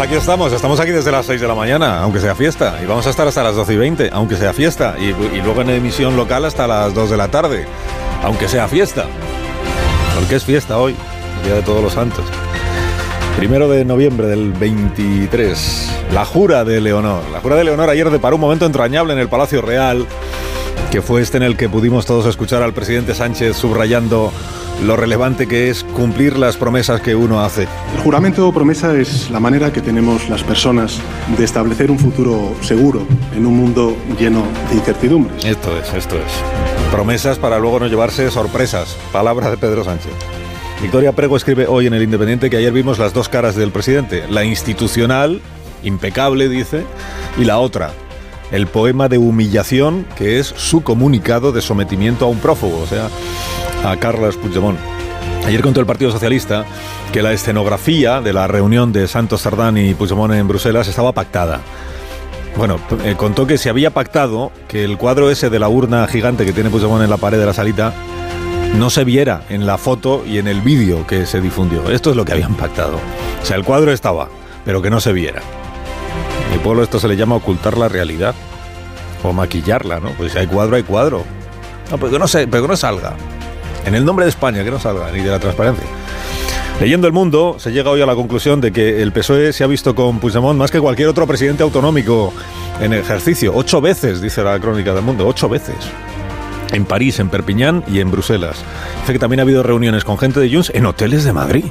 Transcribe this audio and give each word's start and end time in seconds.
Pues 0.00 0.08
aquí 0.08 0.18
estamos, 0.18 0.50
estamos 0.50 0.80
aquí 0.80 0.92
desde 0.92 1.12
las 1.12 1.26
6 1.26 1.42
de 1.42 1.46
la 1.46 1.54
mañana, 1.54 2.00
aunque 2.00 2.20
sea 2.20 2.34
fiesta, 2.34 2.78
y 2.82 2.86
vamos 2.86 3.06
a 3.06 3.10
estar 3.10 3.28
hasta 3.28 3.42
las 3.42 3.54
12 3.54 3.74
y 3.74 3.76
20, 3.76 4.10
aunque 4.14 4.34
sea 4.34 4.54
fiesta, 4.54 4.96
y, 4.98 5.08
y 5.08 5.42
luego 5.42 5.60
en 5.60 5.68
emisión 5.68 6.16
local 6.16 6.46
hasta 6.46 6.66
las 6.66 6.94
2 6.94 7.10
de 7.10 7.16
la 7.18 7.28
tarde, 7.28 7.66
aunque 8.22 8.48
sea 8.48 8.66
fiesta. 8.66 9.04
Porque 10.14 10.36
es 10.36 10.44
fiesta 10.46 10.78
hoy, 10.78 10.96
Día 11.44 11.56
de 11.56 11.60
Todos 11.60 11.82
los 11.82 11.92
Santos. 11.92 12.24
Primero 13.36 13.68
de 13.68 13.84
noviembre 13.84 14.26
del 14.26 14.54
23, 14.54 15.90
la 16.14 16.24
jura 16.24 16.64
de 16.64 16.80
Leonor. 16.80 17.22
La 17.30 17.40
jura 17.40 17.56
de 17.56 17.64
Leonor 17.64 17.90
ayer 17.90 18.08
deparó 18.08 18.36
un 18.36 18.40
momento 18.40 18.64
entrañable 18.64 19.12
en 19.12 19.18
el 19.18 19.28
Palacio 19.28 19.60
Real, 19.60 20.06
que 20.90 21.02
fue 21.02 21.22
este 21.22 21.36
en 21.36 21.44
el 21.44 21.56
que 21.56 21.68
pudimos 21.68 22.04
todos 22.04 22.26
escuchar 22.26 22.62
al 22.62 22.72
presidente 22.72 23.14
Sánchez 23.14 23.56
subrayando 23.56 24.32
lo 24.84 24.96
relevante 24.96 25.46
que 25.46 25.70
es 25.70 25.84
cumplir 25.84 26.36
las 26.36 26.56
promesas 26.56 27.00
que 27.00 27.14
uno 27.14 27.40
hace. 27.40 27.68
El 27.94 28.00
juramento 28.02 28.48
o 28.48 28.52
promesa 28.52 28.94
es 28.96 29.30
la 29.30 29.38
manera 29.38 29.72
que 29.72 29.80
tenemos 29.80 30.28
las 30.28 30.42
personas 30.42 31.00
de 31.38 31.44
establecer 31.44 31.90
un 31.90 31.98
futuro 31.98 32.54
seguro 32.62 33.06
en 33.36 33.46
un 33.46 33.56
mundo 33.56 33.96
lleno 34.18 34.42
de 34.68 34.76
incertidumbres. 34.76 35.44
Esto 35.44 35.78
es, 35.78 35.92
esto 35.94 36.16
es. 36.16 36.90
Promesas 36.90 37.38
para 37.38 37.58
luego 37.58 37.78
no 37.78 37.86
llevarse 37.86 38.30
sorpresas. 38.30 38.96
Palabra 39.12 39.50
de 39.50 39.58
Pedro 39.58 39.84
Sánchez. 39.84 40.12
Victoria 40.82 41.12
Prego 41.12 41.36
escribe 41.36 41.66
hoy 41.68 41.86
en 41.86 41.94
El 41.94 42.02
Independiente 42.02 42.50
que 42.50 42.56
ayer 42.56 42.72
vimos 42.72 42.98
las 42.98 43.12
dos 43.12 43.28
caras 43.28 43.54
del 43.54 43.70
presidente. 43.70 44.24
La 44.28 44.44
institucional, 44.44 45.40
impecable, 45.84 46.48
dice, 46.48 46.84
y 47.38 47.44
la 47.44 47.58
otra, 47.58 47.92
el 48.50 48.66
poema 48.66 49.08
de 49.08 49.18
humillación, 49.18 50.06
que 50.16 50.38
es 50.38 50.46
su 50.46 50.82
comunicado 50.82 51.52
de 51.52 51.60
sometimiento 51.60 52.24
a 52.24 52.28
un 52.28 52.38
prófugo, 52.38 52.80
o 52.80 52.86
sea, 52.86 53.08
a 53.84 53.96
Carles 53.96 54.36
Puigdemont. 54.36 54.78
Ayer 55.46 55.62
contó 55.62 55.80
el 55.80 55.86
Partido 55.86 56.10
Socialista 56.10 56.64
que 57.12 57.22
la 57.22 57.32
escenografía 57.32 58.20
de 58.20 58.32
la 58.32 58.46
reunión 58.46 58.92
de 58.92 59.08
Santos 59.08 59.42
Sardán 59.42 59.78
y 59.78 59.94
Puigdemont 59.94 60.34
en 60.34 60.48
Bruselas 60.48 60.88
estaba 60.88 61.12
pactada. 61.12 61.60
Bueno, 62.56 62.78
eh, 63.04 63.14
contó 63.16 63.46
que 63.46 63.58
se 63.58 63.70
había 63.70 63.90
pactado 63.90 64.52
que 64.68 64.84
el 64.84 64.98
cuadro 64.98 65.30
ese 65.30 65.50
de 65.50 65.58
la 65.58 65.68
urna 65.68 66.06
gigante 66.06 66.44
que 66.44 66.52
tiene 66.52 66.70
Puigdemont 66.70 67.02
en 67.02 67.10
la 67.10 67.16
pared 67.16 67.38
de 67.38 67.46
la 67.46 67.54
salita 67.54 67.92
no 68.76 68.90
se 68.90 69.04
viera 69.04 69.42
en 69.48 69.66
la 69.66 69.78
foto 69.78 70.24
y 70.26 70.38
en 70.38 70.46
el 70.46 70.60
vídeo 70.60 71.06
que 71.06 71.26
se 71.26 71.40
difundió. 71.40 71.90
Esto 71.90 72.10
es 72.10 72.16
lo 72.16 72.24
que 72.24 72.32
habían 72.32 72.54
pactado. 72.54 72.98
O 73.42 73.46
sea, 73.46 73.56
el 73.56 73.64
cuadro 73.64 73.92
estaba, 73.92 74.28
pero 74.64 74.82
que 74.82 74.90
no 74.90 75.00
se 75.00 75.12
viera. 75.12 75.42
Mi 76.50 76.58
pueblo 76.58 76.82
esto 76.82 76.98
se 76.98 77.08
le 77.08 77.16
llama 77.16 77.36
ocultar 77.36 77.78
la 77.78 77.88
realidad. 77.88 78.34
O 79.22 79.32
maquillarla, 79.32 80.00
¿no? 80.00 80.10
Pues 80.10 80.32
si 80.32 80.38
hay 80.38 80.46
cuadro, 80.46 80.76
hay 80.76 80.82
cuadro. 80.82 81.24
No, 81.90 81.98
pero 81.98 82.12
que 82.12 82.18
no, 82.18 82.28
se, 82.28 82.46
pero 82.46 82.64
que 82.64 82.68
no 82.68 82.76
salga. 82.76 83.14
En 83.84 83.94
el 83.94 84.04
nombre 84.04 84.24
de 84.24 84.30
España, 84.30 84.64
que 84.64 84.70
no 84.70 84.78
salga, 84.78 85.10
ni 85.10 85.20
de 85.20 85.30
la 85.30 85.38
transparencia. 85.38 85.84
Leyendo 86.80 87.06
el 87.06 87.12
mundo, 87.12 87.56
se 87.58 87.72
llega 87.72 87.90
hoy 87.90 88.00
a 88.00 88.06
la 88.06 88.14
conclusión 88.14 88.60
de 88.60 88.72
que 88.72 89.02
el 89.02 89.12
PSOE 89.12 89.52
se 89.52 89.64
ha 89.64 89.66
visto 89.66 89.94
con 89.94 90.18
Puigdemont 90.18 90.58
más 90.58 90.70
que 90.70 90.80
cualquier 90.80 91.08
otro 91.08 91.26
presidente 91.26 91.62
autonómico 91.62 92.32
en 92.80 92.94
ejercicio. 92.94 93.52
Ocho 93.54 93.82
veces, 93.82 94.22
dice 94.22 94.42
la 94.42 94.58
crónica 94.58 94.94
del 94.94 95.02
mundo, 95.02 95.26
ocho 95.26 95.48
veces 95.48 95.76
en 96.72 96.84
París, 96.84 97.18
en 97.18 97.28
Perpiñán 97.28 97.84
y 97.86 98.00
en 98.00 98.10
Bruselas. 98.10 98.62
Dice 99.00 99.12
que 99.12 99.18
también 99.18 99.40
ha 99.40 99.42
habido 99.42 99.62
reuniones 99.62 100.04
con 100.04 100.18
gente 100.18 100.40
de 100.40 100.50
Junts 100.50 100.70
en 100.74 100.86
hoteles 100.86 101.24
de 101.24 101.32
Madrid. 101.32 101.64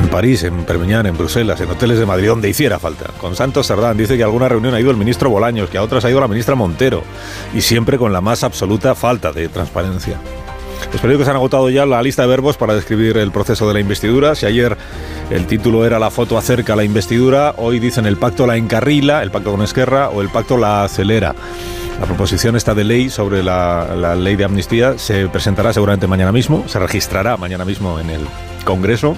En 0.00 0.08
París, 0.08 0.42
en 0.44 0.64
Perpiñán, 0.64 1.04
en 1.06 1.16
Bruselas, 1.16 1.60
en 1.60 1.70
hoteles 1.70 1.98
de 1.98 2.06
Madrid, 2.06 2.28
donde 2.28 2.48
hiciera 2.48 2.78
falta. 2.78 3.10
Con 3.20 3.36
Santos 3.36 3.66
Sardán 3.66 3.98
dice 3.98 4.16
que 4.16 4.22
a 4.22 4.26
alguna 4.26 4.48
reunión 4.48 4.74
ha 4.74 4.80
ido 4.80 4.90
el 4.90 4.96
ministro 4.96 5.28
Bolaños, 5.28 5.68
que 5.68 5.76
a 5.76 5.82
otras 5.82 6.04
ha 6.04 6.10
ido 6.10 6.20
la 6.20 6.28
ministra 6.28 6.54
Montero. 6.54 7.02
Y 7.54 7.60
siempre 7.60 7.98
con 7.98 8.12
la 8.12 8.20
más 8.20 8.42
absoluta 8.42 8.94
falta 8.94 9.30
de 9.30 9.48
transparencia. 9.48 10.18
Los 10.90 11.00
periódicos 11.00 11.28
han 11.28 11.36
agotado 11.36 11.68
ya 11.68 11.84
la 11.86 12.02
lista 12.02 12.22
de 12.22 12.28
verbos 12.28 12.56
para 12.56 12.74
describir 12.74 13.18
el 13.18 13.30
proceso 13.30 13.68
de 13.68 13.74
la 13.74 13.80
investidura. 13.80 14.34
Si 14.34 14.46
ayer 14.46 14.76
el 15.30 15.46
título 15.46 15.84
era 15.84 15.98
La 15.98 16.10
foto 16.10 16.38
acerca 16.38 16.72
a 16.72 16.76
la 16.76 16.84
investidura, 16.84 17.54
hoy 17.58 17.78
dicen 17.78 18.06
el 18.06 18.16
pacto 18.16 18.46
la 18.46 18.56
encarrila, 18.56 19.22
el 19.22 19.30
pacto 19.30 19.52
con 19.52 19.62
Esquerra, 19.62 20.08
o 20.08 20.22
el 20.22 20.30
pacto 20.30 20.56
la 20.56 20.82
acelera. 20.84 21.34
La 22.00 22.06
proposición 22.06 22.56
esta 22.56 22.74
de 22.74 22.84
ley 22.84 23.10
sobre 23.10 23.42
la, 23.42 23.94
la, 23.94 24.16
ley 24.16 24.34
de 24.34 24.44
amnistía 24.44 24.96
se 24.96 25.28
presentará 25.28 25.74
seguramente 25.74 26.06
mañana 26.06 26.32
mismo, 26.32 26.64
se 26.66 26.78
registrará 26.78 27.36
mañana 27.36 27.66
mismo 27.66 28.00
en 28.00 28.08
el 28.08 28.22
Congreso. 28.64 29.16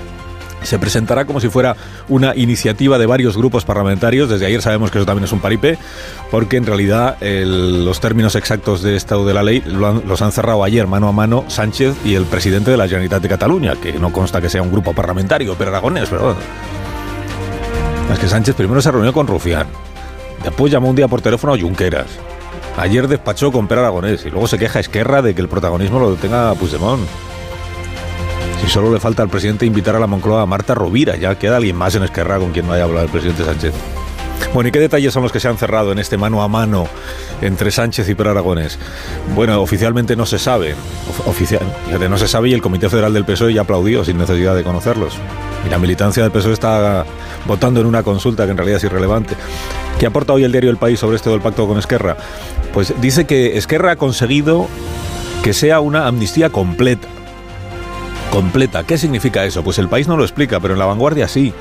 Se 0.63 0.79
presentará 0.79 1.25
como 1.25 1.41
si 1.41 1.49
fuera 1.49 1.77
una 2.09 2.35
iniciativa 2.35 2.99
de 2.99 3.07
varios 3.07 3.37
grupos 3.37 3.65
parlamentarios. 3.65 4.29
Desde 4.29 4.47
ayer 4.47 4.63
sabemos 4.63 4.91
que 4.91 4.99
eso 4.99 5.07
también 5.07 5.25
es 5.25 5.33
un 5.33 5.41
paripé, 5.41 5.79
porque 6.31 6.57
en 6.57 6.67
realidad 6.67 7.17
los 7.21 8.01
términos 8.01 8.35
exactos 8.35 8.83
de 8.83 8.97
estado 8.97 9.27
de 9.27 9.35
la 9.35 9.43
ley 9.43 9.63
los 9.67 10.23
han 10.23 10.33
cerrado 10.33 10.65
ayer 10.65 10.87
mano 10.87 11.09
a 11.09 11.13
mano 11.13 11.45
Sánchez 11.49 11.95
y 12.05 12.15
el 12.15 12.25
presidente 12.25 12.71
de 12.71 12.77
la 12.77 12.85
Generalitat 12.85 13.23
de 13.23 13.29
Cataluña, 13.29 13.75
que 13.77 13.93
no 13.95 14.13
consta 14.13 14.41
que 14.41 14.49
sea 14.49 14.63
un 14.63 14.71
grupo 14.71 14.93
parlamentario, 14.93 15.55
pero 15.59 15.71
Aragonés, 15.71 16.09
pero 16.09 16.37
es 18.13 18.19
que 18.19 18.29
Sánchez 18.29 18.55
primero 18.55 18.81
se 18.81 18.91
reunió 18.91 19.13
con 19.13 19.27
Rufián, 19.27 19.67
después 20.45 20.71
llamó 20.73 20.91
un 20.91 20.97
día 20.97 21.09
por 21.09 21.21
teléfono 21.21 21.55
a 21.55 21.59
Junqueras, 21.59 22.07
Ayer 22.77 23.07
despachó 23.07 23.53
con 23.53 23.69
Per 23.69 23.79
Aragonés 23.79 24.25
y 24.25 24.31
luego 24.31 24.47
se 24.47 24.59
queja 24.59 24.81
Esquerra 24.81 25.21
de 25.21 25.35
que 25.35 25.43
el 25.43 25.49
protagonismo 25.49 25.99
lo 25.99 26.15
tenga 26.15 26.55
Puigdemont. 26.55 27.03
Si 28.63 28.69
solo 28.69 28.93
le 28.93 29.01
falta 29.01 29.23
al 29.23 29.29
presidente 29.29 29.67
invitar 29.67 29.97
a 29.97 29.99
la 29.99 30.07
Moncloa 30.07 30.43
a 30.43 30.47
Marta 30.47 30.75
Rovira, 30.75 31.17
ya 31.17 31.35
queda 31.37 31.57
alguien 31.57 31.77
más 31.77 31.97
en 31.97 32.05
Esquerra 32.05 32.39
con 32.39 32.53
quien 32.53 32.69
vaya 32.69 32.85
a 32.85 32.87
hablar 32.87 33.05
el 33.05 33.11
presidente 33.11 33.45
Sánchez. 33.45 33.75
Bueno, 34.55 34.69
¿y 34.69 34.73
qué 34.73 34.79
detalles 34.79 35.13
son 35.13 35.23
los 35.23 35.33
que 35.33 35.41
se 35.41 35.49
han 35.49 35.57
cerrado 35.57 35.93
en 35.93 35.99
este 35.99 36.17
mano 36.17 36.43
a 36.43 36.49
mano 36.49 36.87
entre 37.41 37.71
Sánchez 37.71 38.09
y 38.09 38.15
Per 38.15 38.29
Aragonés? 38.29 38.79
Bueno, 39.35 39.61
oficialmente 39.61 40.15
no 40.15 40.27
se 40.27 40.39
sabe. 40.39 40.75
Oficial, 41.27 41.63
no 42.09 42.19
se 42.19 42.29
sabe 42.29 42.51
y 42.51 42.53
el 42.53 42.63
Comité 42.63 42.89
Federal 42.89 43.13
del 43.13 43.25
PSOE 43.25 43.53
ya 43.53 43.63
aplaudió 43.63 44.05
sin 44.05 44.19
necesidad 44.19 44.55
de 44.55 44.63
conocerlos. 44.63 45.15
Y 45.67 45.71
la 45.71 45.79
militancia 45.79 46.23
del 46.23 46.33
PSOE 46.33 46.53
está 46.53 47.05
votando 47.47 47.81
en 47.81 47.87
una 47.87 48.03
consulta 48.03 48.45
que 48.45 48.53
en 48.53 48.59
realidad 48.59 48.77
es 48.77 48.85
irrelevante. 48.85 49.35
¿Qué 49.99 50.07
aporta 50.07 50.35
hoy 50.35 50.45
el 50.45 50.53
diario 50.53 50.71
El 50.71 50.77
País 50.77 51.01
sobre 51.01 51.17
esto 51.17 51.31
del 51.31 51.41
pacto 51.41 51.67
con 51.67 51.79
Esquerra? 51.79 52.17
Pues 52.73 52.95
dice 53.01 53.25
que 53.25 53.57
Esquerra 53.57 53.93
ha 53.93 53.97
conseguido 53.97 54.69
que 55.43 55.53
sea 55.53 55.81
una 55.81 56.07
amnistía 56.07 56.51
completa. 56.51 57.09
Completa. 58.33 58.83
¿Qué 58.85 58.97
significa 58.97 59.45
eso? 59.45 59.63
Pues 59.63 59.79
el 59.79 59.89
país 59.89 60.09
no 60.09 60.17
lo 60.17 60.23
explica, 60.25 60.59
pero 60.59 60.73
en 60.73 60.79
la 60.81 60.87
vanguardia 60.87 61.29
sí. 61.29 61.53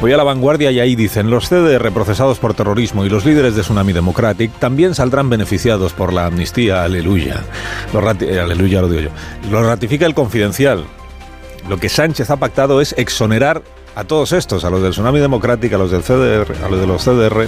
Voy 0.00 0.12
a 0.12 0.16
la 0.16 0.24
vanguardia 0.24 0.72
y 0.72 0.80
ahí 0.80 0.96
dicen, 0.96 1.30
los 1.30 1.48
CDR 1.48 1.92
procesados 1.92 2.40
por 2.40 2.52
terrorismo 2.52 3.04
y 3.04 3.08
los 3.08 3.24
líderes 3.24 3.54
de 3.54 3.62
Tsunami 3.62 3.92
Democratic 3.92 4.50
también 4.58 4.96
saldrán 4.96 5.30
beneficiados 5.30 5.92
por 5.92 6.12
la 6.12 6.26
amnistía, 6.26 6.82
aleluya. 6.82 7.44
Lo 7.94 8.00
rati- 8.00 8.36
aleluya 8.38 8.80
lo 8.80 8.88
digo 8.88 9.02
yo. 9.02 9.50
Lo 9.52 9.62
ratifica 9.62 10.04
el 10.04 10.14
confidencial. 10.14 10.82
Lo 11.68 11.76
que 11.78 11.88
Sánchez 11.88 12.28
ha 12.30 12.36
pactado 12.36 12.80
es 12.80 12.92
exonerar 12.98 13.62
a 13.94 14.02
todos 14.02 14.32
estos, 14.32 14.64
a 14.64 14.70
los 14.70 14.82
del 14.82 14.90
Tsunami 14.90 15.20
Democratic, 15.20 15.72
a 15.74 15.78
los 15.78 15.92
del 15.92 16.02
CDR, 16.02 16.56
a 16.64 16.68
los 16.68 16.80
de 16.80 16.86
los 16.88 17.04
CDR. 17.04 17.46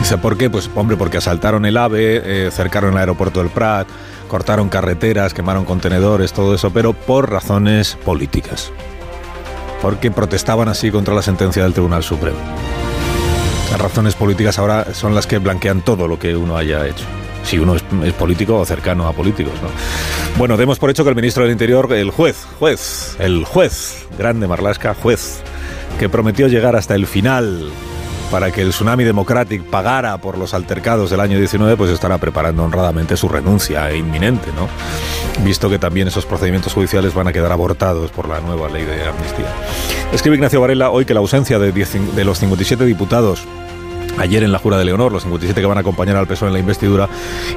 Dice, 0.00 0.18
¿por 0.18 0.36
qué? 0.36 0.50
Pues 0.50 0.68
hombre, 0.74 0.96
porque 0.96 1.18
asaltaron 1.18 1.64
el 1.64 1.76
AVE, 1.76 2.22
eh, 2.46 2.50
cercaron 2.50 2.94
el 2.94 2.98
aeropuerto 2.98 3.38
del 3.38 3.50
Prat, 3.50 3.86
cortaron 4.32 4.70
carreteras, 4.70 5.34
quemaron 5.34 5.66
contenedores, 5.66 6.32
todo 6.32 6.54
eso, 6.54 6.70
pero 6.70 6.94
por 6.94 7.30
razones 7.30 7.98
políticas. 8.02 8.72
Porque 9.82 10.10
protestaban 10.10 10.70
así 10.70 10.90
contra 10.90 11.12
la 11.12 11.20
sentencia 11.20 11.64
del 11.64 11.74
Tribunal 11.74 12.02
Supremo. 12.02 12.38
Las 13.70 13.78
razones 13.78 14.14
políticas 14.14 14.58
ahora 14.58 14.94
son 14.94 15.14
las 15.14 15.26
que 15.26 15.36
blanquean 15.36 15.82
todo 15.82 16.08
lo 16.08 16.18
que 16.18 16.34
uno 16.34 16.56
haya 16.56 16.86
hecho. 16.86 17.04
Si 17.44 17.58
uno 17.58 17.74
es, 17.76 17.82
político 18.14 18.56
o 18.56 18.64
cercano 18.64 19.06
a 19.06 19.12
políticos, 19.12 19.52
¿no? 19.62 19.68
Bueno, 20.38 20.56
demos 20.56 20.78
por 20.78 20.88
hecho 20.88 21.04
que 21.04 21.10
el 21.10 21.16
ministro 21.16 21.42
del 21.42 21.52
Interior, 21.52 21.92
el 21.92 22.10
juez, 22.10 22.46
juez, 22.58 23.16
el 23.18 23.44
juez, 23.44 24.06
grande 24.16 24.48
Marlasca, 24.48 24.94
juez, 24.94 25.42
que 25.98 26.08
prometió 26.08 26.48
llegar 26.48 26.74
hasta 26.74 26.94
el 26.94 27.06
final 27.06 27.70
para 28.32 28.50
que 28.50 28.62
el 28.62 28.70
Tsunami 28.70 29.04
Democratic 29.04 29.62
pagara 29.62 30.16
por 30.16 30.38
los 30.38 30.54
altercados 30.54 31.10
del 31.10 31.20
año 31.20 31.36
19, 31.36 31.76
pues 31.76 31.90
estará 31.90 32.16
preparando 32.16 32.64
honradamente 32.64 33.14
su 33.14 33.28
renuncia 33.28 33.94
inminente, 33.94 34.48
¿no? 34.56 34.68
Visto 35.44 35.68
que 35.68 35.78
también 35.78 36.08
esos 36.08 36.24
procedimientos 36.24 36.72
judiciales 36.72 37.12
van 37.12 37.28
a 37.28 37.32
quedar 37.34 37.52
abortados 37.52 38.10
por 38.10 38.26
la 38.26 38.40
nueva 38.40 38.70
ley 38.70 38.86
de 38.86 39.04
amnistía. 39.04 39.52
Escribe 40.14 40.36
Ignacio 40.36 40.62
Varela 40.62 40.88
hoy 40.88 41.04
que 41.04 41.12
la 41.12 41.20
ausencia 41.20 41.58
de, 41.58 41.72
10 41.72 42.16
de 42.16 42.24
los 42.24 42.38
57 42.38 42.86
diputados 42.86 43.44
ayer 44.18 44.42
en 44.42 44.52
la 44.52 44.58
jura 44.58 44.78
de 44.78 44.86
Leonor, 44.86 45.12
los 45.12 45.24
57 45.24 45.60
que 45.60 45.66
van 45.66 45.76
a 45.76 45.82
acompañar 45.82 46.16
al 46.16 46.26
PSOE 46.26 46.48
en 46.48 46.54
la 46.54 46.60
investidura, 46.60 47.10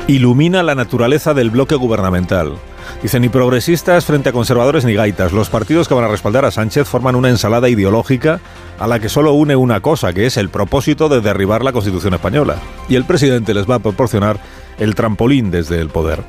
ilumina 0.08 0.62
la 0.62 0.76
naturaleza 0.76 1.34
del 1.34 1.52
bloque 1.52 1.76
gubernamental. 1.76 2.54
Dice, 3.02 3.20
ni 3.22 3.30
progresistas 3.30 4.04
frente 4.04 4.30
a 4.30 4.34
conservadores 4.34 4.84
ni 4.84 4.94
gaitas. 4.94 5.32
Los 5.32 5.50
partidos 5.50 5.88
que 5.88 5.94
van 5.94 6.04
a 6.04 6.10
respaldar 6.10 6.44
a 6.44 6.52
Sánchez 6.52 6.88
forman 6.88 7.16
una 7.16 7.30
ensalada 7.30 7.70
ideológica 7.70 8.42
a 8.80 8.88
la 8.88 9.00
que 9.00 9.10
solo 9.10 9.34
une 9.34 9.56
una 9.56 9.82
cosa, 9.82 10.14
que 10.14 10.26
es 10.26 10.38
el 10.38 10.50
propósito 10.50 11.10
de 11.10 11.22
derribar 11.22 11.64
la 11.64 11.72
Constitución 11.72 12.14
española. 12.14 12.58
Y 12.90 12.96
el 12.96 13.06
presidente 13.06 13.54
les 13.54 13.70
va 13.70 13.76
a 13.76 13.80
proporcionar 13.80 14.40
el 14.78 14.96
trampolín 14.96 15.52
desde 15.52 15.80
el 15.80 15.90
poder. 15.90 16.24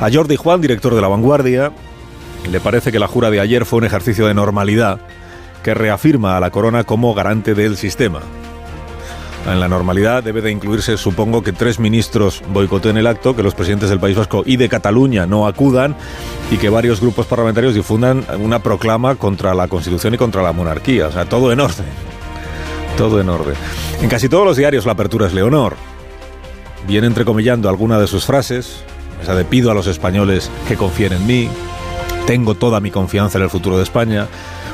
A 0.00 0.10
Jordi 0.12 0.36
Juan, 0.36 0.60
director 0.60 0.94
de 0.94 1.00
La 1.00 1.08
Vanguardia, 1.08 1.72
le 2.50 2.60
parece 2.60 2.92
que 2.92 2.98
la 2.98 3.08
jura 3.08 3.30
de 3.30 3.40
ayer 3.40 3.64
fue 3.64 3.78
un 3.78 3.84
ejercicio 3.84 4.26
de 4.26 4.34
normalidad 4.34 5.00
que 5.62 5.74
reafirma 5.74 6.36
a 6.36 6.40
la 6.40 6.50
corona 6.50 6.84
como 6.84 7.14
garante 7.14 7.54
del 7.54 7.76
sistema. 7.76 8.20
En 9.46 9.60
la 9.60 9.68
normalidad 9.68 10.22
debe 10.22 10.40
de 10.40 10.50
incluirse, 10.50 10.96
supongo, 10.96 11.42
que 11.42 11.52
tres 11.52 11.78
ministros 11.78 12.42
boicoteen 12.48 12.96
el 12.96 13.06
acto, 13.06 13.36
que 13.36 13.42
los 13.42 13.54
presidentes 13.54 13.90
del 13.90 14.00
País 14.00 14.16
Vasco 14.16 14.42
y 14.46 14.56
de 14.56 14.70
Cataluña 14.70 15.26
no 15.26 15.46
acudan 15.46 15.94
y 16.50 16.56
que 16.56 16.70
varios 16.70 17.00
grupos 17.00 17.26
parlamentarios 17.26 17.74
difundan 17.74 18.24
una 18.40 18.60
proclama 18.60 19.16
contra 19.16 19.54
la 19.54 19.68
Constitución 19.68 20.14
y 20.14 20.18
contra 20.18 20.42
la 20.42 20.52
monarquía. 20.52 21.08
O 21.08 21.12
sea, 21.12 21.26
todo 21.26 21.52
en 21.52 21.60
orden. 21.60 21.84
Todo 22.96 23.20
en 23.20 23.28
orden. 23.28 23.54
En 24.00 24.08
casi 24.08 24.30
todos 24.30 24.46
los 24.46 24.56
diarios 24.56 24.86
la 24.86 24.92
apertura 24.92 25.26
es 25.26 25.34
Leonor. 25.34 25.76
Viene 26.86 27.06
entrecomillando 27.06 27.68
alguna 27.68 27.98
de 27.98 28.06
sus 28.06 28.24
frases, 28.24 28.82
esa 29.22 29.34
de 29.34 29.44
pido 29.44 29.70
a 29.70 29.74
los 29.74 29.86
españoles 29.86 30.50
que 30.68 30.76
confíen 30.76 31.12
en 31.12 31.26
mí, 31.26 31.48
tengo 32.26 32.54
toda 32.54 32.80
mi 32.80 32.90
confianza 32.90 33.36
en 33.36 33.44
el 33.44 33.50
futuro 33.50 33.76
de 33.76 33.82
España, 33.82 34.26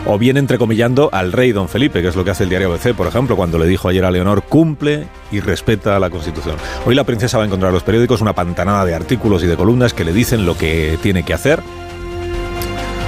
o 0.07 0.19
bien 0.19 0.37
entrecomillando 0.37 1.11
al 1.13 1.33
rey 1.33 1.53
don 1.53 1.69
Felipe, 1.69 2.03
que 2.03 2.09
es 2.09 2.17
lo 2.17 2.25
que 2.25 2.31
hace 2.31 2.45
el 2.45 2.51
diario 2.51 2.73
ABC, 2.73 2.95
por 2.95 3.07
ejemplo, 3.07 3.37
cuando 3.37 3.59
le 3.59 3.67
dijo 3.67 3.89
ayer 3.89 4.05
a 4.05 4.11
Leonor, 4.11 4.43
cumple 4.43 5.07
y 5.31 5.41
respeta 5.41 5.99
la 5.99 6.11
Constitución. 6.11 6.57
Hoy 6.87 6.95
la 6.95 7.05
princesa 7.05 7.39
va 7.39 7.45
a 7.45 7.47
encontrar 7.47 7.71
en 7.71 7.75
los 7.75 7.83
periódicos 7.83 8.21
una 8.21 8.33
pantanada 8.33 8.85
de 8.85 8.95
artículos 8.95 9.43
y 9.43 9.47
de 9.47 9.57
columnas 9.57 9.95
que 9.95 10.05
le 10.05 10.13
dicen 10.13 10.47
lo 10.47 10.57
que 10.57 10.99
tiene 11.03 11.23
que 11.23 11.35
hacer. 11.35 11.61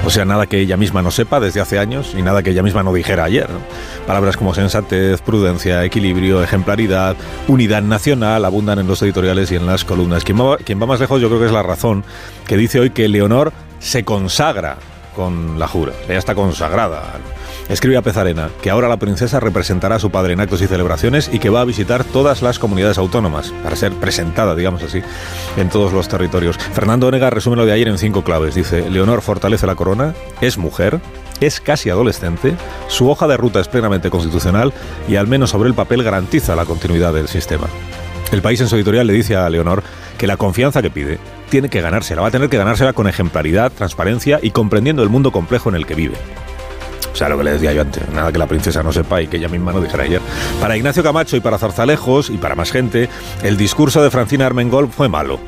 O 0.05 0.11
sea, 0.11 0.25
nada 0.25 0.47
que 0.47 0.59
ella 0.59 0.77
misma 0.77 1.00
no 1.00 1.12
sepa 1.12 1.39
desde 1.39 1.61
hace 1.61 1.79
años 1.79 2.15
y 2.19 2.23
nada 2.23 2.43
que 2.43 2.50
ella 2.50 2.65
misma 2.65 2.83
no 2.83 2.93
dijera 2.93 3.23
ayer. 3.23 3.47
Palabras 4.05 4.37
como 4.37 4.53
sensatez, 4.53 5.21
prudencia, 5.23 5.85
equilibrio, 5.85 6.43
ejemplaridad, 6.43 7.17
unidad 7.47 7.83
nacional 7.83 8.44
abundan 8.44 8.81
en 8.81 8.89
los 8.89 9.00
editoriales 9.03 9.53
y 9.53 9.56
en 9.56 9.65
las 9.65 9.85
columnas. 9.85 10.25
Quien 10.25 10.41
va, 10.41 10.56
quien 10.56 10.83
va 10.83 10.87
más 10.87 10.99
lejos 10.99 11.21
yo 11.21 11.29
creo 11.29 11.39
que 11.39 11.47
es 11.47 11.53
la 11.53 11.62
razón 11.62 12.05
que 12.49 12.56
dice 12.56 12.81
hoy 12.81 12.91
que 12.91 13.09
Leonor 13.09 13.53
se 13.79 14.05
consagra 14.05 14.79
con 15.14 15.59
la 15.59 15.69
jura. 15.69 15.93
Ella 16.09 16.19
está 16.19 16.35
consagrada. 16.35 17.03
Escribe 17.69 17.97
a 17.97 18.03
Pezarena 18.03 18.50
que 18.61 18.70
ahora 18.70 18.88
la 18.88 18.99
princesa 18.99 19.41
representará 19.41 19.97
a 19.97 19.99
su 19.99 20.11
padre 20.11 20.32
en 20.32 20.41
actos 20.41 20.61
y 20.62 20.67
celebraciones 20.67 21.31
y 21.32 21.38
que 21.38 21.50
va 21.50 21.61
a 21.61 21.64
visitar 21.64 22.05
todas 22.05 22.43
las 22.43 22.59
comunidades 22.59 22.99
autónomas 22.99 23.53
para 23.62 23.76
ser 23.76 23.93
presentada, 23.93 24.55
digamos 24.55 24.82
así, 24.82 25.00
en 25.56 25.69
todos 25.69 25.93
los 25.93 26.09
territorios. 26.09 26.59
Fernando 26.59 27.06
Onega 27.06 27.31
resume 27.31 27.56
lo 27.56 27.67
de 27.67 27.73
ayer 27.73 27.88
en 27.88 27.99
cinco 27.99 28.25
claves. 28.25 28.55
Dice, 28.55 28.91
Leonor 28.91 29.23
fortalece 29.23 29.67
la 29.67 29.75
corona, 29.75 30.14
es 30.41 30.59
mujer, 30.59 31.00
es 31.41 31.61
casi 31.61 31.91
adolescente, 31.91 32.55
su 32.88 33.08
hoja 33.08 33.26
de 33.26 33.37
ruta 33.37 33.61
es 33.61 33.69
plenamente 33.69 34.11
constitucional 34.11 34.73
y 35.08 35.17
al 35.17 35.26
menos 35.26 35.50
sobre 35.50 35.69
el 35.69 35.75
papel 35.75 36.03
garantiza 36.03 36.56
la 36.56 36.65
continuidad 36.65 37.12
del 37.12 37.29
sistema. 37.29 37.69
El 38.32 38.43
país 38.43 38.61
en 38.61 38.69
su 38.69 38.76
editorial 38.76 39.06
le 39.06 39.12
dice 39.12 39.37
a 39.37 39.49
Leonor 39.50 39.82
que 40.17 40.26
la 40.26 40.37
confianza 40.37 40.82
que 40.82 40.91
pide 40.91 41.19
tiene 41.52 41.69
que 41.69 41.82
ganársela, 41.82 42.22
va 42.22 42.28
a 42.28 42.31
tener 42.31 42.49
que 42.49 42.56
ganársela 42.56 42.94
con 42.94 43.06
ejemplaridad, 43.08 43.70
transparencia 43.70 44.38
y 44.40 44.52
comprendiendo 44.52 45.02
el 45.02 45.10
mundo 45.10 45.32
complejo 45.32 45.69
en 45.69 45.75
el 45.75 45.84
que 45.84 45.94
vive. 45.94 46.14
O 47.12 47.14
sea, 47.14 47.28
lo 47.28 47.37
que 47.37 47.44
le 47.44 47.52
decía 47.52 47.75
yo 47.75 47.82
antes, 47.82 48.08
nada 48.08 48.32
que 48.32 48.38
la 48.38 48.46
princesa 48.46 48.82
no 48.82 48.90
sepa 48.90 49.20
y 49.20 49.26
que 49.26 49.37
ella 49.37 49.50
misma 49.50 49.70
no 49.70 49.82
dijera 49.82 50.04
ayer. 50.04 50.22
Para 50.62 50.78
Ignacio 50.78 51.02
Camacho 51.02 51.37
y 51.37 51.40
para 51.40 51.58
Zarzalejos 51.58 52.31
y 52.31 52.38
para 52.38 52.54
más 52.54 52.72
gente, 52.72 53.10
el 53.43 53.58
discurso 53.58 54.02
de 54.02 54.10
Francina 54.10 54.46
Armengol 54.46 54.88
fue 54.88 55.10
malo. 55.10 55.38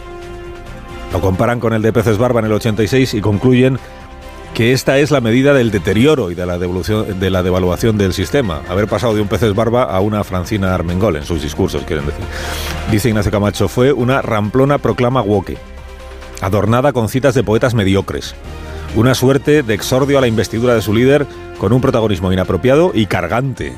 Lo 1.10 1.22
comparan 1.22 1.58
con 1.58 1.72
el 1.72 1.80
de 1.80 1.90
Peces 1.90 2.18
Barba 2.18 2.40
en 2.40 2.46
el 2.46 2.52
86 2.52 3.14
y 3.14 3.22
concluyen 3.22 3.78
que 4.52 4.74
esta 4.74 4.98
es 4.98 5.10
la 5.10 5.22
medida 5.22 5.54
del 5.54 5.70
deterioro 5.70 6.30
y 6.30 6.34
de 6.34 6.44
la, 6.44 6.58
devolución, 6.58 7.18
de 7.18 7.30
la 7.30 7.42
devaluación 7.42 7.96
del 7.96 8.12
sistema. 8.12 8.60
Haber 8.68 8.88
pasado 8.88 9.14
de 9.14 9.22
un 9.22 9.28
peces 9.28 9.54
barba 9.54 9.84
a 9.84 10.00
una 10.00 10.22
Francina 10.22 10.74
Armengol 10.74 11.16
en 11.16 11.24
sus 11.24 11.40
discursos, 11.40 11.82
quieren 11.84 12.04
decir. 12.04 12.24
Dice 12.90 13.08
Ignacio 13.08 13.32
Camacho, 13.32 13.68
fue 13.68 13.90
una 13.90 14.20
ramplona 14.20 14.76
proclama 14.76 15.22
woke, 15.22 15.56
adornada 16.44 16.92
con 16.92 17.08
citas 17.08 17.34
de 17.34 17.42
poetas 17.42 17.74
mediocres. 17.74 18.34
Una 18.94 19.14
suerte 19.14 19.62
de 19.62 19.74
exordio 19.74 20.18
a 20.18 20.20
la 20.20 20.26
investidura 20.26 20.74
de 20.74 20.82
su 20.82 20.92
líder 20.92 21.26
con 21.58 21.72
un 21.72 21.80
protagonismo 21.80 22.32
inapropiado 22.32 22.92
y 22.94 23.06
cargante. 23.06 23.72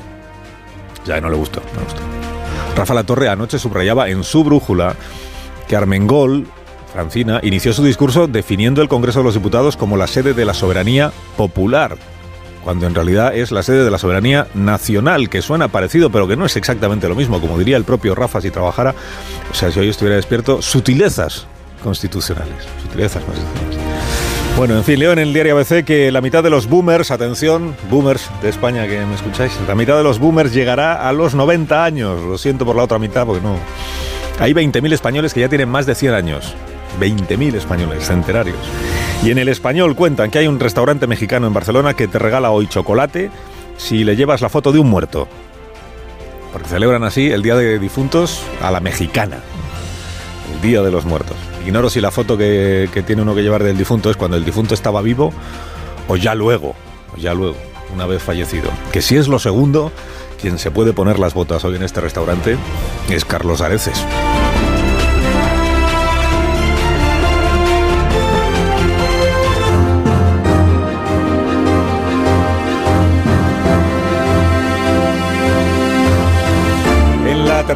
Ya 1.05 1.21
no 1.21 1.29
le 1.29 1.37
gustó, 1.37 1.61
no 1.73 1.79
le 1.79 1.85
gustó. 1.85 2.01
Rafa 2.75 2.93
La 2.93 3.05
Torre 3.05 3.29
anoche 3.29 3.57
subrayaba 3.57 4.09
en 4.09 4.23
su 4.23 4.43
brújula 4.43 4.95
que 5.69 5.77
Armengol, 5.77 6.45
Francina, 6.91 7.39
inició 7.41 7.71
su 7.71 7.83
discurso 7.83 8.27
definiendo 8.27 8.81
el 8.81 8.89
Congreso 8.89 9.19
de 9.19 9.25
los 9.25 9.33
Diputados 9.33 9.77
como 9.77 9.95
la 9.95 10.07
sede 10.07 10.33
de 10.33 10.45
la 10.45 10.53
soberanía 10.53 11.11
popular, 11.37 11.97
cuando 12.63 12.85
en 12.85 12.93
realidad 12.93 13.33
es 13.33 13.51
la 13.51 13.63
sede 13.63 13.85
de 13.85 13.91
la 13.91 13.97
soberanía 13.97 14.47
nacional, 14.53 15.29
que 15.29 15.41
suena 15.41 15.69
parecido, 15.69 16.11
pero 16.11 16.27
que 16.27 16.35
no 16.35 16.45
es 16.45 16.57
exactamente 16.57 17.07
lo 17.07 17.15
mismo, 17.15 17.39
como 17.39 17.57
diría 17.57 17.77
el 17.77 17.85
propio 17.85 18.13
Rafa 18.13 18.41
si 18.41 18.51
trabajara, 18.51 18.93
o 19.49 19.55
sea, 19.55 19.71
si 19.71 19.79
hoy 19.79 19.89
estuviera 19.89 20.17
despierto, 20.17 20.61
sutilezas 20.61 21.47
constitucionales, 21.83 22.55
sutilezas 22.81 23.23
constitucionales. 23.23 23.77
Bueno, 24.57 24.75
en 24.75 24.83
fin, 24.83 24.97
leo 24.97 25.11
en 25.11 25.19
el 25.19 25.33
diario 25.33 25.55
ABC 25.55 25.85
que 25.85 26.11
la 26.11 26.19
mitad 26.19 26.41
de 26.41 26.49
los 26.49 26.67
boomers, 26.67 27.11
atención, 27.11 27.75
boomers 27.91 28.27
de 28.41 28.49
España 28.49 28.87
que 28.87 29.05
me 29.05 29.13
escucháis, 29.13 29.51
la 29.67 29.75
mitad 29.75 29.95
de 29.95 30.03
los 30.03 30.17
boomers 30.17 30.51
llegará 30.51 31.07
a 31.07 31.13
los 31.13 31.35
90 31.35 31.85
años. 31.85 32.23
Lo 32.23 32.39
siento 32.39 32.65
por 32.65 32.75
la 32.75 32.83
otra 32.83 32.97
mitad 32.97 33.25
porque 33.27 33.43
no. 33.43 33.57
Hay 34.39 34.53
20.000 34.53 34.93
españoles 34.93 35.35
que 35.35 35.41
ya 35.41 35.49
tienen 35.49 35.69
más 35.69 35.85
de 35.85 35.93
100 35.93 36.13
años. 36.15 36.55
20.000 36.99 37.53
españoles, 37.53 38.07
centenarios. 38.07 38.57
Y 39.23 39.29
en 39.29 39.37
el 39.37 39.47
español 39.47 39.95
cuentan 39.95 40.31
que 40.31 40.39
hay 40.39 40.47
un 40.47 40.59
restaurante 40.59 41.05
mexicano 41.05 41.45
en 41.45 41.53
Barcelona 41.53 41.93
que 41.93 42.07
te 42.07 42.17
regala 42.17 42.49
hoy 42.49 42.65
chocolate 42.65 43.29
si 43.77 44.03
le 44.03 44.15
llevas 44.15 44.41
la 44.41 44.49
foto 44.49 44.71
de 44.71 44.79
un 44.79 44.89
muerto. 44.89 45.27
Porque 46.51 46.67
celebran 46.67 47.03
así 47.03 47.29
el 47.29 47.43
Día 47.43 47.55
de 47.55 47.77
Difuntos 47.77 48.41
a 48.59 48.71
la 48.71 48.79
mexicana. 48.79 49.37
El 50.55 50.61
Día 50.61 50.81
de 50.81 50.89
los 50.89 51.05
Muertos. 51.05 51.37
Ignoro 51.67 51.89
si 51.89 51.99
la 51.99 52.11
foto 52.11 52.37
que, 52.37 52.89
tiene 53.05 53.23
uno 53.23 53.35
que 53.35 53.43
llevar 53.43 53.61
del 53.61 53.77
difunto 53.77 54.09
es 54.09 54.15
cuando 54.15 54.37
el 54.37 54.45
difunto 54.45 54.73
estaba 54.73 55.01
vivo 55.01 55.33
o 56.07 56.15
ya 56.15 56.33
luego, 56.33 56.75
o 57.13 57.17
ya 57.17 57.33
luego, 57.33 57.57
una 57.93 58.05
vez 58.05 58.23
fallecido. 58.23 58.71
Que 58.93 59.01
si 59.01 59.17
es 59.17 59.27
lo 59.27 59.37
segundo, 59.37 59.91
quien 60.39 60.59
se 60.59 60.71
puede 60.71 60.93
poner 60.93 61.19
las 61.19 61.33
botas 61.33 61.65
hoy 61.65 61.75
en 61.75 61.83
este 61.83 61.99
restaurante 61.99 62.55
es 63.09 63.25
Carlos 63.25 63.59
Areces. 63.59 64.01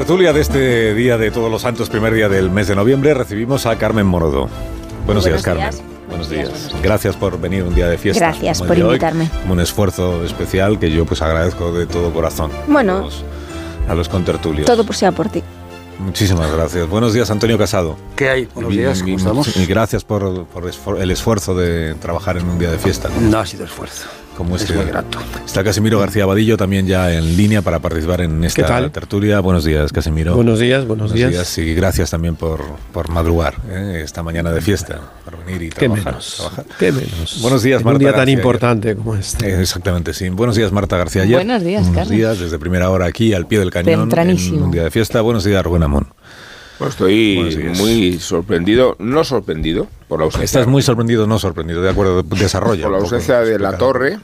Tertulia 0.01 0.33
de 0.33 0.41
este 0.41 0.95
día 0.95 1.19
de 1.19 1.29
Todos 1.29 1.51
los 1.51 1.61
Santos, 1.61 1.87
primer 1.87 2.11
día 2.11 2.27
del 2.27 2.49
mes 2.49 2.67
de 2.67 2.75
noviembre, 2.75 3.13
recibimos 3.13 3.67
a 3.67 3.77
Carmen 3.77 4.07
Morodo. 4.07 4.49
Buenos, 5.05 5.25
días, 5.25 5.43
Carmen. 5.43 5.69
Buenos 6.09 6.27
días. 6.27 6.49
Buenos 6.49 6.69
días. 6.71 6.81
Gracias 6.81 7.15
por 7.15 7.39
venir 7.39 7.61
un 7.61 7.75
día 7.75 7.87
de 7.87 7.99
fiesta. 7.99 8.31
Gracias 8.31 8.63
por 8.63 8.75
invitarme. 8.75 9.29
Hoy, 9.45 9.51
un 9.51 9.59
esfuerzo 9.59 10.23
especial 10.25 10.79
que 10.79 10.89
yo 10.89 11.05
pues 11.05 11.21
agradezco 11.21 11.71
de 11.71 11.85
todo 11.85 12.11
corazón. 12.11 12.49
Bueno. 12.65 12.97
A 12.97 13.01
los, 13.01 13.23
a 13.89 13.93
los 13.93 14.09
contertulios. 14.09 14.65
Todo 14.65 14.83
por 14.83 14.95
sea 14.95 15.11
por 15.11 15.29
ti. 15.29 15.43
Muchísimas 15.99 16.51
gracias. 16.51 16.89
Buenos 16.89 17.13
días, 17.13 17.29
Antonio 17.29 17.59
Casado. 17.59 17.95
¿Qué 18.15 18.27
hay? 18.27 18.49
Buenos 18.55 18.71
días, 18.71 19.03
¿cómo 19.03 19.17
estamos? 19.17 19.55
Y 19.55 19.67
gracias 19.67 20.03
por, 20.03 20.45
por, 20.45 20.99
el 20.99 21.11
esfuerzo 21.11 21.53
de 21.53 21.93
trabajar 21.93 22.37
en 22.37 22.49
un 22.49 22.57
día 22.57 22.71
de 22.71 22.79
fiesta. 22.79 23.07
No, 23.09 23.29
no 23.29 23.39
ha 23.39 23.45
sido 23.45 23.65
esfuerzo. 23.65 24.07
Como 24.37 24.55
es 24.55 24.63
este, 24.63 24.75
muy 24.75 24.85
grato. 24.85 25.19
Está 25.45 25.63
Casimiro 25.63 25.99
García 25.99 26.25
Vadillo 26.25 26.57
también 26.57 26.87
ya 26.87 27.13
en 27.13 27.37
línea 27.37 27.61
para 27.61 27.79
participar 27.79 28.21
en 28.21 28.43
esta 28.43 28.89
tertulia. 28.89 29.39
Buenos 29.39 29.65
días, 29.65 29.91
Casimiro. 29.91 30.35
Buenos 30.35 30.59
días, 30.59 30.87
buenos, 30.87 31.11
buenos 31.11 31.31
días. 31.31 31.57
Y 31.57 31.73
gracias 31.75 32.09
también 32.11 32.35
por, 32.35 32.61
por 32.93 33.09
madrugar 33.09 33.55
¿eh? 33.69 34.01
esta 34.03 34.23
mañana 34.23 34.51
de 34.51 34.61
fiesta, 34.61 34.99
por 35.25 35.37
venir 35.45 35.63
y 35.63 35.69
¿Qué 35.69 35.87
trabajar. 35.87 36.05
menos? 36.05 36.35
trabajar. 36.37 36.65
¿Qué 36.79 36.91
menos? 36.91 37.39
Buenos 37.41 37.61
días, 37.61 37.81
en 37.81 37.85
Marta. 37.85 37.97
Un 37.97 37.99
día 37.99 38.13
tan 38.13 38.29
importante 38.29 38.95
como 38.95 39.15
este. 39.15 39.49
Eh, 39.49 39.61
exactamente, 39.61 40.13
sí. 40.13 40.29
Buenos 40.29 40.55
días, 40.55 40.71
Marta 40.71 40.97
García. 40.97 41.23
Ayer. 41.23 41.35
Buenos 41.35 41.61
días, 41.63 41.81
Buenos 41.83 41.95
Carlos. 41.97 42.17
días, 42.17 42.39
desde 42.39 42.57
primera 42.57 42.89
hora 42.89 43.05
aquí, 43.05 43.33
al 43.33 43.45
pie 43.47 43.59
del 43.59 43.69
cañón. 43.69 44.01
Tempranísimo. 44.01 44.57
En 44.57 44.63
un 44.63 44.71
día 44.71 44.83
de 44.83 44.91
fiesta. 44.91 45.21
Buenos 45.21 45.43
días, 45.43 45.63
Rubén 45.63 45.83
Amón. 45.83 46.07
Estoy 46.87 47.73
muy 47.77 48.19
sorprendido, 48.19 48.95
no 48.99 49.23
sorprendido 49.23 49.87
por 50.07 50.19
la 50.19 50.25
ausencia. 50.25 50.45
Estás 50.45 50.67
muy 50.67 50.81
sorprendido, 50.81 51.27
no 51.27 51.39
sorprendido, 51.39 51.81
de 51.81 51.89
acuerdo, 51.89 52.23
desarrolla. 52.23 52.83
por 52.83 52.91
la 52.91 52.97
ausencia 52.99 53.41
de 53.41 53.59
la 53.59 53.77
torre. 53.77 54.19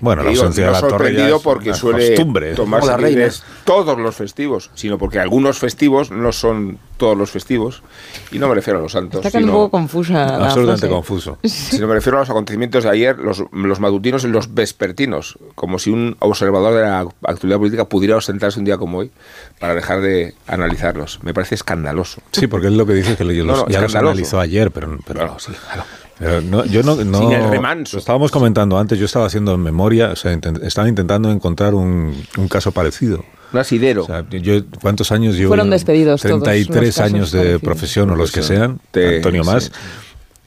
Bueno, 0.00 0.22
la 0.22 0.30
Digo, 0.30 0.42
ausencia 0.42 0.66
no 0.66 0.72
de 0.72 0.74
la 0.74 0.80
torre 0.80 0.90
ya 0.90 0.98
sorprendido 0.98 1.36
es 1.36 1.42
porque 1.42 1.74
suele 1.74 2.08
costumbre. 2.08 2.54
tomarse 2.54 2.98
libres 2.98 3.42
todos 3.64 3.98
los 3.98 4.14
festivos, 4.16 4.70
sino 4.74 4.98
porque 4.98 5.18
algunos 5.18 5.58
festivos 5.58 6.10
no 6.10 6.32
son 6.32 6.78
todos 6.96 7.16
los 7.16 7.30
festivos. 7.30 7.82
Y 8.30 8.38
no 8.38 8.48
me 8.48 8.54
refiero 8.54 8.78
a 8.78 8.82
los 8.82 8.92
santos, 8.92 9.18
Está 9.24 9.30
quedando 9.30 9.48
un 9.48 9.52
sino, 9.52 9.64
poco 9.64 9.70
confusa. 9.70 10.36
Absolutamente 10.46 10.88
confuso. 10.88 11.38
sino 11.44 11.86
me 11.88 11.94
refiero 11.94 12.18
a 12.18 12.20
los 12.20 12.30
acontecimientos 12.30 12.84
de 12.84 12.90
ayer, 12.90 13.18
los, 13.18 13.42
los 13.52 13.80
matutinos 13.80 14.24
y 14.24 14.28
los 14.28 14.54
vespertinos, 14.54 15.38
como 15.54 15.78
si 15.78 15.90
un 15.90 16.16
observador 16.20 16.74
de 16.74 16.82
la 16.82 17.00
actualidad 17.26 17.58
política 17.58 17.84
pudiera 17.86 18.14
ausentarse 18.16 18.58
un 18.58 18.64
día 18.66 18.76
como 18.76 18.98
hoy 18.98 19.10
para 19.58 19.74
dejar 19.74 20.00
de 20.02 20.34
analizarlos. 20.46 21.20
Me 21.22 21.32
parece 21.32 21.54
escandaloso. 21.54 22.20
Sí, 22.32 22.46
porque 22.46 22.66
es 22.66 22.72
lo 22.74 22.86
que 22.86 22.92
dice 22.94 23.16
que 23.16 23.24
los, 23.24 23.34
No, 23.46 23.56
no, 23.56 23.68
ya 23.68 23.80
los 23.80 23.94
analizó 23.94 24.38
ayer, 24.40 24.70
pero, 24.70 24.98
pero, 25.06 25.38
sí, 25.38 25.52
claro. 25.52 25.84
Pero 26.20 26.40
no, 26.42 26.64
yo 26.66 26.82
no, 26.84 26.94
no 27.04 27.18
Sin 27.18 27.32
el 27.32 27.50
remanso. 27.50 27.96
Lo 27.96 27.98
estábamos 28.00 28.30
comentando 28.30 28.78
antes, 28.78 28.98
yo 28.98 29.06
estaba 29.06 29.26
haciendo 29.26 29.54
en 29.54 29.60
memoria, 29.62 30.10
o 30.12 30.16
sea, 30.16 30.32
intent- 30.32 30.62
estaba 30.62 30.88
intentando 30.88 31.30
encontrar 31.32 31.74
un, 31.74 32.14
un 32.38 32.46
caso 32.48 32.70
parecido. 32.70 33.24
Un 33.52 33.58
asidero. 33.58 34.04
O 34.04 34.06
sea, 34.06 34.24
yo, 34.30 34.60
¿cuántos 34.80 35.10
años 35.10 35.34
llevo? 35.34 35.48
Fueron 35.48 35.70
despedidos 35.70 36.22
todos 36.22 36.42
33 36.44 36.86
los 36.86 36.94
casos 36.96 37.12
años 37.12 37.32
de 37.32 37.38
parecidos. 37.38 37.62
profesión 37.62 38.10
o 38.10 38.14
los 38.16 38.30
que 38.30 38.42
sean, 38.42 38.78
Te- 38.92 39.16
Antonio 39.16 39.42
más. 39.42 39.64
sí. 39.64 39.70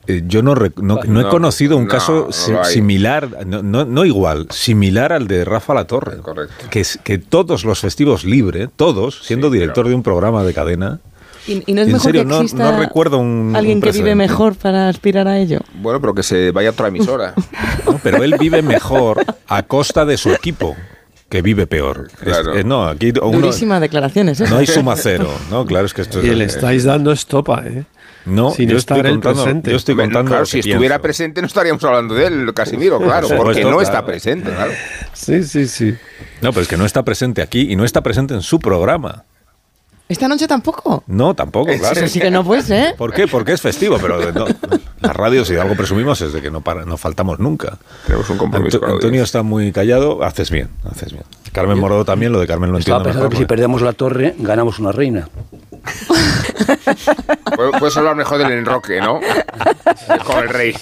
eh, 0.08 0.24
yo 0.26 0.42
no, 0.42 0.54
rec- 0.56 0.80
no, 0.82 1.00
no 1.06 1.20
he 1.20 1.24
No, 1.24 1.30
conocido 1.30 1.76
un 1.76 1.84
no, 1.86 1.90
caso 1.90 2.30
similar, 2.64 3.46
no, 3.46 3.62
no, 3.64 3.84
no 3.86 4.06
igual, 4.06 4.48
similar 4.52 5.12
al 5.12 5.28
de 5.28 5.44
Rafa 5.46 5.74
La 5.74 5.86
Torre. 5.86 6.18
Correcto. 6.18 6.66
Que, 6.70 7.18
todos 7.18 7.66
los 7.66 7.80
festivos 7.80 8.24
libre, 8.24 8.70
todos, 8.74 9.20
siendo 9.24 9.48
Sí, 9.50 9.54
director 9.56 9.88
de 9.88 9.96
un 9.96 10.04
programa 10.04 10.44
de 10.44 10.54
cadena, 10.54 11.00
¿Y, 11.48 11.64
y 11.70 11.74
no 11.74 11.82
es 11.82 11.88
En 11.88 11.94
mejor 11.94 12.02
serio, 12.02 12.22
que 12.22 12.28
no- 12.28 12.36
exista 12.42 12.72
no 12.72 12.80
recuerdo 12.80 13.18
un- 13.18 13.54
alguien 13.56 13.78
un 13.78 13.82
que 13.82 13.92
vive 13.92 14.16
mejor 14.16 14.56
para 14.56 14.88
aspirar 14.90 15.28
a 15.28 15.38
ello? 15.40 15.60
Bueno, 15.76 16.00
pero 16.00 16.14
que 16.14 16.24
se 16.24 16.52
vaya 16.52 16.70
a 16.70 16.72
otra 16.72 16.88
emisora. 16.88 17.34
¿no? 17.86 18.00
pero 18.02 18.24
él 18.24 18.36
vive 18.40 18.62
mejor 18.62 19.24
a 19.48 19.64
costa 19.64 20.06
de 20.06 20.18
su 20.18 20.32
equipo, 20.32 20.76
que 21.30 21.42
vive 21.42 21.68
peor. 21.68 22.08
Es- 22.14 22.18
Claro. 22.20 22.56
eh, 22.56 22.64
no, 22.64 22.86
aquí 22.88 23.12
uno- 23.22 23.40
Durísima 23.40 23.80
declaración, 23.80 24.30
¿eh? 24.30 24.34
no 24.50 24.58
hay 24.58 24.68
suma 24.68 24.96
cero, 24.96 25.30
¿no? 25.52 25.66
Claro, 25.66 25.86
es 25.86 25.94
que 25.94 26.02
esto 26.04 26.20
es... 26.20 26.26
Y 26.26 26.30
le 26.36 26.46
estáis 26.46 26.84
dando 26.86 27.12
estopa, 27.12 27.64
¿eh? 27.66 27.84
No, 28.26 28.52
sin 28.52 28.70
yo 28.70 28.78
estar 28.78 29.00
estoy 29.00 29.12
contando, 29.12 29.44
presente. 29.44 29.72
yo 29.72 29.76
estoy 29.76 29.96
contando 29.98 30.30
claro, 30.30 30.44
lo 30.44 30.46
si 30.46 30.62
que 30.62 30.70
estuviera 30.70 30.96
pienso. 30.96 31.02
presente 31.02 31.42
no 31.42 31.48
estaríamos 31.48 31.84
hablando 31.84 32.16
de 32.16 32.26
él, 32.28 32.54
Casimiro, 32.54 32.98
claro, 33.02 33.28
Por 33.28 33.36
porque 33.36 33.60
supuesto, 33.64 33.70
no 33.70 33.78
claro. 33.80 33.82
está 33.82 34.06
presente, 34.06 34.50
claro. 34.50 34.72
Sí, 35.12 35.44
sí, 35.44 35.68
sí. 35.68 35.94
No, 36.42 36.52
pero 36.52 36.62
es 36.62 36.70
que 36.70 36.78
no 36.78 36.86
está 36.86 37.04
presente 37.04 37.42
aquí 37.42 37.70
y 37.70 37.76
no 37.76 37.84
está 37.84 38.02
presente 38.02 38.34
en 38.34 38.42
su 38.42 38.60
programa. 38.60 39.26
¿Esta 40.10 40.28
noche 40.28 40.48
tampoco? 40.48 41.04
No, 41.08 41.34
tampoco, 41.34 41.72
claro. 41.80 41.98
Eso 42.00 42.08
sí 42.08 42.20
que 42.20 42.30
no 42.30 42.44
puede 42.44 42.62
ser. 42.62 42.96
¿Por 42.98 43.14
qué? 43.14 43.26
Porque 43.28 43.54
es 43.54 43.62
festivo, 43.62 43.98
pero 44.02 44.32
no, 44.32 44.46
la 45.00 45.14
radio, 45.14 45.44
si 45.46 45.54
de 45.54 45.62
algo 45.62 45.76
presumimos, 45.76 46.22
es 46.22 46.34
de 46.34 46.42
que 46.42 46.52
no, 46.52 46.62
para, 46.62 46.84
no 46.86 46.98
faltamos 46.98 47.40
nunca. 47.40 47.78
Tenemos 48.06 48.30
un 48.30 48.38
compromiso 48.38 48.78
Anto- 48.78 48.94
Antonio 48.96 49.24
está 49.24 49.44
muy 49.44 49.72
callado, 49.72 50.22
haces 50.24 50.52
bien, 50.52 50.70
haces 50.92 51.14
bien. 51.14 51.24
Carmen 51.54 51.80
Morado 51.80 52.04
también, 52.04 52.32
lo 52.32 52.40
de 52.40 52.48
Carmen 52.48 52.72
lo 52.72 52.78
Estaba 52.80 52.98
entiendo 52.98 53.04
pensando 53.10 53.30
mejor, 53.30 53.38
que 53.40 53.44
si 53.44 53.48
perdemos 53.48 53.82
la 53.82 53.94
torre, 53.94 54.36
ganamos 54.40 54.78
una 54.80 54.92
reina. 54.92 55.30
Pu- 57.46 57.80
Puedes 57.80 57.96
hablar 57.98 58.16
mejor 58.16 58.38
del 58.40 58.52
enroque, 58.52 59.00
¿no? 59.00 59.20
Con 60.26 60.38
el 60.44 60.50
rey. 60.50 60.76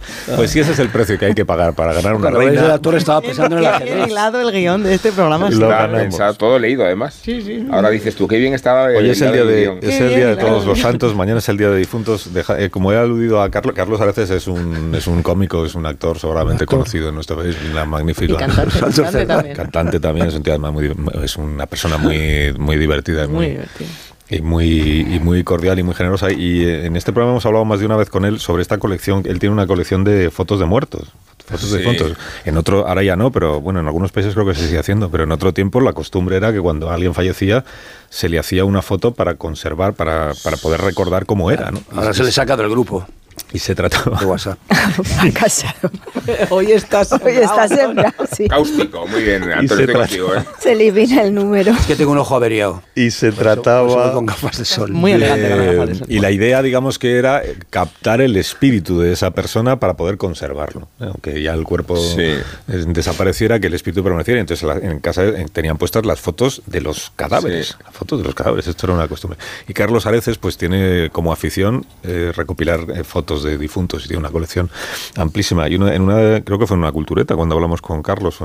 Pues 0.36 0.50
sí, 0.50 0.60
ese 0.60 0.72
es 0.72 0.78
el 0.78 0.88
precio 0.88 1.18
que 1.18 1.26
hay 1.26 1.34
que 1.34 1.44
pagar 1.44 1.74
para 1.74 1.92
ganar 1.92 2.14
una 2.14 2.30
Cuando 2.30 2.38
reina. 2.40 2.62
la 2.68 2.78
torre 2.78 2.98
estaba 2.98 3.20
pensando 3.20 3.56
en 3.56 3.62
el 3.62 3.66
ajedrez. 3.68 4.08
el 4.34 4.52
guion 4.52 4.82
de 4.82 4.94
este 4.94 5.12
programa. 5.12 5.48
Está 5.48 6.34
todo 6.34 6.58
leído, 6.58 6.84
además. 6.84 7.18
Sí, 7.22 7.42
sí. 7.42 7.66
Ahora 7.70 7.90
dices 7.90 8.14
tú, 8.16 8.26
qué 8.28 8.38
bien 8.38 8.54
estaba 8.54 8.84
Hoy 8.86 9.10
es 9.10 9.20
el 9.20 9.32
día 9.32 9.44
de, 9.44 9.60
guion. 9.62 9.78
es 9.78 9.80
Qué 9.84 9.98
el 9.98 10.08
día 10.08 10.16
bien, 10.16 10.28
de 10.30 10.36
todos 10.36 10.64
los 10.66 10.78
santos, 10.78 11.14
mañana 11.14 11.38
es 11.38 11.48
el 11.48 11.56
día 11.56 11.70
de 11.70 11.76
difuntos. 11.76 12.32
Deja- 12.32 12.60
eh, 12.60 12.70
como 12.70 12.92
he 12.92 12.96
aludido 12.96 13.42
a 13.42 13.50
Carlos, 13.50 13.74
Carlos 13.74 14.00
Areces 14.00 14.30
es 14.30 14.46
un, 14.46 14.94
es 14.94 15.06
un 15.06 15.22
cómico, 15.22 15.64
es 15.64 15.74
un 15.74 15.86
actor 15.86 16.18
seguramente 16.18 16.66
conocido 16.66 17.08
en 17.08 17.14
nuestro 17.14 17.36
país, 17.36 17.56
una 17.70 17.84
Y 17.84 17.86
magnífica 17.86 18.36
cantante, 18.38 18.78
cantante 18.80 19.26
también. 19.26 19.56
cantante 19.56 20.00
también, 20.00 20.26
es, 20.28 20.34
un 20.34 20.42
tío 20.42 20.52
además 20.54 20.72
muy, 20.72 20.92
es 21.22 21.36
una 21.36 21.66
persona 21.66 21.96
muy, 21.98 22.52
muy 22.58 22.76
divertida. 22.76 23.24
y 23.24 23.28
Muy 23.28 23.36
muy, 23.36 23.46
divertido. 23.50 23.90
Y 24.30 24.40
muy, 24.40 25.00
y 25.00 25.18
muy 25.18 25.42
cordial 25.44 25.78
y 25.78 25.82
muy 25.82 25.94
generosa. 25.94 26.30
Y 26.30 26.62
eh, 26.64 26.86
en 26.86 26.96
este 26.96 27.12
programa 27.12 27.32
hemos 27.32 27.46
hablado 27.46 27.64
más 27.64 27.80
de 27.80 27.86
una 27.86 27.96
vez 27.96 28.08
con 28.08 28.24
él 28.24 28.38
sobre 28.38 28.62
esta 28.62 28.78
colección. 28.78 29.22
Él 29.26 29.38
tiene 29.38 29.52
una 29.52 29.66
colección 29.66 30.04
de 30.04 30.30
fotos 30.30 30.60
de 30.60 30.66
muertos. 30.66 31.08
Fotos 31.46 31.72
de 31.72 31.80
fotos. 31.80 32.12
En 32.44 32.56
otro, 32.56 32.86
ahora 32.86 33.02
ya 33.02 33.16
no, 33.16 33.32
pero 33.32 33.60
bueno, 33.60 33.80
en 33.80 33.86
algunos 33.86 34.12
países 34.12 34.34
creo 34.34 34.46
que 34.46 34.54
se 34.54 34.66
sigue 34.66 34.78
haciendo. 34.78 35.10
Pero 35.10 35.24
en 35.24 35.32
otro 35.32 35.52
tiempo 35.52 35.80
la 35.80 35.92
costumbre 35.92 36.36
era 36.36 36.52
que 36.52 36.60
cuando 36.60 36.90
alguien 36.90 37.12
fallecía 37.12 37.64
se 38.08 38.28
le 38.28 38.38
hacía 38.38 38.64
una 38.64 38.82
foto 38.82 39.12
para 39.14 39.34
conservar, 39.34 39.94
para, 39.94 40.32
para 40.44 40.56
poder 40.56 40.80
recordar 40.80 41.26
cómo 41.26 41.50
era. 41.50 41.72
¿no? 41.72 41.82
Ahora 41.92 42.14
se 42.14 42.22
le 42.22 42.30
saca 42.30 42.56
del 42.56 42.70
grupo 42.70 43.04
Y 43.52 43.58
se 43.58 43.74
trataba. 43.74 44.18
de 44.20 44.26
WhatsApp. 44.26 44.58
Hoy 46.50 46.72
estás 46.72 47.12
Hoy 47.12 47.32
está 47.36 47.68
sembrado, 47.68 48.14
sí. 48.32 48.48
Cáustico, 48.48 49.06
muy 49.06 49.22
bien, 49.22 49.44
se 49.44 49.52
Antonio, 49.52 49.86
tra- 49.86 49.92
contigo, 49.98 50.34
¿eh? 50.34 50.44
Se 50.60 50.72
elimina 50.72 51.22
el 51.22 51.34
número. 51.34 51.72
Es 51.72 51.86
que 51.86 51.96
tengo 51.96 52.12
un 52.12 52.18
ojo 52.18 52.36
averiado. 52.36 52.82
Y 52.94 53.10
se 53.10 53.32
Por 53.32 53.46
eso 53.46 53.54
voy 53.54 53.62
trataba. 53.62 54.12
con 54.12 54.26
gafas 54.26 54.58
de 54.58 54.64
sol. 54.64 54.92
Muy 54.92 55.12
elegante 55.12 55.48
de- 55.48 55.74
gafas 55.74 55.88
de 55.90 55.94
sol. 55.96 56.06
y 56.08 56.18
la 56.20 56.30
idea, 56.30 56.62
digamos, 56.62 56.98
que 56.98 57.18
era 57.18 57.42
eh, 57.44 57.56
captar 57.70 58.20
el 58.20 58.36
espíritu 58.36 59.00
de 59.00 59.12
esa 59.12 59.30
persona 59.32 59.78
para 59.80 59.94
poder 59.96 60.16
conservarlo. 60.16 60.88
¿eh? 61.00 61.04
Aunque 61.06 61.42
ya 61.42 61.54
el 61.54 61.64
cuerpo 61.64 61.96
Sí. 61.96 62.16
eh, 62.22 62.42
desapareciera, 62.68 63.58
que 63.60 63.66
el 63.68 63.74
espíritu 63.74 64.02
permaneciera. 64.02 64.40
Entonces 64.40 64.68
en 64.82 65.00
casa 65.00 65.24
eh, 65.24 65.46
tenían 65.52 65.76
puestas 65.78 66.04
las 66.06 66.20
fotos 66.20 66.62
de 66.66 66.80
los 66.80 67.12
cadáveres. 67.16 67.68
Sí. 67.68 67.74
Las 67.84 67.94
fotos 67.94 68.18
de 68.20 68.24
los 68.26 68.34
cadáveres. 68.34 68.66
Esto 68.66 68.86
era 68.86 68.94
una 68.94 69.08
costumbre. 69.08 69.38
Y 69.68 69.72
Carlos 69.72 70.06
Areces, 70.06 70.38
pues 70.38 70.56
tiene 70.56 71.10
como 71.10 71.32
afición 71.32 71.86
eh, 72.04 72.32
recopilar 72.34 72.80
eh, 72.94 73.04
de 73.38 73.56
difuntos 73.56 74.04
y 74.04 74.08
tiene 74.08 74.18
una 74.20 74.30
colección 74.30 74.68
amplísima. 75.16 75.68
Y 75.68 75.76
una- 75.76 75.94
en 75.94 76.02
una, 76.02 76.40
creo 76.42 76.58
que 76.58 76.66
fue 76.66 76.74
en 76.76 76.82
una 76.82 76.92
cultureta 76.92 77.36
cuando 77.36 77.54
hablamos 77.54 77.80
con 77.80 78.02
Carlos. 78.02 78.38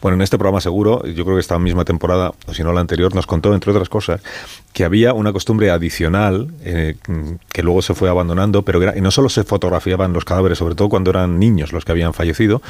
bueno, 0.00 0.14
en 0.16 0.22
este 0.22 0.38
programa 0.38 0.60
seguro, 0.60 1.04
yo 1.06 1.24
creo 1.24 1.36
que 1.36 1.40
esta 1.40 1.58
misma 1.58 1.84
temporada, 1.84 2.32
o 2.46 2.54
si 2.54 2.62
no 2.62 2.72
la 2.72 2.80
anterior, 2.80 3.14
nos 3.14 3.26
contó, 3.26 3.54
entre 3.54 3.70
otras 3.72 3.88
cosas, 3.88 4.20
que 4.72 4.84
había 4.84 5.12
una 5.14 5.32
costumbre 5.32 5.70
adicional 5.70 6.48
eh, 6.64 6.96
que 7.52 7.62
luego 7.62 7.80
se 7.82 7.94
fue 7.94 8.08
abandonando, 8.08 8.62
pero 8.62 8.82
era- 8.82 8.96
y 8.96 9.00
no 9.00 9.10
solo 9.10 9.28
se 9.28 9.44
fotografiaban 9.44 10.12
los 10.12 10.24
cadáveres, 10.24 10.58
sobre 10.58 10.74
todo 10.74 10.88
cuando 10.88 11.10
eran 11.10 11.38
niños 11.38 11.72
los 11.72 11.84
que 11.84 11.92
habían 11.92 12.12
fallecido, 12.12 12.60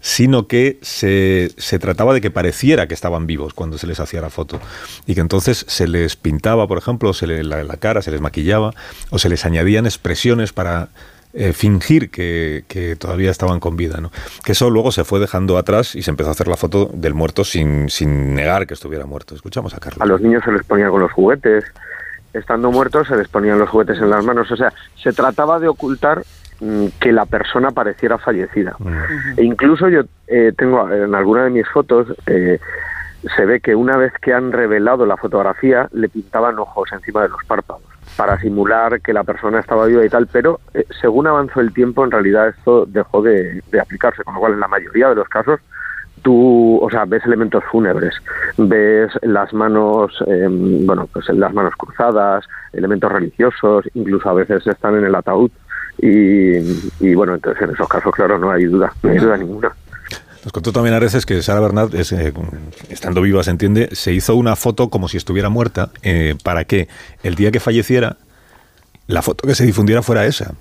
sino 0.00 0.46
que 0.46 0.78
se, 0.82 1.52
se 1.56 1.78
trataba 1.78 2.12
de 2.14 2.20
que 2.20 2.30
pareciera 2.30 2.86
que 2.86 2.94
estaban 2.94 3.26
vivos 3.26 3.54
cuando 3.54 3.78
se 3.78 3.86
les 3.86 3.98
hacía 4.00 4.20
la 4.20 4.30
foto. 4.30 4.60
Y 5.06 5.14
que 5.14 5.20
entonces 5.20 5.64
se 5.68 5.88
les 5.88 6.16
pintaba, 6.16 6.66
por 6.68 6.78
ejemplo, 6.78 7.12
se 7.14 7.26
le- 7.26 7.42
la, 7.44 7.64
la 7.64 7.76
cara, 7.78 8.02
se 8.02 8.10
les 8.10 8.20
maquillaba, 8.20 8.74
o 9.10 9.18
se 9.18 9.28
les 9.28 9.44
añadían 9.44 9.86
expresiones 9.86 10.52
para 10.52 10.88
eh, 11.36 11.52
fingir 11.52 12.10
que, 12.10 12.64
que 12.68 12.94
todavía 12.94 13.30
estaban 13.30 13.58
con 13.58 13.76
vida. 13.76 14.00
¿no? 14.00 14.10
Que 14.44 14.52
eso 14.52 14.70
luego 14.70 14.92
se 14.92 15.02
fue 15.02 15.18
dejando 15.18 15.58
atrás 15.58 15.96
y 15.96 16.02
se 16.02 16.10
empezó 16.10 16.28
a 16.28 16.32
hacer 16.32 16.46
la 16.46 16.56
foto 16.56 16.88
del 16.92 17.14
muerto 17.14 17.44
sin, 17.44 17.88
sin 17.90 18.34
negar 18.34 18.66
que 18.66 18.74
estuviera 18.74 19.04
muerto. 19.04 19.34
Escuchamos 19.34 19.74
a 19.74 19.78
Carlos. 19.78 20.00
A 20.00 20.06
los 20.06 20.20
niños 20.20 20.42
se 20.44 20.52
les 20.52 20.62
ponía 20.62 20.88
con 20.90 21.00
los 21.00 21.10
juguetes, 21.10 21.64
estando 22.32 22.70
muertos 22.70 23.08
se 23.08 23.16
les 23.16 23.28
ponían 23.28 23.58
los 23.58 23.68
juguetes 23.68 23.98
en 23.98 24.10
las 24.10 24.24
manos, 24.24 24.50
o 24.50 24.56
sea, 24.56 24.72
se 25.02 25.12
trataba 25.12 25.58
de 25.58 25.68
ocultar 25.68 26.22
mm, 26.60 26.86
que 27.00 27.12
la 27.12 27.26
persona 27.26 27.72
pareciera 27.72 28.18
fallecida. 28.18 28.76
E 29.36 29.42
incluso 29.42 29.88
yo 29.88 30.02
eh, 30.28 30.52
tengo 30.56 30.88
en 30.90 31.14
alguna 31.14 31.44
de 31.44 31.50
mis 31.50 31.68
fotos, 31.68 32.14
eh, 32.26 32.60
se 33.36 33.44
ve 33.44 33.60
que 33.60 33.74
una 33.74 33.96
vez 33.96 34.12
que 34.20 34.32
han 34.32 34.52
revelado 34.52 35.04
la 35.06 35.16
fotografía, 35.16 35.88
le 35.92 36.08
pintaban 36.08 36.58
ojos 36.58 36.90
encima 36.92 37.22
de 37.22 37.30
los 37.30 37.42
párpados 37.44 37.93
para 38.16 38.38
simular 38.40 39.00
que 39.00 39.12
la 39.12 39.24
persona 39.24 39.60
estaba 39.60 39.86
viva 39.86 40.04
y 40.04 40.08
tal, 40.08 40.26
pero 40.26 40.60
eh, 40.72 40.86
según 41.00 41.26
avanzó 41.26 41.60
el 41.60 41.72
tiempo, 41.72 42.04
en 42.04 42.10
realidad 42.10 42.48
esto 42.48 42.86
dejó 42.86 43.22
de, 43.22 43.62
aplicarse, 43.80 44.22
con 44.24 44.34
lo 44.34 44.40
cual 44.40 44.52
en 44.54 44.60
la 44.60 44.68
mayoría 44.68 45.08
de 45.08 45.16
los 45.16 45.28
casos 45.28 45.60
tú, 46.22 46.78
o 46.80 46.88
sea, 46.90 47.04
ves 47.04 47.24
elementos 47.26 47.62
fúnebres, 47.70 48.14
ves 48.56 49.10
las 49.22 49.52
manos, 49.52 50.12
eh, 50.26 50.48
bueno, 50.48 51.06
pues 51.12 51.28
las 51.28 51.52
manos 51.52 51.74
cruzadas, 51.76 52.46
elementos 52.72 53.12
religiosos, 53.12 53.84
incluso 53.92 54.30
a 54.30 54.34
veces 54.34 54.66
están 54.66 54.96
en 54.96 55.04
el 55.04 55.14
ataúd. 55.14 55.50
Y, 55.98 56.56
y 57.00 57.14
bueno, 57.14 57.34
entonces 57.34 57.62
en 57.62 57.70
esos 57.70 57.88
casos, 57.88 58.12
claro, 58.14 58.38
no 58.38 58.50
hay 58.50 58.64
duda, 58.64 58.90
no 59.02 59.10
hay 59.10 59.18
duda 59.18 59.36
ninguna. 59.36 59.72
Nos 60.44 60.52
contó 60.52 60.72
también 60.72 60.94
a 60.94 60.98
veces 60.98 61.24
que 61.24 61.40
Sara 61.42 61.60
Bernat, 61.60 61.94
es, 61.94 62.12
eh, 62.12 62.32
estando 62.90 63.22
viva, 63.22 63.42
se 63.42 63.50
entiende, 63.50 63.88
se 63.92 64.12
hizo 64.12 64.36
una 64.36 64.56
foto 64.56 64.90
como 64.90 65.08
si 65.08 65.16
estuviera 65.16 65.48
muerta 65.48 65.90
eh, 66.02 66.34
para 66.42 66.64
que 66.64 66.88
el 67.22 67.34
día 67.34 67.50
que 67.50 67.60
falleciera, 67.60 68.18
la 69.06 69.22
foto 69.22 69.46
que 69.48 69.54
se 69.54 69.64
difundiera 69.64 70.02
fuera 70.02 70.26
esa. 70.26 70.54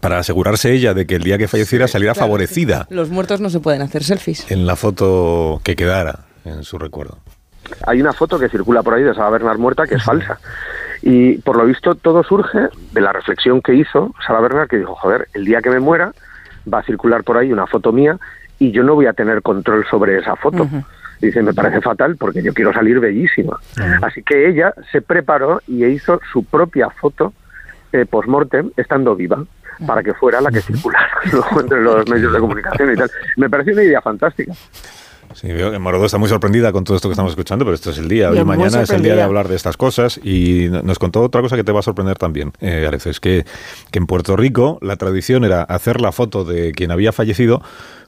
Para 0.00 0.18
asegurarse 0.18 0.72
ella 0.72 0.92
de 0.92 1.06
que 1.06 1.14
el 1.16 1.22
día 1.22 1.38
que 1.38 1.48
falleciera 1.48 1.88
saliera 1.88 2.12
Claro, 2.12 2.26
favorecida 2.26 2.86
Los 2.90 3.08
muertos 3.08 3.40
no 3.40 3.48
se 3.48 3.60
pueden 3.60 3.80
hacer 3.80 4.04
selfies. 4.04 4.50
en 4.50 4.66
la 4.66 4.76
foto 4.76 5.60
que 5.64 5.74
quedara 5.74 6.20
en 6.44 6.64
su 6.64 6.78
recuerdo. 6.78 7.18
Hay 7.86 8.00
una 8.00 8.12
foto 8.12 8.38
que 8.38 8.48
circula 8.48 8.82
por 8.82 8.94
ahí 8.94 9.02
de 9.02 9.14
Sara 9.14 9.30
Bernard 9.30 9.58
muerta 9.58 9.86
que 9.86 9.94
es 9.96 10.04
falsa. 10.04 10.38
Y 11.02 11.38
por 11.38 11.56
lo 11.56 11.64
visto 11.64 11.94
todo 11.94 12.22
surge 12.24 12.68
de 12.92 13.00
la 13.00 13.12
reflexión 13.12 13.62
que 13.62 13.74
hizo 13.74 14.12
Sara 14.26 14.40
Bernard, 14.40 14.68
que 14.68 14.76
dijo, 14.78 14.94
joder, 14.96 15.28
el 15.34 15.44
día 15.44 15.62
que 15.62 15.70
me 15.70 15.80
muera 15.80 16.12
va 16.72 16.80
a 16.80 16.82
circular 16.84 17.22
por 17.24 17.38
ahí 17.38 17.52
una 17.52 17.66
foto 17.66 17.90
mía 17.92 18.18
y 18.58 18.70
yo 18.72 18.82
no 18.82 18.94
voy 18.94 19.06
a 19.06 19.12
tener 19.12 19.42
control 19.42 19.84
sobre 19.90 20.18
esa 20.18 20.36
foto. 20.36 20.68
Dice, 21.20 21.42
me 21.42 21.54
parece 21.54 21.80
fatal 21.80 22.16
porque 22.16 22.42
yo 22.42 22.52
quiero 22.52 22.72
salir 22.72 23.00
bellísima. 23.00 23.58
Así 24.02 24.22
que 24.22 24.48
ella 24.48 24.74
se 24.92 25.00
preparó 25.02 25.62
y 25.66 25.84
hizo 25.86 26.20
su 26.32 26.44
propia 26.44 26.90
foto 26.90 27.32
eh, 27.92 28.04
post-mortem 28.04 28.70
estando 28.76 29.14
viva 29.16 29.42
para 29.86 30.02
que 30.02 30.12
fuera 30.14 30.40
la 30.40 30.50
que 30.50 30.60
circulara 30.60 31.08
luego 31.32 31.60
entre 31.60 31.80
los 31.82 32.08
medios 32.08 32.32
de 32.32 32.38
comunicación 32.38 32.92
y 32.92 32.96
tal. 32.96 33.10
Me 33.36 33.48
pareció 33.48 33.72
una 33.72 33.82
idea 33.82 34.00
fantástica. 34.02 34.52
Sí, 35.34 35.48
veo 35.52 35.70
que 35.70 35.78
Morodo 35.78 36.06
está 36.06 36.18
muy 36.18 36.28
sorprendida 36.28 36.72
con 36.72 36.84
todo 36.84 36.96
esto 36.96 37.08
que 37.08 37.12
estamos 37.12 37.32
escuchando, 37.32 37.64
pero 37.64 37.74
esto 37.74 37.90
es 37.90 37.98
el 37.98 38.08
día. 38.08 38.30
Hoy 38.30 38.38
y 38.38 38.44
mañana 38.44 38.82
es 38.82 38.90
el 38.90 39.02
día 39.02 39.16
de 39.16 39.22
hablar 39.22 39.48
de 39.48 39.56
estas 39.56 39.76
cosas. 39.76 40.18
Y 40.22 40.68
no- 40.70 40.82
nos 40.82 40.98
contó 40.98 41.20
otra 41.22 41.42
cosa 41.42 41.56
que 41.56 41.64
te 41.64 41.72
va 41.72 41.80
a 41.80 41.82
sorprender 41.82 42.16
también, 42.16 42.52
eh, 42.60 42.86
Areces, 42.86 43.20
que, 43.20 43.44
que 43.90 43.98
en 43.98 44.06
Puerto 44.06 44.36
Rico 44.36 44.78
la 44.82 44.96
tradición 44.96 45.44
era 45.44 45.62
hacer 45.62 46.00
la 46.00 46.12
foto 46.12 46.44
de 46.44 46.72
quien 46.72 46.90
había 46.90 47.12
fallecido, 47.12 47.60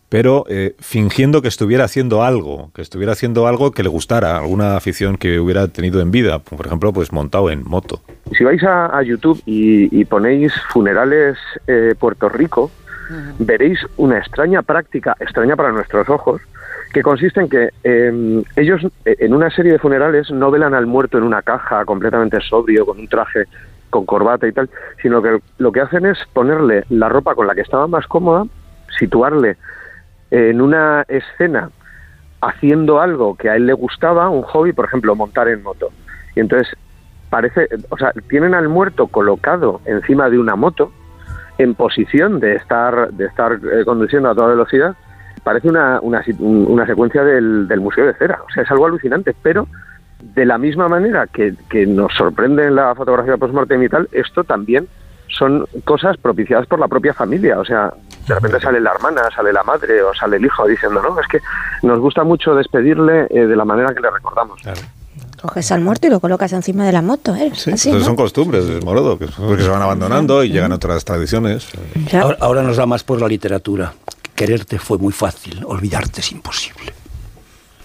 pero 0.09 0.45
eh, 0.49 0.75
fingiendo 0.79 1.43
que 1.43 1.49
estuviera 1.49 1.85
haciendo 1.85 2.23
algo, 2.23 2.71
que 2.75 2.83
estuviera 2.83 3.12
haciendo 3.12 3.47
algo 3.47 3.73
que 3.73 3.83
le 3.83 3.88
gustara, 3.88 4.38
alguna 4.38 4.77
afición 4.77 5.17
que 5.17 5.38
hubiera 5.38 5.69
tenido 5.69 6.00
en 6.00 6.11
vida, 6.11 6.38
por 6.38 6.67
ejemplo, 6.67 6.93
pues 6.93 7.12
montado 7.12 7.50
en 7.50 7.62
moto. 7.65 8.00
Si 8.37 8.45
vais 8.45 8.62
a, 8.62 8.97
a 8.97 9.03
YouTube 9.03 9.43
y, 9.47 10.00
y 10.00 10.05
ponéis 10.05 10.53
funerales 10.71 11.37
eh, 11.67 11.95
Puerto 11.99 12.29
Rico, 12.29 12.71
veréis 13.38 13.79
una 13.97 14.19
extraña 14.19 14.62
práctica, 14.62 15.17
extraña 15.21 15.57
para 15.57 15.73
nuestros 15.73 16.09
ojos, 16.09 16.43
que 16.93 17.03
consiste 17.03 17.41
en 17.41 17.49
que 17.49 17.71
eh, 17.85 18.43
ellos 18.57 18.83
eh, 19.05 19.17
en 19.19 19.35
una 19.35 19.50
serie 19.50 19.73
de 19.73 19.79
funerales 19.79 20.31
no 20.31 20.50
velan 20.50 20.75
al 20.75 20.87
muerto 20.87 21.19
en 21.19 21.25
una 21.25 21.43
caja 21.43 21.85
completamente 21.85 22.38
sobrio, 22.41 22.87
con 22.87 22.99
un 22.99 23.09
traje 23.09 23.45
con 23.91 24.05
corbata 24.05 24.47
y 24.47 24.53
tal, 24.53 24.69
sino 25.00 25.23
que 25.23 25.38
lo 25.59 25.73
que 25.73 25.81
hacen 25.81 26.05
es 26.07 26.19
ponerle 26.33 26.85
la 26.91 27.09
ropa 27.09 27.35
con 27.35 27.47
la 27.47 27.55
que 27.55 27.62
estaba 27.62 27.87
más 27.87 28.07
cómoda, 28.07 28.45
situarle 28.99 29.57
en 30.31 30.61
una 30.61 31.05
escena 31.09 31.71
haciendo 32.41 33.01
algo 33.01 33.37
que 33.37 33.51
a 33.51 33.57
él 33.57 33.67
le 33.67 33.73
gustaba, 33.73 34.29
un 34.29 34.43
hobby, 34.43 34.73
por 34.73 34.85
ejemplo, 34.85 35.15
montar 35.15 35.49
en 35.49 35.63
moto. 35.63 35.91
Y 36.37 36.41
entonces 36.41 36.69
parece, 37.31 37.69
o 37.89 37.97
sea, 37.97 38.13
tienen 38.29 38.55
al 38.55 38.69
muerto 38.69 39.09
colocado 39.09 39.81
encima 39.85 40.31
de 40.31 40.39
una 40.39 40.57
moto 40.57 40.93
en 41.59 41.75
posición 41.75 42.39
de 42.41 42.55
estar 42.55 43.11
de 43.13 43.27
estar 43.27 43.53
eh, 43.53 43.85
conduciendo 43.85 44.31
a 44.31 44.35
toda 44.35 44.49
velocidad. 44.49 44.95
Parece 45.43 45.69
una, 45.69 45.99
una, 46.03 46.23
una 46.39 46.87
secuencia 46.87 47.25
del, 47.25 47.67
del 47.67 47.81
Museo 47.81 48.07
de 48.07 48.15
Cera. 48.15 48.41
O 48.47 48.53
sea, 48.53 48.63
es 48.63 48.71
algo 48.71 48.87
alucinante, 48.87 49.35
pero 49.43 49.67
de 50.21 50.45
la 50.45 50.59
misma 50.59 50.89
manera 50.89 51.27
que, 51.27 51.55
que 51.69 51.87
nos 51.87 52.13
sorprende 52.15 52.67
en 52.67 52.75
la 52.75 52.95
fotografía 52.95 53.37
post-mortem 53.37 53.83
y 53.83 53.89
tal, 53.89 54.09
esto 54.13 54.45
también 54.45 54.89
son 55.29 55.67
cosas 55.85 56.17
propiciadas 56.17 56.67
por 56.67 56.79
la 56.79 56.89
propia 56.89 57.15
familia. 57.15 57.59
O 57.61 57.65
sea, 57.65 57.93
de 58.29 58.35
repente 58.35 58.61
sale 58.61 58.81
la 58.81 58.93
hermana, 58.93 59.23
sale 59.35 59.53
la 59.53 59.63
madre 59.63 60.03
o 60.03 60.15
sale 60.15 60.37
el 60.37 60.45
hijo 60.45 60.67
diciendo, 60.67 61.03
no, 61.03 61.19
es 61.19 61.27
que 61.27 61.41
nos 61.83 61.99
gusta 61.99 62.25
mucho 62.25 62.55
despedirle 62.55 63.27
eh, 63.31 63.47
de 63.47 63.57
la 63.57 63.65
manera 63.65 63.95
que 63.95 64.01
le 64.01 64.11
recordamos. 64.11 64.61
Coges 65.41 65.73
al 65.73 65.81
muerto 65.81 66.09
y 66.09 66.11
lo 66.11 66.21
colocas 66.21 66.53
encima 66.53 66.85
de 66.85 66.93
la 66.93 67.01
moto, 67.01 67.35
¿eh? 67.35 67.53
Sí, 67.55 67.71
Así, 67.71 67.89
entonces 67.89 68.01
¿no? 68.01 68.05
son 68.05 68.17
costumbres, 68.17 68.85
Morodo, 68.85 69.19
que, 69.19 69.29
se 69.29 69.69
van 69.69 69.83
abandonando 69.83 70.43
y 70.43 70.51
llegan 70.51 70.73
otras 70.73 71.05
tradiciones. 71.05 71.69
Ahora 72.41 72.63
nos 72.63 72.77
da 72.77 72.87
más 72.87 73.05
por 73.05 73.21
la 73.21 73.29
literatura. 73.29 73.93
Quererte 74.35 74.79
fue 74.79 74.99
muy 74.99 75.13
fácil, 75.13 75.65
olvidarte 75.65 76.21
es 76.21 76.33
imposible. 76.33 76.93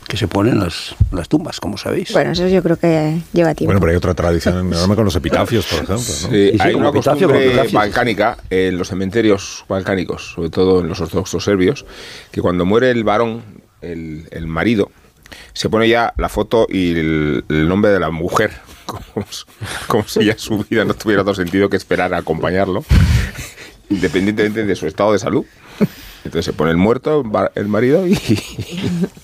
Que 0.08 0.18
se 0.18 0.28
ponen 0.28 0.60
las, 0.60 0.96
las 1.12 1.28
tumbas, 1.28 1.60
como 1.60 1.78
sabéis. 1.78 2.12
Bueno, 2.14 2.32
eso 2.32 2.48
yo 2.48 2.62
creo 2.62 2.78
que 2.78 3.20
lleva 3.34 3.56
tiempo. 3.56 3.70
Bueno, 3.70 3.80
pero 3.80 3.92
hay 3.92 3.98
otra 3.98 4.14
tradición 4.14 4.68
enorme 4.74 4.96
con 4.96 5.06
los 5.06 5.16
epitafios, 5.16 5.66
por 5.66 5.76
ejemplo. 5.76 5.96
¿no? 5.96 6.02
Sí, 6.02 6.52
sí, 6.52 6.58
hay 6.60 6.74
una 6.74 6.92
costumbre 6.92 7.68
balcánica 7.72 8.38
en 8.50 8.78
los 8.78 8.90
cementerios 8.90 9.66
balcánicos, 9.68 10.34
sobre 10.36 10.50
todo 10.50 10.82
en 10.82 10.90
los 10.90 11.02
ortodoxos 11.02 11.44
serbios, 11.44 11.86
que 12.32 12.42
cuando 12.42 12.66
muere 12.66 12.92
el 12.92 13.04
varón, 13.04 13.44
el, 13.82 14.28
el 14.32 14.48
marido, 14.48 14.92
se 15.54 15.70
pone 15.70 15.88
ya 15.88 16.14
la 16.18 16.30
foto 16.30 16.68
y 16.70 16.92
el, 16.92 17.46
el 17.50 17.68
nombre 17.68 17.92
de 17.92 18.00
la 18.00 18.10
mujer, 18.10 18.52
como, 18.86 19.26
como 19.88 20.08
si 20.08 20.26
ya 20.26 20.38
su 20.38 20.66
vida 20.70 20.86
no 20.86 20.94
tuviera 20.94 21.22
otro 21.22 21.36
sentido 21.36 21.70
que 21.70 21.78
esperar 21.78 22.14
a 22.14 22.18
acompañarlo, 22.18 22.84
independientemente 23.90 24.66
de 24.66 24.76
su 24.76 24.88
estado 24.88 25.14
de 25.14 25.20
salud. 25.20 25.46
Entonces 26.26 26.46
se 26.46 26.54
pone 26.54 26.72
el 26.72 26.78
muerto, 26.78 27.24
el 27.56 27.68
marido, 27.68 28.08
y, 28.08 28.14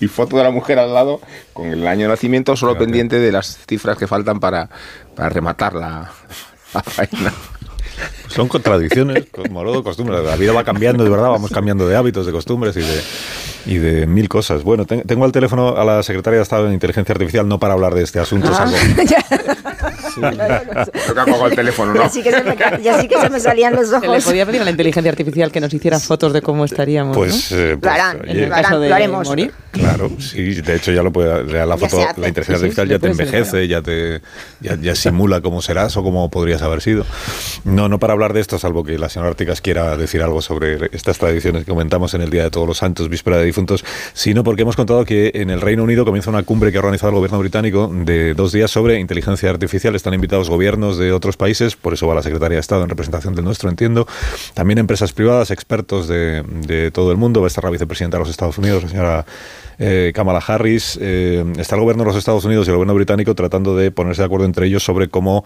y 0.00 0.08
foto 0.08 0.36
de 0.36 0.44
la 0.44 0.50
mujer 0.50 0.78
al 0.78 0.92
lado 0.92 1.20
con 1.52 1.68
el 1.68 1.86
año 1.86 2.02
de 2.02 2.08
nacimiento, 2.08 2.56
solo 2.56 2.76
pendiente 2.76 3.18
de 3.18 3.32
las 3.32 3.58
cifras 3.66 3.96
que 3.96 4.06
faltan 4.06 4.38
para, 4.38 4.68
para 5.14 5.28
rematar 5.30 5.74
la, 5.74 6.10
la 6.74 6.82
faena. 6.82 7.32
Son 8.30 8.48
contradicciones, 8.48 9.24
con 9.32 9.52
Morodo, 9.52 9.82
costumbres. 9.82 10.24
La 10.24 10.36
vida 10.36 10.52
va 10.52 10.64
cambiando, 10.64 11.04
de 11.04 11.10
verdad, 11.10 11.28
vamos 11.30 11.50
cambiando 11.50 11.86
de 11.86 11.96
hábitos, 11.96 12.26
de 12.26 12.32
costumbres 12.32 12.76
y 12.76 12.80
de, 12.80 13.00
y 13.66 13.78
de 13.78 14.06
mil 14.06 14.28
cosas. 14.28 14.62
Bueno, 14.62 14.84
ten- 14.86 15.02
tengo 15.02 15.24
al 15.24 15.32
teléfono 15.32 15.76
a 15.76 15.84
la 15.84 16.02
secretaria 16.02 16.38
de 16.38 16.42
Estado 16.42 16.66
de 16.66 16.74
Inteligencia 16.74 17.12
Artificial, 17.12 17.46
no 17.48 17.58
para 17.58 17.74
hablar 17.74 17.94
de 17.94 18.02
este 18.02 18.18
asunto, 18.20 18.48
Ah, 18.52 18.66
salvo- 18.66 18.76
Creo 20.14 21.14
que 21.14 21.20
ha 21.20 21.24
colgado 21.24 21.46
el 21.46 21.54
teléfono, 21.56 21.94
¿no? 21.94 22.02
Ya 22.02 22.08
sí 22.08 22.22
que 22.22 22.30
se 22.32 22.42
me, 22.42 22.56
ca- 22.56 22.78
ya 22.80 23.00
sí 23.00 23.08
que 23.08 23.18
se 23.20 23.30
me 23.30 23.40
salían 23.40 23.74
los 23.74 23.88
Se 23.88 24.00
le 24.00 24.08
ojos. 24.08 24.24
podía 24.24 24.44
pedir 24.46 24.60
a 24.60 24.64
la 24.64 24.70
inteligencia 24.70 25.10
artificial 25.10 25.52
que 25.52 25.60
nos 25.60 25.72
hiciera 25.72 25.98
fotos 26.00 26.32
de 26.32 26.42
cómo 26.42 26.64
estaríamos. 26.64 27.16
Pues, 27.16 27.52
¿no? 27.52 27.58
eh, 27.58 27.70
Lo 27.72 27.80
pues, 27.80 27.92
harán, 27.92 28.20
oye, 28.20 28.30
en 28.30 28.38
el 28.38 28.48
lo 28.48 28.54
harán, 28.54 28.62
caso 28.64 28.80
de 28.80 28.88
lo 28.88 28.94
haremos. 28.94 29.28
morir. 29.28 29.52
Claro, 29.72 30.10
sí, 30.18 30.54
de 30.60 30.74
hecho 30.76 30.90
ya 30.92 31.02
lo 31.02 31.12
puede, 31.12 31.46
ya 31.52 31.64
la 31.64 31.76
foto, 31.76 31.98
la 32.16 32.28
inteligencia 32.28 32.56
Sí, 32.68 32.72
sí, 32.74 32.80
artificial 32.80 32.88
ya 32.88 32.94
ya 32.94 32.98
te 32.98 33.14
ser, 33.14 33.26
envejece, 33.26 33.68
ya 33.68 33.82
te 33.82 34.20
ya, 34.60 34.76
ya 34.80 34.94
simula 34.96 35.40
cómo 35.40 35.62
serás 35.62 35.96
o 35.96 36.02
cómo 36.02 36.28
podrías 36.30 36.60
haber 36.62 36.80
sido. 36.82 37.06
No, 37.64 37.88
no 37.88 37.98
para 37.98 38.12
hablar 38.12 38.19
de 38.28 38.40
esto, 38.40 38.58
salvo 38.58 38.84
que 38.84 38.98
la 38.98 39.08
señora 39.08 39.30
Artigas 39.30 39.60
quiera 39.60 39.96
decir 39.96 40.22
algo 40.22 40.42
sobre 40.42 40.90
estas 40.92 41.18
tradiciones 41.18 41.64
que 41.64 41.70
comentamos 41.70 42.12
en 42.14 42.20
el 42.20 42.30
Día 42.30 42.44
de 42.44 42.50
Todos 42.50 42.68
los 42.68 42.78
Santos, 42.78 43.08
víspera 43.08 43.38
de 43.38 43.46
difuntos, 43.46 43.84
sino 44.12 44.44
porque 44.44 44.62
hemos 44.62 44.76
contado 44.76 45.04
que 45.06 45.32
en 45.34 45.48
el 45.48 45.60
Reino 45.60 45.82
Unido 45.82 46.04
comienza 46.04 46.28
una 46.30 46.42
cumbre 46.42 46.70
que 46.70 46.76
ha 46.76 46.80
organizado 46.80 47.10
el 47.10 47.16
gobierno 47.16 47.38
británico 47.38 47.90
de 47.92 48.34
dos 48.34 48.52
días 48.52 48.70
sobre 48.70 49.00
inteligencia 49.00 49.48
artificial. 49.48 49.96
Están 49.96 50.12
invitados 50.14 50.50
gobiernos 50.50 50.98
de 50.98 51.12
otros 51.12 51.36
países, 51.36 51.74
por 51.76 51.94
eso 51.94 52.06
va 52.06 52.14
la 52.14 52.22
Secretaría 52.22 52.56
de 52.56 52.60
Estado 52.60 52.82
en 52.82 52.90
representación 52.90 53.34
del 53.34 53.44
nuestro, 53.44 53.70
entiendo. 53.70 54.06
También 54.52 54.78
empresas 54.78 55.12
privadas, 55.12 55.50
expertos 55.50 56.06
de, 56.06 56.42
de 56.42 56.90
todo 56.90 57.10
el 57.10 57.16
mundo. 57.16 57.40
Va 57.40 57.46
a 57.46 57.48
estar 57.48 57.64
la 57.64 57.70
vicepresidenta 57.70 58.18
de 58.18 58.20
los 58.20 58.30
Estados 58.30 58.58
Unidos, 58.58 58.82
la 58.82 58.88
señora 58.88 59.26
eh, 59.80 60.12
Kamala 60.14 60.42
Harris. 60.46 60.98
Eh, 61.00 61.44
está 61.58 61.74
el 61.74 61.80
gobierno 61.80 62.04
de 62.04 62.08
los 62.08 62.16
Estados 62.16 62.44
Unidos 62.44 62.66
y 62.66 62.70
el 62.70 62.76
gobierno 62.76 62.94
británico 62.94 63.34
tratando 63.34 63.74
de 63.74 63.90
ponerse 63.90 64.22
de 64.22 64.26
acuerdo 64.26 64.44
entre 64.44 64.66
ellos 64.66 64.84
sobre 64.84 65.08
cómo 65.08 65.44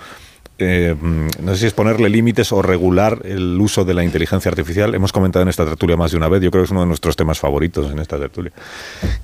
eh, 0.58 0.94
no 1.42 1.52
sé 1.54 1.60
si 1.60 1.66
es 1.66 1.72
ponerle 1.72 2.08
límites 2.08 2.52
o 2.52 2.62
regular 2.62 3.20
el 3.24 3.60
uso 3.60 3.84
de 3.84 3.92
la 3.92 4.04
inteligencia 4.04 4.48
artificial. 4.48 4.94
Hemos 4.94 5.12
comentado 5.12 5.42
en 5.42 5.48
esta 5.48 5.64
tertulia 5.64 5.96
más 5.96 6.12
de 6.12 6.16
una 6.16 6.28
vez, 6.28 6.42
yo 6.42 6.50
creo 6.50 6.62
que 6.62 6.66
es 6.66 6.70
uno 6.70 6.82
de 6.82 6.86
nuestros 6.86 7.16
temas 7.16 7.40
favoritos 7.40 7.90
en 7.90 7.98
esta 7.98 8.18
tertulia, 8.18 8.52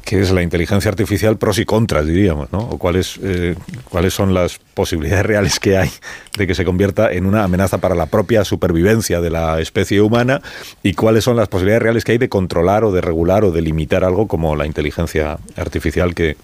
que 0.04 0.20
es 0.20 0.32
la 0.32 0.42
inteligencia 0.42 0.90
artificial 0.90 1.36
pros 1.36 1.58
y 1.58 1.64
contras, 1.64 2.06
diríamos, 2.06 2.52
¿no? 2.52 2.58
O 2.58 2.78
cuáles, 2.78 3.20
eh, 3.22 3.54
cuáles 3.88 4.12
son 4.12 4.34
las 4.34 4.58
posibilidades 4.58 5.24
reales 5.24 5.60
que 5.60 5.76
hay 5.78 5.90
de 6.36 6.46
que 6.46 6.54
se 6.54 6.64
convierta 6.64 7.12
en 7.12 7.26
una 7.26 7.44
amenaza 7.44 7.78
para 7.78 7.94
la 7.94 8.06
propia 8.06 8.44
supervivencia 8.44 9.20
de 9.20 9.30
la 9.30 9.60
especie 9.60 10.00
humana 10.00 10.42
y 10.82 10.94
cuáles 10.94 11.22
son 11.22 11.36
las 11.36 11.48
posibilidades 11.48 11.82
reales 11.82 12.04
que 12.04 12.12
hay 12.12 12.18
de 12.18 12.28
controlar 12.28 12.84
o 12.84 12.90
de 12.90 13.00
regular 13.00 13.44
o 13.44 13.52
de 13.52 13.62
limitar 13.62 14.04
algo 14.04 14.26
como 14.26 14.56
la 14.56 14.66
inteligencia 14.66 15.38
artificial 15.56 16.14
que 16.14 16.36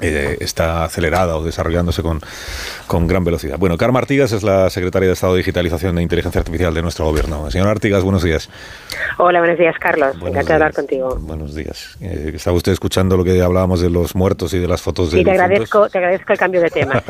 eh, 0.00 0.38
está 0.40 0.84
acelerada 0.84 1.36
o 1.36 1.44
desarrollándose 1.44 2.02
con, 2.02 2.20
con 2.86 3.06
gran 3.06 3.24
velocidad. 3.24 3.58
Bueno, 3.58 3.76
Carmen 3.76 3.98
Artigas 3.98 4.32
es 4.32 4.42
la 4.42 4.70
secretaria 4.70 5.08
de 5.08 5.14
Estado 5.14 5.34
de 5.34 5.38
Digitalización 5.38 5.98
e 5.98 6.02
Inteligencia 6.02 6.40
Artificial 6.40 6.72
de 6.72 6.82
nuestro 6.82 7.04
gobierno. 7.04 7.50
Señora 7.50 7.70
Artigas, 7.70 8.02
buenos 8.02 8.22
días. 8.22 8.48
Hola, 9.18 9.40
buenos 9.40 9.58
días, 9.58 9.74
Carlos. 9.78 10.16
Encantado 10.16 10.46
de 10.46 10.54
hablar 10.54 10.72
contigo. 10.72 11.16
Buenos 11.20 11.54
días. 11.54 11.96
Eh, 12.00 12.32
¿Estaba 12.34 12.56
usted 12.56 12.72
escuchando 12.72 13.16
lo 13.16 13.24
que 13.24 13.40
hablábamos 13.42 13.80
de 13.80 13.90
los 13.90 14.14
muertos 14.14 14.54
y 14.54 14.58
de 14.58 14.68
las 14.68 14.80
fotos 14.80 15.12
de 15.12 15.20
Y 15.20 15.24
te 15.24 15.30
agradezco, 15.30 15.88
te 15.88 15.98
agradezco 15.98 16.32
el 16.32 16.38
cambio 16.38 16.60
de 16.60 16.70
tema. 16.70 17.02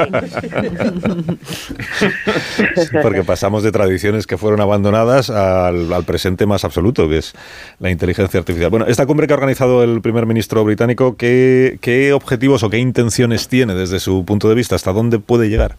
Sí, 1.45 2.83
porque 3.03 3.23
pasamos 3.23 3.63
de 3.63 3.73
tradiciones 3.73 4.27
que 4.27 4.37
fueron 4.37 4.61
abandonadas 4.61 5.31
al, 5.31 5.93
al 5.93 6.05
presente 6.05 6.47
más 6.47 6.65
absoluto, 6.65 7.09
que 7.09 7.19
es 7.19 7.35
la 7.79 7.91
inteligencia 7.91 8.41
artificial. 8.41 8.71
Bueno, 8.71 8.87
esta 8.87 9.07
cumbre 9.07 9.27
que 9.27 9.33
ha 9.33 9.37
organizado 9.37 9.83
el 9.83 10.01
primer 10.01 10.27
ministro 10.27 10.65
británico, 10.65 11.17
¿qué, 11.17 11.79
qué 11.81 12.13
objetivos 12.13 12.63
o 12.63 12.71
qué 12.73 12.79
intenciones 12.79 13.49
tiene 13.49 13.75
desde 13.75 14.01
su 14.01 14.25
punto 14.25 14.49
de 14.49 14.55
vista? 14.55 14.77
¿Hasta 14.77 14.95
dónde 14.95 15.19
puede 15.19 15.51
llegar? 15.51 15.77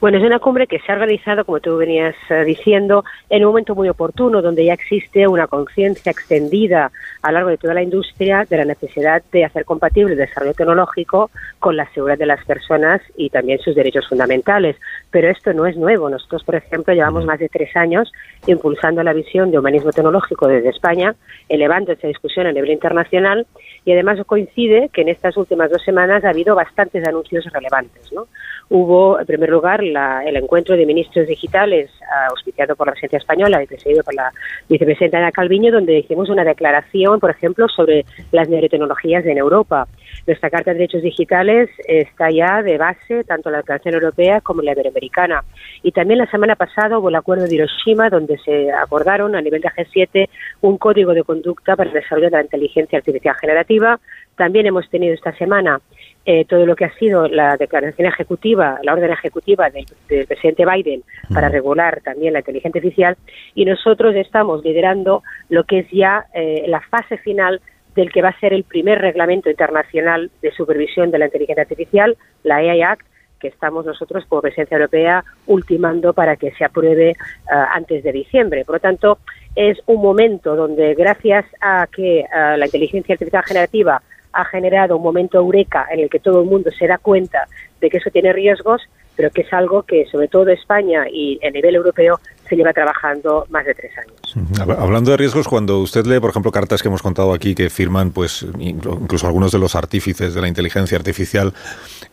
Bueno, 0.00 0.16
es 0.16 0.24
una 0.24 0.38
cumbre 0.38 0.66
que 0.66 0.78
se 0.78 0.90
ha 0.90 0.94
organizado, 0.94 1.44
como 1.44 1.60
tú 1.60 1.76
venías 1.76 2.14
eh, 2.30 2.42
diciendo, 2.44 3.04
en 3.28 3.44
un 3.44 3.50
momento 3.50 3.74
muy 3.74 3.86
oportuno, 3.90 4.40
donde 4.40 4.64
ya 4.64 4.72
existe 4.72 5.28
una 5.28 5.46
conciencia 5.46 6.10
extendida 6.10 6.90
a 7.20 7.28
lo 7.28 7.34
largo 7.34 7.50
de 7.50 7.58
toda 7.58 7.74
la 7.74 7.82
industria 7.82 8.46
de 8.48 8.56
la 8.56 8.64
necesidad 8.64 9.22
de 9.30 9.44
hacer 9.44 9.66
compatible 9.66 10.12
el 10.12 10.18
desarrollo 10.18 10.54
tecnológico 10.54 11.30
con 11.58 11.76
la 11.76 11.86
seguridad 11.92 12.16
de 12.16 12.24
las 12.24 12.42
personas 12.46 13.02
y 13.14 13.28
también 13.28 13.58
sus 13.58 13.74
derechos 13.74 14.08
fundamentales. 14.08 14.76
Pero 15.10 15.28
esto 15.28 15.52
no 15.52 15.66
es 15.66 15.76
nuevo. 15.76 16.08
Nosotros, 16.08 16.44
por 16.44 16.54
ejemplo, 16.54 16.94
llevamos 16.94 17.24
más 17.24 17.38
de 17.40 17.48
tres 17.48 17.74
años 17.76 18.12
impulsando 18.46 19.02
la 19.02 19.12
visión 19.12 19.50
de 19.50 19.58
humanismo 19.58 19.90
tecnológico 19.90 20.46
desde 20.46 20.68
España, 20.68 21.14
elevando 21.48 21.92
esa 21.92 22.06
discusión 22.06 22.46
a 22.46 22.52
nivel 22.52 22.70
internacional 22.70 23.46
y 23.84 23.92
además 23.92 24.18
coincide 24.24 24.88
que 24.92 25.02
en 25.02 25.08
estas 25.08 25.36
últimas 25.36 25.70
dos 25.70 25.82
semanas 25.82 26.24
ha 26.24 26.30
habido 26.30 26.54
bastantes 26.54 27.06
anuncios 27.06 27.44
relevantes. 27.52 28.12
¿no? 28.12 28.28
Hubo, 28.68 29.18
en 29.18 29.26
primer 29.26 29.50
lugar, 29.50 29.82
la- 29.82 30.22
el 30.24 30.36
encuentro 30.36 30.76
de 30.76 30.86
ministros 30.86 31.26
digitales 31.26 31.90
ah, 32.02 32.28
auspiciado 32.30 32.76
por 32.76 32.86
la 32.86 32.92
presidencia 32.92 33.18
española 33.18 33.62
y 33.62 33.66
presidido 33.66 34.04
por 34.04 34.14
la 34.14 34.30
vicepresidenta 34.68 35.18
Ana 35.18 35.32
Calviño, 35.32 35.72
donde 35.72 35.98
hicimos 35.98 36.28
una 36.28 36.44
declaración, 36.44 37.18
por 37.18 37.30
ejemplo, 37.30 37.66
sobre 37.68 38.04
las 38.30 38.48
neurotecnologías 38.48 39.26
en 39.26 39.38
Europa. 39.38 39.88
Nuestra 40.26 40.50
Carta 40.50 40.70
de 40.72 40.78
Derechos 40.78 41.02
Digitales 41.02 41.70
está 41.86 42.30
ya 42.30 42.62
de 42.62 42.78
base, 42.78 43.24
tanto 43.24 43.48
en 43.48 43.52
la 43.52 43.58
Declaración 43.58 43.94
Europea 43.94 44.40
como 44.40 44.60
en 44.60 44.66
la 44.66 44.72
Iberoamericana. 44.72 45.44
Y 45.82 45.92
también 45.92 46.18
la 46.18 46.30
semana 46.30 46.56
pasada 46.56 46.98
hubo 46.98 47.08
el 47.08 47.16
Acuerdo 47.16 47.46
de 47.46 47.54
Hiroshima, 47.54 48.10
donde 48.10 48.38
se 48.38 48.72
acordaron 48.72 49.34
a 49.34 49.40
nivel 49.40 49.60
de 49.60 49.68
G7 49.68 50.28
un 50.62 50.78
código 50.78 51.14
de 51.14 51.24
conducta 51.24 51.76
para 51.76 51.90
el 51.90 51.94
desarrollo 51.94 52.30
de 52.30 52.36
la 52.36 52.42
inteligencia 52.42 52.98
artificial 52.98 53.36
generativa. 53.36 54.00
También 54.36 54.66
hemos 54.66 54.88
tenido 54.88 55.14
esta 55.14 55.36
semana 55.36 55.80
eh, 56.24 56.44
todo 56.44 56.66
lo 56.66 56.76
que 56.76 56.84
ha 56.84 56.94
sido 56.94 57.28
la 57.28 57.56
declaración 57.56 58.06
ejecutiva, 58.06 58.78
la 58.82 58.92
orden 58.92 59.10
ejecutiva 59.10 59.70
del, 59.70 59.86
del 60.08 60.26
presidente 60.26 60.64
Biden 60.66 61.02
para 61.32 61.48
regular 61.48 62.00
también 62.02 62.34
la 62.34 62.40
inteligencia 62.40 62.78
artificial 62.78 63.16
y 63.54 63.64
nosotros 63.64 64.14
estamos 64.14 64.62
liderando 64.64 65.22
lo 65.48 65.64
que 65.64 65.80
es 65.80 65.90
ya 65.90 66.26
eh, 66.34 66.64
la 66.68 66.80
fase 66.80 67.18
final 67.18 67.60
del 68.00 68.10
que 68.10 68.22
va 68.22 68.30
a 68.30 68.40
ser 68.40 68.54
el 68.54 68.64
primer 68.64 68.98
reglamento 68.98 69.50
internacional 69.50 70.30
de 70.40 70.50
supervisión 70.52 71.10
de 71.10 71.18
la 71.18 71.26
inteligencia 71.26 71.62
artificial, 71.62 72.16
la 72.42 72.56
AI 72.56 72.80
Act, 72.82 73.06
que 73.38 73.48
estamos 73.48 73.84
nosotros 73.84 74.24
como 74.26 74.40
presencia 74.40 74.76
europea 74.76 75.22
ultimando 75.46 76.12
para 76.14 76.36
que 76.36 76.50
se 76.52 76.64
apruebe 76.64 77.14
ah, 77.50 77.68
antes 77.74 78.02
de 78.02 78.12
diciembre. 78.12 78.64
Por 78.64 78.76
lo 78.76 78.80
tanto, 78.80 79.18
es 79.54 79.78
un 79.86 80.00
momento 80.00 80.56
donde 80.56 80.94
gracias 80.94 81.44
a 81.60 81.86
que 81.94 82.24
ah, 82.32 82.56
la 82.56 82.66
inteligencia 82.66 83.14
artificial 83.14 83.44
generativa 83.44 84.02
ha 84.32 84.44
generado 84.46 84.96
un 84.96 85.02
momento 85.02 85.38
eureka 85.38 85.86
en 85.90 86.00
el 86.00 86.08
que 86.08 86.20
todo 86.20 86.40
el 86.42 86.48
mundo 86.48 86.70
se 86.70 86.86
da 86.86 86.98
cuenta 86.98 87.48
de 87.80 87.90
que 87.90 87.98
eso 87.98 88.10
tiene 88.10 88.32
riesgos, 88.32 88.82
pero 89.16 89.30
que 89.30 89.42
es 89.42 89.52
algo 89.52 89.82
que 89.82 90.06
sobre 90.06 90.28
todo 90.28 90.48
España 90.50 91.04
y 91.10 91.38
a 91.44 91.50
nivel 91.50 91.74
europeo 91.74 92.20
se 92.50 92.56
lleva 92.56 92.72
trabajando 92.74 93.46
más 93.48 93.64
de 93.64 93.74
tres 93.74 93.92
años. 93.96 94.58
Hab- 94.58 94.76
Hablando 94.78 95.10
de 95.12 95.16
riesgos, 95.16 95.48
cuando 95.48 95.78
usted 95.78 96.04
lee, 96.04 96.20
por 96.20 96.28
ejemplo, 96.30 96.52
cartas 96.52 96.82
que 96.82 96.88
hemos 96.88 97.00
contado 97.00 97.32
aquí 97.32 97.54
que 97.54 97.70
firman, 97.70 98.10
pues, 98.10 98.44
inclu- 98.58 98.98
incluso 99.00 99.26
algunos 99.26 99.52
de 99.52 99.58
los 99.58 99.74
artífices 99.74 100.34
de 100.34 100.40
la 100.42 100.48
inteligencia 100.48 100.98
artificial, 100.98 101.54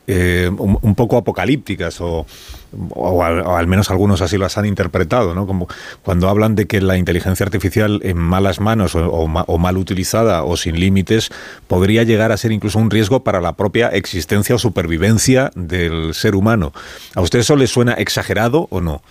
eh, 0.07 0.49
un, 0.57 0.95
poco 0.95 1.17
apocalípticas, 1.17 1.99
o, 1.99 2.25
al, 3.23 3.67
menos 3.67 3.89
algunos 3.91 4.21
así 4.21 4.37
las 4.37 4.57
han 4.57 4.65
interpretado, 4.65 5.33
¿no? 5.33 5.45
Como 5.47 5.67
cuando 6.03 6.29
hablan 6.29 6.55
de 6.55 6.65
que 6.67 6.81
la 6.81 6.97
inteligencia 6.97 7.45
artificial 7.45 7.99
en 8.03 8.17
malas 8.17 8.59
manos 8.59 8.95
o, 8.95 9.05
o 9.09 9.27
ma- 9.27 9.43
o 9.47 9.57
mal 9.57 9.77
utilizada 9.77 10.43
o 10.43 10.55
sin 10.57 10.79
límites 10.79 11.29
podría 11.67 12.03
llegar 12.03 12.31
a 12.31 12.37
ser 12.37 12.51
incluso 12.51 12.79
un 12.79 12.89
riesgo 12.91 13.23
para 13.23 13.41
la 13.41 13.53
propia 13.53 13.87
existencia 13.89 14.55
o 14.55 14.59
supervivencia 14.59 15.51
del 15.55 16.13
ser 16.13 16.35
humano. 16.35 16.71
¿A 17.15 17.21
usted 17.21 17.39
eso 17.39 17.55
le 17.55 17.67
suena 17.67 17.93
exagerado 17.93 18.67
o 18.69 18.81
no? 18.81 19.01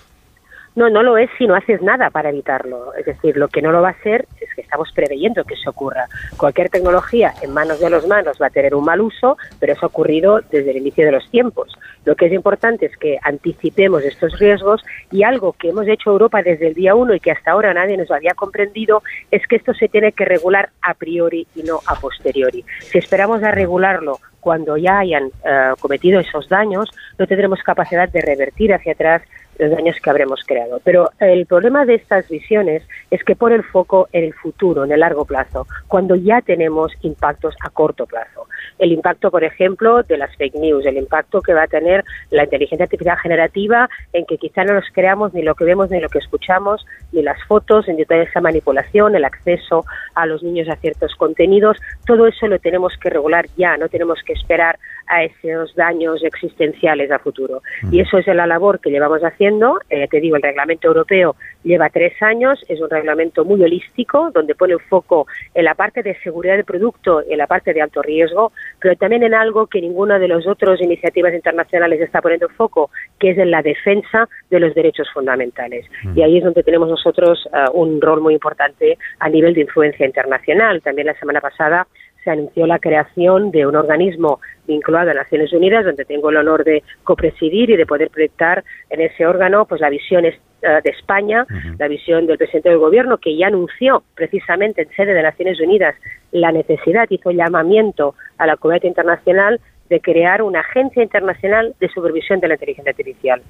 No, 0.77 0.91
no 0.91 1.03
lo 1.03 1.17
es 1.17 1.31
si 1.39 1.47
no 1.47 1.55
haces 1.55 1.81
nada 1.81 2.11
para 2.11 2.29
evitarlo. 2.29 2.93
Es 2.95 3.07
decir, 3.07 3.39
lo 3.39 3.49
que 3.49 3.63
no 3.63 3.73
lo 3.73 3.81
va 3.81 3.89
a 3.89 4.03
ser 4.03 4.27
es 4.41 4.55
que 4.55 4.61
estamos 4.61 4.93
preveyendo 4.93 5.43
que 5.45 5.55
eso 5.55 5.71
ocurra. 5.71 6.07
Cualquier 6.37 6.69
tecnología 6.69 7.33
en 7.41 7.55
manos 7.55 7.81
de 7.81 7.89
los 7.89 8.07
manos 8.07 8.37
va 8.41 8.49
a 8.49 8.51
tener 8.51 8.75
un 8.75 8.85
mal 8.85 9.01
uso, 9.01 9.39
pero 9.59 9.73
eso 9.73 9.87
ha 9.87 9.89
ocurrido 9.89 10.43
desde 10.51 10.73
el 10.73 10.77
inicio 10.77 11.07
de 11.07 11.13
los 11.13 11.31
tiempos. 11.31 11.75
Lo 12.05 12.15
que 12.15 12.27
es 12.27 12.33
importante 12.33 12.87
es 12.87 12.97
que 12.99 13.19
anticipemos 13.23 14.05
estos 14.05 14.39
riesgos 14.39 14.83
y 15.11 15.23
algo 15.23 15.55
que 15.55 15.71
hemos 15.71 15.89
hecho 15.89 16.11
Europa 16.11 16.43
desde 16.43 16.69
el 16.69 16.75
día 16.75 16.95
uno 16.95 17.15
y 17.15 17.21
que 17.21 17.33
hasta 17.33 17.53
ahora 17.53 17.73
nadie 17.73 17.97
nos 17.97 18.11
había 18.11 18.35
comprendido 18.35 19.03
es 19.31 19.47
que 19.47 19.57
esto 19.57 19.73
se 19.73 19.89
tiene 19.89 20.13
que 20.13 20.27
regular 20.27 20.69
a 20.83 20.93
priori 20.93 21.47
y 21.57 21.63
no 21.63 21.81
a 21.87 21.95
posteriori. 21.95 22.65
Si 22.81 22.99
esperamos 22.99 23.43
a 23.43 23.51
regularlo 23.51 24.19
cuando 24.41 24.77
ya 24.77 24.99
hayan 24.99 25.25
eh, 25.45 25.73
cometido 25.81 26.21
esos 26.21 26.49
daños, 26.49 26.91
no 27.19 27.27
tendremos 27.27 27.63
capacidad 27.63 28.09
de 28.09 28.21
revertir 28.21 28.73
hacia 28.73 28.93
atrás 28.93 29.23
los 29.59 29.71
daños 29.71 29.97
que 30.01 30.11
habremos 30.11 30.43
creado. 30.45 30.81
Pero 30.85 31.11
el 31.19 31.47
problema 31.47 31.85
de 31.85 31.95
estas 31.95 32.29
visiones 32.29 32.83
es 33.11 33.23
que 33.25 33.37
pone 33.37 33.57
el 33.57 33.65
foco 33.65 34.09
en 34.13 34.25
el 34.25 34.35
futuro, 34.35 34.85
en 34.85 34.93
el 34.93 35.01
largo 35.01 35.25
plazo, 35.25 35.67
cuando 35.89 36.15
ya 36.15 36.41
tenemos 36.41 36.93
impactos 37.03 37.55
a 37.63 37.71
corto 37.71 38.07
plazo. 38.07 38.47
El 38.79 38.93
impacto, 38.93 39.31
por 39.31 39.45
ejemplo, 39.45 40.03
de 40.03 40.19
las 40.19 40.35
fake 40.37 40.57
news, 40.57 40.85
el 40.87 40.97
impacto 40.97 41.41
que 41.41 41.55
va 41.55 41.65
a 41.65 41.69
tener 41.69 42.05
la 42.31 42.45
inteligencia 42.45 42.85
artificial 42.85 43.17
generativa 43.19 43.89
en 44.13 44.27
que 44.27 44.39
quizá 44.39 44.65
no 44.65 44.75
nos 44.75 44.85
creamos 44.93 45.33
ni 45.35 45.43
lo 45.43 45.55
que 45.55 45.65
vemos 45.65 45.91
ni 45.91 46.01
lo 46.01 46.09
que 46.09 46.19
escuchamos, 46.19 46.85
ni 47.13 47.23
las 47.23 47.43
fotos, 47.45 47.87
ni 47.89 48.05
toda 48.05 48.23
esa 48.23 48.41
manipulación, 48.41 49.15
el 49.15 49.25
acceso 49.25 49.85
a 50.15 50.27
los 50.27 50.43
niños 50.43 50.69
a 50.69 50.77
ciertos 50.77 51.15
contenidos. 51.15 51.79
Todo 52.07 52.27
eso 52.27 52.47
lo 52.47 52.59
tenemos 52.59 52.97
que 53.01 53.11
regular 53.11 53.47
ya, 53.57 53.77
no 53.77 53.89
tenemos 53.89 54.23
que 54.23 54.33
esperar 54.33 54.79
a 55.07 55.25
esos 55.25 55.75
daños 55.75 56.23
existenciales 56.23 57.11
a 57.11 57.19
futuro. 57.19 57.63
Y 57.91 58.01
eso 58.01 58.19
es 58.19 58.27
la 58.27 58.47
labor 58.47 58.81
que 58.81 58.91
llevamos 58.91 59.23
haciendo. 59.23 59.79
Eh, 59.91 60.09
te 60.09 60.21
digo, 60.21 60.37
el 60.37 60.43
reglamento 60.43 60.89
europeo 60.89 61.37
lleva 61.63 61.91
tres 61.91 62.21
años, 62.23 62.65
es 62.69 62.81
un 62.81 62.91
reglamento 62.91 63.45
muy 63.45 63.63
holístico, 63.63 64.31
donde 64.33 64.55
pone 64.55 64.75
el 64.75 64.81
foco 64.81 65.27
en 65.55 65.65
la 65.65 65.75
parte 65.75 66.03
de 66.03 66.19
seguridad 66.21 66.55
del 66.57 66.65
producto, 66.65 67.23
en 67.29 67.39
la 67.39 67.47
parte 67.47 67.73
de 67.73 67.83
alto 67.83 68.03
riesgo, 68.03 68.53
pero 68.81 68.97
también 68.97 69.23
en 69.23 69.35
algo 69.35 69.67
que 69.67 69.81
ninguna 69.81 70.19
de 70.19 70.29
las 70.29 70.47
otras 70.47 70.81
iniciativas 70.81 71.35
internacionales 71.35 72.01
está 72.01 72.21
poniendo 72.23 72.49
foco, 72.51 72.91
que 73.19 73.31
es 73.31 73.39
en 73.39 73.51
la 73.51 73.63
defensa 73.63 74.29
de 74.51 74.61
los 74.61 74.75
derechos 74.75 75.09
fundamentales. 75.13 75.87
Y 76.15 76.23
ahí 76.23 76.39
es 76.39 76.45
donde 76.45 76.63
tenemos 76.63 76.89
nosotros 76.89 77.49
eh, 77.53 77.65
un 77.73 78.01
rol 78.01 78.21
muy 78.21 78.35
importante 78.35 78.99
a 79.19 79.29
nivel 79.29 79.55
de 79.55 79.63
influencia 79.63 80.07
internacional. 80.07 80.83
También 80.83 81.07
la 81.07 81.19
semana 81.19 81.41
pasada 81.41 81.87
se 82.27 82.33
anunció 82.33 82.67
la 82.67 82.81
creación 82.81 83.53
de 83.53 83.65
un 83.69 83.77
organismo 83.77 84.41
vinculado 84.67 85.13
a 85.13 85.15
Naciones 85.15 85.53
Unidas, 85.53 85.85
donde 85.85 86.05
tengo 86.05 86.31
el 86.31 86.39
honor 86.39 86.65
de 86.65 86.83
copresidir 87.05 87.71
y 87.71 87.77
de 87.77 87.87
poder 87.87 88.11
proyectar 88.11 88.65
en 88.91 89.01
ese 89.01 89.25
órgano 89.25 89.65
pues 89.65 89.81
la 89.81 89.91
visión 89.91 90.25
eh, 90.25 90.35
de 90.61 90.91
España, 90.91 91.47
la 91.79 91.87
visión 91.87 92.27
del 92.27 92.37
presidente 92.37 92.71
del 92.71 92.79
gobierno, 92.79 93.19
que 93.19 93.37
ya 93.37 93.47
anunció 93.47 94.03
precisamente 94.17 94.83
en 94.83 94.89
sede 94.97 95.15
de 95.15 95.23
Naciones 95.23 95.61
Unidas 95.61 95.95
la 96.33 96.51
necesidad, 96.51 97.07
hizo 97.11 97.31
llamamiento 97.31 98.17
a 98.39 98.47
la 98.49 98.57
comunidad 98.57 98.89
internacional 98.89 99.61
de 99.89 100.01
crear 100.01 100.43
una 100.43 100.61
agencia 100.61 101.05
internacional 101.05 101.77
de 101.79 101.89
supervisión 101.91 102.41
de 102.41 102.49
la 102.49 102.55
inteligencia 102.55 102.91
artificial. 102.91 103.41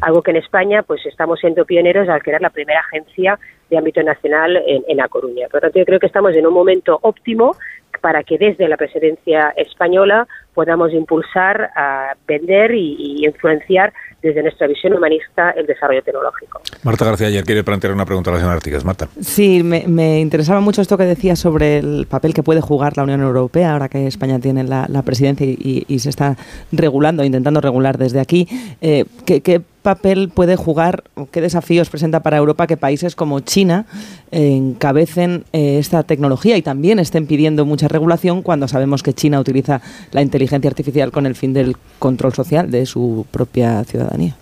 Algo 0.00 0.22
que 0.22 0.32
en 0.32 0.38
España 0.38 0.82
pues 0.82 1.06
estamos 1.06 1.38
siendo 1.38 1.64
pioneros 1.64 2.08
al 2.08 2.20
crear 2.20 2.40
la 2.40 2.50
primera 2.50 2.80
agencia 2.80 3.38
de 3.70 3.78
ámbito 3.78 4.02
nacional 4.02 4.56
en, 4.66 4.82
en 4.88 5.00
A 5.00 5.08
Coruña. 5.08 5.46
Por 5.48 5.58
lo 5.58 5.60
tanto, 5.60 5.78
yo 5.78 5.84
creo 5.84 6.00
que 6.00 6.06
estamos 6.06 6.34
en 6.34 6.46
un 6.46 6.54
momento 6.54 6.98
óptimo 7.02 7.56
para 8.04 8.22
que 8.22 8.36
desde 8.36 8.68
la 8.68 8.76
presidencia 8.76 9.54
española 9.56 10.28
podamos 10.52 10.92
impulsar, 10.92 11.70
a 11.74 12.12
vender 12.28 12.74
y, 12.74 12.96
y 12.98 13.24
influenciar 13.24 13.94
desde 14.22 14.42
nuestra 14.42 14.66
visión 14.66 14.92
humanista 14.92 15.52
el 15.52 15.64
desarrollo 15.64 16.02
tecnológico. 16.02 16.60
Marta 16.82 17.06
García 17.06 17.28
ayer 17.28 17.44
quiere 17.44 17.64
plantear 17.64 17.94
una 17.94 18.04
pregunta 18.04 18.28
a 18.28 18.34
la 18.34 18.40
señora 18.40 18.56
Artigas. 18.56 18.84
Marta. 18.84 19.08
Sí, 19.22 19.62
me, 19.62 19.84
me 19.88 20.20
interesaba 20.20 20.60
mucho 20.60 20.82
esto 20.82 20.98
que 20.98 21.04
decía 21.04 21.34
sobre 21.34 21.78
el 21.78 22.06
papel 22.06 22.34
que 22.34 22.42
puede 22.42 22.60
jugar 22.60 22.94
la 22.98 23.04
Unión 23.04 23.22
Europea 23.22 23.72
ahora 23.72 23.88
que 23.88 24.06
España 24.06 24.38
tiene 24.38 24.64
la, 24.64 24.84
la 24.90 25.00
presidencia 25.00 25.46
y, 25.46 25.86
y 25.88 25.98
se 26.00 26.10
está 26.10 26.36
regulando, 26.72 27.24
intentando 27.24 27.62
regular 27.62 27.96
desde 27.96 28.20
aquí. 28.20 28.46
Eh, 28.82 29.06
¿qué, 29.24 29.40
qué 29.40 29.62
papel 29.84 30.30
puede 30.34 30.56
jugar 30.56 31.04
qué 31.30 31.42
desafíos 31.42 31.90
presenta 31.90 32.20
para 32.20 32.38
Europa 32.38 32.66
que 32.66 32.76
países 32.76 33.14
como 33.14 33.38
China 33.40 33.84
encabecen 34.32 35.44
eh, 35.52 35.78
esta 35.78 36.02
tecnología 36.02 36.56
y 36.56 36.62
también 36.62 36.98
estén 36.98 37.26
pidiendo 37.26 37.66
mucha 37.66 37.86
regulación 37.86 38.42
cuando 38.42 38.66
sabemos 38.66 39.02
que 39.02 39.12
China 39.12 39.38
utiliza 39.38 39.82
la 40.10 40.22
inteligencia 40.22 40.68
artificial 40.68 41.12
con 41.12 41.26
el 41.26 41.34
fin 41.34 41.52
del 41.52 41.76
control 41.98 42.32
social 42.32 42.70
de 42.70 42.86
su 42.86 43.26
propia 43.30 43.84
ciudadanía? 43.84 44.34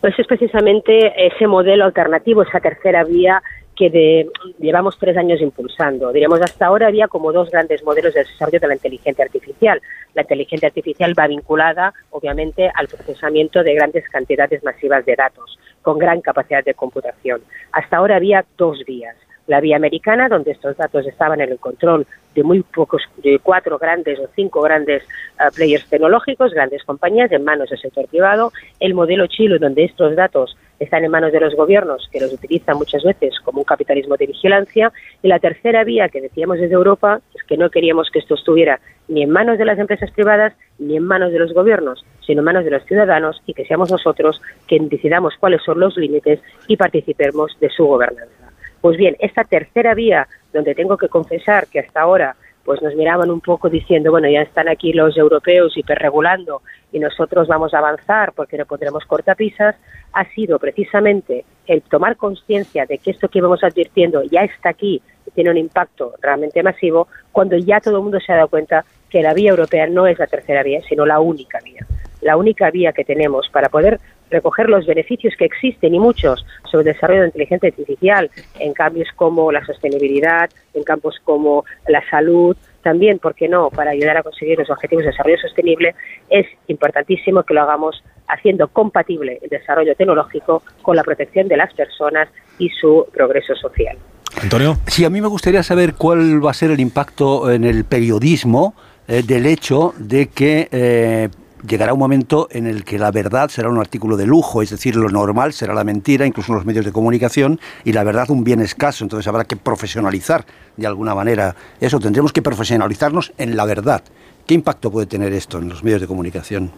Pues 0.00 0.16
es 0.16 0.26
precisamente 0.28 1.26
ese 1.26 1.48
modelo 1.48 1.84
alternativo, 1.84 2.42
esa 2.42 2.60
tercera 2.60 3.02
vía 3.02 3.42
que 3.76 3.90
de- 3.90 4.30
llevamos 4.58 4.98
tres 4.98 5.16
años 5.16 5.40
impulsando. 5.40 6.12
Diríamos, 6.12 6.40
hasta 6.40 6.66
ahora 6.66 6.86
había 6.88 7.08
como 7.08 7.32
dos 7.32 7.50
grandes 7.50 7.84
modelos 7.84 8.14
de 8.14 8.20
desarrollo 8.24 8.58
de 8.58 8.68
la 8.68 8.74
inteligencia 8.74 9.24
artificial. 9.24 9.80
La 10.14 10.22
inteligencia 10.22 10.68
artificial 10.68 11.14
va 11.18 11.26
vinculada, 11.26 11.92
obviamente, 12.10 12.70
al 12.74 12.88
procesamiento 12.88 13.62
de 13.62 13.74
grandes 13.74 14.08
cantidades 14.08 14.64
masivas 14.64 15.04
de 15.04 15.14
datos, 15.14 15.58
con 15.82 15.98
gran 15.98 16.20
capacidad 16.22 16.64
de 16.64 16.74
computación. 16.74 17.42
Hasta 17.72 17.98
ahora 17.98 18.16
había 18.16 18.44
dos 18.56 18.82
vías. 18.86 19.14
La 19.46 19.60
vía 19.60 19.76
americana, 19.76 20.28
donde 20.28 20.50
estos 20.50 20.76
datos 20.76 21.06
estaban 21.06 21.40
en 21.40 21.50
el 21.52 21.58
control 21.60 22.04
de 22.34 22.42
muy 22.42 22.62
pocos, 22.62 23.02
de 23.18 23.38
cuatro 23.38 23.78
grandes 23.78 24.18
o 24.18 24.28
cinco 24.34 24.60
grandes 24.60 25.04
ah, 25.38 25.50
players 25.54 25.86
tecnológicos, 25.88 26.52
grandes 26.52 26.82
compañías, 26.82 27.30
en 27.30 27.44
manos 27.44 27.70
del 27.70 27.78
sector 27.78 28.08
privado. 28.08 28.52
El 28.80 28.94
modelo 28.94 29.28
chilo, 29.28 29.58
donde 29.60 29.84
estos 29.84 30.16
datos 30.16 30.56
están 30.78 31.04
en 31.04 31.10
manos 31.10 31.32
de 31.32 31.40
los 31.40 31.54
gobiernos, 31.54 32.08
que 32.12 32.20
los 32.20 32.32
utilizan 32.32 32.76
muchas 32.76 33.02
veces 33.02 33.38
como 33.40 33.60
un 33.60 33.64
capitalismo 33.64 34.16
de 34.16 34.26
vigilancia. 34.26 34.92
Y 35.22 35.28
la 35.28 35.38
tercera 35.38 35.84
vía 35.84 36.08
que 36.08 36.20
decíamos 36.20 36.58
desde 36.58 36.74
Europa 36.74 37.20
es 37.34 37.42
que 37.44 37.56
no 37.56 37.70
queríamos 37.70 38.10
que 38.10 38.18
esto 38.18 38.34
estuviera 38.34 38.80
ni 39.08 39.22
en 39.22 39.30
manos 39.30 39.58
de 39.58 39.64
las 39.64 39.78
empresas 39.78 40.10
privadas 40.10 40.52
ni 40.78 40.96
en 40.96 41.04
manos 41.04 41.32
de 41.32 41.38
los 41.38 41.52
gobiernos, 41.52 42.04
sino 42.26 42.40
en 42.40 42.44
manos 42.44 42.64
de 42.64 42.70
los 42.70 42.84
ciudadanos 42.84 43.42
y 43.46 43.54
que 43.54 43.64
seamos 43.64 43.90
nosotros 43.90 44.42
quien 44.66 44.88
decidamos 44.88 45.34
cuáles 45.38 45.62
son 45.62 45.80
los 45.80 45.96
límites 45.96 46.40
y 46.66 46.76
participemos 46.76 47.56
de 47.60 47.70
su 47.70 47.86
gobernanza. 47.86 48.52
Pues 48.80 48.96
bien, 48.98 49.16
esta 49.20 49.44
tercera 49.44 49.94
vía, 49.94 50.28
donde 50.52 50.74
tengo 50.74 50.96
que 50.96 51.08
confesar 51.08 51.66
que 51.68 51.80
hasta 51.80 52.00
ahora 52.00 52.36
pues 52.66 52.82
nos 52.82 52.96
miraban 52.96 53.30
un 53.30 53.40
poco 53.40 53.70
diciendo, 53.70 54.10
bueno, 54.10 54.28
ya 54.28 54.42
están 54.42 54.68
aquí 54.68 54.92
los 54.92 55.16
europeos 55.16 55.76
hiperregulando 55.76 56.62
y 56.92 56.98
nosotros 56.98 57.46
vamos 57.46 57.72
a 57.72 57.78
avanzar 57.78 58.32
porque 58.32 58.58
no 58.58 58.66
pondremos 58.66 59.04
cortapisas, 59.04 59.76
ha 60.12 60.24
sido 60.34 60.58
precisamente 60.58 61.44
el 61.68 61.82
tomar 61.82 62.16
conciencia 62.16 62.84
de 62.84 62.98
que 62.98 63.12
esto 63.12 63.28
que 63.28 63.38
íbamos 63.38 63.62
advirtiendo 63.62 64.24
ya 64.24 64.42
está 64.42 64.70
aquí 64.70 65.00
y 65.26 65.30
tiene 65.30 65.50
un 65.50 65.58
impacto 65.58 66.14
realmente 66.20 66.60
masivo, 66.64 67.06
cuando 67.30 67.56
ya 67.56 67.80
todo 67.80 67.98
el 67.98 68.02
mundo 68.02 68.18
se 68.18 68.32
ha 68.32 68.36
dado 68.36 68.48
cuenta 68.48 68.84
que 69.08 69.22
la 69.22 69.32
vía 69.32 69.50
europea 69.50 69.86
no 69.86 70.08
es 70.08 70.18
la 70.18 70.26
tercera 70.26 70.64
vía, 70.64 70.80
sino 70.88 71.06
la 71.06 71.20
única 71.20 71.60
vía. 71.64 71.86
La 72.20 72.36
única 72.36 72.72
vía 72.72 72.92
que 72.92 73.04
tenemos 73.04 73.48
para 73.48 73.68
poder 73.68 74.00
recoger 74.30 74.68
los 74.68 74.86
beneficios 74.86 75.34
que 75.38 75.44
existen 75.44 75.94
y 75.94 75.98
muchos 75.98 76.44
sobre 76.70 76.90
el 76.90 76.94
desarrollo 76.94 77.20
de 77.22 77.26
inteligencia 77.28 77.68
artificial 77.68 78.30
en 78.58 78.72
cambios 78.72 79.08
como 79.16 79.52
la 79.52 79.64
sostenibilidad, 79.64 80.50
en 80.74 80.82
campos 80.82 81.16
como 81.24 81.64
la 81.86 82.02
salud, 82.10 82.56
también, 82.82 83.18
¿por 83.18 83.34
qué 83.34 83.48
no?, 83.48 83.70
para 83.70 83.90
ayudar 83.90 84.16
a 84.16 84.22
conseguir 84.22 84.58
los 84.58 84.70
objetivos 84.70 85.04
de 85.04 85.10
desarrollo 85.10 85.38
sostenible, 85.38 85.94
es 86.30 86.46
importantísimo 86.68 87.42
que 87.42 87.54
lo 87.54 87.62
hagamos 87.62 88.02
haciendo 88.28 88.68
compatible 88.68 89.38
el 89.42 89.48
desarrollo 89.48 89.94
tecnológico 89.96 90.62
con 90.82 90.94
la 90.94 91.02
protección 91.02 91.48
de 91.48 91.56
las 91.56 91.74
personas 91.74 92.28
y 92.58 92.68
su 92.70 93.06
progreso 93.12 93.54
social. 93.56 93.96
Antonio. 94.40 94.76
Sí, 94.86 95.04
a 95.04 95.10
mí 95.10 95.20
me 95.20 95.28
gustaría 95.28 95.62
saber 95.62 95.94
cuál 95.94 96.44
va 96.44 96.50
a 96.50 96.54
ser 96.54 96.70
el 96.70 96.80
impacto 96.80 97.50
en 97.50 97.64
el 97.64 97.84
periodismo 97.84 98.74
eh, 99.08 99.22
del 99.26 99.46
hecho 99.46 99.94
de 99.98 100.28
que 100.28 100.68
eh, 100.70 101.28
llegará 101.66 101.92
un 101.92 101.98
momento 101.98 102.48
en 102.50 102.66
el 102.66 102.84
que 102.84 102.98
la 102.98 103.10
verdad 103.10 103.48
será 103.48 103.68
un 103.68 103.78
artículo 103.78 104.16
de 104.16 104.26
lujo, 104.26 104.62
es 104.62 104.70
decir, 104.70 104.96
lo 104.96 105.08
normal 105.08 105.52
será 105.52 105.74
la 105.74 105.84
mentira, 105.84 106.26
incluso 106.26 106.52
en 106.52 106.56
los 106.56 106.66
medios 106.66 106.84
de 106.84 106.92
comunicación, 106.92 107.60
y 107.84 107.92
la 107.92 108.04
verdad 108.04 108.30
un 108.30 108.44
bien 108.44 108.60
escaso. 108.60 109.04
Entonces 109.04 109.26
habrá 109.26 109.44
que 109.44 109.56
profesionalizar 109.56 110.44
de 110.76 110.86
alguna 110.86 111.14
manera 111.14 111.54
eso. 111.80 111.98
Tendremos 112.00 112.32
que 112.32 112.42
profesionalizarnos 112.42 113.32
en 113.38 113.56
la 113.56 113.64
verdad. 113.64 114.02
¿Qué 114.46 114.54
impacto 114.54 114.90
puede 114.90 115.06
tener 115.06 115.32
esto 115.32 115.58
en 115.58 115.68
los 115.68 115.82
medios 115.82 116.00
de 116.00 116.06
comunicación? 116.06 116.72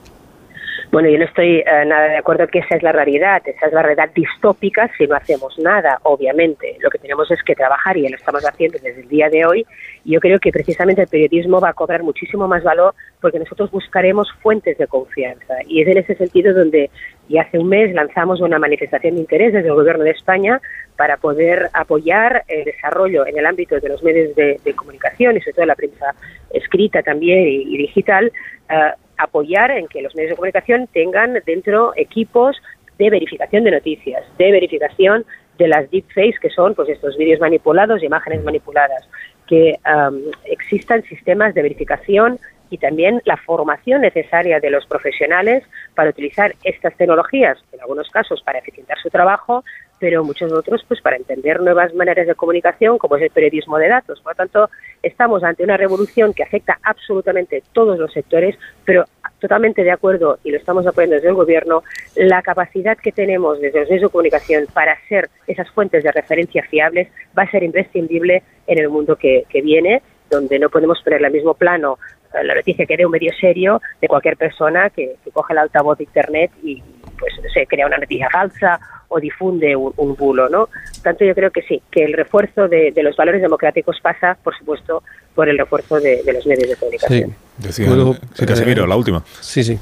Bueno, 0.90 1.11
yo 1.11 1.18
no 1.18 1.27
estoy 1.27 1.59
eh, 1.59 1.85
nada 1.87 2.09
de 2.09 2.16
acuerdo 2.16 2.46
que 2.46 2.61
esa 2.61 2.77
es 2.77 2.83
la 2.83 2.92
realidad, 2.92 3.42
esa 3.44 3.66
es 3.66 3.72
la 3.74 3.83
realidad 3.83 4.09
distópica 4.14 4.90
si 4.96 5.07
no 5.07 5.16
hacemos 5.16 5.59
nada, 5.59 5.98
obviamente. 6.05 6.79
Lo 6.81 6.88
que 6.88 6.96
tenemos 6.96 7.31
es 7.31 7.42
que 7.42 7.55
trabajar 7.55 7.98
y 7.98 8.09
lo 8.09 8.16
estamos 8.16 8.42
haciendo 8.46 8.79
desde 8.83 9.03
el 9.03 9.09
día 9.09 9.29
de 9.29 9.44
hoy. 9.44 9.66
Y 10.07 10.12
yo 10.12 10.20
creo 10.20 10.38
que 10.40 10.51
precisamente 10.51 11.03
el 11.03 11.09
periodismo 11.09 11.61
va 11.61 11.70
a 11.70 11.72
cobrar 11.74 12.03
muchísimo 12.03 12.48
más 12.48 12.62
valor 12.62 12.94
porque 13.20 13.38
nosotros 13.38 13.70
buscaremos 13.70 14.33
fuentes 14.40 14.79
de 14.79 14.87
confianza. 14.87 15.57
Y 15.66 15.83
es 15.83 15.88
en 15.88 15.98
ese 15.98 16.14
sentido 16.14 16.55
donde 16.55 16.90
ya 17.29 17.42
hace 17.42 17.59
un 17.59 17.68
mes 17.68 17.92
lanzamos 17.92 18.40
una 18.40 18.59
manifestación 18.59 19.16
de 19.16 19.20
interés 19.20 19.53
desde 19.53 19.68
el 19.68 19.74
Gobierno 19.74 20.05
de 20.05 20.12
España 20.12 20.59
para 20.96 21.18
poder 21.18 21.68
apoyar 21.74 22.44
el 22.48 22.64
desarrollo 22.64 23.27
en 23.27 23.38
el 23.38 23.44
ámbito 23.44 23.79
de 23.79 23.88
los 23.90 24.03
medios 24.03 24.35
de, 24.37 24.59
de 24.64 24.74
comunicación 24.74 25.37
y 25.37 25.40
sobre 25.40 25.53
todo 25.53 25.66
la 25.66 25.77
prensa 25.77 26.14
escrita 26.51 27.03
también 27.03 27.46
y, 27.46 27.74
y 27.74 27.77
digital. 27.77 28.33
eh, 28.70 28.92
apoyar 29.18 29.70
en 29.70 29.88
que 29.88 30.02
los 30.02 30.14
medios 30.14 30.31
de 30.31 30.37
comunicación 30.37 30.88
tengan 30.92 31.42
dentro 31.44 31.92
equipos 31.96 32.57
de 32.98 33.11
verificación 33.11 33.64
de 33.64 33.70
noticias, 33.72 34.24
de 34.38 34.50
verificación 34.50 35.24
de 35.59 35.68
las 35.68 35.90
deepfakes, 35.90 36.38
que 36.40 36.50
son 36.50 36.74
pues 36.74 36.88
estos 36.88 37.16
vídeos 37.16 37.40
manipulados, 37.40 38.02
imágenes 38.02 38.42
manipuladas, 38.44 39.09
que 39.46 39.78
um, 39.87 40.20
existan 40.44 41.02
sistemas 41.04 41.54
de 41.54 41.62
verificación 41.62 42.38
y 42.70 42.78
también 42.78 43.22
la 43.24 43.37
formación 43.37 44.02
necesaria 44.02 44.61
de 44.61 44.70
los 44.70 44.87
profesionales 44.87 45.64
para 45.94 46.11
utilizar 46.11 46.54
estas 46.64 46.94
tecnologías, 46.96 47.59
en 47.72 47.81
algunos 47.81 48.09
casos 48.11 48.42
para 48.42 48.59
eficientar 48.59 48.98
su 48.98 49.09
trabajo, 49.09 49.64
pero 49.99 50.25
muchos 50.25 50.53
otros 50.53 50.85
pues 50.87 51.01
para 51.01 51.17
entender 51.17 51.61
nuevas 51.61 51.95
maneras 51.95 52.27
de 52.27 52.35
comunicación 52.35 52.99
como 52.99 53.17
es 53.17 53.23
el 53.23 53.31
periodismo 53.31 53.79
de 53.79 53.89
datos. 53.89 54.21
Por 54.21 54.33
lo 54.33 54.37
tanto, 54.37 54.71
estamos 55.03 55.43
ante 55.43 55.65
una 55.65 55.77
revolución 55.77 56.33
que 56.33 56.43
afecta 56.43 56.79
absolutamente 56.83 57.63
todos 57.73 57.99
los 57.99 58.13
sectores, 58.13 58.57
pero 58.85 59.05
totalmente 59.41 59.85
de 59.85 59.91
acuerdo 59.91 60.39
y 60.45 60.51
lo 60.51 60.59
estamos 60.59 60.87
apoyando 60.87 61.17
desde 61.17 61.29
el 61.29 61.35
gobierno, 61.35 61.83
la 62.17 62.43
capacidad 62.43 62.97
que 62.99 63.13
tenemos 63.13 63.61
desde 63.61 63.81
los 63.81 63.89
medios 63.89 64.03
de 64.03 64.13
comunicación 64.13 64.67
para 64.73 64.97
ser 65.09 65.31
esas 65.47 65.71
fuentes 65.71 66.03
de 66.03 66.13
referencia 66.13 66.63
fiables 66.65 67.09
va 67.37 67.45
a 67.45 67.51
ser 67.51 67.63
imprescindible 67.63 68.43
en 68.67 68.79
el 68.79 68.89
mundo 68.89 69.17
que, 69.17 69.45
que 69.49 69.63
viene, 69.63 70.03
donde 70.31 70.59
no 70.59 70.69
podemos 70.69 71.01
poner 71.03 71.25
al 71.25 71.33
mismo 71.33 71.55
plano 71.55 71.99
eh, 72.35 72.45
la 72.45 72.55
noticia 72.55 72.87
que 72.87 72.97
dé 72.97 73.07
un 73.07 73.13
medio 73.13 73.33
serio 73.41 73.81
de 74.01 74.09
cualquier 74.09 74.37
persona 74.37 74.91
que, 74.91 75.17
que 75.25 75.31
coge 75.31 75.53
el 75.53 75.59
altavoz 75.59 75.99
de 75.99 76.05
internet 76.05 76.51
y 76.63 76.83
pues 77.19 77.33
se 77.53 77.67
crea 77.67 77.87
una 77.87 77.99
noticia 77.99 78.29
falsa 78.31 78.79
o 79.09 79.21
difunde 79.21 79.75
un, 79.75 79.92
un 79.97 80.14
bulo, 80.14 80.49
¿no? 80.49 80.68
Tanto, 81.03 81.25
yo 81.25 81.35
creo 81.35 81.51
que 81.51 81.62
sí, 81.62 81.83
que 81.90 82.05
el 82.05 82.12
refuerzo 82.12 82.68
de, 82.68 82.92
de 82.92 83.03
los 83.03 83.16
valores 83.16 83.40
democráticos 83.40 83.97
pasa, 84.03 84.37
por 84.42 84.57
supuesto, 84.57 85.03
por 85.35 85.49
el 85.49 85.59
refuerzo 85.59 86.01
de, 86.01 86.23
de 86.23 86.33
los 86.33 86.47
medios 86.47 86.68
de 86.68 86.77
comunicación. 86.77 87.35
Decía, 87.59 87.87
Puedo, 87.87 88.14
sí, 88.35 88.47
Casimiro, 88.47 88.85
eh, 88.85 88.88
la 88.88 88.97
última. 88.97 89.25
Sí, 89.40 89.64
sí. 89.64 89.79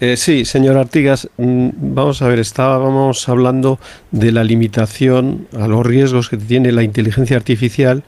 Eh, 0.00 0.16
sí, 0.16 0.44
señor 0.46 0.78
Artigas, 0.78 1.28
mm, 1.36 1.68
vamos 1.94 2.22
a 2.22 2.28
ver, 2.28 2.38
estábamos 2.38 3.28
hablando 3.28 3.78
de 4.10 4.32
la 4.32 4.44
limitación 4.44 5.46
a 5.58 5.68
los 5.68 5.84
riesgos 5.84 6.30
que 6.30 6.38
tiene 6.38 6.72
la 6.72 6.82
inteligencia 6.82 7.36
artificial, 7.36 8.02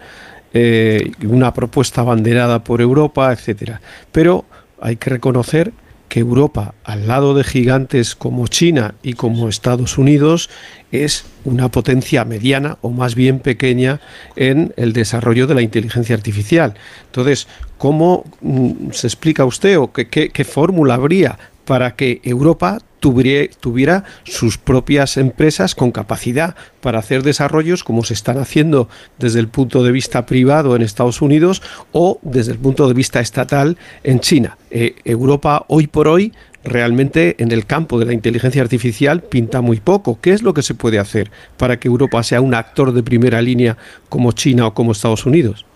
eh, 0.54 1.12
una 1.26 1.52
propuesta 1.52 2.00
abanderada 2.00 2.64
por 2.64 2.80
Europa, 2.80 3.30
etcétera. 3.32 3.80
Pero 4.10 4.44
hay 4.80 4.96
que 4.96 5.10
reconocer 5.10 5.72
que 6.12 6.20
Europa, 6.20 6.74
al 6.84 7.06
lado 7.08 7.32
de 7.32 7.42
gigantes 7.42 8.14
como 8.14 8.46
China 8.46 8.94
y 9.02 9.14
como 9.14 9.48
Estados 9.48 9.96
Unidos, 9.96 10.50
es 10.90 11.24
una 11.46 11.70
potencia 11.70 12.26
mediana 12.26 12.76
o 12.82 12.90
más 12.90 13.14
bien 13.14 13.38
pequeña 13.40 13.98
en 14.36 14.74
el 14.76 14.92
desarrollo 14.92 15.46
de 15.46 15.54
la 15.54 15.62
inteligencia 15.62 16.14
artificial. 16.14 16.74
Entonces, 17.06 17.48
¿cómo 17.78 18.24
mm, 18.42 18.90
se 18.90 19.06
explica 19.06 19.46
usted 19.46 19.78
o 19.78 19.90
qué, 19.90 20.08
qué- 20.08 20.28
qué 20.28 20.44
fórmula 20.44 20.96
habría 20.96 21.38
para 21.64 21.96
que 21.96 22.20
Europa 22.24 22.78
tuviera, 23.02 24.04
sus 24.24 24.56
propias 24.56 25.16
empresas 25.16 25.74
con 25.74 25.90
capacidad 25.90 26.54
para 26.80 27.00
hacer 27.00 27.22
desarrollos 27.22 27.84
como 27.84 28.04
se 28.04 28.14
están 28.14 28.38
haciendo 28.38 28.88
desde 29.18 29.40
el 29.40 29.48
punto 29.48 29.82
de 29.82 29.92
vista 29.92 30.24
privado 30.24 30.76
en 30.76 30.82
Estados 30.82 31.20
Unidos 31.20 31.62
o 31.92 32.18
desde 32.22 32.52
el 32.52 32.58
punto 32.58 32.88
de 32.88 32.94
vista 32.94 33.20
estatal 33.20 33.76
en 34.04 34.20
China. 34.20 34.56
Eh, 34.70 34.94
Europa 35.04 35.64
hoy 35.68 35.86
por 35.86 36.08
hoy 36.08 36.32
realmente 36.64 37.34
en 37.38 37.50
el 37.50 37.66
campo 37.66 37.98
de 37.98 38.06
la 38.06 38.12
inteligencia 38.12 38.62
artificial 38.62 39.20
pinta 39.20 39.60
muy 39.60 39.80
poco. 39.80 40.18
¿Qué 40.22 40.30
es 40.30 40.42
lo 40.42 40.54
que 40.54 40.62
se 40.62 40.74
puede 40.74 40.98
hacer 40.98 41.30
para 41.58 41.78
que 41.78 41.88
Europa 41.88 42.22
sea 42.22 42.40
un 42.40 42.54
actor 42.54 42.92
de 42.92 43.02
primera 43.02 43.42
línea 43.42 43.76
como 44.08 44.32
China 44.32 44.68
o 44.68 44.74
como 44.74 44.92
Estados 44.92 45.26
Unidos? 45.26 45.66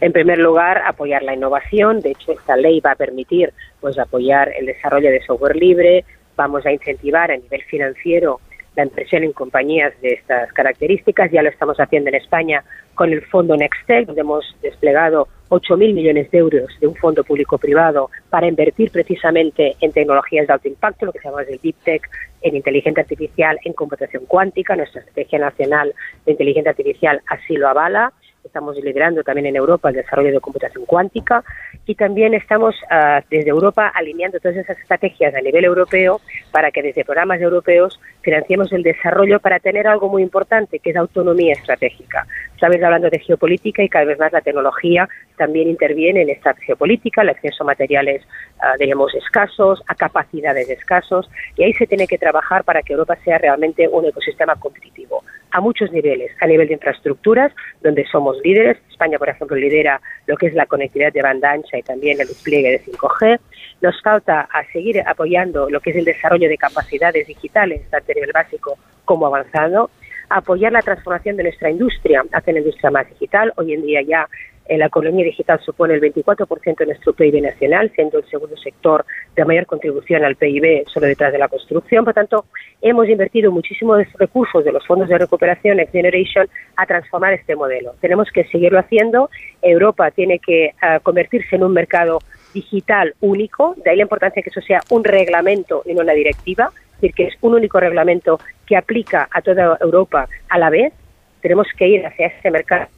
En 0.00 0.12
primer 0.12 0.38
lugar, 0.38 0.82
apoyar 0.86 1.22
la 1.22 1.34
innovación. 1.34 2.00
De 2.00 2.12
hecho, 2.12 2.32
esta 2.32 2.56
ley 2.56 2.80
va 2.80 2.92
a 2.92 2.96
permitir 2.96 3.52
pues 3.80 3.98
apoyar 3.98 4.50
el 4.58 4.66
desarrollo 4.66 5.10
de 5.10 5.22
software 5.24 5.56
libre. 5.56 6.04
Vamos 6.38 6.64
a 6.64 6.70
incentivar 6.70 7.32
a 7.32 7.36
nivel 7.36 7.62
financiero 7.64 8.38
la 8.76 8.84
inversión 8.84 9.24
en 9.24 9.32
compañías 9.32 9.92
de 10.00 10.10
estas 10.10 10.52
características. 10.52 11.32
Ya 11.32 11.42
lo 11.42 11.48
estamos 11.48 11.80
haciendo 11.80 12.10
en 12.10 12.14
España 12.14 12.62
con 12.94 13.12
el 13.12 13.22
fondo 13.22 13.56
Nextel, 13.56 14.06
donde 14.06 14.20
hemos 14.20 14.44
desplegado 14.62 15.26
8.000 15.48 15.94
millones 15.94 16.30
de 16.30 16.38
euros 16.38 16.70
de 16.78 16.86
un 16.86 16.94
fondo 16.94 17.24
público-privado 17.24 18.10
para 18.30 18.46
invertir 18.46 18.92
precisamente 18.92 19.74
en 19.80 19.90
tecnologías 19.90 20.46
de 20.46 20.52
alto 20.52 20.68
impacto, 20.68 21.06
lo 21.06 21.12
que 21.12 21.18
se 21.18 21.24
llama 21.28 21.42
el 21.42 21.58
Deep 21.60 21.74
Tech, 21.82 22.08
en 22.42 22.54
inteligencia 22.54 23.02
artificial, 23.02 23.58
en 23.64 23.72
computación 23.72 24.24
cuántica. 24.26 24.76
Nuestra 24.76 25.00
estrategia 25.00 25.40
nacional 25.40 25.92
de 26.24 26.32
inteligencia 26.32 26.70
artificial 26.70 27.20
así 27.26 27.56
lo 27.56 27.66
avala 27.66 28.12
estamos 28.48 28.76
liderando 28.82 29.22
también 29.22 29.46
en 29.46 29.56
Europa 29.56 29.88
el 29.88 29.94
desarrollo 29.94 30.32
de 30.32 30.40
computación 30.40 30.84
cuántica 30.84 31.44
y 31.86 31.94
también 31.94 32.34
estamos 32.34 32.74
uh, 32.90 33.22
desde 33.30 33.50
Europa 33.50 33.92
alineando 33.94 34.40
todas 34.40 34.56
esas 34.56 34.78
estrategias 34.78 35.34
a 35.34 35.40
nivel 35.40 35.64
europeo 35.64 36.20
para 36.50 36.70
que 36.70 36.82
desde 36.82 37.04
programas 37.04 37.40
europeos 37.40 38.00
financiemos 38.22 38.72
el 38.72 38.82
desarrollo 38.82 39.38
para 39.40 39.60
tener 39.60 39.86
algo 39.86 40.08
muy 40.08 40.22
importante 40.22 40.80
que 40.80 40.90
es 40.90 40.96
autonomía 40.96 41.52
estratégica. 41.52 42.26
Sabes, 42.58 42.82
hablando 42.82 43.08
de 43.08 43.20
geopolítica 43.20 43.82
y 43.82 43.88
cada 43.88 44.04
vez 44.04 44.18
más 44.18 44.32
la 44.32 44.40
tecnología 44.40 45.08
también 45.36 45.68
interviene 45.68 46.22
en 46.22 46.30
esta 46.30 46.54
geopolítica, 46.54 47.22
el 47.22 47.28
acceso 47.28 47.62
a 47.62 47.66
materiales, 47.66 48.22
uh, 48.56 48.76
digamos, 48.78 49.14
escasos, 49.14 49.82
a 49.86 49.94
capacidades 49.94 50.68
escasos, 50.68 51.30
y 51.56 51.62
ahí 51.62 51.72
se 51.74 51.86
tiene 51.86 52.06
que 52.06 52.18
trabajar 52.18 52.64
para 52.64 52.82
que 52.82 52.92
Europa 52.94 53.16
sea 53.24 53.38
realmente 53.38 53.86
un 53.88 54.04
ecosistema 54.04 54.56
competitivo 54.56 55.22
a 55.50 55.60
muchos 55.60 55.90
niveles, 55.92 56.30
a 56.40 56.46
nivel 56.46 56.68
de 56.68 56.74
infraestructuras, 56.74 57.52
donde 57.82 58.06
somos 58.06 58.36
líderes. 58.42 58.78
España, 58.90 59.18
por 59.18 59.28
ejemplo, 59.28 59.56
lidera 59.56 60.00
lo 60.26 60.36
que 60.36 60.46
es 60.46 60.54
la 60.54 60.66
conectividad 60.66 61.12
de 61.12 61.22
banda 61.22 61.52
ancha 61.52 61.78
y 61.78 61.82
también 61.82 62.20
el 62.20 62.28
despliegue 62.28 62.70
de 62.70 62.80
5G. 62.82 63.38
Nos 63.80 64.00
falta 64.02 64.42
a 64.52 64.64
seguir 64.72 65.00
apoyando 65.06 65.70
lo 65.70 65.80
que 65.80 65.90
es 65.90 65.96
el 65.96 66.04
desarrollo 66.04 66.48
de 66.48 66.58
capacidades 66.58 67.26
digitales, 67.26 67.82
tanto 67.90 68.12
a 68.12 68.14
nivel 68.14 68.32
básico 68.32 68.78
como 69.04 69.26
avanzado. 69.26 69.90
Apoyar 70.30 70.72
la 70.72 70.82
transformación 70.82 71.36
de 71.36 71.44
nuestra 71.44 71.70
industria 71.70 72.22
hacia 72.32 72.50
una 72.50 72.60
industria 72.60 72.90
más 72.90 73.08
digital. 73.08 73.52
Hoy 73.56 73.72
en 73.72 73.82
día 73.82 74.02
ya 74.02 74.28
la 74.76 74.86
economía 74.86 75.24
digital 75.24 75.60
supone 75.64 75.94
el 75.94 76.00
24% 76.00 76.76
de 76.76 76.86
nuestro 76.86 77.12
PIB 77.14 77.40
nacional, 77.40 77.90
siendo 77.94 78.18
el 78.18 78.28
segundo 78.28 78.56
sector 78.56 79.06
de 79.34 79.44
mayor 79.44 79.66
contribución 79.66 80.24
al 80.24 80.36
PIB 80.36 80.86
solo 80.88 81.06
detrás 81.06 81.32
de 81.32 81.38
la 81.38 81.48
construcción. 81.48 82.04
Por 82.04 82.14
tanto, 82.14 82.44
hemos 82.82 83.08
invertido 83.08 83.50
muchísimos 83.50 84.04
recursos 84.18 84.64
de 84.64 84.72
los 84.72 84.86
fondos 84.86 85.08
de 85.08 85.16
recuperación 85.16 85.78
Next 85.78 85.92
Generation 85.92 86.48
a 86.76 86.86
transformar 86.86 87.32
este 87.32 87.56
modelo. 87.56 87.94
Tenemos 88.00 88.30
que 88.30 88.44
seguirlo 88.44 88.78
haciendo. 88.78 89.30
Europa 89.62 90.10
tiene 90.10 90.38
que 90.38 90.72
uh, 90.82 91.00
convertirse 91.02 91.56
en 91.56 91.64
un 91.64 91.72
mercado 91.72 92.18
digital 92.52 93.14
único, 93.20 93.74
de 93.82 93.90
ahí 93.90 93.96
la 93.96 94.02
importancia 94.02 94.40
de 94.40 94.44
que 94.44 94.50
eso 94.50 94.60
sea 94.60 94.80
un 94.90 95.04
reglamento 95.04 95.82
y 95.86 95.94
no 95.94 96.02
una 96.02 96.12
directiva, 96.12 96.70
es 96.74 97.00
decir, 97.00 97.14
que 97.14 97.24
es 97.24 97.34
un 97.40 97.54
único 97.54 97.78
reglamento 97.78 98.40
que 98.66 98.76
aplica 98.76 99.28
a 99.30 99.40
toda 99.40 99.78
Europa 99.80 100.28
a 100.48 100.58
la 100.58 100.70
vez. 100.70 100.92
Tenemos 101.40 101.68
que 101.76 101.86
ir 101.86 102.04
hacia 102.04 102.26
ese 102.26 102.50
mercado 102.50 102.88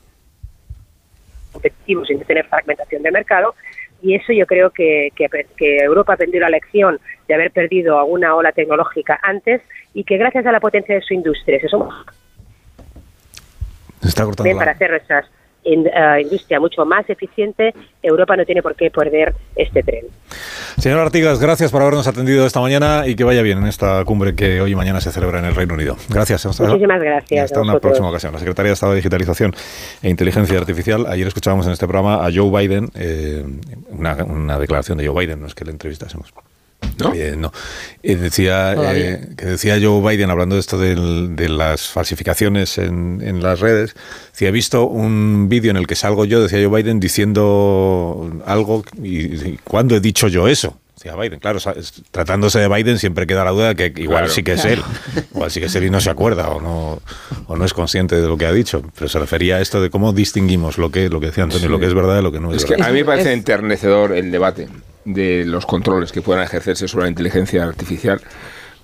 competitivos 1.60 2.08
sin 2.08 2.20
tener 2.20 2.46
fragmentación 2.46 3.02
de 3.02 3.10
mercado. 3.10 3.54
Y 4.02 4.14
eso 4.14 4.32
yo 4.32 4.46
creo 4.46 4.70
que, 4.70 5.10
que, 5.14 5.28
que, 5.56 5.76
Europa 5.78 6.14
aprendió 6.14 6.40
la 6.40 6.48
lección 6.48 6.98
de 7.28 7.34
haber 7.34 7.50
perdido 7.50 7.98
alguna 7.98 8.34
ola 8.34 8.50
tecnológica 8.52 9.20
antes 9.22 9.60
y 9.92 10.04
que 10.04 10.16
gracias 10.16 10.46
a 10.46 10.52
la 10.52 10.60
potencia 10.60 10.94
de 10.94 11.02
su 11.02 11.12
industria, 11.12 11.60
somos 11.68 11.94
está 14.02 14.24
cortando 14.24 14.56
para 14.56 14.72
hacer 14.72 14.90
nuestras 14.90 15.26
in, 15.64 15.80
uh, 15.80 16.18
industria 16.20 16.60
mucho 16.60 16.84
más 16.84 17.08
eficiente, 17.08 17.74
Europa 18.02 18.36
no 18.36 18.44
tiene 18.44 18.62
por 18.62 18.74
qué 18.74 18.90
perder 18.90 19.34
este 19.56 19.82
tren. 19.82 20.06
Señor 20.78 21.00
Artigas, 21.00 21.40
gracias 21.40 21.70
por 21.70 21.82
habernos 21.82 22.06
atendido 22.06 22.46
esta 22.46 22.60
mañana 22.60 23.06
y 23.06 23.14
que 23.14 23.24
vaya 23.24 23.42
bien 23.42 23.58
en 23.58 23.66
esta 23.66 24.04
cumbre 24.04 24.34
que 24.34 24.60
hoy 24.60 24.72
y 24.72 24.74
mañana 24.74 25.00
se 25.00 25.10
celebra 25.10 25.38
en 25.40 25.44
el 25.44 25.54
Reino 25.54 25.74
Unido. 25.74 25.96
Gracias. 26.08 26.46
Muchísimas 26.46 27.00
gracias. 27.00 27.44
Hasta 27.44 27.60
una 27.60 27.78
próxima 27.78 28.08
ocasión. 28.08 28.32
La 28.32 28.38
Secretaria 28.38 28.70
de 28.70 28.74
Estado 28.74 28.92
de 28.92 28.96
Digitalización 28.96 29.52
e 30.02 30.08
Inteligencia 30.08 30.58
Artificial. 30.58 31.06
Ayer 31.06 31.26
escuchábamos 31.26 31.66
en 31.66 31.72
este 31.72 31.86
programa 31.86 32.26
a 32.26 32.30
Joe 32.32 32.50
Biden, 32.50 32.88
eh, 32.94 33.44
una, 33.90 34.24
una 34.24 34.58
declaración 34.58 34.98
de 34.98 35.06
Joe 35.06 35.26
Biden, 35.26 35.40
no 35.40 35.46
es 35.46 35.54
que 35.54 35.64
le 35.64 35.72
entrevistásemos. 35.72 36.32
¿No? 36.98 37.14
Eh, 37.14 37.34
no. 37.36 37.52
Eh, 38.02 38.16
decía, 38.16 38.74
eh, 38.94 39.28
que 39.36 39.46
decía 39.46 39.78
Joe 39.80 40.00
Biden, 40.06 40.30
hablando 40.30 40.54
de 40.56 40.60
esto 40.60 40.78
del, 40.78 41.34
de 41.36 41.48
las 41.48 41.88
falsificaciones 41.88 42.76
en, 42.78 43.20
en, 43.24 43.42
las 43.42 43.60
redes, 43.60 43.94
decía, 44.32 44.48
he 44.48 44.52
visto 44.52 44.84
un 44.86 45.48
vídeo 45.48 45.70
en 45.70 45.76
el 45.78 45.86
que 45.86 45.94
salgo 45.94 46.24
yo, 46.26 46.42
decía 46.42 46.58
Joe 46.66 46.82
Biden, 46.82 47.00
diciendo 47.00 48.30
algo, 48.46 48.84
y, 49.02 49.18
y 49.34 49.58
¿cuándo 49.64 49.96
he 49.96 50.00
dicho 50.00 50.28
yo 50.28 50.48
eso? 50.48 50.78
Decía 50.96 51.16
Biden, 51.16 51.38
claro, 51.40 51.58
tratándose 52.10 52.58
de 52.58 52.68
Biden 52.68 52.98
siempre 52.98 53.26
queda 53.26 53.42
la 53.44 53.52
duda 53.52 53.72
de 53.72 53.90
que 53.92 54.02
igual 54.02 54.24
Claro. 54.24 54.28
sí 54.34 54.42
que 54.42 54.52
es 54.52 54.64
él, 54.66 54.82
igual 55.34 55.50
sí 55.50 55.58
que 55.60 55.66
es 55.66 55.74
él 55.74 55.84
y 55.84 55.90
no 55.90 55.98
se 56.00 56.10
acuerda 56.10 56.50
o 56.50 56.60
no, 56.60 57.00
o 57.46 57.56
no 57.56 57.64
es 57.64 57.72
consciente 57.72 58.20
de 58.20 58.26
lo 58.28 58.36
que 58.36 58.44
ha 58.44 58.52
dicho, 58.52 58.82
pero 58.94 59.08
se 59.08 59.18
refería 59.18 59.56
a 59.56 59.60
esto 59.62 59.80
de 59.80 59.88
cómo 59.88 60.12
distinguimos 60.12 60.76
lo 60.76 60.90
que, 60.90 61.08
lo 61.08 61.18
que 61.18 61.26
decía 61.26 61.44
Antonio, 61.44 61.68
Sí. 61.68 61.72
lo 61.72 61.80
que 61.80 61.86
es 61.86 61.94
verdad 61.94 62.16
de 62.16 62.22
lo 62.22 62.30
que 62.32 62.40
no 62.40 62.50
es, 62.50 62.58
Es 62.58 62.64
que 62.66 62.72
verdad. 62.72 62.88
a 62.88 62.92
mí 62.92 62.98
me 62.98 63.04
parece 63.06 63.32
enternecedor 63.32 64.14
el 64.14 64.30
debate 64.30 64.68
de 65.04 65.44
los 65.44 65.66
controles 65.66 66.12
que 66.12 66.22
puedan 66.22 66.42
ejercerse 66.42 66.88
sobre 66.88 67.04
la 67.04 67.10
inteligencia 67.10 67.64
artificial, 67.64 68.20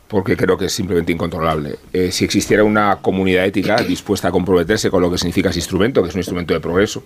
porque 0.08 0.36
creo 0.36 0.56
que 0.56 0.66
es 0.66 0.72
simplemente 0.72 1.12
incontrolable. 1.12 1.76
Eh, 1.92 2.12
si 2.12 2.24
existiera 2.24 2.62
una 2.62 2.96
comunidad 2.96 3.44
ética 3.44 3.76
dispuesta 3.76 4.28
a 4.28 4.30
comprometerse 4.30 4.90
con 4.90 5.02
lo 5.02 5.10
que 5.10 5.18
significa 5.18 5.50
ese 5.50 5.58
instrumento, 5.58 6.02
que 6.02 6.08
es 6.08 6.14
un 6.14 6.20
instrumento 6.20 6.54
de 6.54 6.60
progreso, 6.60 7.02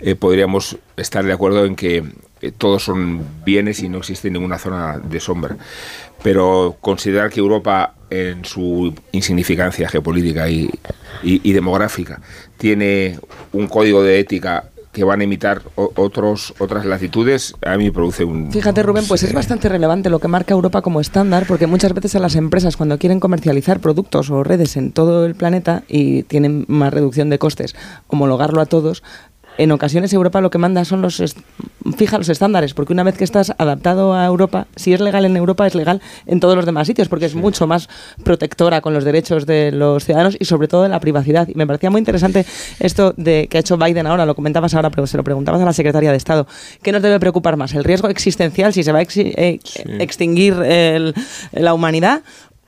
eh, 0.00 0.14
podríamos 0.14 0.78
estar 0.96 1.24
de 1.24 1.32
acuerdo 1.32 1.64
en 1.64 1.74
que 1.74 2.04
eh, 2.40 2.52
todos 2.56 2.84
son 2.84 3.24
bienes 3.44 3.82
y 3.82 3.88
no 3.88 3.98
existe 3.98 4.30
ninguna 4.30 4.58
zona 4.58 4.98
de 4.98 5.20
sombra. 5.20 5.56
Pero 6.22 6.76
considerar 6.80 7.30
que 7.30 7.40
Europa, 7.40 7.94
en 8.10 8.44
su 8.44 8.94
insignificancia 9.12 9.88
geopolítica 9.88 10.48
y, 10.48 10.70
demográfica, 11.52 12.20
tiene 12.58 13.18
un 13.52 13.68
código 13.68 14.02
de 14.02 14.18
ética 14.18 14.69
que 14.92 15.04
van 15.04 15.20
a 15.20 15.24
imitar 15.24 15.62
otros 15.76 16.52
otras 16.58 16.84
latitudes, 16.84 17.54
a 17.64 17.76
mí 17.76 17.84
me 17.84 17.92
produce 17.92 18.24
un... 18.24 18.50
Fíjate, 18.50 18.82
Rubén, 18.82 19.04
pues 19.06 19.22
es 19.22 19.32
bastante 19.32 19.68
relevante 19.68 20.10
lo 20.10 20.18
que 20.18 20.28
marca 20.28 20.52
Europa 20.52 20.82
como 20.82 21.00
estándar, 21.00 21.44
porque 21.46 21.66
muchas 21.66 21.94
veces 21.94 22.16
a 22.16 22.18
las 22.18 22.34
empresas 22.34 22.76
cuando 22.76 22.98
quieren 22.98 23.20
comercializar 23.20 23.80
productos 23.80 24.30
o 24.30 24.42
redes 24.42 24.76
en 24.76 24.92
todo 24.92 25.26
el 25.26 25.34
planeta 25.34 25.84
y 25.88 26.24
tienen 26.24 26.64
más 26.68 26.92
reducción 26.92 27.30
de 27.30 27.38
costes, 27.38 27.76
homologarlo 28.08 28.60
a 28.60 28.66
todos, 28.66 29.02
en 29.62 29.72
ocasiones 29.72 30.12
Europa 30.12 30.40
lo 30.40 30.50
que 30.50 30.58
manda 30.58 30.84
son 30.84 31.02
los 31.02 31.22
fija 31.96 32.18
los 32.18 32.28
estándares, 32.28 32.74
porque 32.74 32.92
una 32.92 33.02
vez 33.02 33.16
que 33.16 33.24
estás 33.24 33.52
adaptado 33.58 34.14
a 34.14 34.24
Europa, 34.26 34.66
si 34.76 34.92
es 34.92 35.00
legal 35.00 35.24
en 35.24 35.36
Europa 35.36 35.66
es 35.66 35.74
legal 35.74 36.00
en 36.26 36.38
todos 36.40 36.54
los 36.56 36.66
demás 36.66 36.86
sitios, 36.86 37.08
porque 37.08 37.26
es 37.26 37.34
mucho 37.34 37.66
más 37.66 37.88
protectora 38.22 38.80
con 38.80 38.92
los 38.94 39.04
derechos 39.04 39.46
de 39.46 39.72
los 39.72 40.04
ciudadanos 40.04 40.36
y 40.38 40.44
sobre 40.44 40.68
todo 40.68 40.82
de 40.82 40.88
la 40.90 41.00
privacidad. 41.00 41.48
Y 41.48 41.54
me 41.54 41.66
parecía 41.66 41.90
muy 41.90 41.98
interesante 41.98 42.44
esto 42.80 43.14
de 43.16 43.48
que 43.48 43.56
ha 43.56 43.60
hecho 43.60 43.76
Biden 43.78 44.06
ahora, 44.06 44.26
lo 44.26 44.34
comentabas 44.34 44.74
ahora, 44.74 44.90
pero 44.90 45.06
se 45.06 45.16
lo 45.16 45.24
preguntabas 45.24 45.60
a 45.62 45.64
la 45.64 45.72
secretaria 45.72 46.10
de 46.10 46.16
Estado. 46.18 46.46
¿Qué 46.82 46.92
nos 46.92 47.02
debe 47.02 47.18
preocupar 47.18 47.56
más? 47.56 47.72
¿El 47.74 47.84
riesgo 47.84 48.08
existencial 48.08 48.72
si 48.72 48.82
se 48.82 48.92
va 48.92 48.98
a 49.00 49.02
eh, 49.02 49.58
extinguir 49.98 50.54
el- 50.62 51.14
la 51.52 51.74
humanidad? 51.74 52.22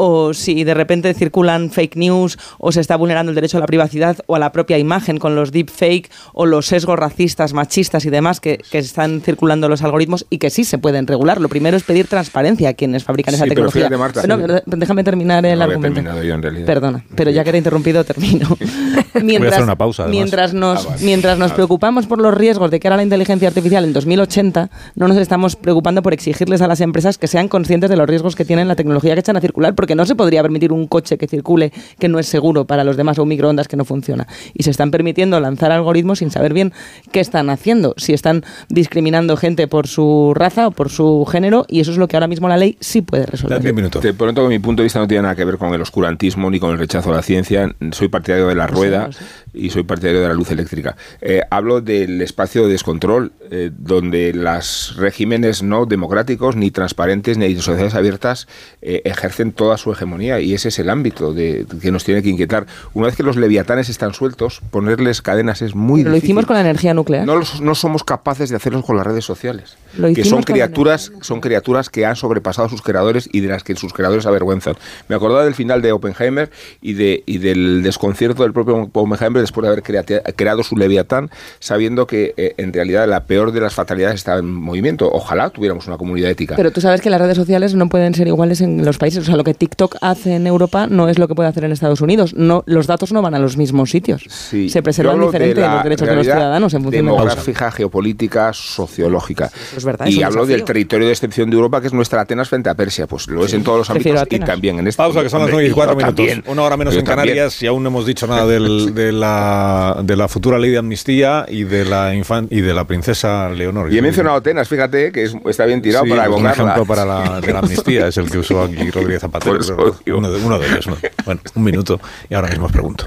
O 0.05 0.35
si 0.35 0.65
de 0.65 0.75
repente 0.75 1.15
circulan 1.15 1.71
fake 1.71 1.95
news 1.97 2.37
o 2.59 2.73
se 2.73 2.81
está 2.81 2.97
vulnerando 2.97 3.31
el 3.31 3.37
derecho 3.37 3.59
a 3.59 3.61
la 3.61 3.67
privacidad 3.67 4.17
o 4.27 4.35
a 4.35 4.41
la 4.41 4.51
propia 4.51 4.77
imagen 4.79 5.19
con 5.19 5.37
los 5.37 5.53
deepfake 5.53 6.11
o 6.33 6.45
los 6.45 6.67
sesgos 6.67 6.99
racistas, 6.99 7.53
machistas 7.53 8.05
y 8.05 8.11
demás 8.11 8.41
que, 8.41 8.59
que 8.71 8.79
están 8.79 9.21
circulando 9.21 9.69
los 9.69 9.83
algoritmos 9.83 10.27
y 10.29 10.39
que 10.39 10.51
sí 10.51 10.65
se 10.65 10.79
pueden 10.79 11.07
regular. 11.07 11.41
Lo 11.41 11.49
primero 11.49 11.77
es 11.77 11.85
pedir 11.85 12.09
transparencia 12.09 12.71
a 12.71 12.75
quienes 12.75 13.05
fabrican 13.05 13.35
esa 13.35 13.45
pero 13.45 13.55
tecnología. 13.55 13.83
fíjate, 13.83 13.97
Marta, 13.97 14.23
sí. 14.23 14.29
pero 14.29 14.61
déjame 14.67 15.05
terminar 15.05 15.47
el 15.47 15.59
No 15.59 15.65
argumento. 15.67 15.95
terminado 15.95 16.23
yo, 16.25 16.35
en 16.35 16.43
realidad. 16.43 16.67
Perdona, 16.67 17.05
pero 17.15 17.31
ya 17.31 17.45
que 17.45 17.53
te 17.53 17.57
he 17.57 17.59
interrumpido, 17.59 18.03
termino. 18.03 18.49
mientras, 19.23 19.53
hacer 19.53 19.65
una 19.65 19.77
pausa, 19.79 20.03
además. 20.03 20.17
Mientras 20.19 20.55
nos, 20.55 20.85
Ah, 20.85 20.89
vale. 20.91 21.05
mientras 21.05 21.39
nos 21.39 21.53
Ah. 21.53 21.55
preocupamos 21.55 22.07
por 22.07 22.21
los 22.21 22.35
riesgos 22.35 22.71
de 22.73 22.81
que 22.81 22.89
ahora 22.89 22.97
la 22.97 23.03
inteligencia 23.05 23.47
artificial 23.47 23.85
en 23.85 23.93
2080, 23.93 24.71
no 24.97 25.07
nos 25.07 25.17
estamos 25.19 25.55
preocupando 25.55 26.03
por 26.03 26.13
exigirles 26.13 26.61
a 26.63 26.67
las 26.67 26.81
empresas 26.81 27.19
que 27.19 27.29
sean 27.29 27.47
conscientes 27.49 27.89
de 27.91 27.97
los 27.97 28.09
riesgos 28.09 28.35
que 28.35 28.45
tienen 28.45 28.67
la 28.69 28.75
tecnología 28.75 29.15
que 29.15 29.21
echan 29.21 29.37
a 29.37 29.41
circular, 29.41 29.75
porque 29.75 29.92
no 29.95 30.07
se 30.07 30.15
podría 30.15 30.43
permitir 30.43 30.73
un 30.73 30.87
coche 30.87 31.19
que 31.19 31.27
circule 31.27 31.73
que 31.99 32.09
no 32.09 32.19
es 32.19 32.27
seguro 32.27 32.67
para 32.67 32.85
los 32.85 32.97
demás 32.97 33.19
o 33.19 33.23
un 33.23 33.29
microondas 33.29 33.69
que 33.69 33.77
no 33.77 33.85
funciona. 33.85 34.27
Y 34.55 34.63
se 34.63 34.71
están 34.71 34.91
permitiendo 34.91 35.39
lanzar 35.41 35.73
algoritmos 35.73 36.21
sin 36.21 36.31
saber 36.31 36.53
bien 36.53 36.73
qué 37.11 37.21
están 37.21 37.51
haciendo, 37.51 37.95
si 37.97 38.13
están 38.13 38.45
discriminando 38.69 39.37
gente 39.37 39.69
por 39.69 39.87
su 39.87 40.33
raza 40.35 40.69
o 40.69 40.71
por 40.71 40.91
su 40.91 41.27
género, 41.31 41.65
y 41.69 41.81
eso 41.81 41.91
es 41.91 41.99
lo 41.99 42.09
que 42.09 42.17
ahora 42.17 42.29
mismo 42.29 42.49
la 42.49 42.57
ley 42.57 42.77
sí 42.81 43.03
puede 43.03 43.27
resolver. 43.27 43.59
Dame 43.59 43.71
un 43.71 43.77
minuto. 43.77 44.01
Te 44.01 44.15
pronto 44.15 44.43
que 44.43 44.49
mi 44.49 44.59
punto 44.59 44.83
de 44.83 44.85
vista 44.85 44.99
no 44.99 45.09
tiene 45.09 45.23
nada 45.23 45.35
que 45.35 45.45
ver 45.45 45.59
con 45.59 45.73
el 45.75 45.81
oscurantismo 45.81 46.51
ni 46.51 46.61
con 46.61 46.71
el 46.71 46.79
rechazo 46.79 47.13
a 47.13 47.17
la 47.17 47.23
ciencia. 47.23 47.75
Soy 47.93 48.09
partidario 48.09 48.49
de 48.49 48.55
la 48.55 48.67
rueda 48.67 49.11
sé. 49.13 49.25
y 49.55 49.71
soy 49.71 49.83
partidario 49.83 50.21
de 50.21 50.29
la 50.29 50.35
luz 50.35 50.51
eléctrica. 50.51 50.97
Eh, 51.21 51.43
hablo 51.51 51.81
del 51.81 52.21
espacio 52.21 52.67
de 52.67 52.73
descontrol 52.73 53.33
eh, 53.51 53.71
donde 53.77 54.33
los 54.33 54.97
regímenes 54.97 55.63
no 55.63 55.87
democráticos, 55.87 56.57
ni 56.57 56.71
transparentes, 56.71 57.39
ni 57.39 57.53
de 57.53 57.61
sociedades 57.61 57.95
abiertas 57.95 58.49
eh, 58.81 59.03
ejercen 59.05 59.53
toda 59.53 59.77
su 59.83 59.93
hegemonía 59.93 60.41
y 60.41 60.55
ese 60.55 60.69
es 60.69 60.79
el 60.79 60.89
ámbito 60.89 61.33
de, 61.35 61.67
que 61.81 61.91
nos 61.91 62.05
tiene 62.05 62.23
que 62.23 62.29
inquietar. 62.31 62.67
Una 62.95 63.07
vez 63.07 63.17
que 63.17 63.23
los 63.23 63.37
leviatanes 63.37 63.89
están 63.89 64.15
sueltos, 64.15 64.61
ponerles 64.71 65.21
cadenas 65.23 65.61
es 65.63 65.75
muy 65.75 66.01
Pero 66.03 66.11
lo 66.11 66.15
difícil. 66.15 66.31
hicimos 66.31 66.47
con 66.47 66.55
la 66.55 66.61
energía 66.63 66.95
nuclear. 66.95 67.27
No, 67.27 67.37
los- 67.37 67.61
no 67.61 67.75
somos 67.75 68.05
capaces 68.05 68.51
de 68.51 68.57
hacerlo 68.57 68.83
con 68.83 68.97
las 68.97 69.07
redes 69.07 69.25
sociales. 69.25 69.77
Lo 69.97 70.13
que 70.15 70.25
son 70.25 70.43
criaturas, 70.43 71.13
son 71.21 71.41
criaturas 71.41 71.91
que 71.91 72.07
han 72.07 72.17
sobrepasado 72.17 72.67
a 72.67 72.71
sus 72.71 72.81
creadores 72.81 73.29
y 73.31 73.41
de 73.41 73.49
las 73.49 73.63
que 73.63 73.75
sus 73.77 73.93
creadores 73.93 74.25
avergüenzan. 74.25 74.75
Me 75.09 75.17
acordaba 75.17 75.45
del 75.45 75.55
final 75.55 75.83
de 75.83 75.93
Oppenheimer 75.93 76.51
y, 76.81 76.95
de, 76.95 77.23
y 77.27 77.39
del 77.39 77.83
desconcierto 77.83 78.43
del 78.45 78.53
propio 78.53 78.89
Oppenheimer 78.93 79.41
después 79.43 79.63
de 79.65 79.69
haber 79.69 79.83
create- 79.83 80.23
creado 80.35 80.63
su 80.63 80.77
Leviatán, 80.77 81.31
sabiendo 81.59 82.07
que 82.07 82.35
eh, 82.37 82.55
en 82.57 82.73
realidad 82.73 83.07
la 83.09 83.25
peor 83.25 83.53
de 83.53 83.61
las 83.61 83.75
fatalidades 83.75 84.17
está 84.17 84.39
en 84.39 84.53
movimiento. 84.53 85.11
Ojalá 85.13 85.51
tuviéramos 85.51 85.87
una 85.87 85.99
comunidad 85.99 86.31
ética. 86.31 86.57
Pero 86.57 86.71
tú 86.71 86.81
sabes 86.81 87.01
que 87.01 87.11
las 87.11 87.21
redes 87.21 87.37
sociales 87.37 87.75
no 87.75 87.89
pueden 87.89 88.15
ser 88.15 88.29
iguales 88.29 88.61
en 88.61 88.85
los 88.85 88.99
países. 88.99 89.23
O 89.23 89.27
sea, 89.27 89.37
lo 89.37 89.45
que 89.45 89.55
TikTok 89.63 89.95
hace 90.01 90.35
en 90.35 90.49
Europa 90.49 90.89
no 90.91 91.09
es 91.09 91.21
lo 91.21 91.29
que 91.29 91.37
puede 91.37 91.49
hacer 91.49 91.63
en 91.63 91.71
Estados 91.71 92.01
Unidos. 92.01 92.35
No, 92.35 92.65
los 92.67 92.89
datos 92.89 93.13
no 93.13 93.23
van 93.23 93.37
a 93.37 93.39
los 93.39 93.57
mismos 93.57 93.91
sitios. 93.91 94.25
Sí, 94.29 94.69
Se 94.69 94.83
preservan 94.83 95.21
diferente 95.21 95.61
la 95.61 95.75
los 95.75 95.85
derechos 95.85 96.09
de 96.09 96.17
los 96.17 96.25
ciudadanos 96.27 96.75
en 96.75 96.83
función 96.83 97.05
de 97.07 97.13
demográfica, 97.13 97.71
geopolítica, 97.71 98.53
sociológica. 98.53 99.47
eso 99.47 99.77
es 99.77 99.85
verdad, 99.85 100.07
y 100.07 100.15
es 100.15 100.19
un 100.19 100.25
hablo 100.25 100.47
del 100.47 100.65
territorio 100.65 101.07
de 101.07 101.13
excepción 101.13 101.49
de 101.49 101.55
Europa, 101.55 101.81
que 101.81 101.87
es 101.87 101.93
nuestra 101.93 102.23
Atenas 102.23 102.49
frente 102.49 102.71
a 102.71 102.75
Persia. 102.75 103.07
Pues 103.07 103.29
lo 103.29 103.45
es 103.45 103.53
en 103.55 103.63
todos 103.63 103.79
los 103.79 103.91
ámbitos 103.91 104.27
y 104.31 104.39
también 104.41 104.81
en 104.81 104.89
este. 104.89 104.97
Pausa, 105.01 105.23
que 105.23 105.29
son 105.29 105.39
las 105.43 105.51
Hombre, 105.51 105.69
9 105.69 105.69
y 105.69 105.73
4 105.73 105.93
yo 105.93 105.97
minutos. 105.99 106.17
también. 106.17 106.45
Una 106.49 106.63
hora 106.63 106.77
menos 106.77 106.95
Yo 106.95 106.99
en 107.01 107.07
también. 107.07 107.29
Canarias 107.37 107.63
y 107.63 107.67
aún 107.69 107.85
no 107.85 107.89
hemos 107.91 108.05
dicho 108.05 108.27
nada 108.27 108.45
del- 108.47 108.93
de, 108.97 109.13
la, 109.13 110.01
de 110.03 110.17
la 110.17 110.27
futura 110.27 110.59
ley 110.59 110.73
de 110.73 110.79
amnistía 110.79 111.47
y 111.49 111.63
de 111.63 111.85
la 111.85 112.15
infan- 112.17 112.49
y 112.51 112.63
de 112.63 112.75
la 112.75 112.85
princesa 112.85 113.49
Leonor. 113.51 113.93
Y 113.93 113.99
he 113.99 114.03
mencionado 114.03 114.37
Atenas, 114.39 114.69
fíjate, 114.69 115.13
que 115.13 115.23
es- 115.23 115.37
está 115.47 115.67
bien 115.67 115.81
tirado 115.83 116.05
Sí, 116.05 116.11
para 116.11 116.23
un 116.29 116.39
evocarla. 116.39 116.53
ejemplo 116.73 116.85
para 116.85 117.05
la, 117.05 117.41
de 117.41 117.53
la 117.53 117.59
amnistía 117.61 118.09
es 118.09 118.17
el 118.17 118.29
que 118.29 118.39
usó 118.39 118.63
aquí 118.65 118.91
Rodríguez 118.91 119.21
Zapatero. 119.21 119.52
Por 119.53 119.61
eso 119.61 119.77
pero 119.77 119.97
digo. 120.05 120.19
uno, 120.19 120.31
de, 120.31 120.45
uno 120.45 120.59
de 120.59 120.67
ellos. 120.67 120.87
¿no? 120.87 120.97
Bueno, 121.25 121.41
un 121.55 121.63
minuto 121.63 122.01
y 122.29 122.35
ahora 122.35 122.49
mismo 122.49 122.67
os 122.67 122.73
pregunto. 122.73 123.07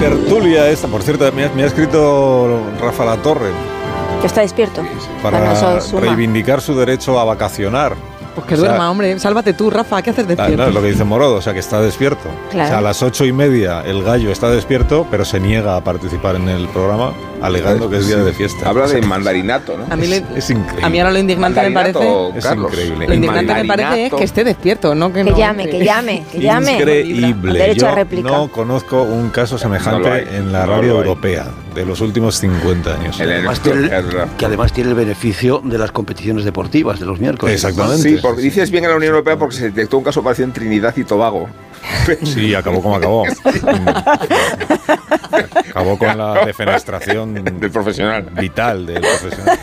Tertulia 0.00 0.68
esta, 0.68 0.88
por 0.88 1.02
cierto, 1.02 1.30
me 1.32 1.44
ha, 1.44 1.48
me 1.50 1.62
ha 1.62 1.66
escrito 1.66 2.60
Rafa 2.80 3.04
La 3.04 3.16
Torre 3.16 3.50
Que 4.20 4.26
está 4.26 4.42
despierto. 4.42 4.82
para 5.22 5.54
reivindicar 5.98 6.60
su 6.60 6.76
derecho 6.76 7.18
a 7.18 7.24
vacacionar. 7.24 7.96
Pues 8.36 8.46
que 8.46 8.54
O 8.54 8.58
sea, 8.58 8.68
duerma, 8.68 8.90
hombre. 8.90 9.18
Sálvate 9.18 9.54
tú, 9.54 9.70
Rafa. 9.70 10.02
¿Qué 10.02 10.10
haces 10.10 10.28
despierto? 10.28 10.68
es 10.68 10.74
lo 10.74 10.82
que 10.82 10.88
dice 10.88 11.04
Morodo, 11.04 11.36
o 11.36 11.42
sea 11.42 11.52
que 11.54 11.58
está 11.58 11.80
despierto. 11.80 12.28
Claro. 12.50 12.66
O 12.66 12.68
sea, 12.68 12.78
a 12.78 12.82
las 12.82 13.02
ocho 13.02 13.24
y 13.24 13.32
media 13.32 13.82
el 13.84 14.04
gallo 14.04 14.30
está 14.30 14.50
despierto, 14.50 15.06
pero 15.10 15.24
se 15.24 15.40
niega 15.40 15.76
a 15.76 15.80
participar 15.82 16.36
en 16.36 16.48
el 16.48 16.68
programa, 16.68 17.12
alegando 17.46 17.88
que 17.90 17.96
es 17.98 18.06
día 18.06 18.16
de 18.18 18.32
fiesta. 18.32 18.68
Habla 18.68 18.86
de 18.88 19.02
mandarinato, 19.02 19.76
¿no? 19.76 19.86
A 19.92 19.96
mí, 19.96 20.06
le- 20.06 20.24
Es 20.34 20.50
increíble. 20.50 20.84
a 20.84 20.88
mí 20.90 20.98
ahora 21.00 21.12
lo 21.12 21.18
indignante 21.18 21.60
me 21.62 21.70
parece... 21.70 21.98
Es 22.36 22.44
Carlos. 22.44 22.70
increíble. 22.72 23.06
Lo 23.08 23.14
indignante 23.14 23.54
me 23.54 23.64
parece 23.64 24.06
es 24.06 24.14
que 24.14 24.24
esté 24.24 24.44
despierto, 24.44 24.94
no 24.94 25.12
que, 25.12 25.24
Que 25.24 25.30
no, 25.30 25.36
llame, 25.38 25.68
que 25.68 25.84
llame, 25.84 26.24
que 26.32 26.40
llame. 26.40 26.72
Increíble. 26.78 27.58
Derecho 27.58 27.80
Yo 27.86 27.88
a 27.88 27.94
réplica. 27.94 28.28
no 28.30 28.48
conozco 28.48 29.02
un 29.02 29.30
caso 29.30 29.58
semejante 29.58 30.08
No 30.08 30.16
en 30.36 30.52
la 30.52 30.66
radio 30.66 30.96
europea 30.98 31.46
de 31.74 31.84
los 31.84 32.00
últimos 32.00 32.36
50 32.38 32.94
años. 32.94 33.20
El 33.20 33.30
Además 33.32 33.62
verdad. 33.62 34.28
que 34.38 34.46
además 34.46 34.72
tiene 34.72 34.90
el 34.90 34.96
beneficio 34.96 35.60
de 35.62 35.76
las 35.78 35.92
competiciones 35.92 36.44
deportivas 36.44 36.98
de 36.98 37.06
los 37.06 37.20
miércoles. 37.20 37.54
Exactamente. 37.54 38.02
Sí, 38.08 38.18
porque 38.22 38.40
dices 38.42 38.70
bien 38.70 38.84
en 38.84 38.90
la 38.90 38.96
Unión 38.96 39.10
Europea 39.12 39.36
porque 39.36 39.56
se 39.56 39.64
detectó 39.64 39.98
un 39.98 40.04
caso 40.04 40.22
parecido 40.22 40.46
en 40.46 40.52
Trinidad 40.52 40.94
y 40.96 41.04
Tobago. 41.04 41.48
Sí, 42.24 42.54
acabó 42.54 42.82
como 42.82 42.96
acabó. 42.96 43.24
acabó 45.70 45.98
con 45.98 46.16
la 46.18 46.44
defenestración 46.44 47.34
Del 47.60 47.70
profesional. 47.70 48.28
vital 48.38 48.86
del 48.86 49.00
profesional. 49.00 49.58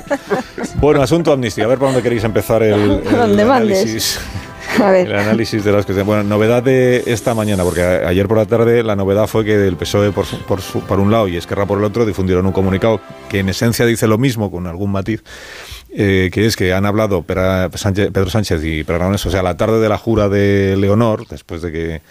Bueno, 0.75 1.01
asunto 1.01 1.31
amnistía. 1.31 1.65
A 1.65 1.67
ver 1.67 1.77
por 1.77 1.87
dónde 1.89 2.01
queréis 2.03 2.23
empezar 2.23 2.63
el, 2.63 3.01
el 3.05 3.39
análisis. 3.39 4.19
A 4.81 4.97
El 4.97 5.13
análisis 5.15 5.63
de 5.63 5.71
las 5.71 5.85
cuestiones. 5.85 6.05
Bueno, 6.07 6.23
novedad 6.23 6.63
de 6.63 7.03
esta 7.05 7.33
mañana, 7.35 7.63
porque 7.63 7.83
a- 7.83 8.07
ayer 8.07 8.27
por 8.27 8.37
la 8.37 8.45
tarde 8.45 8.81
la 8.81 8.95
novedad 8.95 9.27
fue 9.27 9.45
que 9.45 9.53
el 9.67 9.75
PSOE 9.75 10.11
por, 10.11 10.25
su- 10.25 10.39
por, 10.39 10.61
su- 10.61 10.81
por 10.81 10.99
un 10.99 11.11
lado 11.11 11.27
y 11.27 11.37
Esquerra 11.37 11.65
por 11.65 11.77
el 11.77 11.83
otro 11.83 12.05
difundieron 12.05 12.45
un 12.45 12.53
comunicado 12.53 12.99
que 13.29 13.39
en 13.39 13.49
esencia 13.49 13.85
dice 13.85 14.07
lo 14.07 14.17
mismo, 14.17 14.49
con 14.51 14.65
algún 14.65 14.91
matiz, 14.91 15.21
eh, 15.95 16.29
que 16.33 16.45
es 16.45 16.55
que 16.55 16.73
han 16.73 16.85
hablado 16.85 17.23
Pedro 17.23 18.29
Sánchez 18.29 18.63
y 18.63 18.81
Aragonés, 18.81 19.25
o 19.25 19.31
sea, 19.31 19.43
la 19.43 19.57
tarde 19.57 19.79
de 19.79 19.89
la 19.89 19.97
jura 19.97 20.29
de 20.29 20.75
Leonor, 20.77 21.27
después 21.27 21.61
de 21.61 21.71
que 21.71 22.01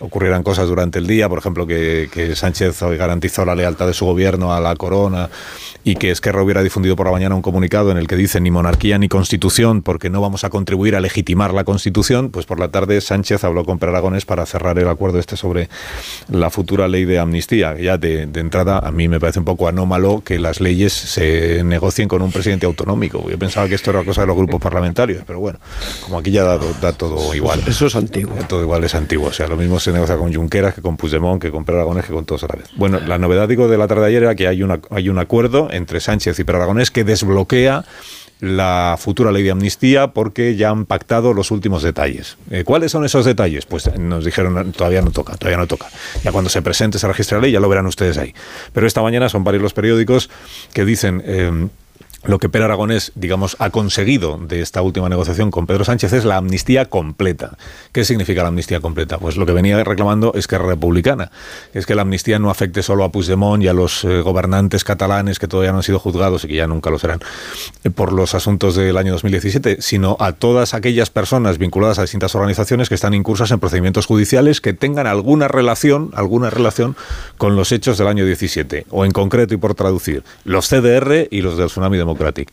ocurrieran 0.00 0.42
cosas 0.42 0.68
durante 0.68 0.98
el 0.98 1.06
día, 1.06 1.28
por 1.28 1.38
ejemplo, 1.38 1.66
que, 1.66 2.08
que 2.12 2.36
Sánchez 2.36 2.80
garantizó 2.98 3.44
la 3.44 3.54
lealtad 3.54 3.86
de 3.86 3.94
su 3.94 4.04
gobierno 4.04 4.52
a 4.52 4.60
la 4.60 4.76
corona 4.76 5.28
y 5.84 5.96
que 5.96 6.10
Esquerra 6.10 6.42
hubiera 6.42 6.62
difundido 6.62 6.96
por 6.96 7.06
la 7.06 7.12
mañana 7.12 7.34
un 7.34 7.42
comunicado 7.42 7.90
en 7.90 7.96
el 7.96 8.06
que 8.06 8.16
dice 8.16 8.40
ni 8.40 8.50
monarquía 8.50 8.98
ni 8.98 9.08
constitución 9.08 9.82
porque 9.82 10.10
no 10.10 10.20
vamos 10.20 10.44
a 10.44 10.50
contribuir 10.50 10.96
a 10.96 11.00
legitimar 11.00 11.54
la 11.54 11.64
constitución, 11.64 12.30
pues 12.30 12.46
por 12.46 12.60
la 12.60 12.68
tarde 12.68 13.00
Sánchez 13.00 13.44
habló 13.44 13.64
con 13.64 13.78
Per 13.78 13.88
Aragonés 13.88 14.24
para 14.24 14.44
cerrar 14.46 14.78
el 14.78 14.88
acuerdo 14.88 15.18
este 15.18 15.36
sobre 15.36 15.68
la 16.30 16.50
futura 16.50 16.88
ley 16.88 17.04
de 17.04 17.18
amnistía. 17.18 17.76
Ya 17.78 17.98
de, 17.98 18.26
de 18.26 18.40
entrada 18.40 18.78
a 18.78 18.90
mí 18.92 19.08
me 19.08 19.18
parece 19.18 19.38
un 19.38 19.44
poco 19.44 19.68
anómalo 19.68 20.22
que 20.24 20.38
las 20.38 20.60
leyes 20.60 20.92
se 20.92 21.62
negocien 21.64 22.08
con 22.08 22.22
un 22.22 22.32
presidente 22.32 22.66
autonómico. 22.66 23.28
Yo 23.28 23.38
pensaba 23.38 23.68
que 23.68 23.74
esto 23.74 23.90
era 23.90 24.04
cosa 24.04 24.22
de 24.22 24.26
los 24.26 24.36
grupos 24.36 24.60
parlamentarios, 24.60 25.22
pero 25.26 25.40
bueno, 25.40 25.58
como 26.04 26.18
aquí 26.18 26.30
ya 26.30 26.44
da, 26.44 26.58
da 26.80 26.92
todo 26.92 27.34
igual. 27.34 27.62
Eso 27.66 27.86
es 27.86 27.96
antiguo. 27.96 28.34
Todo 28.48 28.62
igual 28.62 28.84
es 28.84 28.94
antiguo. 28.94 29.28
O 29.28 29.32
sea, 29.32 29.46
lo 29.46 29.56
mismo 29.56 29.80
se 29.80 29.87
negocia 29.92 30.16
con 30.16 30.32
Junqueras 30.32 30.74
que 30.74 30.82
con 30.82 30.96
Puigdemont, 30.96 31.40
que 31.40 31.50
con 31.50 31.64
Per 31.64 31.76
que 32.04 32.12
con 32.12 32.24
todos 32.24 32.44
a 32.44 32.48
la 32.48 32.56
vez. 32.56 32.66
Bueno, 32.76 33.00
la 33.00 33.18
novedad, 33.18 33.48
digo, 33.48 33.68
de 33.68 33.78
la 33.78 33.86
tarde 33.86 34.02
de 34.02 34.08
ayer 34.08 34.22
era 34.24 34.34
que 34.34 34.48
hay, 34.48 34.62
una, 34.62 34.80
hay 34.90 35.08
un 35.08 35.18
acuerdo 35.18 35.68
entre 35.70 36.00
Sánchez 36.00 36.38
y 36.38 36.44
Per 36.44 36.56
Aragonés 36.56 36.90
que 36.90 37.04
desbloquea 37.04 37.84
la 38.40 38.96
futura 38.98 39.32
ley 39.32 39.42
de 39.42 39.50
amnistía 39.50 40.08
porque 40.08 40.54
ya 40.56 40.70
han 40.70 40.86
pactado 40.86 41.34
los 41.34 41.50
últimos 41.50 41.82
detalles. 41.82 42.36
Eh, 42.50 42.64
¿Cuáles 42.64 42.92
son 42.92 43.04
esos 43.04 43.24
detalles? 43.24 43.66
Pues 43.66 43.92
nos 43.98 44.24
dijeron 44.24 44.72
todavía 44.72 45.02
no 45.02 45.10
toca, 45.10 45.36
todavía 45.36 45.58
no 45.58 45.66
toca. 45.66 45.88
Ya 46.22 46.32
cuando 46.32 46.50
se 46.50 46.62
presente 46.62 46.98
esa 46.98 47.08
registra 47.08 47.38
la 47.38 47.42
ley 47.42 47.52
ya 47.52 47.60
lo 47.60 47.68
verán 47.68 47.86
ustedes 47.86 48.16
ahí. 48.18 48.34
Pero 48.72 48.86
esta 48.86 49.02
mañana 49.02 49.28
son 49.28 49.44
varios 49.44 49.62
los 49.62 49.72
periódicos 49.72 50.30
que 50.72 50.84
dicen... 50.84 51.22
Eh, 51.24 51.68
lo 52.28 52.38
que 52.38 52.50
Per 52.50 52.60
Aragonés, 52.62 53.10
digamos, 53.14 53.56
ha 53.58 53.70
conseguido 53.70 54.36
de 54.36 54.60
esta 54.60 54.82
última 54.82 55.08
negociación 55.08 55.50
con 55.50 55.66
Pedro 55.66 55.86
Sánchez 55.86 56.12
es 56.12 56.26
la 56.26 56.36
amnistía 56.36 56.84
completa. 56.84 57.56
¿Qué 57.90 58.04
significa 58.04 58.42
la 58.42 58.48
amnistía 58.48 58.80
completa? 58.80 59.16
Pues 59.16 59.38
lo 59.38 59.46
que 59.46 59.52
venía 59.52 59.82
reclamando 59.82 60.34
es 60.34 60.46
que 60.46 60.58
Republicana, 60.58 61.30
es 61.72 61.86
que 61.86 61.94
la 61.94 62.02
amnistía 62.02 62.38
no 62.38 62.50
afecte 62.50 62.82
solo 62.82 63.04
a 63.04 63.10
Puigdemont 63.10 63.62
y 63.62 63.68
a 63.68 63.72
los 63.72 64.04
eh, 64.04 64.20
gobernantes 64.20 64.84
catalanes 64.84 65.38
que 65.38 65.48
todavía 65.48 65.72
no 65.72 65.78
han 65.78 65.82
sido 65.82 65.98
juzgados 65.98 66.44
y 66.44 66.48
que 66.48 66.56
ya 66.56 66.66
nunca 66.66 66.90
lo 66.90 66.98
serán 66.98 67.20
eh, 67.82 67.88
por 67.88 68.12
los 68.12 68.34
asuntos 68.34 68.76
del 68.76 68.98
año 68.98 69.12
2017, 69.12 69.78
sino 69.80 70.18
a 70.20 70.32
todas 70.32 70.74
aquellas 70.74 71.08
personas 71.08 71.56
vinculadas 71.56 71.98
a 71.98 72.02
distintas 72.02 72.34
organizaciones 72.34 72.90
que 72.90 72.94
están 72.94 73.14
incursas 73.14 73.52
en 73.52 73.58
procedimientos 73.58 74.04
judiciales 74.04 74.60
que 74.60 74.74
tengan 74.74 75.06
alguna 75.06 75.48
relación, 75.48 76.10
alguna 76.14 76.50
relación 76.50 76.94
con 77.38 77.56
los 77.56 77.72
hechos 77.72 77.96
del 77.96 78.08
año 78.08 78.26
17, 78.26 78.84
o 78.90 79.06
en 79.06 79.12
concreto 79.12 79.54
y 79.54 79.56
por 79.56 79.74
traducir, 79.74 80.24
los 80.44 80.68
CDR 80.68 81.26
y 81.30 81.40
los 81.40 81.56
del 81.56 81.68
tsunami 81.68 81.96
de 81.96 82.17
Democratic. 82.18 82.52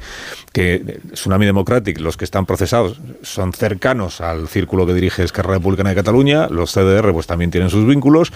Que 0.54 1.00
Tsunami 1.14 1.46
Democratic, 1.46 2.00
los 2.00 2.18
que 2.18 2.26
están 2.26 2.46
procesados, 2.46 3.00
son 3.24 3.52
cercanos 3.52 4.22
al 4.22 4.48
círculo 4.48 4.86
que 4.86 4.94
dirige 4.94 5.24
Esquerra 5.24 5.56
Republicana 5.56 5.90
de 5.90 5.96
Cataluña, 5.96 6.48
los 6.50 6.72
CDR 6.72 7.12
pues 7.12 7.28
también 7.28 7.52
tienen 7.52 7.70
sus 7.70 7.86
vínculos, 7.86 8.32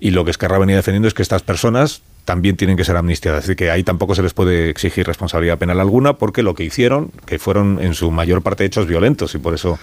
y 0.00 0.10
lo 0.10 0.24
que 0.24 0.32
Esquerra 0.32 0.58
venía 0.58 0.76
defendiendo 0.76 1.08
es 1.08 1.14
que 1.14 1.22
estas 1.22 1.42
personas 1.42 2.02
también 2.24 2.56
tienen 2.56 2.76
que 2.76 2.84
ser 2.84 2.96
amnistiadas. 2.96 3.44
Así 3.44 3.56
que 3.56 3.70
ahí 3.70 3.82
tampoco 3.82 4.14
se 4.14 4.22
les 4.22 4.32
puede 4.32 4.70
exigir 4.70 5.06
responsabilidad 5.06 5.58
penal 5.58 5.80
alguna 5.80 6.14
porque 6.14 6.42
lo 6.42 6.54
que 6.54 6.64
hicieron, 6.64 7.10
que 7.26 7.38
fueron 7.38 7.80
en 7.80 7.94
su 7.94 8.10
mayor 8.12 8.42
parte 8.42 8.64
hechos 8.64 8.86
violentos 8.86 9.34
y 9.34 9.38
por 9.38 9.54
eso 9.54 9.78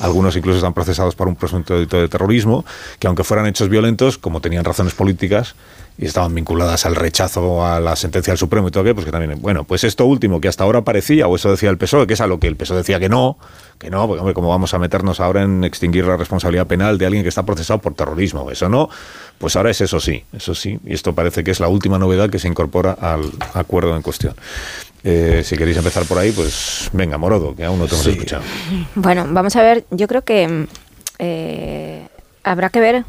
algunos 0.00 0.36
incluso 0.36 0.58
están 0.58 0.74
procesados 0.74 1.14
por 1.14 1.28
un 1.28 1.36
presunto 1.36 1.74
delito 1.74 1.98
de 1.98 2.08
terrorismo, 2.08 2.64
que 2.98 3.06
aunque 3.06 3.24
fueran 3.24 3.46
hechos 3.46 3.70
violentos, 3.70 4.18
como 4.18 4.40
tenían 4.40 4.64
razones 4.64 4.92
políticas 4.92 5.54
y 6.00 6.06
estaban 6.06 6.32
vinculadas 6.32 6.86
al 6.86 6.94
rechazo 6.94 7.66
a 7.66 7.80
la 7.80 7.96
sentencia 7.96 8.30
del 8.30 8.38
Supremo 8.38 8.68
y 8.68 8.70
todo 8.70 8.82
aquello, 8.82 8.94
pues 8.94 9.04
que 9.04 9.10
también, 9.10 9.40
bueno, 9.42 9.64
pues 9.64 9.82
esto 9.82 10.06
último 10.06 10.40
que 10.40 10.46
hasta 10.46 10.62
ahora 10.62 10.82
parecía, 10.82 11.26
o 11.26 11.34
eso 11.34 11.50
decía 11.50 11.70
el 11.70 11.76
PSOE, 11.76 12.06
que 12.06 12.14
es 12.14 12.20
a 12.20 12.28
lo 12.28 12.38
que 12.38 12.46
el 12.46 12.54
PSOE 12.56 12.76
decía 12.78 13.00
que 13.00 13.08
no, 13.08 13.36
que 13.78 13.90
no, 13.90 14.06
porque 14.06 14.20
hombre, 14.20 14.34
¿cómo 14.34 14.48
vamos 14.48 14.72
a 14.74 14.78
meternos 14.78 15.18
ahora 15.18 15.42
en 15.42 15.64
extinguir 15.64 16.04
la 16.04 16.16
responsabilidad 16.16 16.68
penal 16.68 16.98
de 16.98 17.06
alguien 17.06 17.24
que 17.24 17.28
está 17.28 17.42
procesado 17.44 17.80
por 17.80 17.94
terrorismo? 17.94 18.48
Eso 18.50 18.68
no, 18.68 18.88
pues 19.38 19.56
ahora 19.56 19.70
es 19.70 19.80
eso 19.80 19.98
sí, 19.98 20.22
eso 20.32 20.54
sí, 20.54 20.78
y 20.84 20.94
esto 20.94 21.14
parece 21.14 21.42
que 21.42 21.50
es 21.50 21.58
la 21.58 21.66
última 21.68 21.98
novedad 21.98 22.30
que 22.30 22.38
se 22.38 22.46
incorpora 22.46 22.92
al 22.92 23.22
acuerdo 23.54 23.96
en 23.96 24.02
cuestión. 24.02 24.34
Eh, 25.04 25.42
si 25.44 25.56
queréis 25.56 25.76
empezar 25.78 26.04
por 26.04 26.18
ahí, 26.18 26.30
pues 26.32 26.90
venga, 26.92 27.18
Morodo, 27.18 27.54
que 27.56 27.64
aún 27.64 27.78
no 27.78 27.86
te 27.86 27.94
hemos 27.94 28.04
Sí. 28.04 28.10
escuchado. 28.10 28.42
Bueno, 28.94 29.26
vamos 29.30 29.54
a 29.56 29.62
ver, 29.62 29.84
yo 29.90 30.06
creo 30.06 30.22
que 30.22 30.66
eh, 31.20 32.06
habrá 32.50 32.70
que 32.70 32.80
ver 32.80 33.04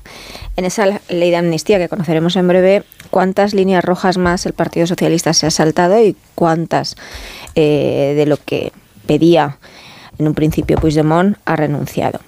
en 0.56 0.66
esa 0.66 0.86
ley 1.10 1.30
de 1.30 1.38
amnistía 1.38 1.78
que 1.78 1.90
conoceremos 1.90 2.36
en 2.36 2.48
breve 2.48 2.84
cuántas 3.10 3.54
líneas 3.54 3.84
rojas 3.84 4.18
más 4.18 4.46
el 4.46 4.54
Partido 4.54 4.88
Socialista 4.88 5.34
se 5.34 5.48
ha 5.48 5.52
saltado 5.52 6.02
y 6.04 6.16
cuántas 6.36 6.96
eh, 7.56 8.14
de 8.16 8.26
lo 8.26 8.38
que 8.38 8.72
pedía 9.06 9.58
en 10.18 10.28
un 10.28 10.34
principio 10.34 10.78
Puigdemont 10.78 11.38
ha 11.46 11.56
renunciado. 11.56 12.20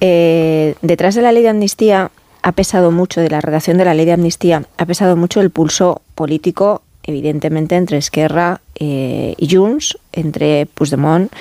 Eh, 0.00 0.74
detrás 0.82 1.14
de 1.14 1.22
la 1.22 1.32
ley 1.32 1.42
de 1.42 1.50
amnistía 1.50 2.10
ha 2.42 2.52
pesado 2.52 2.90
mucho, 2.90 3.20
de 3.20 3.30
la 3.30 3.40
redacción 3.40 3.78
de 3.78 3.84
la 3.84 3.94
ley 3.94 4.06
de 4.06 4.12
amnistía, 4.12 4.64
ha 4.76 4.86
pesado 4.86 5.16
mucho 5.16 5.40
el 5.40 5.50
pulso 5.50 6.02
político, 6.14 6.82
evidentemente, 7.02 7.76
entre 7.76 7.98
Esquerra 7.98 8.60
eh, 8.74 9.34
y 9.36 9.54
Junts, 9.54 9.98
entre 10.12 10.66
Puigdemont 10.66 11.32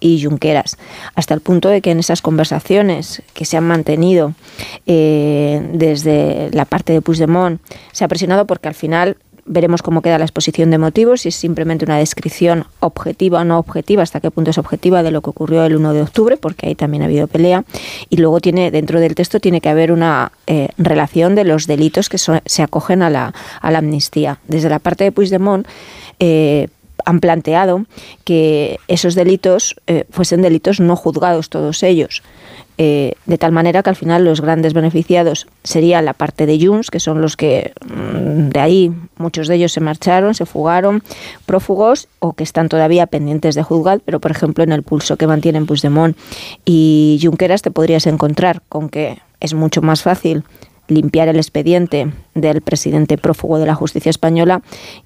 y 0.00 0.22
Junqueras, 0.22 0.78
hasta 1.14 1.34
el 1.34 1.40
punto 1.40 1.68
de 1.68 1.80
que 1.80 1.90
en 1.90 1.98
esas 1.98 2.22
conversaciones 2.22 3.22
que 3.34 3.44
se 3.44 3.56
han 3.56 3.64
mantenido 3.64 4.34
eh, 4.86 5.62
desde 5.72 6.50
la 6.52 6.64
parte 6.64 6.92
de 6.92 7.02
Puigdemont 7.02 7.60
se 7.92 8.04
ha 8.04 8.08
presionado 8.08 8.46
porque 8.46 8.68
al 8.68 8.74
final 8.74 9.16
veremos 9.50 9.82
cómo 9.82 10.00
queda 10.00 10.18
la 10.18 10.24
exposición 10.24 10.70
de 10.70 10.78
motivos, 10.78 11.22
si 11.22 11.28
es 11.28 11.34
simplemente 11.34 11.84
una 11.84 11.98
descripción 11.98 12.66
objetiva 12.78 13.40
o 13.40 13.44
no 13.44 13.58
objetiva, 13.58 14.02
hasta 14.02 14.20
qué 14.20 14.30
punto 14.30 14.50
es 14.50 14.58
objetiva 14.58 15.02
de 15.02 15.10
lo 15.10 15.22
que 15.22 15.30
ocurrió 15.30 15.64
el 15.64 15.76
1 15.76 15.92
de 15.92 16.02
octubre, 16.02 16.36
porque 16.36 16.68
ahí 16.68 16.74
también 16.76 17.02
ha 17.02 17.06
habido 17.06 17.26
pelea, 17.26 17.64
y 18.08 18.16
luego 18.16 18.40
tiene 18.40 18.70
dentro 18.70 19.00
del 19.00 19.14
texto 19.14 19.40
tiene 19.40 19.60
que 19.60 19.68
haber 19.68 19.90
una 19.90 20.30
eh, 20.46 20.68
relación 20.78 21.34
de 21.34 21.44
los 21.44 21.66
delitos 21.66 22.08
que 22.08 22.18
se 22.18 22.62
acogen 22.62 23.02
a 23.02 23.10
la, 23.10 23.34
a 23.60 23.70
la 23.70 23.78
amnistía. 23.78 24.38
Desde 24.46 24.68
la 24.68 24.78
parte 24.78 25.04
de 25.04 25.12
Puigdemont, 25.12 25.66
eh, 26.20 26.68
han 27.10 27.20
planteado 27.20 27.84
que 28.24 28.78
esos 28.88 29.14
delitos 29.14 29.76
eh, 29.86 30.04
fuesen 30.10 30.42
delitos 30.42 30.80
no 30.80 30.96
juzgados 30.96 31.50
todos 31.50 31.82
ellos. 31.82 32.22
Eh, 32.82 33.12
de 33.26 33.36
tal 33.36 33.52
manera 33.52 33.82
que 33.82 33.90
al 33.90 33.96
final 33.96 34.24
los 34.24 34.40
grandes 34.40 34.72
beneficiados 34.72 35.46
serían 35.62 36.06
la 36.06 36.14
parte 36.14 36.46
de 36.46 36.58
Junts, 36.58 36.90
que 36.90 36.98
son 36.98 37.20
los 37.20 37.36
que 37.36 37.74
mm, 37.84 38.48
de 38.48 38.60
ahí 38.60 38.92
muchos 39.18 39.48
de 39.48 39.56
ellos 39.56 39.72
se 39.72 39.80
marcharon, 39.80 40.34
se 40.34 40.46
fugaron, 40.46 41.02
prófugos 41.44 42.08
o 42.20 42.32
que 42.32 42.42
están 42.42 42.70
todavía 42.70 43.06
pendientes 43.06 43.54
de 43.54 43.62
juzgar, 43.62 44.00
pero 44.02 44.18
por 44.18 44.30
ejemplo 44.30 44.64
en 44.64 44.72
el 44.72 44.82
pulso 44.82 45.18
que 45.18 45.26
mantienen 45.26 45.66
Puigdemont 45.66 46.16
y 46.64 47.20
Junqueras 47.22 47.60
te 47.60 47.70
podrías 47.70 48.06
encontrar 48.06 48.62
con 48.70 48.88
que 48.88 49.18
es 49.40 49.52
mucho 49.52 49.82
más 49.82 50.02
fácil 50.02 50.44
limpiar 50.88 51.28
el 51.28 51.36
expediente 51.36 52.12
del 52.34 52.62
presidente 52.62 53.18
prófugo 53.18 53.58
de 53.58 53.66
la 53.66 53.74
justicia 53.74 54.10
española 54.10 54.62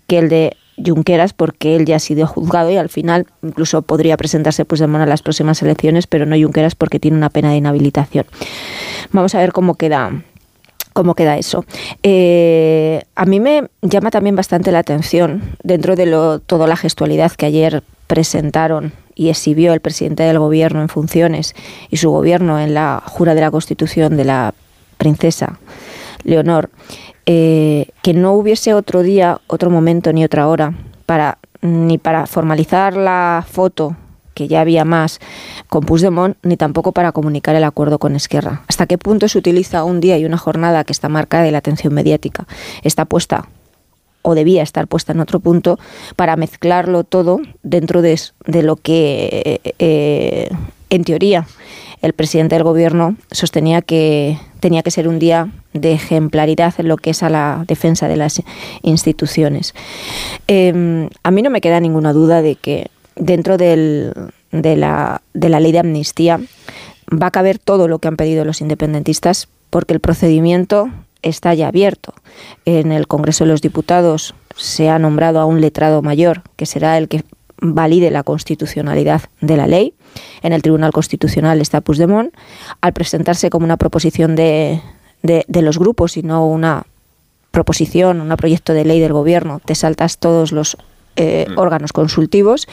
que 0.07 0.18
el 0.18 0.28
de 0.28 0.57
Junqueras 0.82 1.32
porque 1.32 1.76
él 1.76 1.84
ya 1.84 1.96
ha 1.96 2.00
sido 2.00 2.26
juzgado 2.26 2.70
y 2.70 2.76
al 2.76 2.88
final 2.88 3.26
incluso 3.42 3.82
podría 3.82 4.16
presentarse 4.16 4.64
Puigdemont 4.64 5.02
a 5.02 5.06
las 5.06 5.22
próximas 5.22 5.62
elecciones, 5.62 6.06
pero 6.06 6.26
no 6.26 6.36
Junqueras 6.36 6.74
porque 6.74 6.98
tiene 6.98 7.16
una 7.16 7.30
pena 7.30 7.50
de 7.50 7.56
inhabilitación. 7.56 8.26
Vamos 9.12 9.34
a 9.34 9.38
ver 9.38 9.52
cómo 9.52 9.74
queda 9.74 10.12
cómo 10.92 11.14
queda 11.14 11.36
eso. 11.36 11.64
Eh, 12.04 13.02
a 13.16 13.26
mí 13.26 13.40
me 13.40 13.64
llama 13.82 14.10
también 14.10 14.36
bastante 14.36 14.70
la 14.70 14.78
atención 14.78 15.42
dentro 15.64 15.96
de 15.96 16.06
lo, 16.06 16.38
toda 16.38 16.68
la 16.68 16.76
gestualidad 16.76 17.32
que 17.32 17.46
ayer 17.46 17.82
presentaron 18.06 18.92
y 19.16 19.28
exhibió 19.28 19.72
el 19.72 19.80
presidente 19.80 20.22
del 20.22 20.38
gobierno 20.38 20.82
en 20.82 20.88
funciones 20.88 21.54
y 21.90 21.96
su 21.96 22.10
gobierno 22.10 22.60
en 22.60 22.74
la 22.74 23.02
jura 23.04 23.34
de 23.34 23.40
la 23.40 23.50
Constitución 23.50 24.16
de 24.16 24.24
la 24.24 24.54
princesa 24.96 25.58
Leonor, 26.24 26.70
eh, 27.26 27.88
que 28.02 28.14
no 28.14 28.32
hubiese 28.32 28.74
otro 28.74 29.02
día, 29.02 29.40
otro 29.46 29.70
momento 29.70 30.12
ni 30.12 30.24
otra 30.24 30.48
hora 30.48 30.74
para 31.06 31.38
ni 31.60 31.96
para 31.96 32.26
formalizar 32.26 32.94
la 32.94 33.44
foto 33.50 33.96
que 34.34 34.48
ya 34.48 34.60
había 34.60 34.84
más 34.84 35.20
con 35.68 35.84
Puigdemont, 35.84 36.36
ni 36.42 36.56
tampoco 36.56 36.92
para 36.92 37.12
comunicar 37.12 37.54
el 37.56 37.64
acuerdo 37.64 37.98
con 37.98 38.16
Esquerra. 38.16 38.62
¿Hasta 38.66 38.86
qué 38.86 38.98
punto 38.98 39.28
se 39.28 39.38
utiliza 39.38 39.84
un 39.84 40.00
día 40.00 40.18
y 40.18 40.24
una 40.24 40.36
jornada 40.36 40.84
que 40.84 40.92
está 40.92 41.08
marcada 41.08 41.44
de 41.44 41.52
la 41.52 41.58
atención 41.58 41.94
mediática? 41.94 42.46
Está 42.82 43.04
puesta 43.04 43.48
o 44.22 44.34
debía 44.34 44.62
estar 44.62 44.88
puesta 44.88 45.12
en 45.12 45.20
otro 45.20 45.38
punto 45.40 45.78
para 46.16 46.36
mezclarlo 46.36 47.04
todo 47.04 47.40
dentro 47.62 48.02
de, 48.02 48.20
de 48.46 48.62
lo 48.62 48.76
que, 48.76 49.60
eh, 49.78 50.50
en 50.90 51.04
teoría, 51.04 51.46
el 52.02 52.12
presidente 52.14 52.56
del 52.56 52.64
gobierno 52.64 53.16
sostenía 53.30 53.82
que 53.82 54.38
tenía 54.64 54.82
que 54.82 54.90
ser 54.90 55.08
un 55.08 55.18
día 55.18 55.50
de 55.74 55.92
ejemplaridad 55.92 56.72
en 56.78 56.88
lo 56.88 56.96
que 56.96 57.10
es 57.10 57.22
a 57.22 57.28
la 57.28 57.66
defensa 57.68 58.08
de 58.08 58.16
las 58.16 58.42
instituciones. 58.80 59.74
Eh, 60.48 61.06
a 61.22 61.30
mí 61.30 61.42
no 61.42 61.50
me 61.50 61.60
queda 61.60 61.80
ninguna 61.80 62.14
duda 62.14 62.40
de 62.40 62.54
que 62.54 62.86
dentro 63.14 63.58
de 63.58 64.14
la 64.50 65.20
ley 65.30 65.70
de 65.72 65.78
amnistía 65.78 66.40
va 67.12 67.26
a 67.26 67.30
caber 67.30 67.58
todo 67.58 67.88
lo 67.88 67.98
que 67.98 68.08
han 68.08 68.16
pedido 68.16 68.46
los 68.46 68.62
independentistas 68.62 69.48
porque 69.68 69.92
el 69.92 70.00
procedimiento 70.00 70.88
está 71.20 71.52
ya 71.52 71.68
abierto. 71.68 72.14
En 72.64 72.90
el 72.90 73.06
Congreso 73.06 73.44
de 73.44 73.50
los 73.50 73.60
Diputados 73.60 74.34
se 74.56 74.88
ha 74.88 74.98
nombrado 74.98 75.40
a 75.40 75.44
un 75.44 75.60
letrado 75.60 76.00
mayor, 76.00 76.40
que 76.56 76.64
será 76.64 76.96
el 76.96 77.08
que 77.08 77.22
valide 77.72 78.10
la 78.10 78.22
constitucionalidad 78.22 79.22
de 79.40 79.56
la 79.56 79.66
ley. 79.66 79.94
En 80.42 80.52
el 80.52 80.62
Tribunal 80.62 80.92
Constitucional 80.92 81.60
está 81.60 81.80
Puigdemont. 81.80 82.34
Al 82.80 82.92
presentarse 82.92 83.50
como 83.50 83.64
una 83.64 83.76
proposición 83.76 84.36
de, 84.36 84.80
de, 85.22 85.44
de 85.48 85.62
los 85.62 85.78
grupos 85.78 86.16
y 86.16 86.22
no 86.22 86.46
una 86.46 86.84
proposición, 87.50 88.20
un 88.20 88.36
proyecto 88.36 88.74
de 88.74 88.84
ley 88.84 89.00
del 89.00 89.12
gobierno, 89.12 89.60
te 89.64 89.74
saltas 89.74 90.18
todos 90.18 90.52
los 90.52 90.76
eh, 91.16 91.46
mm. 91.48 91.58
órganos 91.58 91.92
consultivos, 91.92 92.66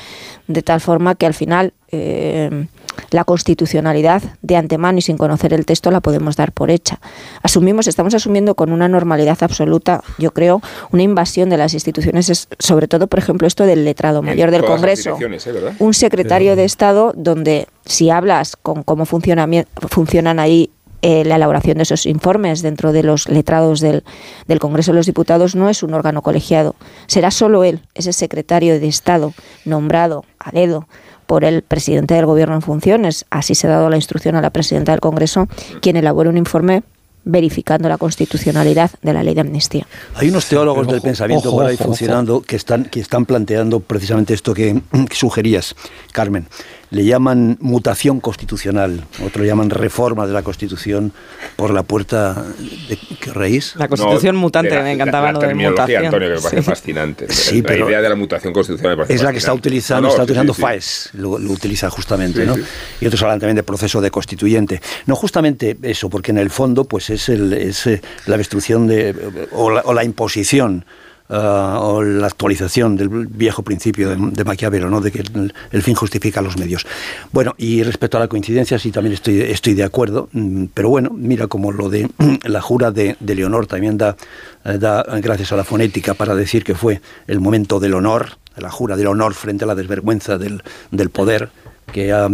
de 0.48 0.64
tal 0.64 0.82
forma 0.82 1.14
que 1.16 1.28
al 1.28 1.36
final 1.36 1.74
eh, 1.92 2.66
la 3.10 3.24
constitucionalidad 3.24 4.22
de 4.42 4.56
antemano 4.56 5.00
y 5.00 5.02
sin 5.02 5.18
conocer 5.18 5.54
el 5.54 5.66
texto 5.66 5.92
la 5.92 6.02
podemos 6.02 6.36
dar 6.36 6.52
por 6.52 6.72
hecha. 6.72 7.00
Asumimos, 7.42 7.88
estamos 7.88 8.14
asumiendo 8.14 8.56
con 8.56 8.72
una 8.72 8.88
normalidad 8.88 9.38
absoluta, 9.42 10.04
yo 10.18 10.32
creo, 10.32 10.62
una 10.92 11.04
invasión 11.04 11.50
de 11.50 11.58
las 11.58 11.74
instituciones, 11.74 12.48
sobre 12.60 12.88
todo, 12.88 13.08
por 13.08 13.20
ejemplo, 13.20 13.48
esto 13.48 13.66
del 13.66 13.86
letrado 13.86 14.22
mayor 14.22 14.52
del 14.52 14.66
Congreso, 14.66 15.18
¿eh? 15.20 15.76
un 15.80 15.94
secretario 15.94 16.56
de 16.56 16.66
Estado 16.66 17.14
donde 17.16 17.68
si 17.86 18.10
hablas 18.10 18.56
con 18.56 18.84
cómo 18.84 19.06
funcionan 19.06 20.40
ahí 20.40 20.72
eh, 21.04 21.26
la 21.26 21.38
elaboración 21.38 21.78
de 21.78 21.84
esos 21.84 22.06
informes 22.06 22.62
dentro 22.62 22.92
de 22.92 23.02
los 23.02 23.28
letrados 23.28 23.80
del, 23.80 24.04
del, 24.48 24.60
Congreso 24.60 24.92
de 24.92 24.98
los 24.98 25.08
Diputados 25.08 25.56
no 25.56 25.68
es 25.68 25.82
un 25.82 25.96
órgano 25.96 26.22
colegiado. 26.22 26.76
Será 27.08 27.32
solo 27.32 27.64
él, 27.64 27.82
ese 27.96 28.14
secretario 28.14 28.80
de 28.80 28.88
Estado 28.88 29.34
nombrado 29.66 30.26
a 30.38 30.52
dedo 30.52 30.88
por 31.32 31.46
el 31.46 31.62
presidente 31.62 32.14
del 32.14 32.26
Gobierno 32.26 32.56
en 32.56 32.62
funciones, 32.62 33.26
así 33.30 33.56
se 33.56 33.66
ha 33.66 33.70
dado 33.70 33.90
la 33.90 33.96
instrucción 33.96 34.36
a 34.36 34.42
la 34.42 34.50
presidenta 34.50 34.92
del 34.92 35.00
Congreso, 35.00 35.48
quien 35.80 35.96
elabore 35.96 36.28
un 36.28 36.36
informe 36.36 36.84
verificando 37.24 37.88
la 37.88 37.98
constitucionalidad 37.98 38.92
de 39.02 39.14
la 39.14 39.24
ley 39.24 39.34
de 39.34 39.40
amnistía. 39.40 39.88
Hay 40.16 40.28
unos 40.28 40.46
teólogos 40.48 40.86
del 40.90 41.00
pensamiento 41.00 41.50
por 41.50 41.66
ahí 41.66 41.78
funcionando 41.78 42.42
que 42.42 42.58
están, 42.58 42.84
que 42.84 43.00
están 43.00 43.26
planteando 43.26 43.80
precisamente 43.80 44.34
esto 44.34 44.54
que 44.54 44.82
sugerías, 45.12 45.74
Carmen 46.12 46.48
le 46.92 47.06
llaman 47.06 47.58
mutación 47.62 48.20
constitucional, 48.20 49.06
otro 49.26 49.42
le 49.42 49.48
llaman 49.48 49.70
reforma 49.70 50.28
de 50.28 50.34
la 50.34 50.44
Constitución 50.44 51.14
por 51.56 51.74
la 51.74 51.84
puerta 51.84 52.46
de 52.90 52.98
¿qué 53.20 53.32
raíz? 53.32 53.76
La 53.78 53.88
Constitución 53.88 54.36
mutante, 54.36 54.80
me 54.82 54.92
encantaba 54.92 55.28
la, 55.28 55.34
la, 55.34 55.40
terminología, 55.40 56.00
Antonio, 56.00 56.28
que 56.28 56.36
me 56.36 56.42
parece 56.42 56.62
fascinante. 56.62 57.32
Sí, 57.32 57.62
la 57.62 57.76
idea 57.78 58.02
de 58.02 58.10
la 58.10 58.16
mutación 58.16 58.52
constitucional 58.52 58.98
me 58.98 59.06
Es 59.08 59.24
la 59.24 59.32
que 59.32 59.38
está 59.38 59.54
utilizando, 59.54 60.10
está 60.10 60.24
utilizando 60.24 60.54
FAES, 60.54 61.12
lo, 61.14 61.30
utiliza 61.32 61.90
justamente, 61.90 62.46
¿no? 62.46 62.56
Y 63.00 63.08
otros 63.08 63.22
hablan 63.24 63.40
también 63.40 63.56
de 63.56 63.64
proceso 63.64 64.02
de 64.02 64.12
constituyente. 64.12 64.82
No, 65.06 65.16
justamente 65.16 65.78
eso, 65.84 66.10
porque 66.10 66.32
en 66.32 66.40
el 66.40 66.50
fondo 66.50 66.84
pues 66.84 67.10
es, 67.10 67.30
el, 67.30 67.54
es 67.54 67.88
eh, 67.88 68.02
la 68.26 68.38
destrucción 68.38 68.88
de, 68.88 69.16
o 69.54 69.94
la 69.94 70.04
imposición 70.04 70.86
Ah, 71.34 71.80
o 71.82 72.04
la 72.04 72.28
actualización 72.28 72.98
del 72.98 73.08
viejo 73.08 73.64
principio 73.64 74.10
de, 74.10 74.44
Maquiavelo, 74.44 74.90
¿no? 74.90 75.00
de 75.00 75.14
que 75.14 75.24
el, 75.72 75.82
fin 75.82 75.96
justifica 75.96 76.42
los 76.42 76.58
medios. 76.58 76.86
Bueno, 77.32 77.56
y 77.58 77.84
respecto 77.84 78.18
a 78.18 78.20
la 78.20 78.28
coincidencia, 78.28 78.78
sí 78.78 78.92
también 78.92 79.14
estoy, 79.14 79.40
estoy 79.40 79.74
de 79.74 79.86
acuerdo, 79.86 80.28
mm, 80.34 80.66
pero 80.74 80.90
bueno, 80.90 81.10
mira 81.16 81.48
como 81.48 81.72
lo 81.72 81.88
de 81.88 82.10
la 82.44 82.60
jura 82.60 82.92
de, 82.92 83.16
Leonor 83.22 83.66
también 83.66 83.98
da, 83.98 84.18
eh, 84.66 84.78
da 84.78 85.06
gracias 85.22 85.54
a 85.54 85.56
la 85.56 85.64
fonética 85.64 86.16
para 86.16 86.36
decir 86.36 86.66
que 86.66 86.76
fue 86.76 87.00
el 87.28 87.40
momento 87.40 87.80
del 87.80 87.94
honor, 87.94 88.38
la 88.58 88.70
jura 88.70 88.98
del 88.98 89.08
honor 89.08 89.34
frente 89.34 89.64
a 89.64 89.68
la 89.68 89.76
desvergüenza 89.76 90.38
del, 90.38 90.62
del 90.92 91.12
poder 91.12 91.50
que 91.94 92.12
ha 92.12 92.28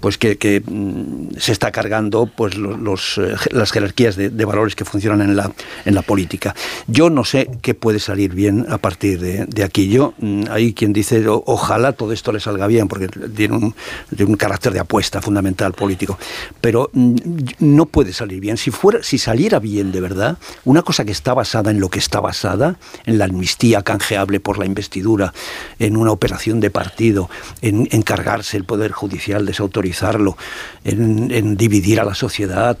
pues 0.00 0.18
que, 0.18 0.62
mm, 0.64 1.36
se 1.38 1.52
está 1.52 1.70
cargando 1.70 2.26
pues 2.26 2.56
los, 2.56 3.18
eh, 3.18 3.36
las 3.52 3.70
jerarquías 3.70 4.16
de, 4.16 4.44
valores 4.44 4.74
que 4.74 4.84
funcionan 4.84 5.22
en 5.22 5.36
la, 5.36 5.52
en 5.84 5.94
la 5.94 6.02
política. 6.02 6.54
Yo 6.88 7.10
no 7.10 7.24
sé 7.24 7.48
qué 7.62 7.74
puede 7.74 8.00
salir 8.00 8.34
bien 8.34 8.66
a 8.68 8.78
partir 8.78 9.20
de, 9.20 9.64
aquí. 9.64 9.88
Yo, 9.88 10.14
mm, 10.18 10.44
hay 10.50 10.74
quien 10.74 10.92
dice, 10.92 11.24
ojalá 11.28 11.92
todo 11.92 12.12
esto 12.12 12.32
le 12.32 12.40
salga 12.40 12.66
bien, 12.66 12.88
porque 12.88 13.08
tiene 13.08 13.56
un, 13.56 13.74
un 14.18 14.36
carácter 14.36 14.72
de 14.72 14.80
apuesta 14.80 15.22
fundamental 15.22 15.72
político, 15.74 16.18
pero 16.60 16.90
mm, 16.92 17.14
no 17.60 17.86
puede 17.86 18.12
salir 18.12 18.40
bien. 18.40 18.56
Si, 18.56 18.72
fuera, 18.72 19.02
si 19.02 19.18
saliera 19.18 19.60
bien 19.60 19.92
de 19.92 20.00
verdad, 20.00 20.38
una 20.64 20.82
cosa 20.82 21.04
que 21.04 21.12
está 21.12 21.34
basada 21.34 21.70
en 21.70 21.78
lo 21.78 21.88
que 21.88 22.00
está 22.00 22.18
basada, 22.18 22.76
en 23.06 23.18
la 23.18 23.26
amnistía 23.26 23.82
canjeable 23.82 24.40
por 24.40 24.58
la 24.58 24.66
investidura, 24.66 25.32
en 25.78 25.96
una 25.96 26.10
operación 26.10 26.58
de 26.58 26.70
partido, 26.70 27.30
en, 27.62 27.88
en 27.92 28.02
cargarse 28.02 28.56
el 28.56 28.64
poder 28.64 28.90
judicial, 28.90 29.03
judicial, 29.04 29.44
desautorizarlo, 29.44 30.36
en, 30.84 31.56
dividir 31.56 32.00
a 32.00 32.04
la 32.04 32.14
sociedad, 32.14 32.76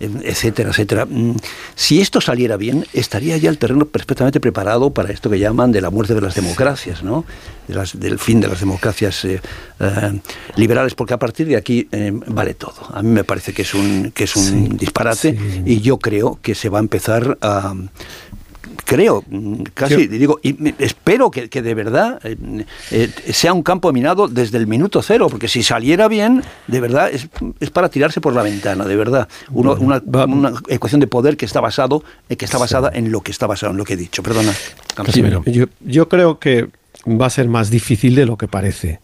etcétera, 0.00 0.70
etcétera. 0.70 1.06
Mm, 1.06 1.36
si 1.74 2.00
esto 2.00 2.20
saliera 2.20 2.56
bien, 2.56 2.86
estaría 2.92 3.36
ya 3.36 3.50
el 3.50 3.58
terreno 3.58 3.84
perfectamente 3.86 4.40
preparado 4.40 4.90
para 4.90 5.12
esto 5.12 5.30
que 5.30 5.38
llaman 5.38 5.72
de 5.72 5.80
la 5.80 5.90
muerte 5.90 6.14
de 6.14 6.20
las 6.20 6.34
democracias, 6.34 7.02
¿no? 7.02 7.24
del 7.68 8.18
fin 8.18 8.40
de 8.40 8.48
las 8.48 8.60
democracias 8.60 9.24
eh, 9.24 9.40
eh, 9.80 10.20
liberales, 10.56 10.94
porque 10.94 11.14
a 11.14 11.18
partir 11.18 11.46
de 11.46 11.56
aquí 11.56 11.86
eh, 11.92 12.12
vale 12.26 12.54
todo. 12.54 12.88
A 12.92 13.02
mí 13.02 13.10
me 13.10 13.24
parece 13.24 13.52
que 13.52 13.62
es 13.62 13.74
un, 13.74 14.10
que 14.12 14.24
es 14.24 14.36
un 14.36 14.76
disparate 14.76 15.36
y 15.64 15.80
yo 15.80 15.98
creo 15.98 16.38
que 16.40 16.54
se 16.54 16.68
va 16.68 16.78
a 16.78 16.82
empezar 16.82 17.36
a 17.42 17.74
creo, 18.88 19.22
casi 19.74 20.06
digo, 20.06 20.40
y 20.42 20.74
espero 20.82 21.30
que, 21.30 21.46
de 21.62 21.74
verdad 21.74 22.18
eh, 22.24 22.64
eh, 22.90 23.10
sea 23.34 23.52
un 23.52 23.62
campo 23.62 23.92
minado 23.92 24.28
desde 24.28 24.56
el 24.56 24.66
minuto 24.66 25.02
cero, 25.02 25.26
porque 25.30 25.46
si 25.46 25.62
saliera 25.62 26.08
bien, 26.08 26.42
de 26.68 26.80
verdad, 26.80 27.10
es, 27.12 27.28
para 27.70 27.90
tirarse 27.90 28.22
por 28.22 28.32
la 28.32 28.42
ventana, 28.42 28.86
de 28.86 28.96
verdad. 28.96 29.28
una, 29.50 30.00
ecuación 30.68 31.02
de 31.02 31.06
poder 31.06 31.36
que 31.36 31.44
está 31.44 31.60
basado, 31.60 32.02
eh, 32.30 32.36
que 32.36 32.46
está 32.46 32.56
basada 32.56 32.90
en 32.94 33.12
lo 33.12 33.20
que 33.20 33.30
está 33.30 33.46
basado 33.46 33.72
en 33.72 33.76
lo 33.76 33.84
que 33.84 33.92
he 33.92 33.96
dicho. 33.96 34.22
Perdona. 34.22 34.54
yo, 35.44 35.66
yo 35.80 36.08
creo 36.08 36.38
que 36.38 36.70
va 37.06 37.26
a 37.26 37.30
ser 37.30 37.48
más 37.48 37.70
difícil 37.70 38.14
de 38.14 38.26
lo 38.26 38.36
que 38.36 38.48
parece. 38.48 39.00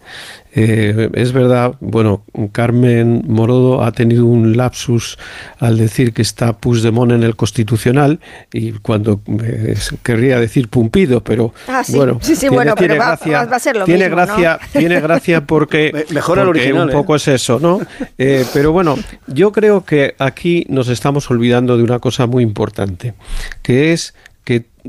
Eh, 0.57 1.11
es 1.15 1.33
verdad, 1.33 1.75
bueno, 1.81 2.23
Carmen 2.53 3.25
Morodo 3.27 3.83
ha 3.83 3.91
tenido 3.93 4.27
un 4.27 4.57
lapsus 4.57 5.19
al 5.59 5.77
decir 5.79 6.13
que 6.13 6.23
está 6.23 6.53
Puigdemont 6.53 7.11
en 7.13 7.25
el 7.25 7.35
Constitucional 7.35 8.21
y 8.53 8.73
cuando 8.73 9.21
eh, 9.43 9.77
querría 10.03 10.39
decir 10.39 10.69
Pumpido, 10.69 11.23
pero 11.25 11.53
ah, 11.67 11.83
bueno, 11.89 12.21
tiene, 12.21 12.95
gracia, 12.95 13.49
tiene 13.85 14.09
gracia, 14.09 14.61
tiene 14.73 15.01
gracia 15.01 15.45
porque, 15.45 16.07
Mejor 16.11 16.39
el 16.39 16.49
original, 16.49 16.87
un 16.87 16.93
poco 16.93 17.15
¿eh? 17.15 17.17
es 17.17 17.29
eso, 17.29 17.59
¿no? 17.59 17.81
pero 18.17 18.71
bueno, 18.71 18.97
yo 19.27 19.51
creo 19.51 19.85
que 19.85 20.15
aquí 20.19 20.67
nos 20.69 20.89
estamos 20.89 21.29
olvidando 21.31 21.77
de 21.77 21.83
una 21.83 21.99
cosa 21.99 22.27
muy 22.27 22.45
importante, 22.45 23.15
que 23.63 23.93
es 23.93 24.15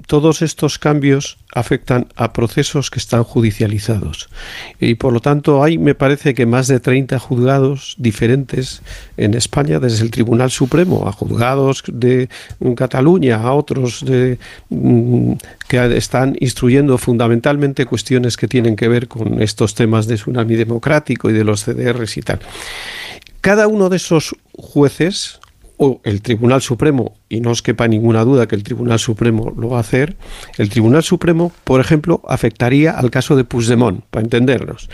todos 0.07 0.41
estos 0.41 0.77
cambios 0.77 1.37
afectan 1.53 2.07
a 2.15 2.33
procesos 2.33 2.91
que 2.91 2.99
están 2.99 3.23
judicializados. 3.23 4.29
Y 4.79 4.95
por 4.95 5.13
lo 5.13 5.21
tanto 5.21 5.63
hay, 5.63 5.77
me 5.77 5.95
parece 5.95 6.33
que 6.33 6.45
más 6.45 6.67
de 6.67 6.79
30 6.79 7.17
juzgados 7.19 7.95
diferentes 7.97 8.81
en 9.15 9.33
España, 9.33 9.79
desde 9.79 10.03
el 10.03 10.11
Tribunal 10.11 10.51
Supremo 10.51 11.07
a 11.07 11.13
juzgados 11.13 11.83
de 11.87 12.29
Cataluña, 12.75 13.37
a 13.37 13.53
otros 13.53 14.03
de, 14.03 14.37
mm, 14.69 15.33
que 15.67 15.97
están 15.97 16.35
instruyendo 16.39 16.97
fundamentalmente 16.97 17.85
cuestiones 17.85 18.35
que 18.35 18.47
tienen 18.47 18.75
que 18.75 18.89
ver 18.89 19.07
con 19.07 19.41
estos 19.41 19.75
temas 19.75 20.07
de 20.07 20.15
tsunami 20.15 20.55
democrático 20.55 21.29
y 21.29 21.33
de 21.33 21.43
los 21.43 21.63
CDRs 21.63 22.17
y 22.17 22.21
tal. 22.21 22.39
Cada 23.39 23.67
uno 23.67 23.89
de 23.89 23.97
esos 23.97 24.35
jueces 24.57 25.39
o 25.77 26.01
el 26.03 26.21
Tribunal 26.21 26.61
Supremo, 26.61 27.15
y 27.29 27.41
no 27.41 27.51
os 27.51 27.61
quepa 27.61 27.87
ninguna 27.87 28.23
duda 28.23 28.47
que 28.47 28.55
el 28.55 28.63
Tribunal 28.63 28.99
Supremo 28.99 29.53
lo 29.57 29.69
va 29.69 29.77
a 29.77 29.81
hacer, 29.81 30.15
el 30.57 30.69
Tribunal 30.69 31.03
Supremo, 31.03 31.51
por 31.63 31.81
ejemplo, 31.81 32.21
afectaría 32.27 32.91
al 32.91 33.11
caso 33.11 33.35
de 33.35 33.43
Puigdemont, 33.43 34.03
para 34.09 34.23
entendernos, 34.23 34.89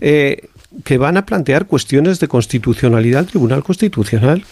eh, 0.00 0.48
que 0.84 0.98
van 0.98 1.16
a 1.16 1.26
plantear 1.26 1.66
cuestiones 1.66 2.20
de 2.20 2.28
constitucionalidad 2.28 3.20
al 3.20 3.26
Tribunal 3.26 3.62
Constitucional. 3.62 4.44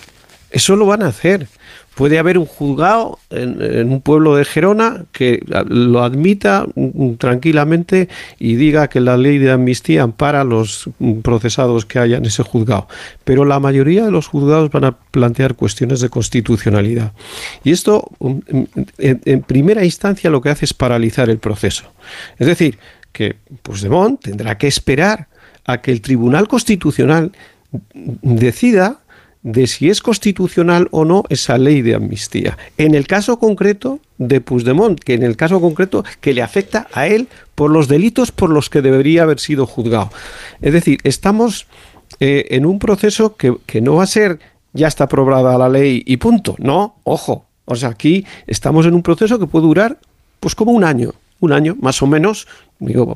Eso 0.51 0.77
lo 0.77 0.87
van 0.87 1.03
a 1.03 1.09
hacer 1.09 1.49
puede 1.95 2.19
haber 2.19 2.39
un 2.39 2.47
juzgado 2.47 3.19
en, 3.31 3.91
un 3.91 4.01
pueblo 4.01 4.37
de 4.37 4.45
Gerona 4.45 5.05
que 5.13 5.43
lo 5.69 6.03
admita 6.03 6.67
mm, 6.75 7.15
tranquilamente 7.15 8.09
y 8.39 8.55
diga 8.55 8.89
que 8.89 9.01
la 9.01 9.17
ley 9.17 9.39
de 9.39 9.51
amnistía 9.51 10.03
ampara 10.03 10.43
a 10.43 10.45
los 10.45 10.89
procesados 11.23 11.85
que 11.85 11.99
haya 11.99 12.17
en 12.17 12.25
ese 12.25 12.43
juzgado. 12.43 12.89
Pero 13.25 13.45
la 13.45 13.61
mayoría 13.61 14.05
de 14.05 14.11
los 14.11 14.29
juzgados 14.29 14.71
van 14.71 14.85
a 14.85 14.97
plantear 14.97 15.55
cuestiones 15.55 16.01
de 16.01 16.09
constitucionalidad. 16.09 17.13
Y 17.65 17.73
esto, 17.73 18.11
mm, 18.21 18.39
en, 18.99 19.43
primera 19.43 19.85
instancia, 19.85 20.31
lo 20.31 20.41
que 20.41 20.51
hace 20.51 20.65
es 20.65 20.75
paralizar 20.75 21.29
el 21.29 21.39
proceso. 21.39 21.85
Es 22.39 22.47
decir, 22.47 22.79
que 23.13 23.37
Puigdemont 23.63 24.21
tendrá 24.21 24.57
que 24.57 24.69
esperar 24.69 25.29
a 25.67 25.81
que 25.81 25.91
el 25.91 26.01
Tribunal 26.01 26.49
Constitucional 26.49 27.33
decida 28.23 29.00
de 29.43 29.67
si 29.67 29.89
es 29.89 30.03
constitucional 30.03 30.89
o 30.91 31.05
no 31.05 31.25
esa 31.29 31.57
ley 31.57 31.83
de 31.83 31.95
amnistía. 31.95 32.59
En 32.77 32.95
el 32.95 33.07
caso 33.07 33.39
concreto 33.39 34.01
de 34.19 34.41
Puigdemont, 34.41 35.01
que 35.01 35.15
en 35.15 35.23
el 35.23 35.37
caso 35.37 35.61
concreto 35.61 36.05
que 36.21 36.35
le 36.35 36.43
afecta 36.43 36.89
a 36.93 37.07
él 37.07 37.29
por 37.55 37.71
los 37.71 37.89
delitos 37.89 38.33
por 38.33 38.51
los 38.51 38.69
que 38.69 38.83
debería 38.83 39.23
haber 39.23 39.41
sido 39.41 39.67
juzgado. 39.67 40.11
Es 40.61 40.73
decir, 40.73 40.99
estamos 41.05 41.67
eh, 42.19 42.49
en 42.51 42.67
un 42.67 42.79
proceso 42.79 43.37
que, 43.37 43.57
que 43.67 43.81
no 43.81 43.97
va 43.97 44.05
a 44.05 44.07
ser 44.07 44.41
ya 44.73 44.89
está 44.89 45.05
aprobada 45.05 45.59
la 45.59 45.69
ley 45.69 46.03
y 46.07 46.17
punto. 46.19 46.55
No, 46.59 46.97
ojo. 47.05 47.47
O 47.65 47.77
sea, 47.77 47.91
aquí 47.91 48.27
estamos 48.47 48.87
en 48.87 48.95
un 48.95 49.03
proceso 49.03 49.39
que 49.39 49.47
puede 49.47 49.67
durar 49.67 49.99
pues 50.41 50.55
como 50.55 50.73
un 50.73 50.85
año, 50.85 51.13
un 51.39 51.53
año 51.53 51.77
más 51.81 52.03
o 52.03 52.07
menos, 52.07 52.49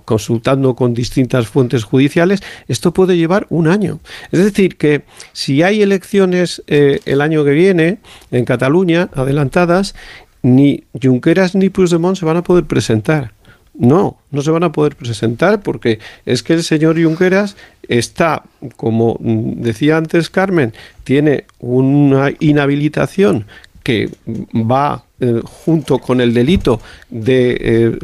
consultando 0.04 0.74
con 0.74 0.94
distintas 0.94 1.48
fuentes 1.48 1.84
judiciales, 1.84 2.42
esto 2.68 2.92
puede 2.92 3.16
llevar 3.16 3.46
un 3.50 3.68
año. 3.68 4.00
Es 4.30 4.40
decir, 4.44 4.76
que 4.76 5.02
si 5.32 5.62
hay 5.62 5.82
elecciones 5.82 6.62
eh, 6.66 7.00
el 7.06 7.20
año 7.20 7.44
que 7.44 7.52
viene 7.52 7.98
en 8.30 8.44
Cataluña, 8.44 9.08
adelantadas, 9.14 9.94
ni 10.42 10.84
Junqueras 11.00 11.54
ni 11.54 11.70
Puigdemont 11.70 12.16
se 12.16 12.26
van 12.26 12.36
a 12.36 12.42
poder 12.42 12.64
presentar. 12.64 13.32
No, 13.76 14.18
no 14.30 14.42
se 14.42 14.52
van 14.52 14.62
a 14.62 14.70
poder 14.70 14.94
presentar 14.94 15.62
porque 15.62 15.98
es 16.26 16.44
que 16.44 16.52
el 16.52 16.62
señor 16.62 17.02
Junqueras 17.02 17.56
está, 17.88 18.44
como 18.76 19.18
decía 19.20 19.96
antes 19.96 20.30
Carmen, 20.30 20.72
tiene 21.02 21.46
una 21.58 22.30
inhabilitación 22.38 23.46
que 23.82 24.10
va 24.54 25.04
eh, 25.25 25.41
junto 25.43 26.01
con 26.01 26.20
el 26.20 26.35
delito 26.35 26.83
de, 27.09 27.57
eh, 27.59 27.99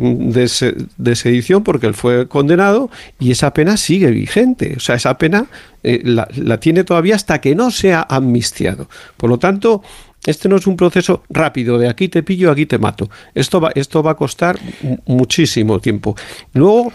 de, 0.97 1.17
sedición 1.17 1.63
porque 1.63 1.87
él 1.87 1.93
fue 1.93 2.29
condenado 2.29 2.89
y 3.19 3.31
esa 3.31 3.53
pena 3.53 3.77
sigue 3.77 4.11
vigente. 4.11 4.73
O 4.79 4.81
sea, 4.81 4.95
esa 4.95 5.19
pena 5.19 5.47
eh, 5.83 6.01
la, 6.03 6.27
tiene 6.61 6.83
todavía 6.83 7.17
hasta 7.17 7.39
que 7.39 7.55
no 7.55 7.71
sea 7.71 8.07
amnistiado. 8.09 8.89
Por 9.19 9.29
lo 9.29 9.39
tanto, 9.39 9.83
este 10.25 10.49
no 10.49 10.57
es 10.57 10.67
un 10.67 10.79
proceso 10.79 11.23
rápido, 11.29 11.79
de 11.79 11.91
aquí 11.91 12.09
te 12.09 12.23
pillo, 12.23 12.51
aquí 12.51 12.65
te 12.65 12.79
mato. 12.79 13.11
Esto 13.35 13.61
va, 13.61 13.71
esto 13.75 14.03
va 14.03 14.13
a 14.13 14.17
costar 14.17 14.59
muchísimo 15.05 15.79
tiempo. 15.79 16.17
Luego, 16.55 16.91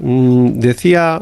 mm, 0.00 0.58
decía 0.58 1.20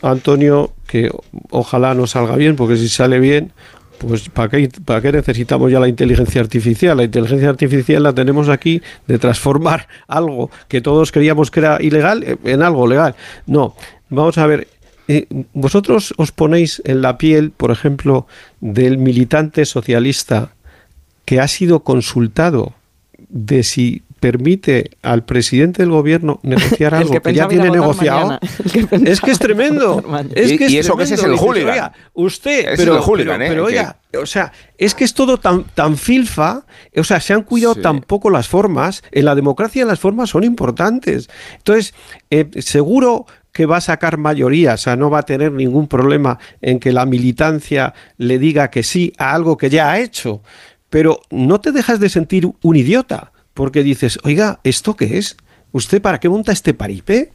Antonio 0.00 0.74
que 0.86 1.10
ojalá 1.50 1.94
no 1.94 2.06
salga 2.06 2.36
bien, 2.36 2.54
porque 2.54 2.76
si 2.76 2.88
sale 2.88 3.18
bien, 3.18 3.52
pues 4.00 4.28
¿para 4.30 4.48
qué, 4.48 4.70
¿para 4.84 5.00
qué 5.02 5.12
necesitamos 5.12 5.70
ya 5.70 5.78
la 5.78 5.88
inteligencia 5.88 6.40
artificial? 6.40 6.96
La 6.96 7.04
inteligencia 7.04 7.50
artificial 7.50 8.02
la 8.02 8.14
tenemos 8.14 8.48
aquí 8.48 8.80
de 9.06 9.18
transformar 9.18 9.86
algo 10.08 10.50
que 10.68 10.80
todos 10.80 11.12
creíamos 11.12 11.50
que 11.50 11.60
era 11.60 11.78
ilegal 11.80 12.38
en 12.44 12.62
algo 12.62 12.86
legal. 12.86 13.14
No, 13.46 13.74
vamos 14.08 14.38
a 14.38 14.46
ver, 14.46 14.68
eh, 15.08 15.26
¿Vosotros 15.54 16.14
os 16.18 16.30
ponéis 16.30 16.80
en 16.84 17.02
la 17.02 17.18
piel, 17.18 17.50
por 17.50 17.72
ejemplo, 17.72 18.28
del 18.60 18.96
militante 18.96 19.64
socialista 19.64 20.52
que 21.24 21.40
ha 21.40 21.48
sido 21.48 21.80
consultado 21.80 22.74
de 23.28 23.64
si 23.64 24.02
permite 24.20 24.90
al 25.02 25.24
presidente 25.24 25.82
del 25.82 25.90
gobierno 25.90 26.38
negociar 26.42 26.94
algo 26.94 27.20
que, 27.20 27.34
ya 27.34 27.48
tiene 27.48 27.70
negociado. 27.70 28.38
es 29.04 29.20
que 29.20 29.30
es 29.30 29.38
tremendo. 29.38 30.04
Es 30.34 30.58
que 30.58 30.68
y, 30.68 30.76
eso 30.76 30.96
que 30.96 31.04
ese 31.04 31.14
es 31.14 31.24
el 31.24 31.36
hooligan. 31.36 31.92
usted, 32.12 32.74
pero, 32.76 32.96
el 32.96 33.02
hooligan, 33.02 33.38
pero, 33.38 33.62
¿eh? 33.62 33.72
oiga, 33.72 33.96
o 34.20 34.26
sea, 34.26 34.52
es 34.76 34.94
que 34.94 35.04
es 35.04 35.14
todo 35.14 35.38
tan, 35.38 35.64
tan 35.64 35.96
filfa, 35.96 36.64
o 36.94 37.04
sea, 37.04 37.20
se 37.20 37.32
han 37.32 37.42
cuidado 37.42 37.74
tan 37.76 38.00
poco 38.02 38.30
las 38.30 38.46
formas. 38.46 39.02
En 39.10 39.24
la 39.24 39.34
democracia 39.34 39.84
las 39.84 39.98
formas 39.98 40.30
son 40.30 40.44
importantes. 40.44 41.30
Entonces, 41.56 41.94
eh, 42.30 42.48
seguro 42.58 43.26
que 43.52 43.66
va 43.66 43.78
a 43.78 43.80
sacar 43.80 44.16
mayoría, 44.16 44.74
o 44.74 44.76
sea, 44.76 44.96
no 44.96 45.10
va 45.10 45.20
a 45.20 45.24
tener 45.24 45.52
ningún 45.52 45.88
problema 45.88 46.38
en 46.60 46.78
que 46.78 46.92
la 46.92 47.06
militancia 47.06 47.94
le 48.16 48.38
diga 48.38 48.70
que 48.70 48.82
sí 48.82 49.12
a 49.18 49.34
algo 49.34 49.56
que 49.56 49.70
ya 49.70 49.90
ha 49.90 49.98
hecho, 49.98 50.42
pero 50.88 51.20
no 51.30 51.60
te 51.60 51.72
dejas 51.72 52.00
de 52.00 52.08
sentir 52.08 52.48
un 52.62 52.76
idiota, 52.76 53.32
porque 53.54 53.82
dices, 53.82 54.18
oiga, 54.24 54.60
¿esto 54.64 54.96
qué 54.96 55.18
es? 55.18 55.36
¿Usted 55.72 56.02
para 56.02 56.18
qué 56.18 56.28
monta 56.28 56.52
este 56.52 56.74
paripé? 56.74 57.32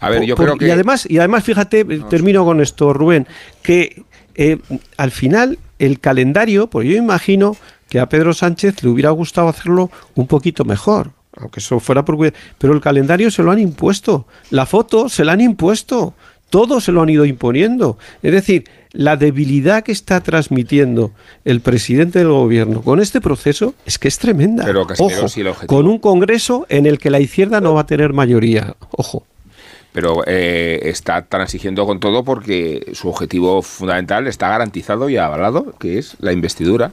A 0.00 0.10
ver, 0.10 0.24
yo 0.24 0.36
creo 0.36 0.56
que... 0.56 0.66
Y 0.66 0.70
además, 0.70 1.06
y 1.08 1.18
además 1.18 1.44
fíjate, 1.44 1.84
termino 1.84 2.44
con 2.44 2.60
esto, 2.60 2.92
Rubén, 2.92 3.26
que 3.62 4.02
eh, 4.34 4.58
al 4.96 5.10
final 5.10 5.58
el 5.78 6.00
calendario, 6.00 6.68
pues 6.68 6.88
yo 6.88 6.96
imagino 6.96 7.56
que 7.88 8.00
a 8.00 8.08
Pedro 8.08 8.34
Sánchez 8.34 8.82
le 8.82 8.90
hubiera 8.90 9.10
gustado 9.10 9.48
hacerlo 9.48 9.90
un 10.14 10.26
poquito 10.26 10.64
mejor 10.64 11.12
aunque 11.36 11.60
eso 11.60 11.80
fuera 11.80 12.04
por 12.04 12.32
pero 12.58 12.72
el 12.72 12.80
calendario 12.80 13.30
se 13.30 13.42
lo 13.42 13.50
han 13.50 13.58
impuesto, 13.58 14.26
la 14.50 14.66
foto 14.66 15.08
se 15.08 15.24
la 15.24 15.32
han 15.32 15.40
impuesto, 15.40 16.14
todo 16.50 16.80
se 16.80 16.92
lo 16.92 17.02
han 17.02 17.08
ido 17.08 17.24
imponiendo. 17.24 17.98
Es 18.22 18.32
decir, 18.32 18.64
la 18.92 19.16
debilidad 19.16 19.84
que 19.84 19.92
está 19.92 20.20
transmitiendo 20.20 21.12
el 21.44 21.60
presidente 21.60 22.20
del 22.20 22.28
gobierno 22.28 22.82
con 22.82 23.00
este 23.00 23.20
proceso 23.20 23.74
es 23.84 23.98
que 23.98 24.08
es 24.08 24.18
tremenda. 24.18 24.64
Pero 24.64 24.86
Ojo, 24.98 25.26
con 25.66 25.86
un 25.86 25.98
Congreso 25.98 26.66
en 26.68 26.86
el 26.86 26.98
que 26.98 27.10
la 27.10 27.20
izquierda 27.20 27.60
no 27.60 27.74
va 27.74 27.82
a 27.82 27.86
tener 27.86 28.12
mayoría. 28.12 28.76
Ojo 28.90 29.24
pero 29.96 30.22
eh, 30.26 30.90
está 30.90 31.24
transigiendo 31.24 31.86
con 31.86 32.00
todo 32.00 32.22
porque 32.22 32.92
su 32.92 33.08
objetivo 33.08 33.62
fundamental 33.62 34.26
está 34.26 34.50
garantizado 34.50 35.08
y 35.08 35.16
avalado, 35.16 35.72
que 35.78 35.96
es 35.96 36.16
la 36.20 36.32
investidura. 36.32 36.92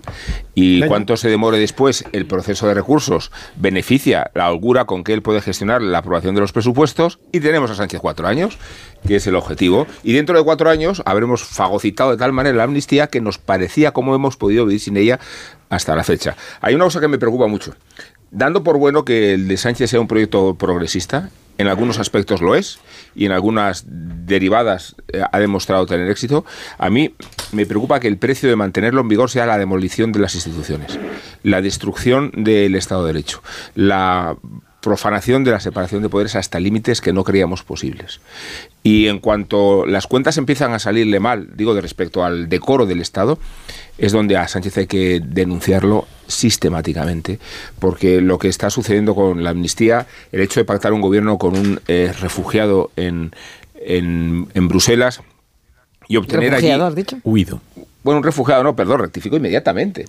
Y 0.55 0.85
cuánto 0.85 1.17
se 1.17 1.27
demore 1.27 1.57
después 1.59 2.05
el 2.13 2.25
proceso 2.25 2.65
de 2.65 2.75
recursos 2.75 3.29
beneficia 3.57 4.31
la 4.33 4.49
holgura 4.49 4.85
con 4.85 5.03
que 5.03 5.11
él 5.11 5.21
puede 5.21 5.41
gestionar 5.41 5.81
la 5.81 5.97
aprobación 5.97 6.33
de 6.33 6.39
los 6.39 6.53
presupuestos 6.53 7.19
y 7.33 7.41
tenemos 7.41 7.69
a 7.71 7.75
Sánchez 7.75 7.99
cuatro 7.99 8.25
años, 8.25 8.57
que 9.05 9.17
es 9.17 9.27
el 9.27 9.35
objetivo. 9.35 9.85
Y 10.01 10.13
dentro 10.13 10.37
de 10.37 10.43
cuatro 10.45 10.69
años 10.69 11.03
habremos 11.05 11.43
fagocitado 11.43 12.11
de 12.11 12.17
tal 12.17 12.31
manera 12.31 12.55
la 12.55 12.63
amnistía 12.63 13.07
que 13.07 13.19
nos 13.19 13.37
parecía 13.37 13.91
como 13.91 14.15
hemos 14.15 14.37
podido 14.37 14.65
vivir 14.65 14.79
sin 14.79 14.95
ella 14.95 15.19
hasta 15.69 15.93
la 15.93 16.05
fecha. 16.05 16.37
Hay 16.61 16.73
una 16.73 16.85
cosa 16.85 17.01
que 17.01 17.09
me 17.09 17.17
preocupa 17.17 17.47
mucho. 17.47 17.75
Dando 18.31 18.63
por 18.63 18.77
bueno 18.77 19.03
que 19.03 19.33
el 19.33 19.49
de 19.49 19.57
Sánchez 19.57 19.89
sea 19.89 19.99
un 19.99 20.07
proyecto 20.07 20.55
progresista, 20.55 21.31
en 21.57 21.67
algunos 21.67 21.99
aspectos 21.99 22.41
lo 22.41 22.55
es 22.55 22.79
y 23.15 23.25
en 23.25 23.31
algunas 23.31 23.85
derivadas 23.87 24.95
eh, 25.11 25.21
ha 25.31 25.39
demostrado 25.39 25.85
tener 25.85 26.09
éxito, 26.09 26.45
a 26.77 26.89
mí 26.89 27.13
me 27.51 27.65
preocupa 27.65 27.99
que 27.99 28.07
el 28.07 28.17
precio 28.17 28.49
de 28.49 28.55
mantenerlo 28.55 29.01
en 29.01 29.07
vigor 29.07 29.29
sea 29.29 29.45
la 29.45 29.57
demolición 29.57 30.11
de 30.11 30.19
las 30.19 30.35
instituciones, 30.35 30.99
la 31.43 31.61
destrucción 31.61 32.31
del 32.35 32.75
Estado 32.75 33.05
de 33.05 33.13
Derecho, 33.13 33.41
la 33.75 34.35
profanación 34.83 35.45
de 35.45 35.51
la 35.51 35.61
separación 35.61 36.03
de 36.03 36.09
poderes 36.09 36.35
hasta 36.35 36.59
límites 36.59 36.99
que 36.99 37.13
no 37.13 37.23
creíamos 37.23 37.63
posibles. 37.63 38.19
Y 38.83 39.07
en 39.07 39.19
cuanto 39.19 39.85
las 39.85 40.07
cuentas 40.07 40.37
empiezan 40.37 40.73
a 40.73 40.79
salirle 40.79 41.21
mal, 41.21 41.47
digo 41.55 41.73
de 41.73 41.79
respecto 41.79 42.25
al 42.25 42.49
decoro 42.49 42.85
del 42.85 42.99
Estado, 42.99 43.39
es 43.97 44.11
donde 44.11 44.35
a 44.35 44.45
Sánchez 44.47 44.77
hay 44.77 44.87
que 44.87 45.21
denunciarlo 45.23 46.05
sistemáticamente, 46.27 47.39
porque 47.79 48.19
lo 48.19 48.37
que 48.39 48.49
está 48.49 48.69
sucediendo 48.69 49.15
con 49.15 49.41
la 49.41 49.51
amnistía, 49.51 50.05
el 50.33 50.41
hecho 50.41 50.59
de 50.59 50.65
pactar 50.65 50.91
un 50.91 50.99
gobierno 50.99 51.37
con 51.37 51.57
un 51.57 51.79
eh, 51.87 52.13
refugiado 52.19 52.91
en, 52.97 53.31
en, 53.75 54.49
en 54.53 54.67
Bruselas 54.67 55.21
y 56.09 56.17
obtener 56.17 56.51
¿Refugiado, 56.51 56.85
has 56.85 56.95
dicho? 56.95 57.19
Huido. 57.23 57.61
Bueno, 58.03 58.17
un 58.17 58.23
refugiado, 58.23 58.63
no, 58.63 58.75
perdón, 58.75 58.99
rectifico 58.99 59.37
inmediatamente. 59.37 60.05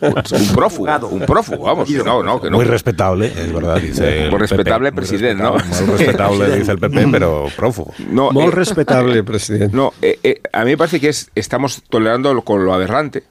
un, 0.00 0.54
prófugo, 0.54 1.08
un 1.08 1.20
prófugo, 1.20 1.64
vamos. 1.64 1.88
No, 1.90 2.22
no, 2.22 2.40
que 2.40 2.50
no. 2.50 2.56
Muy 2.56 2.64
respetable, 2.64 3.26
es 3.26 3.52
verdad, 3.52 3.80
dice. 3.80 4.28
Muy 4.28 4.40
respetable 4.40 4.90
presidente, 4.92 5.40
¿no? 5.40 5.52
Muy 5.52 5.96
respetable, 5.96 6.58
dice 6.58 6.72
el 6.72 6.78
PP, 6.80 7.06
pero 7.12 7.46
prófugo. 7.56 7.94
No, 8.10 8.32
muy 8.32 8.46
eh, 8.46 8.50
respetable 8.50 9.22
presidente. 9.22 9.76
No, 9.76 9.92
eh, 10.02 10.18
eh, 10.24 10.40
a 10.52 10.64
mí 10.64 10.72
me 10.72 10.76
parece 10.76 10.98
que 10.98 11.10
es, 11.10 11.30
estamos 11.36 11.82
tolerando 11.88 12.42
con 12.42 12.64
lo 12.64 12.74
aberrante 12.74 13.22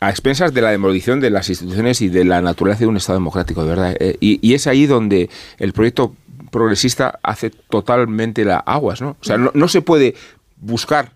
a 0.00 0.08
expensas 0.08 0.54
de 0.54 0.62
la 0.62 0.70
demolición 0.70 1.20
de 1.20 1.28
las 1.28 1.50
instituciones 1.50 2.00
y 2.00 2.08
de 2.08 2.24
la 2.24 2.40
naturaleza 2.40 2.80
de 2.80 2.86
un 2.86 2.96
Estado 2.96 3.18
democrático, 3.18 3.62
de 3.62 3.68
verdad. 3.68 3.96
y, 4.20 4.38
y, 4.40 4.54
es 4.54 4.66
ahí 4.66 4.86
donde 4.86 5.28
el 5.58 5.74
proyecto 5.74 6.16
progresista 6.50 7.20
hace 7.22 7.50
totalmente 7.50 8.44
la 8.44 8.56
aguas, 8.58 9.02
¿no? 9.02 9.16
O 9.20 9.24
sea, 9.24 9.36
no, 9.36 9.50
no 9.54 9.68
se 9.68 9.82
puede 9.82 10.14
buscar 10.56 11.12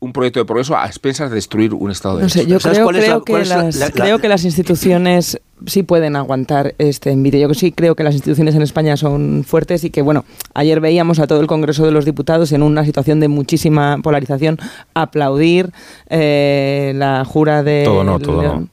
un 0.00 0.12
proyecto 0.12 0.40
de 0.40 0.46
progreso 0.46 0.76
a 0.76 0.86
expensas 0.86 1.30
de 1.30 1.36
destruir 1.36 1.74
un 1.74 1.90
Estado 1.90 2.16
de 2.16 2.22
no 2.24 2.28
sé, 2.28 2.46
yo 2.46 2.58
creo, 2.58 2.88
creo, 2.88 3.22
que 3.22 3.44
las, 3.44 3.90
creo 3.92 4.18
que 4.18 4.28
las 4.28 4.44
instituciones 4.44 5.40
sí 5.66 5.82
pueden 5.82 6.16
aguantar 6.16 6.74
este 6.78 7.10
envidia. 7.10 7.46
Yo 7.46 7.54
sí 7.54 7.72
creo 7.72 7.94
que 7.94 8.04
las 8.04 8.14
instituciones 8.14 8.54
en 8.54 8.62
España 8.62 8.96
son 8.96 9.44
fuertes 9.46 9.84
y 9.84 9.90
que, 9.90 10.02
bueno, 10.02 10.24
ayer 10.54 10.80
veíamos 10.80 11.18
a 11.18 11.26
todo 11.26 11.40
el 11.40 11.46
Congreso 11.46 11.84
de 11.84 11.92
los 11.92 12.04
Diputados 12.04 12.52
en 12.52 12.62
una 12.62 12.84
situación 12.84 13.20
de 13.20 13.28
muchísima 13.28 13.98
polarización 14.02 14.58
aplaudir 14.94 15.70
eh, 16.08 16.92
la 16.96 17.24
jura 17.24 17.62
de... 17.62 17.82
Todo 17.84 18.04
no, 18.04 18.18
todo 18.18 18.42
no. 18.42 18.68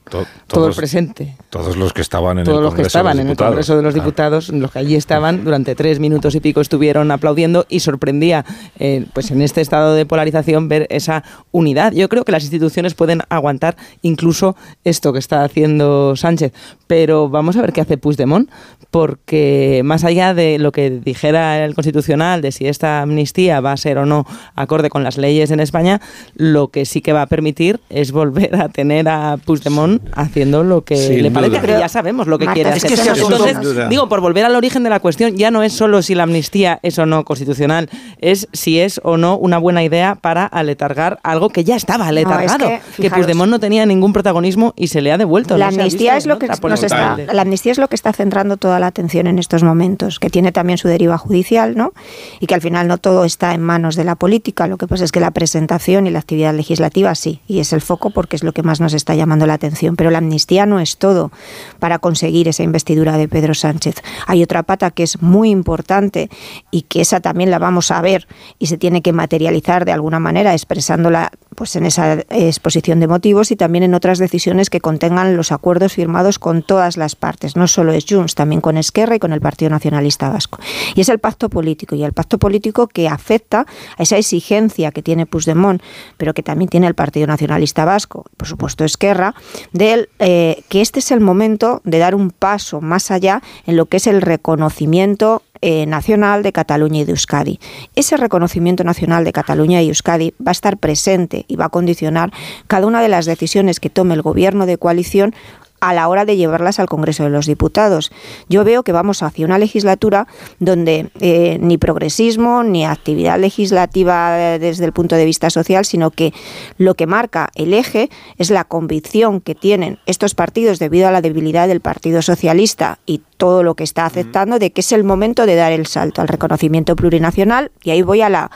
todo 0.46 0.68
el 0.68 0.74
presente. 0.74 1.36
Todos 1.50 1.76
los 1.76 1.92
que 1.92 2.02
estaban 2.02 2.38
en 2.38 2.44
todos 2.44 2.58
el 2.58 2.64
los 2.64 2.74
que 2.74 2.82
estaban 2.82 3.18
en 3.18 3.28
el 3.28 3.36
Congreso 3.36 3.76
de 3.76 3.82
los 3.82 3.94
Diputados, 3.94 4.50
los 4.50 4.70
que 4.70 4.78
allí 4.78 4.94
estaban 4.94 5.44
durante 5.44 5.74
tres 5.74 5.98
minutos 5.98 6.34
y 6.34 6.40
pico 6.40 6.60
estuvieron 6.60 7.10
aplaudiendo 7.10 7.66
y 7.68 7.80
sorprendía, 7.80 8.44
eh, 8.78 9.06
pues 9.12 9.30
en 9.30 9.42
este 9.42 9.60
estado 9.60 9.94
de 9.94 10.06
polarización 10.06 10.68
ver 10.68 10.86
esa 10.90 11.24
unidad. 11.52 11.92
Yo 11.92 12.08
creo 12.08 12.24
que 12.24 12.32
las 12.32 12.42
instituciones 12.42 12.94
pueden 12.94 13.22
aguantar 13.28 13.76
incluso 14.02 14.56
esto 14.84 15.12
que 15.12 15.18
está 15.18 15.44
haciendo 15.44 16.16
Sánchez 16.16 16.52
pero 16.86 17.28
vamos 17.28 17.56
a 17.56 17.60
ver 17.60 17.72
qué 17.72 17.80
hace 17.80 17.98
Puigdemont, 17.98 18.50
porque 18.90 19.82
más 19.84 20.04
allá 20.04 20.34
de 20.34 20.58
lo 20.58 20.72
que 20.72 20.90
dijera 20.90 21.64
el 21.64 21.74
Constitucional 21.74 22.40
de 22.40 22.52
si 22.52 22.66
esta 22.66 23.02
amnistía 23.02 23.60
va 23.60 23.72
a 23.72 23.76
ser 23.76 23.98
o 23.98 24.06
no 24.06 24.26
acorde 24.54 24.88
con 24.88 25.04
las 25.04 25.18
leyes 25.18 25.50
en 25.50 25.60
España, 25.60 26.00
lo 26.34 26.68
que 26.68 26.86
sí 26.86 27.00
que 27.02 27.12
va 27.12 27.22
a 27.22 27.26
permitir 27.26 27.80
es 27.90 28.12
volver 28.12 28.56
a 28.56 28.68
tener 28.68 29.08
a 29.08 29.36
Puigdemont 29.44 30.02
haciendo 30.14 30.64
lo 30.64 30.82
que 30.82 31.20
le 31.22 31.30
parece, 31.30 31.58
pero 31.60 31.78
ya 31.78 31.88
sabemos 31.88 32.26
lo 32.26 32.38
que 32.38 32.46
quiere 32.46 32.70
hacer. 32.70 32.92
Entonces, 32.92 33.88
digo, 33.90 34.08
por 34.08 34.20
volver 34.20 34.44
al 34.44 34.56
origen 34.56 34.82
de 34.82 34.90
la 34.90 35.00
cuestión, 35.00 35.36
ya 35.36 35.50
no 35.50 35.62
es 35.62 35.72
solo 35.72 36.00
si 36.02 36.14
la 36.14 36.22
amnistía 36.22 36.80
es 36.82 36.98
o 36.98 37.06
no 37.06 37.24
constitucional, 37.24 37.90
es 38.20 38.48
si 38.52 38.80
es 38.80 39.00
o 39.04 39.16
no 39.16 39.36
una 39.36 39.58
buena 39.58 39.82
idea 39.84 40.14
para 40.14 40.46
aletargar 40.46 41.20
algo 41.22 41.50
que 41.50 41.64
ya 41.64 41.76
estaba 41.76 42.08
aletargado, 42.08 42.70
que, 42.96 43.10
Puigdemont 43.10 43.50
no 43.50 43.60
tenía 43.60 43.84
ningún 43.86 44.12
protagonismo 44.12 44.72
y 44.76 44.88
se 44.88 45.02
le 45.02 45.12
ha 45.12 45.18
devuelto. 45.18 45.58
La 45.58 45.68
amnistía 45.68 46.16
es 46.16 46.26
lo 46.26 46.38
que 46.38 46.46
nos 46.68 46.82
está- 46.82 47.16
la 47.32 47.42
amnistía 47.42 47.72
es 47.72 47.78
lo 47.78 47.88
que 47.88 47.94
está 47.94 48.12
centrando 48.12 48.56
toda 48.56 48.78
la 48.80 48.86
atención 48.88 49.26
en 49.26 49.38
estos 49.38 49.62
momentos, 49.62 50.18
que 50.18 50.30
tiene 50.30 50.52
también 50.52 50.78
su 50.78 50.88
deriva 50.88 51.18
judicial, 51.18 51.76
¿no? 51.76 51.92
Y 52.40 52.46
que 52.46 52.54
al 52.54 52.60
final 52.60 52.88
no 52.88 52.98
todo 52.98 53.24
está 53.24 53.54
en 53.54 53.62
manos 53.62 53.96
de 53.96 54.04
la 54.04 54.14
política. 54.14 54.66
Lo 54.66 54.76
que 54.76 54.86
pasa 54.86 55.04
es 55.04 55.12
que 55.12 55.20
la 55.20 55.30
presentación 55.30 56.06
y 56.06 56.10
la 56.10 56.18
actividad 56.18 56.54
legislativa 56.54 57.14
sí, 57.14 57.40
y 57.46 57.60
es 57.60 57.72
el 57.72 57.80
foco 57.80 58.10
porque 58.10 58.36
es 58.36 58.42
lo 58.42 58.52
que 58.52 58.62
más 58.62 58.80
nos 58.80 58.94
está 58.94 59.14
llamando 59.14 59.46
la 59.46 59.54
atención. 59.54 59.96
Pero 59.96 60.10
la 60.10 60.18
amnistía 60.18 60.66
no 60.66 60.80
es 60.80 60.98
todo 60.98 61.30
para 61.78 61.98
conseguir 61.98 62.48
esa 62.48 62.62
investidura 62.62 63.16
de 63.16 63.28
Pedro 63.28 63.54
Sánchez. 63.54 64.02
Hay 64.26 64.42
otra 64.42 64.62
pata 64.62 64.90
que 64.90 65.02
es 65.02 65.22
muy 65.22 65.50
importante 65.50 66.28
y 66.70 66.82
que 66.82 67.00
esa 67.00 67.20
también 67.20 67.50
la 67.50 67.58
vamos 67.58 67.90
a 67.90 68.00
ver 68.00 68.26
y 68.58 68.66
se 68.66 68.78
tiene 68.78 69.02
que 69.02 69.12
materializar 69.12 69.84
de 69.84 69.92
alguna 69.92 70.18
manera 70.18 70.52
expresándola 70.52 71.30
pues 71.58 71.74
en 71.74 71.86
esa 71.86 72.20
exposición 72.30 73.00
de 73.00 73.08
motivos 73.08 73.50
y 73.50 73.56
también 73.56 73.82
en 73.82 73.92
otras 73.92 74.20
decisiones 74.20 74.70
que 74.70 74.80
contengan 74.80 75.36
los 75.36 75.50
acuerdos 75.50 75.94
firmados 75.94 76.38
con 76.38 76.62
todas 76.62 76.96
las 76.96 77.16
partes, 77.16 77.56
no 77.56 77.66
solo 77.66 77.90
es 77.90 78.06
Junts, 78.08 78.36
también 78.36 78.60
con 78.60 78.76
Esquerra 78.76 79.16
y 79.16 79.18
con 79.18 79.32
el 79.32 79.40
Partido 79.40 79.68
Nacionalista 79.68 80.28
Vasco. 80.28 80.60
Y 80.94 81.00
es 81.00 81.08
el 81.08 81.18
pacto 81.18 81.48
político 81.48 81.96
y 81.96 82.04
el 82.04 82.12
pacto 82.12 82.38
político 82.38 82.86
que 82.86 83.08
afecta 83.08 83.66
a 83.96 84.02
esa 84.04 84.16
exigencia 84.16 84.92
que 84.92 85.02
tiene 85.02 85.26
Puigdemont, 85.26 85.82
pero 86.16 86.32
que 86.32 86.44
también 86.44 86.68
tiene 86.68 86.86
el 86.86 86.94
Partido 86.94 87.26
Nacionalista 87.26 87.84
Vasco, 87.84 88.24
por 88.36 88.46
supuesto 88.46 88.84
Esquerra, 88.84 89.34
de 89.72 90.08
eh, 90.20 90.62
que 90.68 90.80
este 90.80 91.00
es 91.00 91.10
el 91.10 91.18
momento 91.18 91.80
de 91.82 91.98
dar 91.98 92.14
un 92.14 92.30
paso 92.30 92.80
más 92.80 93.10
allá 93.10 93.42
en 93.66 93.76
lo 93.76 93.86
que 93.86 93.96
es 93.96 94.06
el 94.06 94.22
reconocimiento 94.22 95.42
eh, 95.60 95.86
nacional 95.86 96.42
de 96.42 96.52
Cataluña 96.52 97.00
y 97.00 97.04
de 97.04 97.12
Euskadi. 97.12 97.60
Ese 97.94 98.16
reconocimiento 98.16 98.84
nacional 98.84 99.24
de 99.24 99.32
Cataluña 99.32 99.82
y 99.82 99.88
Euskadi 99.88 100.34
va 100.44 100.50
a 100.50 100.52
estar 100.52 100.78
presente 100.78 101.44
y 101.48 101.56
va 101.56 101.66
a 101.66 101.68
condicionar 101.70 102.32
cada 102.66 102.86
una 102.86 103.02
de 103.02 103.08
las 103.08 103.26
decisiones 103.26 103.80
que 103.80 103.90
tome 103.90 104.14
el 104.14 104.22
gobierno 104.22 104.66
de 104.66 104.78
coalición 104.78 105.34
a 105.80 105.94
la 105.94 106.08
hora 106.08 106.24
de 106.24 106.36
llevarlas 106.36 106.78
al 106.78 106.88
Congreso 106.88 107.24
de 107.24 107.30
los 107.30 107.46
Diputados. 107.46 108.10
Yo 108.48 108.64
veo 108.64 108.82
que 108.82 108.92
vamos 108.92 109.22
hacia 109.22 109.46
una 109.46 109.58
legislatura 109.58 110.26
donde 110.58 111.10
eh, 111.20 111.58
ni 111.60 111.78
progresismo 111.78 112.62
ni 112.62 112.84
actividad 112.84 113.38
legislativa 113.38 114.58
desde 114.58 114.84
el 114.84 114.92
punto 114.92 115.16
de 115.16 115.24
vista 115.24 115.50
social, 115.50 115.84
sino 115.84 116.10
que 116.10 116.32
lo 116.76 116.94
que 116.94 117.06
marca 117.06 117.50
el 117.54 117.74
eje 117.74 118.10
es 118.36 118.50
la 118.50 118.64
convicción 118.64 119.40
que 119.40 119.54
tienen 119.54 119.98
estos 120.06 120.34
partidos 120.34 120.78
debido 120.78 121.08
a 121.08 121.10
la 121.10 121.20
debilidad 121.20 121.68
del 121.68 121.80
Partido 121.80 122.22
Socialista 122.22 122.98
y 123.06 123.22
todo 123.36 123.62
lo 123.62 123.74
que 123.74 123.84
está 123.84 124.04
aceptando 124.04 124.58
de 124.58 124.72
que 124.72 124.80
es 124.80 124.92
el 124.92 125.04
momento 125.04 125.46
de 125.46 125.54
dar 125.54 125.72
el 125.72 125.86
salto 125.86 126.20
al 126.20 126.28
reconocimiento 126.28 126.96
plurinacional. 126.96 127.70
Y 127.82 127.90
ahí 127.90 128.02
voy 128.02 128.20
a 128.20 128.28
la, 128.28 128.50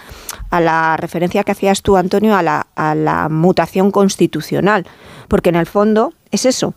a 0.51 0.61
la 0.61 0.97
referencia 0.97 1.45
que 1.45 1.53
hacías 1.53 1.83
tú, 1.83 1.97
Antonio, 1.97 2.35
a 2.35 2.43
la, 2.43 2.67
a 2.75 2.95
la 2.95 3.29
mutación 3.29 3.91
constitucional, 3.91 4.87
porque 5.29 5.51
en 5.51 5.57
el 5.57 5.67
fondo 5.67 6.13
es 6.31 6.47
eso, 6.47 6.75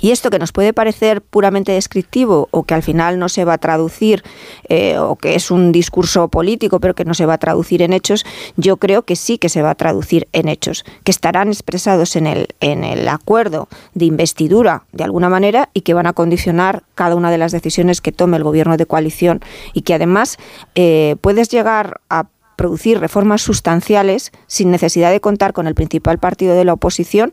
y 0.00 0.10
esto 0.10 0.30
que 0.30 0.38
nos 0.38 0.52
puede 0.52 0.72
parecer 0.72 1.22
puramente 1.22 1.72
descriptivo 1.72 2.48
o 2.50 2.64
que 2.64 2.74
al 2.74 2.82
final 2.82 3.18
no 3.18 3.28
se 3.28 3.44
va 3.44 3.54
a 3.54 3.58
traducir 3.58 4.22
eh, 4.68 4.98
o 4.98 5.16
que 5.16 5.34
es 5.34 5.50
un 5.50 5.72
discurso 5.72 6.28
político 6.28 6.80
pero 6.80 6.94
que 6.94 7.04
no 7.04 7.14
se 7.14 7.26
va 7.26 7.34
a 7.34 7.38
traducir 7.38 7.82
en 7.82 7.92
hechos, 7.92 8.24
yo 8.56 8.76
creo 8.76 9.02
que 9.02 9.16
sí 9.16 9.38
que 9.38 9.48
se 9.48 9.62
va 9.62 9.70
a 9.70 9.74
traducir 9.74 10.28
en 10.32 10.48
hechos, 10.48 10.84
que 11.04 11.10
estarán 11.10 11.48
expresados 11.48 12.16
en 12.16 12.26
el, 12.26 12.48
en 12.60 12.84
el 12.84 13.08
acuerdo 13.08 13.68
de 13.94 14.06
investidura 14.06 14.84
de 14.92 15.04
alguna 15.04 15.28
manera 15.28 15.70
y 15.74 15.82
que 15.82 15.94
van 15.94 16.06
a 16.06 16.12
condicionar 16.12 16.82
cada 16.94 17.14
una 17.14 17.30
de 17.30 17.38
las 17.38 17.52
decisiones 17.52 18.00
que 18.00 18.12
tome 18.12 18.36
el 18.36 18.44
gobierno 18.44 18.76
de 18.76 18.86
coalición. 18.86 19.40
Y 19.72 19.82
que 19.82 19.94
además 19.94 20.38
eh, 20.74 21.16
puedes 21.20 21.48
llegar 21.48 22.00
a 22.08 22.26
producir 22.56 23.00
reformas 23.00 23.42
sustanciales 23.42 24.32
sin 24.46 24.70
necesidad 24.70 25.10
de 25.10 25.20
contar 25.20 25.52
con 25.52 25.66
el 25.66 25.74
principal 25.74 26.18
partido 26.18 26.54
de 26.54 26.64
la 26.64 26.74
oposición, 26.74 27.32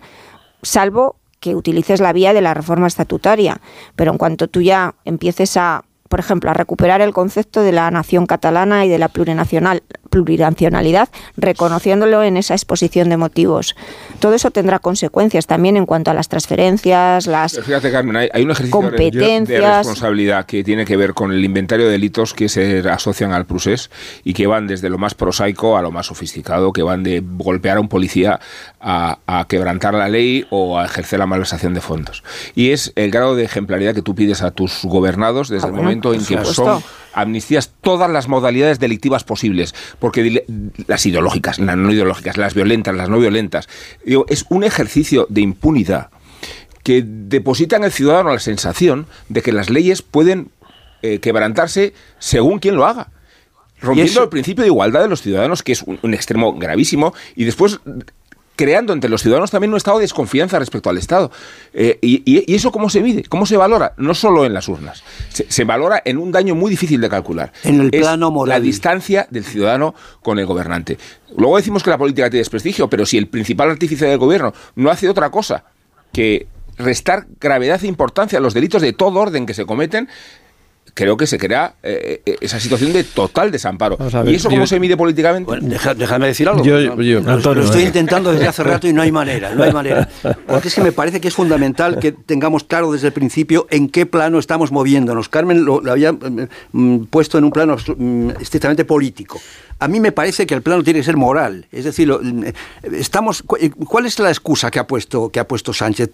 salvo 0.63 1.15
que 1.41 1.55
utilices 1.55 1.99
la 1.99 2.13
vía 2.13 2.33
de 2.33 2.39
la 2.39 2.53
reforma 2.53 2.87
estatutaria. 2.87 3.59
Pero 3.97 4.11
en 4.13 4.17
cuanto 4.17 4.47
tú 4.47 4.61
ya 4.61 4.95
empieces 5.03 5.57
a, 5.57 5.83
por 6.11 6.19
ejemplo, 6.19 6.51
a 6.51 6.53
recuperar 6.53 7.01
el 7.01 7.13
concepto 7.13 7.63
de 7.63 7.71
la 7.71 7.89
nación 7.89 8.25
catalana 8.27 8.85
y 8.85 8.89
de 8.89 8.99
la 8.99 9.07
plurinacional, 9.07 9.81
plurinacionalidad, 10.09 11.09
reconociéndolo 11.37 12.21
en 12.23 12.35
esa 12.37 12.53
exposición 12.53 13.09
de 13.09 13.15
motivos. 13.17 13.75
Todo 14.19 14.33
eso 14.33 14.51
tendrá 14.51 14.79
consecuencias 14.79 15.47
también 15.47 15.77
en 15.77 15.85
cuanto 15.85 16.11
a 16.11 16.13
las 16.13 16.27
transferencias, 16.27 17.27
las 17.27 17.59
fíjate, 17.59 17.91
Carmen, 17.91 18.15
hay, 18.17 18.29
hay 18.33 18.43
un 18.43 18.51
ejercicio 18.51 18.79
de- 18.81 18.85
de 18.91 18.97
competencias. 19.11 19.77
responsabilidad 19.77 20.45
que 20.45 20.63
tiene 20.63 20.85
que 20.85 20.97
ver 20.97 21.13
con 21.13 21.31
el 21.31 21.43
inventario 21.43 21.85
de 21.85 21.93
delitos 21.93 22.33
que 22.33 22.49
se 22.49 22.79
asocian 22.89 23.31
al 23.31 23.45
procés 23.45 23.89
y 24.23 24.33
que 24.33 24.47
van 24.47 24.67
desde 24.67 24.89
lo 24.89 24.97
más 24.97 25.13
prosaico 25.15 25.77
a 25.77 25.81
lo 25.81 25.91
más 25.91 26.07
sofisticado, 26.07 26.73
que 26.73 26.83
van 26.83 27.03
de 27.03 27.23
golpear 27.25 27.77
a 27.77 27.79
un 27.79 27.87
policía 27.87 28.39
a, 28.81 29.19
a 29.27 29.45
quebrantar 29.47 29.93
la 29.93 30.09
ley 30.09 30.45
o 30.49 30.77
a 30.77 30.85
ejercer 30.85 31.19
la 31.19 31.25
malversación 31.25 31.73
de 31.73 31.81
fondos. 31.81 32.23
Y 32.53 32.71
es 32.71 32.91
el 32.95 33.11
grado 33.11 33.35
de 33.35 33.43
ejemplaridad 33.45 33.93
que 33.95 34.01
tú 34.01 34.13
pides 34.13 34.41
a 34.41 34.51
tus 34.51 34.81
gobernados 34.83 35.47
desde 35.49 35.67
el 35.67 35.71
bueno, 35.71 35.83
momento 35.83 36.00
en 36.13 36.21
son 36.45 36.83
amnistías 37.13 37.71
todas 37.81 38.09
las 38.09 38.27
modalidades 38.27 38.79
delictivas 38.79 39.23
posibles, 39.23 39.75
porque 39.99 40.45
las 40.87 41.05
ideológicas, 41.05 41.59
las 41.59 41.77
no 41.77 41.91
ideológicas, 41.91 42.37
las 42.37 42.53
violentas, 42.53 42.95
las 42.95 43.09
no 43.09 43.19
violentas, 43.19 43.67
digo, 44.05 44.25
es 44.29 44.45
un 44.49 44.63
ejercicio 44.63 45.27
de 45.29 45.41
impunidad 45.41 46.09
que 46.83 47.03
deposita 47.05 47.75
en 47.75 47.83
el 47.83 47.91
ciudadano 47.91 48.31
la 48.31 48.39
sensación 48.39 49.07
de 49.29 49.41
que 49.41 49.51
las 49.51 49.69
leyes 49.69 50.01
pueden 50.01 50.49
eh, 51.01 51.19
quebrantarse 51.19 51.93
según 52.19 52.59
quien 52.59 52.75
lo 52.75 52.85
haga. 52.85 53.09
Rompiendo 53.79 54.23
el 54.23 54.29
principio 54.29 54.61
de 54.61 54.67
igualdad 54.67 55.01
de 55.01 55.07
los 55.07 55.21
ciudadanos, 55.21 55.63
que 55.63 55.71
es 55.71 55.81
un, 55.81 55.99
un 56.03 56.13
extremo 56.13 56.53
gravísimo, 56.53 57.13
y 57.35 57.45
después 57.45 57.79
creando 58.61 58.93
entre 58.93 59.09
los 59.09 59.23
ciudadanos 59.23 59.49
también 59.49 59.71
un 59.71 59.77
estado 59.77 59.97
de 59.97 60.03
desconfianza 60.03 60.59
respecto 60.59 60.91
al 60.91 60.99
Estado. 60.99 61.31
Eh, 61.73 61.97
y, 61.99 62.53
eso 62.53 62.71
cómo 62.71 62.91
se 62.91 63.01
mide? 63.01 63.23
¿Cómo 63.23 63.47
se 63.47 63.57
valora? 63.57 63.93
No 63.97 64.13
solo 64.13 64.45
en 64.45 64.53
las 64.53 64.67
urnas. 64.67 65.03
Se, 65.29 65.51
se 65.51 65.63
valora 65.63 65.99
en 66.05 66.19
un 66.19 66.31
daño 66.31 66.53
muy 66.53 66.69
difícil 66.69 67.01
de 67.01 67.09
calcular. 67.09 67.51
En 67.63 67.81
el 67.81 67.89
Es 67.91 68.01
plano 68.01 68.29
moral. 68.29 68.59
La 68.59 68.63
distancia 68.63 69.25
del 69.31 69.45
ciudadano 69.45 69.95
con 70.21 70.37
el 70.37 70.45
gobernante. 70.45 70.99
Luego 71.35 71.57
decimos 71.57 71.81
que 71.81 71.89
la 71.89 71.97
política 71.97 72.29
tiene 72.29 72.41
desprestigio, 72.41 72.87
pero 72.87 73.07
si 73.07 73.17
el 73.17 73.27
principal 73.27 73.71
artífice 73.71 74.05
del 74.05 74.19
gobierno 74.19 74.53
no 74.75 74.91
hace 74.91 75.09
otra 75.09 75.31
cosa 75.31 75.63
que 76.13 76.45
restar 76.77 77.25
gravedad 77.39 77.83
e 77.83 77.87
importancia 77.87 78.37
a 78.37 78.41
los 78.41 78.53
delitos 78.53 78.83
de 78.83 78.93
todo 78.93 79.19
orden 79.21 79.47
que 79.47 79.55
se 79.55 79.65
cometen, 79.65 80.07
creo 80.93 81.15
que 81.15 81.25
se 81.25 81.37
crea 81.37 81.75
eh, 81.83 82.21
eh, 82.25 82.35
esa 82.41 82.59
situación 82.59 82.91
de 82.91 83.03
total 83.05 83.49
desamparo. 83.49 83.97
Ver, 83.97 84.27
¿Y 84.29 84.35
eso 84.35 84.49
cómo 84.49 84.61
yo- 84.63 84.67
se 84.67 84.79
mide 84.79 84.97
políticamente? 84.97 85.45
Bueno, 85.47 85.67
deja- 85.69 85.93
déjame 85.93 86.27
decir 86.27 86.49
algo. 86.49 86.63
Yo- 86.65 86.79
lo- 86.79 86.91
Antonio, 87.31 87.61
lo 87.61 87.65
estoy 87.65 87.83
intentando 87.83 88.31
desde 88.33 88.47
hace 88.47 88.63
rato 88.63 88.87
y 88.87 88.93
no 88.93 89.01
hay 89.01 89.11
manera, 89.11 89.55
no 89.55 89.63
hay 89.63 89.71
manera. 89.71 90.09
Porque 90.47 90.67
es 90.67 90.75
que 90.75 90.81
me 90.81 90.91
parece 90.91 91.21
que 91.21 91.29
es 91.29 91.33
fundamental 91.33 91.97
que 91.99 92.11
tengamos 92.11 92.63
claro 92.65 92.91
desde 92.91 93.07
el 93.07 93.13
principio 93.13 93.67
en 93.69 93.87
qué 93.89 94.05
plano 94.05 94.37
estamos 94.37 94.71
moviéndonos. 94.71 95.29
Carmen 95.29 95.63
lo, 95.63 95.79
lo 95.81 95.91
había 95.93 96.11
mm, 96.11 96.47
mm, 96.73 97.05
puesto 97.05 97.37
en 97.37 97.45
un 97.45 97.51
plano 97.51 97.77
mm, 97.97 98.31
estrictamente 98.41 98.83
político. 98.83 99.39
A 99.79 99.87
mí 99.87 99.99
me 99.99 100.11
parece 100.11 100.45
que 100.45 100.53
el 100.53 100.61
plano 100.61 100.83
tiene 100.83 100.99
que 100.99 101.05
ser 101.05 101.17
moral. 101.17 101.65
Es 101.71 101.85
decir, 101.85 102.07
lo- 102.07 102.19
mm, 102.21 102.43
estamos, 102.93 103.43
eh, 103.59 103.69
¿cuál 103.87 104.05
es 104.05 104.19
la 104.19 104.29
excusa 104.29 104.69
que 104.69 104.77
ha 104.79 104.85
puesto, 104.87 105.29
que 105.29 105.39
ha 105.39 105.47
puesto 105.47 105.73
Sánchez? 105.73 106.09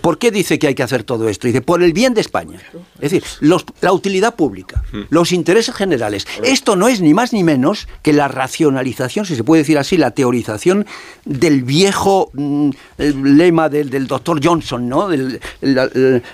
¿Por 0.00 0.18
qué 0.18 0.30
dice 0.30 0.58
que 0.58 0.68
hay 0.68 0.74
que 0.74 0.82
hacer 0.82 1.04
todo 1.04 1.28
esto? 1.28 1.46
Dice, 1.46 1.60
por 1.60 1.82
el 1.82 1.92
bien 1.92 2.14
de 2.14 2.20
España. 2.20 2.58
Es 2.96 3.10
decir, 3.12 3.22
los- 3.40 3.64
la 3.80 3.92
utilidad 3.96 4.34
pública, 4.36 4.82
los 5.10 5.32
intereses 5.32 5.74
generales. 5.74 6.26
Esto 6.42 6.76
no 6.76 6.88
es 6.88 7.00
ni 7.00 7.12
más 7.14 7.32
ni 7.32 7.42
menos 7.42 7.88
que 8.02 8.12
la 8.12 8.28
racionalización, 8.28 9.26
si 9.26 9.36
se 9.36 9.44
puede 9.44 9.62
decir 9.62 9.78
así, 9.78 9.96
la 9.96 10.10
teorización 10.12 10.86
del 11.24 11.62
viejo 11.64 12.30
mm, 12.34 12.70
el 12.98 13.36
lema 13.36 13.68
del, 13.68 13.90
del 13.90 14.06
doctor 14.06 14.40
Johnson, 14.42 14.88
¿no? 14.88 15.08
Del- 15.08 15.40
la, 15.60 15.88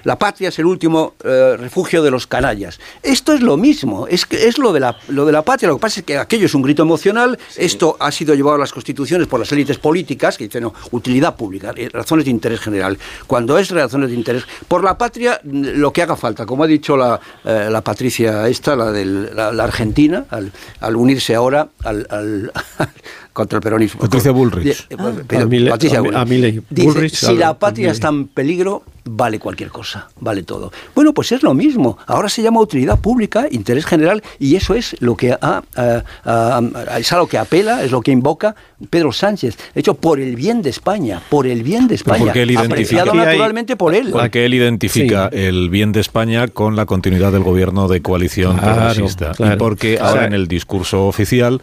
la 0.04 0.18
patria 0.18 0.48
es 0.50 0.58
el 0.58 0.66
último 0.66 1.14
eh, 1.24 1.56
refugio 1.58 2.02
de 2.02 2.10
los 2.10 2.26
canallas. 2.26 2.78
Esto 3.02 3.32
es 3.32 3.40
lo 3.40 3.56
mismo, 3.56 4.06
es, 4.06 4.26
es 4.30 4.58
lo, 4.58 4.72
de 4.72 4.80
la, 4.80 4.96
lo 5.08 5.24
de 5.24 5.32
la 5.32 5.42
patria. 5.42 5.68
Lo 5.68 5.76
que 5.76 5.80
pasa 5.82 6.00
es 6.00 6.06
que 6.06 6.18
aquello 6.18 6.46
es 6.46 6.54
un 6.54 6.62
grito 6.62 6.82
emocional, 6.82 7.38
esto 7.56 7.96
ha 8.00 8.10
sido 8.12 8.34
llevado 8.34 8.56
a 8.56 8.58
las 8.60 8.72
constituciones 8.72 9.26
por 9.28 9.40
las 9.40 9.50
élites 9.52 9.78
políticas, 9.78 10.36
que 10.36 10.44
dicen, 10.44 10.62
no, 10.64 10.74
utilidad 10.90 11.36
pública, 11.36 11.72
eh, 11.76 11.88
razones 11.92 12.24
de 12.24 12.30
interés 12.30 12.60
general. 12.60 12.98
Cuando 13.26 13.58
es 13.58 13.70
razones 13.70 14.10
de 14.10 14.16
interés, 14.16 14.44
por 14.68 14.84
la 14.84 14.96
patria, 14.98 15.40
mm, 15.42 15.62
lo 15.76 15.92
que 15.92 16.02
haga 16.02 16.16
falta, 16.16 16.44
como 16.46 16.64
ha 16.64 16.66
dicho 16.66 16.96
la, 16.96 17.20
eh, 17.44 17.51
la 17.70 17.80
Patricia 17.82 18.48
esta, 18.48 18.76
la 18.76 18.92
de 18.92 19.04
la, 19.04 19.52
la 19.52 19.64
argentina, 19.64 20.24
al, 20.30 20.52
al 20.80 20.96
unirse 20.96 21.34
ahora 21.34 21.68
al, 21.84 22.06
al- 22.10 22.52
contra 23.32 23.56
el 23.58 23.62
peronismo. 23.62 24.00
Patricia 24.00 24.30
Bullrich. 24.30 24.86
Eh, 24.90 24.96
pero 25.26 25.44
A 25.68 25.70
Patricia 25.70 25.98
a 25.98 26.02
Bullrich. 26.02 26.58
a. 26.60 26.64
Dice, 26.70 27.08
si 27.08 27.26
a- 27.26 27.32
la 27.32 27.48
a 27.48 27.58
patria 27.58 27.90
está 27.90 28.08
en 28.08 28.26
peligro, 28.28 28.82
vale 29.04 29.38
cualquier 29.38 29.70
cosa, 29.70 30.08
vale 30.20 30.42
todo. 30.42 30.70
Bueno, 30.94 31.12
pues 31.12 31.32
es 31.32 31.42
lo 31.42 31.54
mismo. 31.54 31.98
Ahora 32.06 32.28
se 32.28 32.42
llama 32.42 32.60
utilidad 32.60 32.98
pública, 33.00 33.46
interés 33.50 33.84
general, 33.86 34.22
y 34.38 34.54
eso 34.56 34.74
es 34.74 34.94
lo 35.00 35.16
que 35.16 35.32
ha- 35.32 35.62
ha- 35.76 36.02
ha- 36.24 36.98
es 36.98 37.12
a 37.12 37.16
lo 37.18 37.26
que 37.26 37.38
apela, 37.38 37.82
es 37.82 37.90
lo 37.90 38.00
que 38.00 38.12
invoca 38.12 38.54
Pedro 38.90 39.12
Sánchez. 39.12 39.56
De 39.74 39.80
hecho, 39.80 39.94
por 39.94 40.20
el 40.20 40.36
bien 40.36 40.62
de 40.62 40.70
España, 40.70 41.20
por 41.30 41.46
el 41.46 41.62
bien 41.62 41.88
de 41.88 41.94
España. 41.96 42.18
porque 42.24 42.42
él 42.42 42.50
identifica- 42.50 42.74
apreciado 42.74 43.10
Aquí 43.10 43.18
hay- 43.18 43.26
naturalmente 43.26 43.76
por 43.76 43.94
él. 43.94 44.10
Porque 44.12 44.44
él 44.44 44.54
identifica 44.54 45.30
Sí. 45.32 45.38
el 45.38 45.70
bien 45.70 45.92
de 45.92 46.00
España 46.00 46.48
con 46.48 46.76
la 46.76 46.86
continuidad 46.86 47.32
del 47.32 47.42
gobierno 47.42 47.88
de 47.88 48.02
coalición 48.02 48.56
Claro, 48.58 48.74
progresista. 48.76 49.32
claro. 49.32 49.54
Y 49.54 49.56
porque 49.56 49.94
Claro. 49.96 50.08
ahora 50.10 50.26
en 50.26 50.32
el 50.34 50.46
discurso 50.48 51.06
oficial 51.06 51.60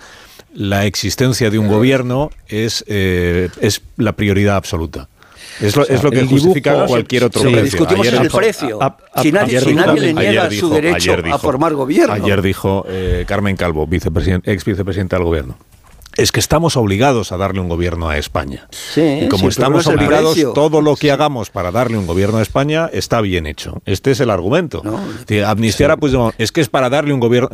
la 0.53 0.85
existencia 0.85 1.49
de 1.49 1.59
un 1.59 1.67
gobierno 1.67 2.29
es, 2.47 2.83
eh, 2.87 3.49
es 3.61 3.81
la 3.97 4.13
prioridad 4.13 4.55
absoluta. 4.55 5.09
Es 5.61 5.75
lo, 5.75 5.81
O 5.83 5.85
sea, 5.85 5.95
es 5.97 6.03
lo 6.03 6.09
que 6.11 6.21
dibujo- 6.21 6.35
justifica 6.45 6.85
cualquier 6.85 7.23
otro 7.25 7.41
precio. 7.41 7.61
discutimos 7.63 8.07
Ayer 8.07 8.21
el 8.21 8.29
precio. 8.31 8.81
a- 8.81 8.97
a- 9.13 9.21
si 9.21 9.31
nadie, 9.31 9.59
si 9.59 9.65
dijo- 9.73 9.85
nadie 9.85 9.99
le 10.01 10.13
niega 10.13 10.47
dijo- 10.47 10.67
su 10.67 10.73
derecho 10.73 11.17
dijo- 11.21 11.35
a 11.35 11.39
formar 11.39 11.73
gobierno. 11.73 12.13
Ayer 12.13 12.41
dijo 12.41 12.85
eh, 12.87 13.25
Carmen 13.27 13.57
Calvo, 13.57 13.85
vicepresidente, 13.85 14.51
ex 14.53 14.63
vicepresidenta 14.63 15.17
del 15.17 15.25
gobierno. 15.25 15.57
Es 16.19 16.33
que 16.33 16.39
estamos 16.41 16.75
obligados 16.75 17.31
a 17.31 17.37
darle 17.37 17.61
un 17.61 17.69
gobierno 17.69 18.09
a 18.09 18.17
España. 18.17 18.67
Sí, 18.71 19.21
y 19.23 19.27
como 19.29 19.43
sí, 19.43 19.47
estamos 19.47 19.73
no 19.73 19.79
es 19.79 19.87
el 19.87 19.95
obligados, 20.05 20.33
precio. 20.33 20.51
todo 20.51 20.81
lo 20.81 20.95
que 20.97 21.11
hagamos 21.11 21.49
para 21.49 21.71
darle 21.71 21.97
un 21.97 22.05
gobierno 22.07 22.39
a 22.39 22.41
España 22.41 22.89
está 22.91 23.21
bien 23.21 23.45
hecho. 23.45 23.81
Este 23.85 24.11
es 24.11 24.19
el 24.19 24.29
argumento. 24.29 24.81
No. 24.83 24.99
De 25.27 25.45
amnistiar 25.45 25.91
a 25.91 25.97
Puigdemont 25.97 26.35
es 26.37 26.51
que 26.51 26.59
es 26.59 26.67
para 26.67 26.89
darle 26.89 27.13
un 27.13 27.21
gobierno, 27.21 27.49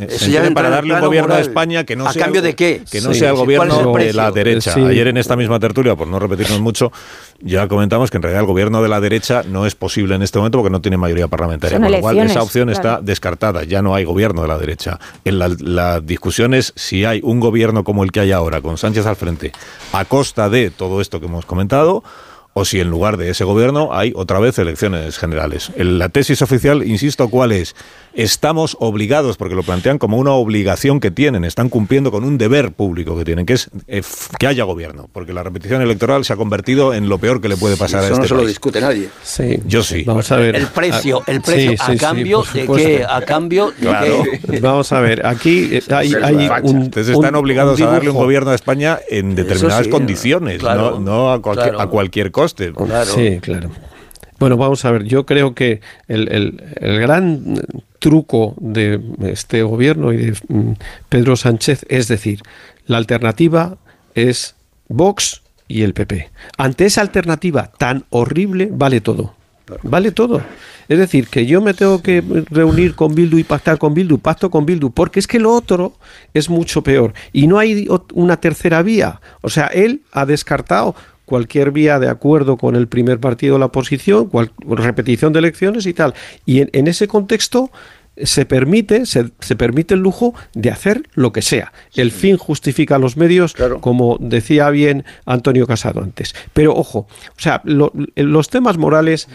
para 0.54 0.70
darle 0.70 0.94
un 0.94 1.00
gobierno 1.00 1.34
a. 1.34 1.40
España 1.40 1.84
que 1.84 1.94
no 1.94 2.08
¿A 2.08 2.12
sea 2.12 2.24
cambio 2.24 2.42
de 2.42 2.56
qué? 2.56 2.82
Que 2.90 3.00
no 3.00 3.12
Sí, 3.12 3.20
sea 3.20 3.30
el 3.30 3.36
sí, 3.36 3.44
¿cuál 3.44 3.68
es 3.68 3.76
el 3.78 3.84
gobierno 3.84 3.98
de 3.98 4.12
la 4.12 4.32
derecha. 4.32 4.74
Sí. 4.74 4.80
Ayer 4.80 5.06
en 5.08 5.16
esta 5.16 5.36
misma 5.36 5.60
tertulia, 5.60 5.94
por 5.94 6.08
no 6.08 6.18
repetirnos 6.18 6.60
mucho, 6.60 6.90
ya 7.40 7.68
comentamos 7.68 8.10
que 8.10 8.16
en 8.16 8.22
realidad 8.22 8.40
el 8.40 8.46
gobierno 8.48 8.82
de 8.82 8.88
la 8.88 9.00
derecha 9.00 9.42
no 9.46 9.64
es 9.66 9.74
posible 9.74 10.14
en 10.16 10.22
este 10.22 10.38
momento 10.38 10.58
porque 10.58 10.70
no 10.72 10.80
tiene 10.80 10.96
mayoría 10.96 11.28
parlamentaria. 11.28 11.76
Son 11.76 11.82
con 11.84 11.92
lo 11.92 12.00
cual 12.00 12.18
esa 12.18 12.42
opción 12.42 12.68
claro. 12.68 12.80
está 12.88 13.00
descartada. 13.00 13.62
Ya 13.64 13.80
no 13.82 13.94
hay 13.94 14.04
gobierno 14.04 14.42
de 14.42 14.48
la 14.48 14.58
derecha. 14.58 14.98
En 15.24 15.38
la, 15.38 15.54
la 15.60 16.00
discusión 16.00 16.52
es 16.54 16.72
si 16.74 17.04
hay 17.04 17.20
un 17.22 17.38
gobierno 17.38 17.84
como 17.84 18.02
el 18.02 18.10
que 18.10 18.20
hay 18.20 18.32
ahora, 18.32 18.55
con 18.60 18.78
Sánchez 18.78 19.06
al 19.06 19.16
frente, 19.16 19.52
a 19.92 20.04
costa 20.04 20.48
de 20.48 20.70
todo 20.70 21.00
esto 21.00 21.20
que 21.20 21.26
hemos 21.26 21.46
comentado, 21.46 22.02
o 22.58 22.64
si 22.64 22.80
en 22.80 22.88
lugar 22.88 23.18
de 23.18 23.28
ese 23.28 23.44
gobierno 23.44 23.90
hay 23.92 24.14
otra 24.16 24.38
vez 24.40 24.58
elecciones 24.58 25.18
generales. 25.18 25.70
El- 25.76 25.98
la 25.98 26.08
tesis 26.08 26.40
oficial, 26.40 26.82
insisto, 26.86 27.28
¿cuál 27.28 27.52
es? 27.52 27.76
Estamos 28.14 28.78
obligados, 28.80 29.36
porque 29.36 29.54
lo 29.54 29.62
plantean 29.62 29.98
como 29.98 30.16
una 30.16 30.30
obligación 30.32 31.00
que 31.00 31.10
tienen, 31.10 31.44
están 31.44 31.68
cumpliendo 31.68 32.10
con 32.10 32.24
un 32.24 32.38
deber 32.38 32.72
público 32.72 33.14
que 33.18 33.26
tienen, 33.26 33.44
que 33.44 33.52
es 33.52 33.68
eh, 33.88 34.00
que 34.38 34.46
haya 34.46 34.64
gobierno, 34.64 35.10
porque 35.12 35.34
la 35.34 35.42
repetición 35.42 35.82
electoral 35.82 36.24
se 36.24 36.32
ha 36.32 36.36
convertido 36.36 36.94
en 36.94 37.10
lo 37.10 37.18
peor 37.18 37.42
que 37.42 37.48
le 37.50 37.58
puede 37.58 37.76
pasar 37.76 38.00
a 38.00 38.04
Eso 38.04 38.14
este 38.14 38.22
no 38.22 38.28
se 38.28 38.34
lo 38.36 38.46
discute 38.46 38.80
nadie. 38.80 39.10
Sí. 39.22 39.58
Yo 39.66 39.82
sí. 39.82 40.04
Vamos 40.04 40.32
a 40.32 40.36
ver. 40.36 40.56
El 40.56 40.68
precio, 40.68 41.20
Ah, 41.26 41.30
el 41.30 41.42
precio, 41.42 41.72
sí, 41.72 41.76
a 41.78 41.92
sí, 41.92 41.98
cambio 41.98 42.42
de 42.54 42.66
qué, 42.66 43.04
a 43.06 43.20
cambio 43.20 43.72
de 43.72 43.86
Claro. 43.86 44.22
Vamos 44.62 44.90
a 44.92 45.00
ver, 45.00 45.26
aquí 45.26 45.78
hay, 45.90 46.14
hay 46.14 46.48
facha. 46.48 46.62
un. 46.66 46.82
Entonces 46.84 47.14
están 47.14 47.34
un- 47.34 47.40
obligados 47.42 47.78
un 47.80 47.86
a 47.86 47.90
darle 47.90 48.08
un 48.08 48.16
gobierno 48.16 48.50
a 48.50 48.54
España 48.54 48.98
en 49.10 49.34
determinadas 49.34 49.84
sí, 49.84 49.90
condiciones, 49.90 50.58
claro, 50.60 50.92
no, 50.92 51.00
no 51.00 51.32
a, 51.32 51.42
cualquier, 51.42 51.68
claro. 51.74 51.80
a 51.82 51.90
cualquier 51.90 52.30
coste. 52.54 52.72
Claro. 52.72 53.10
Sí, 53.12 53.38
claro. 53.40 53.70
Bueno, 54.38 54.56
vamos 54.56 54.84
a 54.84 54.90
ver, 54.90 55.04
yo 55.04 55.24
creo 55.24 55.54
que 55.54 55.80
el, 56.08 56.28
el- 56.30 56.62
el 56.80 57.00
gran 57.00 57.60
truco 57.98 58.54
de 58.60 59.00
este 59.24 59.62
gobierno 59.62 60.12
y 60.12 60.16
de 60.18 60.32
mm, 60.48 60.72
Pedro 61.08 61.36
Sánchez 61.36 61.86
es 61.88 62.06
decir, 62.08 62.40
la 62.86 62.98
alternativa 62.98 63.78
es 64.14 64.54
Vox 64.88 65.42
y 65.68 65.82
el 65.82 65.94
PP. 65.94 66.30
Ante 66.58 66.84
esa 66.86 67.00
alternativa 67.00 67.72
tan 67.78 68.04
horrible, 68.10 68.68
vale 68.70 69.00
todo. 69.00 69.34
Vale 69.82 70.12
todo. 70.12 70.42
Es 70.88 70.98
decir, 70.98 71.26
que 71.26 71.44
yo 71.46 71.60
me 71.60 71.74
tengo 71.74 72.00
que 72.00 72.22
reunir 72.50 72.94
con 72.94 73.14
Bildu 73.16 73.38
y 73.38 73.42
pactar 73.42 73.78
con 73.78 73.94
Bildu, 73.94 74.18
pacto 74.18 74.48
con 74.48 74.64
Bildu, 74.64 74.90
porque 74.92 75.18
es 75.18 75.26
que 75.26 75.40
lo 75.40 75.52
otro 75.52 75.94
es 76.34 76.48
mucho 76.48 76.82
peor. 76.82 77.14
Y 77.32 77.48
no 77.48 77.58
hay 77.58 77.88
una 78.14 78.36
tercera 78.36 78.82
vía. 78.82 79.20
O 79.40 79.48
sea, 79.48 79.66
él 79.66 80.02
ha 80.12 80.24
descartado 80.24 80.94
cualquier 81.26 81.70
vía 81.72 81.98
de 81.98 82.08
acuerdo 82.08 82.56
con 82.56 82.74
el 82.76 82.88
primer 82.88 83.20
partido 83.20 83.54
de 83.56 83.58
la 83.60 83.66
oposición, 83.66 84.28
cual- 84.28 84.52
repetición 84.66 85.32
de 85.34 85.40
elecciones 85.40 85.84
y 85.86 85.92
tal. 85.92 86.14
Y 86.46 86.60
en, 86.62 86.70
en 86.72 86.86
ese 86.86 87.06
contexto 87.06 87.70
se 88.18 88.46
permite, 88.46 89.04
se, 89.04 89.30
se 89.40 89.56
permite 89.56 89.92
el 89.92 90.00
lujo 90.00 90.32
de 90.54 90.70
hacer 90.70 91.02
lo 91.12 91.32
que 91.32 91.42
sea. 91.42 91.74
El 91.94 92.10
fin 92.12 92.38
justifica 92.38 92.98
los 92.98 93.18
medios, 93.18 93.52
Claro. 93.52 93.82
como 93.82 94.16
decía 94.20 94.70
bien 94.70 95.04
Antonio 95.26 95.66
Casado 95.66 96.00
antes. 96.02 96.34
Pero 96.54 96.74
ojo, 96.74 97.00
o 97.00 97.38
sea, 97.40 97.60
lo- 97.64 97.92
los 98.14 98.48
temas 98.48 98.78
morales 98.78 99.28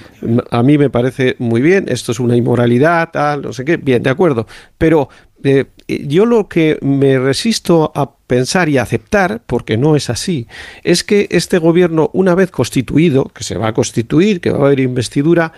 a 0.50 0.64
mí 0.64 0.80
me 0.80 0.90
parece 0.90 1.36
muy 1.38 1.62
bien, 1.62 1.86
esto 1.90 2.12
es 2.12 2.20
una 2.20 2.36
inmoralidad, 2.36 3.12
tal, 3.12 3.44
no 3.44 3.54
sé 3.54 3.66
qué, 3.66 3.78
bien, 3.78 4.02
de 4.02 4.10
acuerdo. 4.10 4.48
Pero 4.80 5.10
eh, 5.44 5.66
yo 6.08 6.26
lo 6.26 6.48
que 6.48 6.78
me 6.82 7.20
resisto 7.20 7.92
a 7.96 8.12
pensar 8.14 8.70
y 8.70 8.78
aceptar, 8.78 9.42
porque 9.46 9.78
no 9.78 9.96
es 9.96 10.10
así, 10.10 10.48
es 10.84 11.04
que 11.04 11.28
este 11.32 11.58
gobierno, 11.58 12.10
una 12.14 12.36
vez 12.36 12.52
constituido, 12.52 13.26
que 13.26 13.44
se 13.44 13.58
va 13.58 13.70
a 13.70 13.74
constituir, 13.74 14.42
que 14.42 14.52
va 14.52 14.60
a 14.60 14.66
haber 14.68 14.80
investidura, 14.80 15.54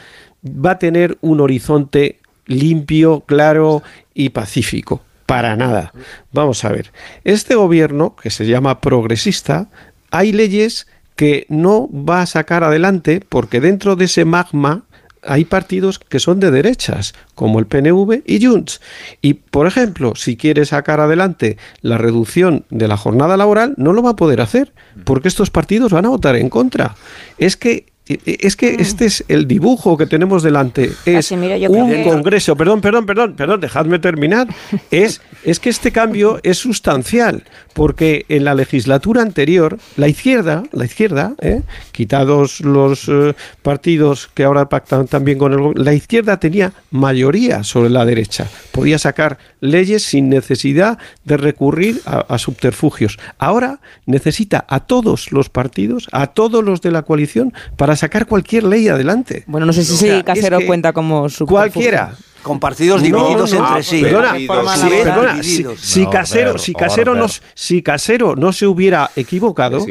va 0.46 0.72
a 0.72 0.80
tener 0.80 1.18
un 1.22 1.40
horizonte 1.40 2.20
limpio, 2.46 3.22
claro 3.22 3.84
y 4.14 4.30
pacífico. 4.30 5.02
Para 5.26 5.56
nada. 5.56 5.94
Vamos 6.32 6.66
a 6.66 6.70
ver. 6.70 6.92
Este 7.24 7.56
gobierno, 7.56 8.16
que 8.16 8.30
se 8.30 8.46
llama 8.46 8.82
progresista, 8.82 9.70
hay 10.12 10.32
leyes 10.32 10.88
que 11.16 11.46
no 11.50 11.90
va 11.92 12.22
a 12.22 12.26
sacar 12.26 12.64
adelante 12.64 13.22
porque 13.28 13.62
dentro 13.62 13.96
de 13.96 14.06
ese 14.06 14.26
magma 14.26 14.84
hay 15.26 15.46
partidos 15.46 16.00
que 16.00 16.20
son 16.20 16.40
de 16.40 16.52
derechas, 16.52 17.14
como 17.36 17.60
el 17.60 17.66
PNV 17.66 18.22
y 18.26 18.46
Junts. 18.46 18.82
Y, 19.22 19.36
por 19.36 19.68
ejemplo, 19.68 20.14
si 20.16 20.36
quiere 20.38 20.66
sacar 20.66 21.00
adelante 21.00 21.58
la 21.82 21.98
reducción 21.98 22.66
de 22.70 22.88
la 22.88 22.98
jornada 22.98 23.38
laboral, 23.38 23.74
no 23.78 23.94
lo 23.94 24.04
va 24.04 24.12
a 24.12 24.16
poder 24.16 24.42
hacer, 24.42 24.74
porque 25.06 25.28
estos 25.28 25.50
partidos 25.50 25.92
van 25.92 26.06
a 26.06 26.10
votar 26.10 26.36
en 26.36 26.50
contra. 26.50 26.96
Es 27.38 27.58
que 27.58 27.86
es 28.06 28.58
que 28.58 28.76
este 28.80 29.06
es 29.06 29.24
el 29.30 29.48
dibujo 29.48 29.96
que 29.98 30.06
tenemos 30.06 30.44
delante. 30.44 30.92
Es 31.06 31.30
yo 31.30 31.38
creo 31.38 31.70
un 31.72 31.90
que- 31.90 32.04
congreso, 32.04 32.54
perdón, 32.58 32.82
perdón, 32.82 33.06
perdón, 33.06 33.34
perdón, 33.38 33.62
dejadme 33.62 33.98
terminar. 33.98 34.50
Es, 34.92 35.22
es 35.46 35.62
que 35.62 35.70
este 35.70 35.94
cambio 35.94 36.38
es 36.44 36.58
sustancial, 36.58 37.46
porque 37.74 38.26
en 38.30 38.46
la 38.46 38.56
legislatura 38.56 39.22
anterior, 39.22 39.78
la 39.98 40.08
izquierda, 40.08 40.64
la 40.72 40.86
izquierda, 40.86 41.34
¿eh? 41.42 41.62
quitados 41.92 42.62
los 42.62 43.10
eh, 43.10 43.36
partidos 43.62 44.30
que 44.34 44.44
ahora 44.44 44.70
pactan 44.70 45.08
también 45.08 45.38
con 45.38 45.54
el 45.54 45.60
gobierno, 45.60 45.84
la 45.84 45.94
izquierda 45.94 46.40
tenía 46.40 46.74
mayoría 46.92 47.64
sobre 47.64 47.90
la 47.90 48.06
derecha. 48.06 48.48
Podía 48.72 49.00
sacar 49.00 49.38
leyes 49.60 50.04
sin 50.04 50.30
necesidad 50.30 50.98
de 51.24 51.38
recurrir 51.38 52.02
a, 52.06 52.20
a 52.20 52.38
subterfugios. 52.38 53.18
Ahora 53.38 53.80
necesita 54.06 54.66
a 54.68 54.82
todos 54.82 55.32
los 55.32 55.50
partidos, 55.50 56.08
a 56.12 56.28
todos 56.28 56.64
los 56.64 56.82
de 56.82 56.92
la 56.92 57.04
coalición, 57.04 57.54
para 57.78 57.96
sacar 57.96 58.28
cualquier 58.28 58.64
ley 58.64 58.88
adelante. 58.88 59.44
Bueno, 59.48 59.66
no 59.66 59.74
sé 59.74 59.84
si 59.84 59.94
O 59.94 59.98
sea, 59.98 60.24
Casero 60.24 60.60
cuenta 60.66 60.94
como 60.94 61.30
su 61.30 61.46
Cualquiera. 61.46 62.16
Con 62.44 62.60
partidos 62.60 63.02
divididos 63.02 63.54
no, 63.54 63.60
no. 63.60 63.68
entre 63.70 63.84
sí. 63.84 64.02
Perdona, 64.02 64.34
Divididos. 64.34 64.72
si, 64.74 64.80
Sí, 64.82 64.90
perdona, 65.04 65.36
si, 65.36 65.50
divididos. 65.50 65.80
si 65.80 66.04
No, 66.04 66.10
Casero, 66.10 66.50
Order, 66.52 66.60
si, 66.62 66.74
Casero 66.74 67.16
no, 67.16 67.26
si 67.56 67.82
Casero 67.82 68.36
no 68.36 68.52
se 68.54 68.68
hubiera 68.68 69.10
equivocado, 69.16 69.86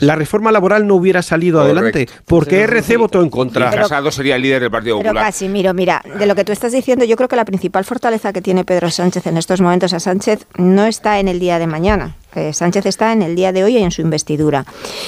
la 0.00 0.14
reforma 0.14 0.52
laboral 0.52 0.86
no 0.86 0.94
hubiera 0.94 1.22
salido 1.22 1.58
Correcto. 1.60 1.78
adelante, 1.80 2.08
porque 2.26 2.60
RC 2.62 2.96
votó 2.96 3.22
en 3.22 3.30
contra. 3.30 3.70
Y 3.72 3.76
Casado 3.76 4.10
sería 4.10 4.36
el 4.36 4.42
líder 4.42 4.60
del 4.62 4.70
Partido 4.70 4.98
Pero 4.98 5.08
Popular. 5.10 5.24
Casimiro, 5.26 5.74
mira, 5.74 6.02
de 6.18 6.26
lo 6.26 6.34
que 6.34 6.44
tú 6.44 6.52
estás 6.52 6.72
diciendo, 6.72 7.04
yo 7.04 7.16
creo 7.16 7.28
que 7.28 7.36
la 7.36 7.44
principal 7.44 7.84
fortaleza 7.84 8.32
que 8.32 8.42
tiene 8.42 8.64
Pedro 8.64 8.90
Sánchez 8.90 9.26
en 9.26 9.36
estos 9.36 9.60
momentos 9.60 9.92
a 9.92 10.00
Sánchez 10.00 10.46
no 10.58 10.84
está 10.86 11.18
en 11.18 11.28
el 11.28 11.40
día 11.40 11.58
de 11.58 11.66
mañana. 11.66 12.14
Sánchez 12.52 12.86
está 12.86 13.12
en 13.12 13.22
el 13.22 13.36
día 13.36 13.52
de 13.52 13.64
hoy 13.64 13.78
y 13.78 13.82
en 13.82 13.90
su 13.90 14.02
investidura. 14.02 14.64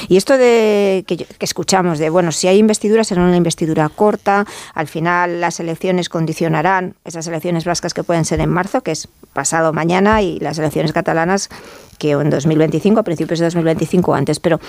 Y 0.09 0.17
esto 0.17 0.39
de 0.39 1.05
que, 1.07 1.17
que 1.17 1.45
escuchamos 1.45 1.99
de, 1.99 2.11
bueno, 2.11 2.33
si 2.33 2.49
hay 2.49 2.59
investidura 2.59 3.05
será 3.05 3.23
una 3.23 3.37
investidura 3.37 3.89
corta, 3.89 4.47
al 4.75 4.89
final 4.89 5.41
las 5.41 5.61
elecciones 5.61 6.09
condicionarán 6.09 6.95
esas 7.05 7.27
elecciones 7.27 7.65
vascas 7.65 7.95
que 7.95 8.03
pueden 8.03 8.25
ser 8.25 8.41
en 8.41 8.51
marzo, 8.51 8.83
que 8.83 8.93
es 8.93 9.09
pasado 9.33 9.73
mañana, 9.73 10.23
y 10.23 10.39
las 10.41 10.59
elecciones 10.59 10.93
catalanas 10.93 11.49
que 11.99 12.13
en 12.13 12.31
2025, 12.31 13.01
a 13.01 13.03
principios 13.03 13.41
de 13.41 13.47
2025 13.47 14.11
o 14.11 14.15
antes. 14.15 14.41
Pero 14.41 14.61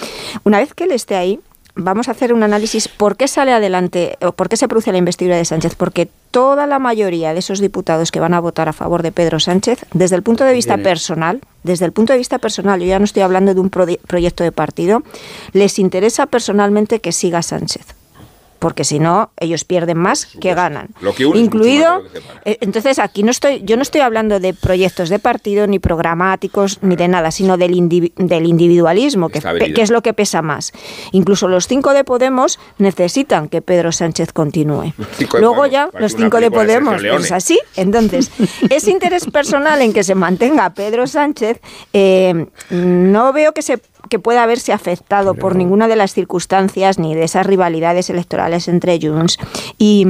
una 0.44 0.60
vez 0.60 0.74
que 0.74 0.86
él 0.86 0.92
esté 0.92 1.16
ahí, 1.16 1.40
vamos 1.76 2.08
a 2.08 2.12
hacer 2.12 2.34
un 2.34 2.44
análisis 2.44 2.88
por 2.88 3.16
qué 3.18 3.28
sale 3.28 3.54
adelante 3.54 4.18
o 4.22 4.32
por 4.34 4.50
qué 4.50 4.58
se 4.58 4.68
produce 4.68 4.92
la 4.92 4.98
investidura 4.98 5.38
de 5.38 5.46
Sánchez. 5.46 5.76
Porque 5.76 6.10
toda 6.32 6.68
la 6.68 6.80
mayoría 6.80 7.34
de 7.34 7.40
esos 7.40 7.60
diputados 7.60 8.12
que 8.12 8.20
van 8.20 8.34
a 8.34 8.40
votar 8.40 8.68
a 8.70 8.74
favor 8.74 9.02
de 9.04 9.12
Pedro 9.12 9.40
Sánchez, 9.40 9.86
desde 9.94 10.16
el 10.16 10.24
punto 10.24 10.44
de 10.44 10.54
vista 10.54 10.76
personal, 10.84 11.42
desde 11.64 11.86
el 11.86 11.92
punto 11.92 12.14
de 12.14 12.20
vista 12.20 12.38
personal, 12.40 12.80
yo 12.80 12.86
ya 12.88 13.00
no 13.00 13.06
estoy 13.06 13.24
hablando 13.24 13.54
de 13.54 13.60
un 13.60 13.70
pro- 13.70 13.86
proyecto 14.08 14.44
de 14.44 14.52
partido, 14.52 15.04
les 15.54 15.80
interesa 15.80 16.26
personalmente 16.26 17.00
que 17.00 17.12
siga 17.12 17.42
Sánchez. 17.42 17.86
Porque 18.60 18.84
si 18.84 19.00
no, 19.00 19.32
ellos 19.40 19.64
pierden 19.64 19.98
más 19.98 20.26
que 20.26 20.54
ganan. 20.54 20.90
Lo 21.00 21.14
que 21.16 21.26
une 21.26 21.40
Incluido, 21.40 22.04
que 22.12 22.52
eh, 22.52 22.58
entonces 22.62 23.00
aquí 23.00 23.24
no 23.24 23.32
estoy, 23.32 23.62
yo 23.64 23.78
no 23.78 23.82
estoy 23.82 24.02
hablando 24.02 24.40
de 24.40 24.54
proyectos 24.54 25.10
de 25.10 25.18
partido, 25.18 25.66
ni 25.66 25.80
programáticos, 25.80 26.80
ni 26.82 26.96
de 26.98 27.08
nada, 27.08 27.32
sino 27.32 27.58
del, 27.58 27.72
indivi- 27.74 28.14
del 28.16 28.46
individualismo, 28.46 29.30
que, 29.30 29.40
es 29.82 29.90
lo 29.92 30.02
que 30.02 30.14
pesa 30.14 30.42
más. 30.42 30.74
Incluso 31.14 31.48
los 31.48 31.68
cinco 31.68 31.94
de 31.94 32.04
Podemos 32.04 32.60
necesitan 32.78 33.48
que 33.48 33.62
Pedro 33.62 33.92
Sánchez 33.92 34.34
continúe. 34.34 34.94
Luego 35.40 35.56
Podemos, 35.56 35.72
ya 35.72 35.90
los 35.98 36.16
cinco 36.16 36.40
de 36.42 36.52
Podemos, 36.52 37.02
es 37.04 37.32
así. 37.32 37.60
Entonces, 37.76 38.30
ese 38.70 38.92
interés 38.92 39.26
personal 39.26 39.82
en 39.82 39.94
que 39.94 40.04
se 40.04 40.16
mantenga 40.16 40.70
Pedro 40.72 41.08
Sánchez, 41.08 41.62
eh, 41.94 42.46
no 42.72 43.32
veo 43.34 43.54
que 43.54 43.62
se 43.62 43.80
que 44.08 44.20
pueda 44.20 44.44
haberse 44.44 44.72
afectado 44.74 45.36
por 45.36 45.56
ninguna 45.56 45.88
de 45.88 45.96
las 45.96 46.14
circunstancias 46.14 47.00
ni 47.00 47.16
de 47.16 47.24
esas 47.24 47.46
rivalidades 47.46 48.10
electorales 48.10 48.68
entre 48.68 49.00
Junts 49.02 49.38
y 49.78 50.06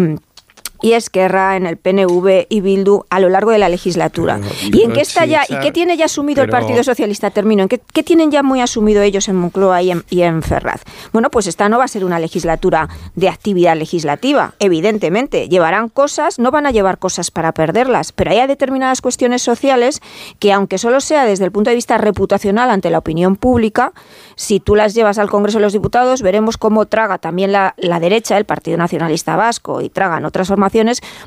y 0.82 0.94
Esquerra, 0.94 1.58
en 1.58 1.66
el 1.66 1.78
PNV 1.78 2.48
y 2.50 2.62
Bildu 2.62 3.04
a 3.10 3.20
lo 3.20 3.30
largo 3.30 3.52
de 3.52 3.58
la 3.58 3.70
legislatura. 3.70 4.40
¿Y 4.72 4.84
en 4.84 4.94
qué 4.94 5.02
está 5.02 5.26
ya, 5.26 5.44
y 5.48 5.60
qué 5.60 5.72
tiene 5.72 5.98
ya 5.98 6.06
asumido 6.06 6.44
el 6.44 6.50
Partido 6.50 6.84
Socialista? 6.84 7.32
Termino. 7.32 7.64
¿En 7.64 7.70
qué, 7.70 8.04
tienen 8.04 8.32
ya 8.32 8.44
muy 8.44 8.62
asumido 8.62 9.02
ellos 9.02 9.28
en 9.28 9.36
Moncloa 9.36 9.82
y 9.82 9.92
en, 9.92 10.04
y 10.10 10.22
en 10.22 10.42
Ferraz? 10.42 10.82
Bueno, 11.12 11.30
pues 11.30 11.48
esta 11.48 11.70
no 11.70 11.78
va 11.78 11.86
a 11.86 11.88
ser 11.88 12.06
una 12.06 12.20
legislatura 12.20 12.90
de 13.16 13.30
actividad 13.30 13.76
legislativa, 13.76 14.54
evidentemente. 14.60 15.50
Llevarán 15.50 15.90
cosas, 15.90 16.40
no 16.40 16.52
van 16.52 16.66
a 16.66 16.72
llevar 16.72 16.98
cosas 16.98 17.32
para 17.32 17.52
perderlas, 17.54 18.12
pero 18.12 18.32
hay 18.32 18.48
determinadas 18.48 19.02
cuestiones 19.02 19.42
sociales 19.42 20.02
que, 20.40 20.54
aunque 20.54 20.78
solo 20.78 21.02
sea 21.02 21.26
desde 21.26 21.46
el 21.46 21.52
punto 21.52 21.70
de 21.70 21.76
vista 21.76 21.98
reputacional 21.98 22.70
ante 22.70 22.90
la 22.90 23.00
opinión 23.00 23.36
pública, 23.36 23.94
si 24.36 24.60
tú 24.60 24.76
las 24.76 24.94
llevas 24.94 25.18
al 25.18 25.30
Congreso 25.30 25.58
de 25.58 25.64
los 25.64 25.74
Diputados, 25.74 26.22
veremos 26.22 26.58
cómo 26.58 26.86
traga 26.86 27.18
también 27.18 27.52
la, 27.52 27.74
la 27.78 28.00
derecha, 28.00 28.38
el 28.38 28.46
Partido 28.46 28.78
Nacionalista 28.78 29.36
Vasco, 29.36 29.82
y 29.82 29.90
tragan 29.90 30.26
otras 30.26 30.48
formaciones, 30.48 30.69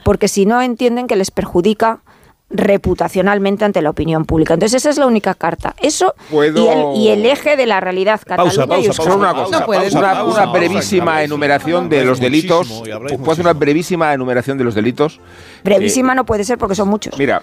porque 0.04 0.28
si 0.28 0.46
no 0.46 0.62
entienden 0.62 1.06
que 1.06 1.16
les 1.16 1.30
perjudica 1.30 2.00
reputacionalmente 2.52 3.64
ante 3.64 3.80
la 3.82 3.90
opinión 3.90 4.24
pública. 4.24 4.54
Entonces 4.54 4.82
esa 4.82 4.90
es 4.90 4.98
la 4.98 5.06
única 5.06 5.34
carta. 5.34 5.74
Eso 5.78 6.14
y, 6.30 7.08
el, 7.08 7.24
eje 7.24 7.56
de 7.56 7.66
la 7.66 7.80
realidad 7.80 8.20
Cataluña 8.24 8.66
pausa, 8.66 8.92
pausa, 8.92 9.14
una 9.14 9.34
cosa. 9.34 9.66
una, 10.26 10.46
brevísima 10.46 11.22
enumeración 11.22 11.88
de 11.88 12.04
los 12.04 12.20
delitos. 12.20 12.82
¿Puedo 13.18 13.32
hacer 13.32 13.44
una 13.44 13.54
brevísima 13.54 14.12
enumeración 14.12 14.58
de 14.58 14.64
los 14.64 14.74
delitos? 14.74 15.18
Brevísima 15.64 16.14
no 16.14 16.26
puede 16.26 16.44
ser 16.44 16.58
porque 16.58 16.74
son 16.74 16.88
muchos. 16.88 17.18
Mira, 17.18 17.42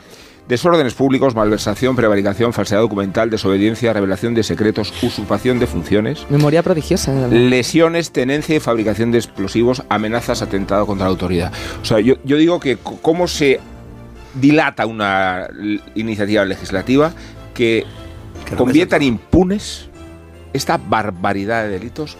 desórdenes 0.49 0.95
públicos, 0.95 1.35
malversación, 1.35 1.95
prevaricación, 1.95 2.53
falsedad 2.53 2.81
documental, 2.81 3.29
desobediencia, 3.29 3.93
revelación 3.93 4.33
de 4.33 4.41
secretos, 4.41 4.91
usurpación 5.03 5.59
de 5.59 5.67
funciones. 5.67 6.25
Memoria 6.29 6.63
prodigiosa. 6.63 7.27
Lesiones, 7.27 8.11
tenencia 8.11 8.55
y 8.55 8.59
fabricación 8.59 9.11
de 9.11 9.19
explosivos, 9.19 9.83
amenazas, 9.89 10.41
atentado 10.41 10.87
contra 10.87 11.05
la 11.05 11.11
autoridad. 11.11 11.53
O 11.83 11.85
sea, 11.85 11.99
yo, 11.99 12.15
yo 12.23 12.37
digo 12.37 12.59
que 12.59 12.77
cómo 12.77 13.27
se 13.27 13.59
dilata 14.33 14.87
una 14.87 15.47
iniciativa 15.93 16.43
legislativa 16.45 17.13
que 17.53 17.85
convierta 18.57 18.95
en 18.95 19.03
impunes 19.03 19.87
esta 20.53 20.77
barbaridad 20.77 21.63
de 21.63 21.69
delitos 21.69 22.17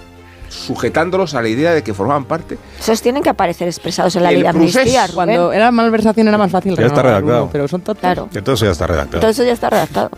sujetándolos 0.50 1.34
a 1.34 1.42
la 1.42 1.48
idea 1.48 1.74
de 1.74 1.84
que 1.84 1.94
formaban 1.94 2.26
parte. 2.26 2.58
Esos 2.80 3.02
tienen 3.02 3.24
que 3.24 3.30
aparecer 3.30 3.68
expresados 3.68 4.16
en 4.16 4.24
la 4.24 4.32
ley 4.32 4.42
de 4.42 4.48
amnistía. 4.50 5.08
Cuando 5.14 5.54
era 5.54 5.72
malversación 5.72 6.28
era 6.28 6.38
más 6.38 6.52
fácil. 6.52 6.76
Ya 6.76 6.88
está 6.88 7.02
redactado. 7.02 7.50
pero 7.52 7.68
son 7.68 7.82
Claro. 8.00 8.30
todo 8.44 8.56
eso 8.56 8.66
ya 8.66 8.72
está 8.72 8.88
redactado. 8.88 9.20
Todo 9.20 9.32
eso 9.32 9.44
ya 9.44 9.54
está 9.54 9.70
redactado. 9.70 10.12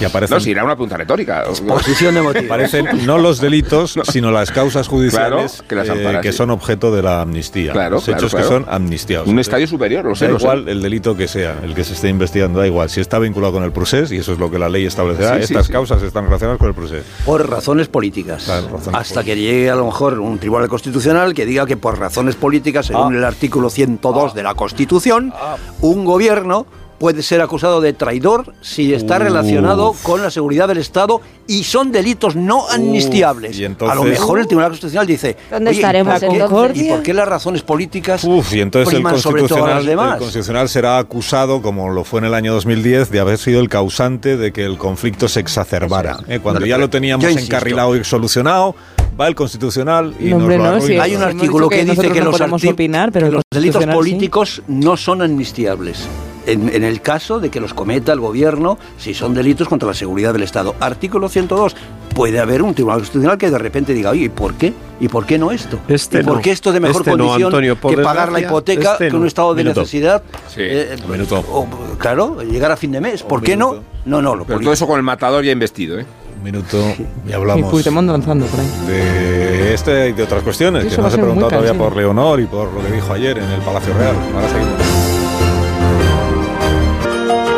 Y 0.00 0.04
aparecen, 0.04 0.36
no, 0.36 0.40
si 0.40 0.50
era 0.50 0.64
una 0.64 0.74
pregunta 0.74 0.96
retórica. 0.96 1.42
Exposición 1.42 2.14
de 2.14 2.22
motivos. 2.22 2.46
Aparecen 2.46 3.06
no 3.06 3.18
los 3.18 3.40
delitos, 3.40 3.98
sino 4.12 4.30
las 4.30 4.50
causas 4.50 4.88
judiciales 4.88 5.62
que, 5.66 5.74
eh, 5.76 6.32
son 6.32 6.50
objeto 6.50 6.94
de 6.94 7.02
la 7.02 7.22
amnistía. 7.22 7.72
Claro, 7.72 7.96
los 7.96 8.08
hechos 8.08 8.34
que 8.34 8.42
son 8.42 8.66
amnistiados. 8.68 9.28
Un 9.28 9.38
estadio 9.38 9.66
superior, 9.66 10.04
lo 10.04 10.14
sé. 10.14 10.28
Da 10.28 10.34
igual 10.38 10.68
el 10.68 10.82
delito 10.82 11.16
que 11.16 11.28
sea, 11.28 11.56
el 11.62 11.74
que 11.74 11.84
se 11.84 11.94
esté 11.94 12.08
investigando, 12.08 12.58
da 12.58 12.66
igual. 12.66 12.90
Si 12.90 13.00
está 13.00 13.18
vinculado 13.18 13.54
con 13.54 13.64
el 13.64 13.72
procés, 13.72 14.12
y 14.12 14.18
eso 14.18 14.32
es 14.32 14.38
lo 14.38 14.50
que 14.50 14.58
la 14.58 14.68
ley 14.68 14.86
establecerá, 14.86 15.38
estas 15.38 15.68
causas 15.68 16.02
están 16.02 16.24
relacionadas 16.24 16.58
con 16.58 16.68
el 16.68 16.74
procés. 16.74 17.04
Por 17.24 17.48
razones 17.48 17.88
políticas. 17.88 18.48
hasta 18.92 19.24
que 19.24 19.36
llegue 19.36 19.70
a 19.70 19.75
lo 19.76 19.86
mejor 19.86 20.18
un 20.18 20.38
tribunal 20.38 20.68
constitucional 20.68 21.34
que 21.34 21.46
diga 21.46 21.66
que 21.66 21.76
por 21.76 21.98
razones 21.98 22.36
políticas, 22.36 22.86
según 22.86 23.14
ah. 23.14 23.18
el 23.18 23.24
artículo 23.24 23.70
102 23.70 24.34
de 24.34 24.42
la 24.42 24.54
Constitución, 24.54 25.32
ah. 25.34 25.56
un 25.80 26.04
gobierno 26.04 26.66
puede 26.98 27.22
ser 27.22 27.40
acusado 27.40 27.80
de 27.80 27.92
traidor 27.92 28.54
si 28.60 28.94
está 28.94 29.18
relacionado 29.18 29.94
con 30.02 30.22
la 30.22 30.30
seguridad 30.30 30.68
del 30.68 30.78
Estado 30.78 31.20
y 31.46 31.64
son 31.64 31.92
delitos 31.92 32.36
no 32.36 32.68
amnistiables. 32.68 33.60
a 33.80 33.94
lo 33.94 34.04
mejor 34.04 34.40
el 34.40 34.46
Tribunal 34.46 34.70
Constitucional 34.70 35.06
dice, 35.06 35.36
¿dónde 35.50 35.72
estaremos 35.72 36.22
¿y 36.22 36.38
por, 36.38 36.72
qué, 36.72 36.78
¿y 36.80 36.88
por 36.88 37.02
qué 37.02 37.14
las 37.14 37.28
razones 37.28 37.62
políticas 37.62 38.24
Uf, 38.24 38.52
y 38.54 38.60
entonces 38.60 38.94
el 38.94 39.02
constitucional, 39.02 39.88
el 39.88 40.18
constitucional 40.18 40.68
será 40.68 40.98
acusado, 40.98 41.62
como 41.62 41.90
lo 41.90 42.04
fue 42.04 42.20
en 42.20 42.26
el 42.26 42.34
año 42.34 42.52
2010, 42.54 43.10
de 43.10 43.20
haber 43.20 43.38
sido 43.38 43.60
el 43.60 43.68
causante 43.68 44.36
de 44.36 44.52
que 44.52 44.64
el 44.64 44.78
conflicto 44.78 45.28
se 45.28 45.40
exacerbara. 45.40 46.18
¿eh? 46.28 46.40
Cuando 46.40 46.66
ya 46.66 46.78
lo 46.78 46.90
teníamos 46.90 47.26
encarrilado 47.26 47.96
y 47.96 48.04
solucionado, 48.04 48.74
va 49.18 49.28
el 49.28 49.34
constitucional 49.34 50.14
y 50.20 50.30
nos 50.30 50.42
lo 50.42 51.02
Hay 51.02 51.16
un 51.16 51.22
artículo 51.22 51.68
que, 51.68 51.84
dice 51.84 52.10
que 52.10 52.20
los, 52.20 52.40
opinar, 52.40 53.12
pero 53.12 53.30
los 53.30 53.42
delitos 53.50 53.84
políticos 53.86 54.62
no 54.68 54.96
son 54.96 55.22
amnistiables 55.22 56.08
en, 56.46 56.84
el 56.84 57.00
caso 57.00 57.40
de 57.40 57.50
que 57.50 57.60
los 57.60 57.74
cometa 57.74 58.12
el 58.12 58.20
gobierno 58.20 58.78
si 58.98 59.14
son 59.14 59.34
delitos 59.34 59.68
contra 59.68 59.88
la 59.88 59.94
seguridad 59.94 60.32
del 60.32 60.42
Estado. 60.42 60.74
Artículo 60.80 61.28
102. 61.28 61.76
Puede 62.14 62.40
haber 62.40 62.62
un 62.62 62.72
tribunal 62.72 63.00
constitucional 63.00 63.36
que 63.36 63.50
de 63.50 63.58
repente 63.58 63.92
diga, 63.92 64.10
oye, 64.10 64.24
¿y 64.24 64.28
por 64.28 64.54
qué? 64.54 64.72
¿Y 65.00 65.08
por 65.08 65.26
qué 65.26 65.38
no 65.38 65.50
esto? 65.50 65.78
Este 65.86 66.20
¿Y 66.20 66.22
por 66.22 66.40
qué 66.40 66.50
esto 66.50 66.72
de 66.72 66.80
mejor 66.80 67.02
este 67.02 67.10
condición 67.10 67.76
que 67.76 67.98
pagar 67.98 68.32
la 68.32 68.40
hipoteca 68.40 68.92
este 68.92 69.10
con 69.10 69.20
un 69.20 69.26
estado 69.26 69.54
de 69.54 69.64
necesidad? 69.64 70.22
Sí. 70.48 70.62
Eh, 70.62 70.96
o, 71.30 71.66
claro, 71.98 72.42
llegar 72.42 72.70
a 72.70 72.76
fin 72.76 72.92
de 72.92 73.00
mes. 73.00 73.22
¿Por 73.22 73.42
qué 73.42 73.56
no? 73.56 73.82
No, 74.06 74.22
no. 74.22 74.34
Lo 74.34 74.46
Pero 74.46 74.60
todo 74.60 74.72
eso 74.72 74.86
con 74.86 74.96
el 74.96 75.02
matador 75.02 75.44
ya 75.44 75.52
investido, 75.52 75.98
¿eh? 75.98 76.06
Un 76.36 76.42
minuto 76.42 76.78
y 77.26 77.32
hablamos. 77.32 77.86
Y 77.86 77.90
lanzando 77.90 78.46
por 78.46 78.60
ahí. 78.60 78.66
De 78.86 79.74
este 79.74 80.10
y 80.10 80.12
de 80.12 80.22
otras 80.22 80.42
cuestiones 80.42 80.84
que 80.84 81.00
no 81.00 81.10
se 81.10 81.18
preguntado 81.18 81.50
todavía 81.50 81.74
por 81.74 81.96
Leonor 81.96 82.40
y 82.40 82.46
por 82.46 82.72
lo 82.72 82.82
que 82.82 82.92
dijo 82.92 83.12
ayer 83.12 83.38
en 83.38 83.50
el 83.50 83.60
Palacio 83.60 83.94
Real. 83.94 84.14
Ahora 84.34 84.48
seguimos. 84.48 85.06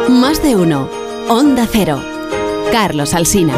Más 0.09 0.43
de 0.43 0.57
uno. 0.57 0.89
Onda 1.29 1.67
Cero. 1.71 2.01
Carlos 2.73 3.15
Alsina. 3.15 3.55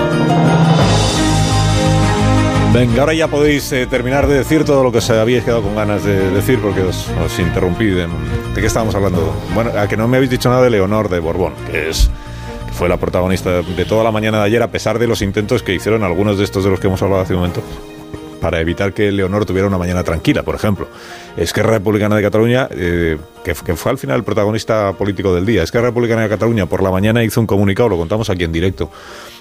Venga, 2.72 3.00
ahora 3.00 3.14
ya 3.14 3.26
podéis 3.26 3.72
eh, 3.72 3.88
terminar 3.88 4.28
de 4.28 4.34
decir 4.34 4.64
todo 4.64 4.84
lo 4.84 4.92
que 4.92 5.00
se 5.00 5.18
habíais 5.18 5.42
quedado 5.42 5.62
con 5.62 5.74
ganas 5.74 6.04
de 6.04 6.30
decir 6.30 6.60
porque 6.60 6.82
os, 6.82 7.08
interrumpí. 7.38 7.86
De, 7.86 8.06
qué 8.54 8.66
estábamos 8.66 8.94
hablando? 8.94 9.34
Bueno, 9.54 9.72
a 9.76 9.88
que 9.88 9.96
no 9.96 10.06
me 10.06 10.18
habéis 10.18 10.30
dicho 10.30 10.48
nada 10.48 10.62
de 10.62 10.70
Leonor 10.70 11.08
de 11.08 11.18
Borbón, 11.18 11.54
que 11.68 11.90
es 11.90 12.08
fue 12.80 12.88
la 12.88 12.96
protagonista 12.96 13.60
de 13.60 13.84
toda 13.84 14.02
la 14.02 14.10
mañana 14.10 14.38
de 14.38 14.44
ayer, 14.44 14.62
a 14.62 14.70
pesar 14.70 14.98
de 14.98 15.06
los 15.06 15.20
intentos 15.20 15.62
que 15.62 15.74
hicieron 15.74 16.02
algunos 16.02 16.38
de 16.38 16.44
estos 16.44 16.64
de 16.64 16.70
los 16.70 16.80
que 16.80 16.86
hemos 16.86 17.02
hablado 17.02 17.20
hace 17.20 17.34
un 17.34 17.40
momento 17.40 17.62
para 18.40 18.58
evitar 18.58 18.94
que 18.94 19.12
Leonor 19.12 19.44
tuviera 19.44 19.68
una 19.68 19.76
mañana 19.76 20.02
tranquila, 20.02 20.44
por 20.44 20.54
ejemplo. 20.54 20.88
Esquerra 21.36 21.72
Republicana 21.72 22.16
de 22.16 22.22
Cataluña, 22.22 22.68
eh, 22.70 23.18
que, 23.44 23.54
que, 23.54 23.76
fue 23.76 23.92
al 23.92 23.98
final 23.98 24.18
el 24.18 24.24
protagonista 24.24 24.92
político 24.94 25.34
del 25.34 25.46
día, 25.46 25.62
Esquerra 25.62 25.86
Republicana 25.86 26.22
de 26.22 26.28
Cataluña 26.28 26.66
por 26.66 26.82
la 26.82 26.90
mañana 26.90 27.24
hizo 27.24 27.40
un 27.40 27.46
comunicado, 27.46 27.88
lo 27.88 27.96
contamos 27.96 28.30
aquí 28.30 28.44
en 28.44 28.52
directo, 28.52 28.90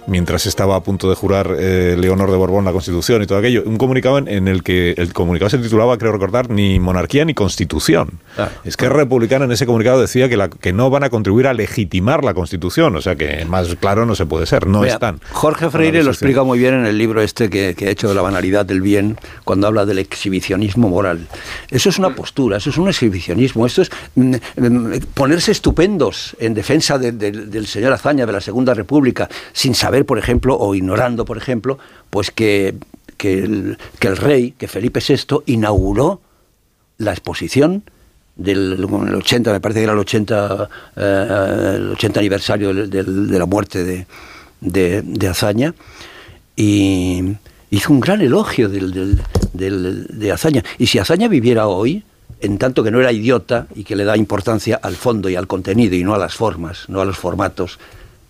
mientras 0.09 0.45
estaba 0.45 0.75
a 0.75 0.81
punto 0.81 1.09
de 1.09 1.15
jurar 1.15 1.55
eh, 1.57 1.95
Leonor 1.97 2.31
de 2.31 2.37
Borbón 2.37 2.65
la 2.65 2.71
Constitución 2.71 3.21
y 3.21 3.27
todo 3.27 3.37
aquello, 3.37 3.63
un 3.65 3.77
comunicado 3.77 4.17
en, 4.17 4.47
el 4.47 4.63
que 4.63 4.93
el 4.97 5.13
comunicado 5.13 5.49
se 5.49 5.57
titulaba, 5.57 5.97
creo 5.97 6.11
recordar, 6.11 6.49
ni 6.49 6.79
monarquía 6.79 7.25
ni 7.25 7.33
constitución. 7.33 8.19
Es 8.63 8.77
que 8.77 8.89
Republicana 8.89 9.45
en 9.45 9.51
ese 9.51 9.65
comunicado 9.65 10.01
decía 10.01 10.29
que, 10.29 10.37
la, 10.37 10.49
que 10.49 10.73
no 10.73 10.89
van 10.89 11.03
a 11.03 11.09
contribuir 11.09 11.47
a 11.47 11.53
legitimar 11.53 12.23
la 12.23 12.33
Constitución, 12.33 12.95
o 12.95 13.01
sea 13.01 13.15
que 13.15 13.45
más 13.45 13.75
claro 13.75 14.05
no 14.05 14.15
se 14.15 14.25
puede 14.25 14.45
ser, 14.45 14.67
no 14.67 14.83
están. 14.83 15.19
Jorge 15.31 15.69
Freire 15.69 16.03
lo 16.03 16.11
explica 16.11 16.43
muy 16.43 16.59
bien 16.59 16.73
en 16.73 16.85
el 16.85 16.97
libro 16.97 17.21
este 17.21 17.49
que, 17.49 17.75
que 17.75 17.87
ha 17.87 17.89
hecho 17.89 18.09
de 18.09 18.15
la 18.15 18.21
banalidad 18.21 18.65
del 18.65 18.81
bien, 18.81 19.17
cuando 19.43 19.67
habla 19.67 19.85
del 19.85 19.99
exhibicionismo 19.99 20.89
moral. 20.89 21.27
Eso 21.79 21.91
es 21.91 21.97
una 21.97 22.13
postura, 22.13 22.57
eso 22.57 22.71
es 22.71 22.77
un 22.77 22.89
exhibicionismo, 22.89 23.65
esto 23.65 23.83
es 23.83 23.89
mm, 24.15 24.35
mm, 24.57 24.99
ponerse 25.13 25.53
estupendos 25.53 26.35
en 26.37 26.53
defensa 26.53 26.97
del 26.97 27.67
señor 27.67 27.93
Azaña, 27.93 28.25
de 28.25 28.33
la 28.33 28.41
Segunda 28.41 28.73
República, 28.73 29.29
sin 29.53 29.73
saber 29.73 30.05
por 30.05 30.19
ejemplo, 30.19 30.57
o 30.59 30.75
ignorando, 30.75 31.23
por 31.23 31.37
ejemplo, 31.37 31.79
pues 32.09 32.31
que, 32.31 32.75
que, 33.15 33.39
el, 33.39 34.17
rey, 34.17 34.55
que 34.57 34.67
Felipe 34.67 34.99
VI, 34.99 35.37
inauguró 35.45 36.19
la 36.97 37.11
exposición 37.11 37.83
del 38.35 38.83
80, 38.83 39.53
me 39.53 39.61
parece 39.61 39.79
que 39.79 39.83
era 39.85 39.93
el 39.93 39.99
80, 39.99 40.69
eh, 40.97 41.75
el 41.77 41.91
80 41.91 42.19
aniversario 42.19 42.73
de, 42.73 43.03
la 43.39 43.45
muerte 43.45 43.85
de, 43.85 44.05
de, 44.59 45.01
de, 45.01 45.27
Azaña, 45.29 45.73
y 46.57 47.37
hizo 47.71 47.93
un 47.93 47.99
gran 47.99 48.21
elogio 48.21 48.69
del, 48.69 49.21
de 49.53 50.31
Azaña. 50.31 50.63
Y 50.77 50.87
si 50.87 50.99
Azaña 50.99 51.27
viviera 51.27 51.67
hoy, 51.67 52.03
en 52.41 52.57
tanto 52.57 52.83
que 52.83 52.91
no 52.91 52.99
era 52.99 53.11
idiota 53.11 53.67
y 53.75 53.83
que 53.83 53.95
le 53.95 54.05
da 54.05 54.15
importancia 54.15 54.79
al 54.81 54.95
fondo 54.95 55.29
y 55.29 55.35
al 55.35 55.47
contenido 55.47 55.95
y 55.95 56.03
no 56.03 56.13
a 56.13 56.17
las 56.17 56.35
formas, 56.35 56.85
no 56.87 57.01
a 57.01 57.05
los 57.05 57.17
formatos, 57.17 57.79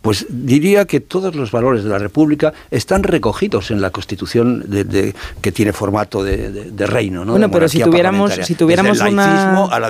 pues 0.02 0.26
diría 0.30 0.86
que 0.86 1.02
todos 1.02 1.36
los 1.36 1.52
valores 1.52 1.84
de 1.84 1.90
la 1.90 2.00
República 2.00 2.54
están 2.72 3.04
recogidos 3.04 3.70
en 3.70 3.82
la 3.82 3.90
Constitución 3.90 4.64
de, 4.68 5.14
que 5.42 5.52
tiene 5.52 5.74
formato 5.74 6.24
de, 6.24 6.88
reino. 6.88 7.26
¿no? 7.26 7.34
Bueno, 7.34 7.52
pero 7.52 7.68
si 7.68 7.82
tuviéramos, 7.82 8.34
si 8.44 8.56
tuviéramos 8.56 8.98
Desde 8.98 9.10
el 9.10 9.16
laicismo 9.18 9.70
a 9.70 9.80
la, 9.80 9.88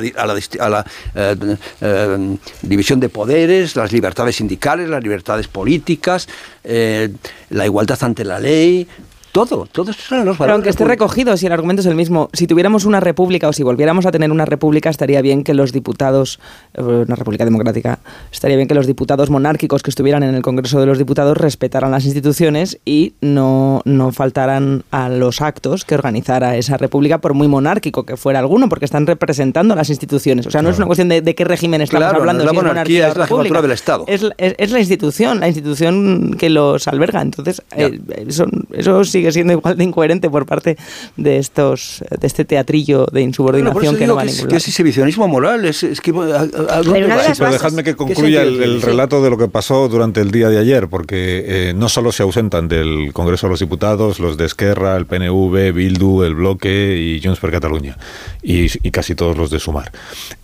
a 0.60 0.70
la, 0.70 0.86
eh, 1.14 1.58
eh, 1.82 2.38
división 2.64 3.00
de 3.00 3.10
poderes, 3.10 3.76
las 3.76 3.92
libertades 3.92 4.38
sindicales, 4.38 4.90
las 4.90 5.04
libertades 5.04 5.48
políticas, 5.48 6.28
eh, 6.64 7.10
la 7.52 7.66
igualdad 7.66 8.00
ante 8.02 8.26
la 8.26 8.40
ley, 8.40 8.88
todo, 9.32 9.68
todos 9.72 9.96
son 9.96 10.20
los 10.26 10.26
valores. 10.26 10.40
Pero 10.40 10.54
aunque 10.54 10.70
esté 10.70 10.86
recogido, 10.86 11.38
si 11.38 11.46
el 11.46 11.52
argumento 11.52 11.82
es 11.82 11.86
el 11.86 11.96
mismo, 11.96 12.30
si 12.34 12.48
tuviéramos 12.48 12.86
una 12.86 13.00
república 13.00 13.48
o 13.48 13.54
si 13.54 13.64
volviéramos 13.64 14.06
a 14.06 14.12
tener 14.12 14.32
una 14.32 14.46
república, 14.46 14.90
estaría 14.90 15.22
bien 15.22 15.44
que 15.44 15.54
los 15.54 15.72
diputados, 15.72 16.40
eh, 16.74 16.82
una 16.82 17.16
república 17.16 17.46
democrática, 17.46 18.00
estaría 18.32 18.56
bien 18.58 18.68
que 18.68 18.74
los 18.76 18.88
diputados 18.88 19.30
monárquicos 19.30 19.84
que 19.84 19.90
estuvieran 19.90 20.24
en 20.24 20.36
el 20.36 20.42
Congreso 20.42 20.80
de 20.80 20.86
los 20.86 20.98
Diputados 20.98 21.38
respetaran 21.38 21.92
las 21.92 22.06
instituciones 22.06 22.80
y 22.86 23.14
no, 23.22 23.82
no 23.86 24.12
faltaran 24.12 24.84
a 24.92 25.10
los 25.10 25.42
actos 25.42 25.86
que 25.86 25.96
organizara 25.96 26.56
esa 26.58 26.78
república, 26.78 27.20
por 27.20 27.34
muy 27.34 27.48
monárquico 27.48 28.04
que 28.06 28.18
fuera 28.18 28.40
alguno, 28.40 28.70
porque 28.70 28.86
están 28.86 29.06
representando 29.08 29.76
las 29.76 29.90
instituciones. 29.90 30.48
O 30.48 30.52
sea, 30.52 30.62
no 30.62 30.70
es 30.70 30.78
una 30.78 30.86
cuestión 30.86 31.10
de, 31.10 31.22
qué 31.36 31.44
régimen 31.46 31.82
estamos 31.82 32.06
Claro, 32.08 32.20
hablando. 32.20 32.44
la 32.46 32.52
si 32.52 32.58
es 32.58 32.64
monarquía 32.64 33.08
es 33.10 33.18
la 33.18 33.28
jefatura 33.28 33.62
del 33.62 33.72
Estado. 33.72 34.06
Es, 34.08 34.24
es- 34.38 34.56
es 34.58 34.72
la 34.72 34.80
institución, 34.80 35.40
la 35.40 35.48
institución 35.48 36.36
que 36.38 36.50
los 36.50 36.88
alberga. 36.88 37.22
Entonces, 37.22 37.62
eh, 37.76 38.00
eso, 38.28 38.46
eso 38.72 39.04
sigue 39.20 39.32
siendo 39.32 39.54
igual 39.54 39.78
de 39.78 39.84
incoherente 39.84 40.30
por 40.30 40.46
parte 40.46 40.78
de 41.18 41.38
estos 41.38 42.04
de 42.20 42.28
este 42.28 42.46
teatrillo 42.46 43.06
de 43.12 43.22
insubordinación 43.22 43.98
que 43.98 44.08
no 44.08 44.16
va 44.16 44.22
a 44.22 44.26
que 44.26 44.30
es, 44.32 44.36
ningún 44.38 44.48
que 44.50 44.54
lado. 44.54 44.58
es 44.58 44.68
exhibicionismo 44.68 45.28
moral, 45.28 45.66
es, 45.66 45.84
es 45.84 46.02
que... 46.02 46.12
¿a- 46.12 46.74
a- 46.74 46.80
a 46.80 46.84
Sí, 46.84 46.90
pero 47.38 47.52
dejadme 47.52 47.84
que 47.84 47.92
¿Qué 47.92 47.96
concluya 47.96 48.42
el, 48.44 48.82
relato 48.82 49.22
de 49.24 49.30
lo 49.30 49.38
que 49.38 49.48
pasó 49.48 49.88
durante 49.90 50.22
el 50.22 50.32
día 50.32 50.50
de 50.50 50.58
ayer, 50.58 50.88
porque 50.88 51.70
eh, 51.70 51.74
no 51.76 51.90
solo 51.90 52.12
se 52.12 52.24
ausentan 52.24 52.68
del 52.68 53.12
Congreso 53.14 53.48
de 53.48 53.52
los 53.52 53.60
Diputados 53.60 54.20
los 54.20 54.38
de 54.38 54.46
Esquerra, 54.46 54.96
el 54.96 55.06
PNV, 55.06 55.74
Bildu, 55.74 56.24
el 56.24 56.36
Bloque 56.36 56.96
y 56.98 57.22
Junts 57.22 57.40
per 57.40 57.52
Catalunya, 57.52 57.98
y, 58.42 58.66
y 58.88 58.92
casi 58.92 59.16
todos 59.16 59.38
los 59.38 59.50
de 59.50 59.60
Sumar, 59.60 59.92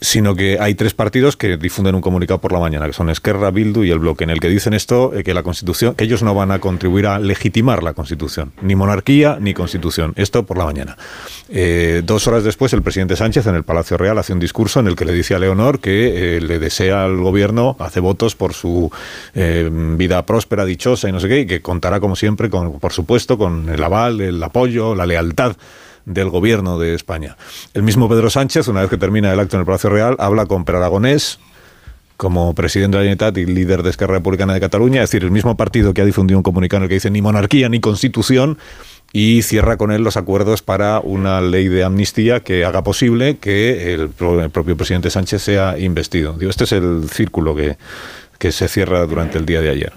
sino 0.01 0.35
que 0.35 0.57
hay 0.59 0.75
tres 0.75 0.93
partidos 0.93 1.37
que 1.37 1.57
difunden 1.57 1.95
un 1.95 2.01
comunicado 2.01 2.41
por 2.41 2.51
la 2.51 2.59
mañana, 2.59 2.87
que 2.87 2.93
son 2.93 3.09
Esquerra, 3.09 3.51
Bildu 3.51 3.83
y 3.83 3.91
el 3.91 3.99
Bloque, 3.99 4.23
en 4.23 4.29
el 4.31 4.39
que 4.39 4.49
dicen 4.49 4.73
esto, 4.73 5.13
eh, 5.15 5.23
que 5.23 5.33
la 5.33 5.43
Constitución, 5.43 5.95
que 5.95 6.03
ellos 6.03 6.23
no 6.23 6.33
van 6.35 6.51
a 6.51 6.59
contribuir 6.59 7.05
a 7.07 7.19
legitimar 7.19 7.83
la 7.83 7.93
Constitución, 7.93 8.51
ni 8.65 8.75
monarquía 8.75 9.37
ni 9.39 9.53
Constitución, 9.53 10.13
esto 10.15 10.45
por 10.45 10.57
la 10.57 10.65
mañana. 10.65 10.97
Eh, 11.49 12.01
dos 12.03 12.27
horas 12.27 12.43
después, 12.43 12.73
el 12.73 12.81
presidente 12.81 13.15
Sánchez 13.15 13.47
en 13.47 13.55
el 13.55 13.63
Palacio 13.63 13.97
Real 13.97 14.17
hace 14.17 14.33
un 14.33 14.39
discurso 14.39 14.79
en 14.79 14.87
el 14.87 14.95
que 14.95 15.05
le 15.05 15.13
dice 15.13 15.35
a 15.35 15.39
Leonor 15.39 15.79
que 15.79 16.37
eh, 16.37 16.41
le 16.41 16.59
desea 16.59 17.05
al 17.05 17.17
gobierno, 17.17 17.75
hace 17.79 17.99
votos 17.99 18.35
por 18.35 18.53
su 18.53 18.91
eh, 19.33 19.69
vida 19.71 20.25
próspera, 20.25 20.65
dichosa 20.65 21.07
y 21.07 21.11
no 21.11 21.19
sé 21.19 21.27
qué, 21.27 21.39
y 21.41 21.45
que 21.45 21.61
contará 21.61 21.99
como 21.99 22.15
siempre, 22.15 22.49
con, 22.49 22.79
por 22.79 22.91
supuesto, 22.91 23.37
con 23.37 23.69
el 23.69 23.83
aval, 23.83 24.21
el 24.21 24.41
apoyo, 24.41 24.95
la 24.95 25.05
lealtad 25.05 25.55
del 26.05 26.29
gobierno 26.29 26.77
de 26.77 26.93
España. 26.93 27.37
El 27.73 27.83
mismo 27.83 28.07
Pedro 28.07 28.29
Sánchez, 28.29 28.67
una 28.67 28.81
vez 28.81 28.89
que 28.89 28.97
termina 28.97 29.31
el 29.31 29.39
acto 29.39 29.55
en 29.55 29.61
el 29.61 29.65
Palacio 29.65 29.89
Real, 29.89 30.15
habla 30.19 30.45
con 30.45 30.65
Per 30.65 30.75
Aragonés, 30.75 31.39
como 32.17 32.53
presidente 32.53 32.97
de 32.97 33.03
la 33.03 33.09
Generalitat 33.09 33.37
y 33.37 33.45
líder 33.45 33.83
de 33.83 33.89
Esquerra 33.89 34.13
Republicana 34.13 34.53
de 34.53 34.59
Cataluña, 34.59 35.03
es 35.03 35.09
decir, 35.09 35.23
el 35.23 35.31
mismo 35.31 35.57
partido 35.57 35.93
que 35.93 36.01
ha 36.01 36.05
difundido 36.05 36.39
un 36.39 36.43
comunicado 36.43 36.77
en 36.77 36.83
el 36.83 36.89
que 36.89 36.95
dice 36.95 37.09
ni 37.09 37.21
monarquía 37.21 37.69
ni 37.69 37.79
constitución 37.79 38.57
y 39.11 39.43
cierra 39.43 39.77
con 39.77 39.91
él 39.91 40.03
los 40.03 40.17
acuerdos 40.17 40.61
para 40.61 40.99
una 40.99 41.39
ley 41.41 41.67
de 41.67 41.83
amnistía 41.83 42.41
que 42.41 42.65
haga 42.65 42.83
posible 42.83 43.37
que 43.37 43.93
el, 43.93 44.09
el 44.41 44.49
propio 44.49 44.75
presidente 44.75 45.09
Sánchez 45.09 45.41
sea 45.41 45.77
investido. 45.77 46.33
Digo, 46.33 46.49
este 46.49 46.65
es 46.65 46.73
el 46.73 47.07
círculo 47.09 47.55
que, 47.55 47.77
que 48.37 48.51
se 48.51 48.67
cierra 48.67 49.05
durante 49.05 49.37
el 49.37 49.45
día 49.45 49.61
de 49.61 49.69
ayer. 49.69 49.93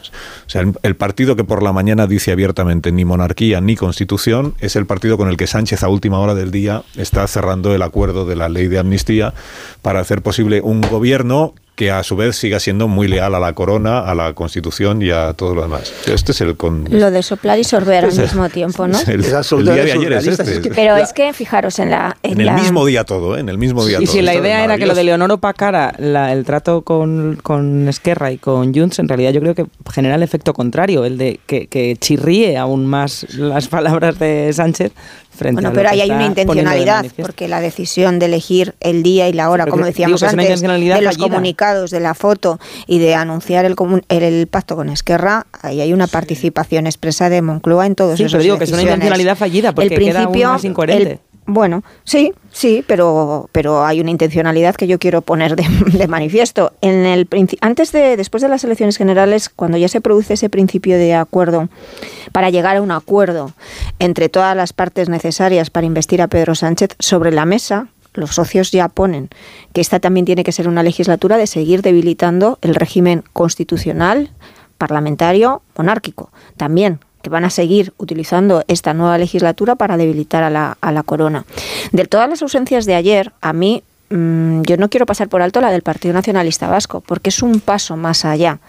O 0.47 0.51
sea, 0.51 0.65
el 0.83 0.97
partido 0.97 1.37
que 1.37 1.45
por 1.45 1.63
la 1.63 1.73
mañana 1.73 2.07
dice 2.07 2.33
abiertamente 2.33 2.93
ni 2.93 3.05
monarquía 3.05 3.61
ni 3.61 3.77
constitución 3.77 4.55
es 4.61 4.77
el 4.77 4.87
partido 4.87 5.17
con 5.17 5.29
el 5.29 5.37
que 5.37 5.47
Sánchez 5.47 5.83
a 5.83 5.89
última 5.89 6.19
hora 6.19 6.35
del 6.35 6.51
día 6.51 6.83
está 6.97 7.27
cerrando 7.27 7.75
el 7.75 7.83
acuerdo 7.83 8.25
de 8.25 8.37
la 8.37 8.49
ley 8.49 8.69
de 8.69 8.79
amnistía 8.79 9.35
para 9.83 10.01
hacer 10.01 10.23
posible 10.23 10.61
un 10.63 10.81
gobierno 10.81 11.55
que 11.79 11.93
a 11.93 12.03
su 12.03 12.17
vez 12.17 12.35
siga 12.35 12.59
siendo 12.59 12.89
muy 12.89 13.07
leal 13.07 13.37
a 13.37 13.39
la 13.39 13.53
corona, 13.53 14.01
a 14.01 14.13
la 14.13 14.33
constitución 14.33 15.01
y 15.01 15.11
a 15.13 15.33
todo 15.35 15.55
lo 15.55 15.63
demás. 15.63 15.93
Este 16.09 16.33
es 16.33 16.41
el 16.41 16.57
con... 16.57 16.87
Lo 16.91 17.13
de 17.13 17.23
soplar 17.23 17.57
y 17.57 17.63
sorber 17.63 18.05
al 18.07 18.17
mismo 18.19 18.49
tiempo, 18.49 18.89
¿no? 18.89 18.99
el, 19.07 19.23
día 19.23 19.85
de 19.85 19.93
ayer 19.93 20.13
es 20.15 20.27
este. 20.27 20.43
es 20.55 20.59
que- 20.59 20.71
Pero 20.71 20.97
La- 20.97 21.03
es 21.03 21.13
que 21.13 21.33
fijaros 21.33 21.79
en 21.79 21.91
la... 21.91 22.17
en 22.25 22.41
el 22.41 22.47
la- 22.47 22.55
mismo 22.55 22.85
día 22.85 23.05
todo, 23.05 23.37
¿eh? 23.37 23.41
en 23.41 23.49
el 23.49 23.59
mismo 23.59 23.87
día 23.87 23.99
Y 24.01 24.07
todo. 24.07 24.13
si 24.13 24.23
la 24.23 24.35
idea 24.35 24.65
era 24.65 24.77
que 24.77 24.87
lo 24.87 24.95
de. 24.97 25.05
Leonor 25.05 25.31
opacara 25.31 25.95
la- 25.99 26.33
el 26.33 26.45
trato 26.45 26.83
con, 26.83 27.39
con 27.45 27.87
Esquerra 27.89 28.33
y 28.33 28.39
con 28.39 28.75
Junts, 28.75 28.99
en 28.99 29.07
realidad 29.07 29.31
yo 29.31 29.41
creo 29.41 29.55
que 29.55 29.67
genera 29.93 30.17
el 30.17 30.25
efecto 30.25 30.53
contrario, 30.55 31.05
el 31.05 31.17
de 31.17 31.39
que, 31.47 31.69
que 31.69 31.97
chirríe 31.97 32.57
aún 32.59 32.87
más 32.87 33.25
las 33.35 33.69
palabras 33.77 34.19
de 34.19 34.53
Sánchez 34.53 34.91
frente 35.31 35.63
Bueno, 35.63 35.73
pero 35.73 35.91
ahí 35.91 36.01
hay 36.01 36.11
una 36.11 36.27
intencionalidad, 36.27 37.07
porque 37.23 37.47
la 37.47 37.61
decisión 37.61 38.19
de 38.19 38.27
elegir 38.27 38.75
el 38.81 39.05
día 39.05 39.29
y 39.29 39.33
la 39.33 39.51
hora, 39.51 39.65
pero 39.65 39.75
como 39.75 39.87
decíamos 39.87 40.21
antes, 40.25 40.61
de 40.61 40.67
los 41.01 41.17
fallida. 41.17 41.29
De 41.75 42.01
la 42.01 42.15
foto 42.15 42.59
y 42.87 42.99
de 42.99 43.15
anunciar 43.15 43.65
el, 43.65 43.77
comun- 43.77 44.05
el, 44.09 44.23
el 44.23 44.47
pacto 44.47 44.77
con 44.77 44.89
Esquerra, 44.89 45.47
ahí 45.63 45.81
hay 45.81 45.93
una 45.93 46.07
participación 46.07 46.87
expresa 46.87 47.29
de 47.29 47.43
Moncloa 47.43 47.87
en 47.87 47.95
todos 47.95 48.17
Sí, 48.19 48.25
esos 48.25 48.33
pero 48.33 48.43
digo 48.43 48.59
que 48.59 48.65
es 48.65 48.73
una 48.73 48.83
intencionalidad 48.83 49.37
fallida, 49.37 49.73
porque 49.75 49.95
el 49.95 50.01
queda 50.01 50.23
aún 50.25 50.39
más 50.43 50.65
incoherente. 50.65 51.11
el- 51.13 51.19
bueno, 51.51 51.83
sí, 52.05 52.35
sí, 52.53 52.85
pero, 52.87 53.49
pero 53.53 53.83
hay 53.87 54.03
una 54.03 54.11
intencionalidad 54.11 54.75
que 54.75 54.87
yo 54.87 54.99
quiero 54.99 55.23
poner 55.23 55.57
de, 55.57 55.65
de 55.97 56.07
manifiesto. 56.07 56.75
En 56.83 57.07
el 57.07 57.27
antes 57.63 57.91
de, 57.91 58.19
después 58.19 58.43
de 58.43 58.51
las 58.51 58.65
elecciones 58.65 58.99
generales, 58.99 59.49
cuando 59.49 59.79
ya 59.79 59.89
se 59.89 60.03
produce 60.03 60.35
ese 60.35 60.51
principio 60.51 60.99
de 60.99 61.15
acuerdo 61.15 61.71
para 62.33 62.51
llegar 62.51 62.77
a 62.77 62.83
un 62.83 62.91
acuerdo 62.91 63.53
entre 63.99 64.29
todas 64.29 64.55
las 64.55 64.75
partes 64.75 65.09
necesarias 65.09 65.71
para 65.71 65.87
investir 65.87 66.21
a 66.21 66.29
Pedro 66.29 66.55
Sánchez 66.55 66.91
sobre 66.99 67.31
la 67.33 67.47
mesa, 67.47 67.87
los 68.19 68.35
socios 68.35 68.71
ya 68.71 68.89
ponen 68.89 69.31
que 69.73 69.81
esta 69.81 70.01
también 70.01 70.27
tiene 70.27 70.45
que 70.45 70.53
ser 70.53 70.69
una 70.69 70.83
legislatura 70.83 71.37
de 71.37 71.47
seguir 71.47 71.83
debilitando 71.83 72.59
el 72.63 72.75
régimen 72.75 73.25
constitucional, 73.33 74.31
parlamentario, 74.77 75.63
monárquico. 75.77 76.31
También 76.57 77.01
que 77.23 77.31
van 77.31 77.45
a 77.45 77.51
seguir 77.51 77.93
utilizando 77.99 78.65
esta 78.69 78.95
nueva 78.95 79.19
legislatura 79.19 79.75
para 79.75 79.97
debilitar 79.97 80.45
a 80.45 80.51
la, 80.51 80.79
a 80.81 80.93
la 80.93 81.03
corona. 81.03 81.45
De 81.91 82.05
todas 82.05 82.29
las 82.29 82.43
ausencias 82.43 82.87
de 82.87 82.95
ayer, 82.95 83.33
a 83.41 83.53
mí 83.53 83.83
mm, 84.11 84.63
yo 84.63 84.77
no 84.77 84.89
quiero 84.89 85.07
pasar 85.07 85.29
por 85.29 85.43
alto 85.43 85.61
la 85.61 85.71
del 85.71 85.83
Partido 85.83 86.15
Nacionalista 86.15 86.69
Vasco, 86.69 87.01
porque 87.01 87.31
es 87.31 87.43
un 87.43 87.61
paso 87.61 87.97
más 87.97 88.25
allá. 88.25 88.61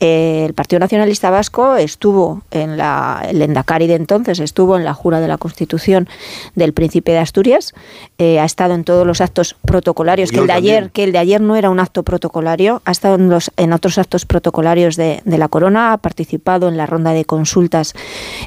Eh, 0.00 0.44
el 0.46 0.54
Partido 0.54 0.80
Nacionalista 0.80 1.28
Vasco 1.28 1.76
estuvo 1.76 2.42
en 2.50 2.78
la, 2.78 3.22
el 3.28 3.42
Endacari 3.42 3.86
de 3.86 3.96
entonces, 3.96 4.40
estuvo 4.40 4.76
en 4.78 4.84
la 4.84 4.94
jura 4.94 5.20
de 5.20 5.28
la 5.28 5.36
Constitución 5.36 6.08
del 6.54 6.72
Príncipe 6.72 7.12
de 7.12 7.18
Asturias, 7.18 7.74
eh, 8.18 8.40
ha 8.40 8.44
estado 8.44 8.74
en 8.74 8.84
todos 8.84 9.06
los 9.06 9.20
actos 9.20 9.56
protocolarios, 9.62 10.32
que 10.32 10.38
el 10.38 10.46
de 10.46 10.52
ayer, 10.54 10.90
que 10.90 11.04
el 11.04 11.12
de 11.12 11.18
ayer 11.18 11.40
no 11.42 11.54
era 11.54 11.68
un 11.68 11.80
acto 11.80 12.02
protocolario, 12.02 12.80
ha 12.86 12.92
estado 12.92 13.16
en, 13.16 13.28
los, 13.28 13.50
en 13.58 13.74
otros 13.74 13.98
actos 13.98 14.24
protocolarios 14.24 14.96
de, 14.96 15.20
de 15.24 15.38
la 15.38 15.48
corona, 15.48 15.92
ha 15.92 15.98
participado 15.98 16.68
en 16.68 16.78
la 16.78 16.86
ronda 16.86 17.12
de 17.12 17.26
consultas 17.26 17.94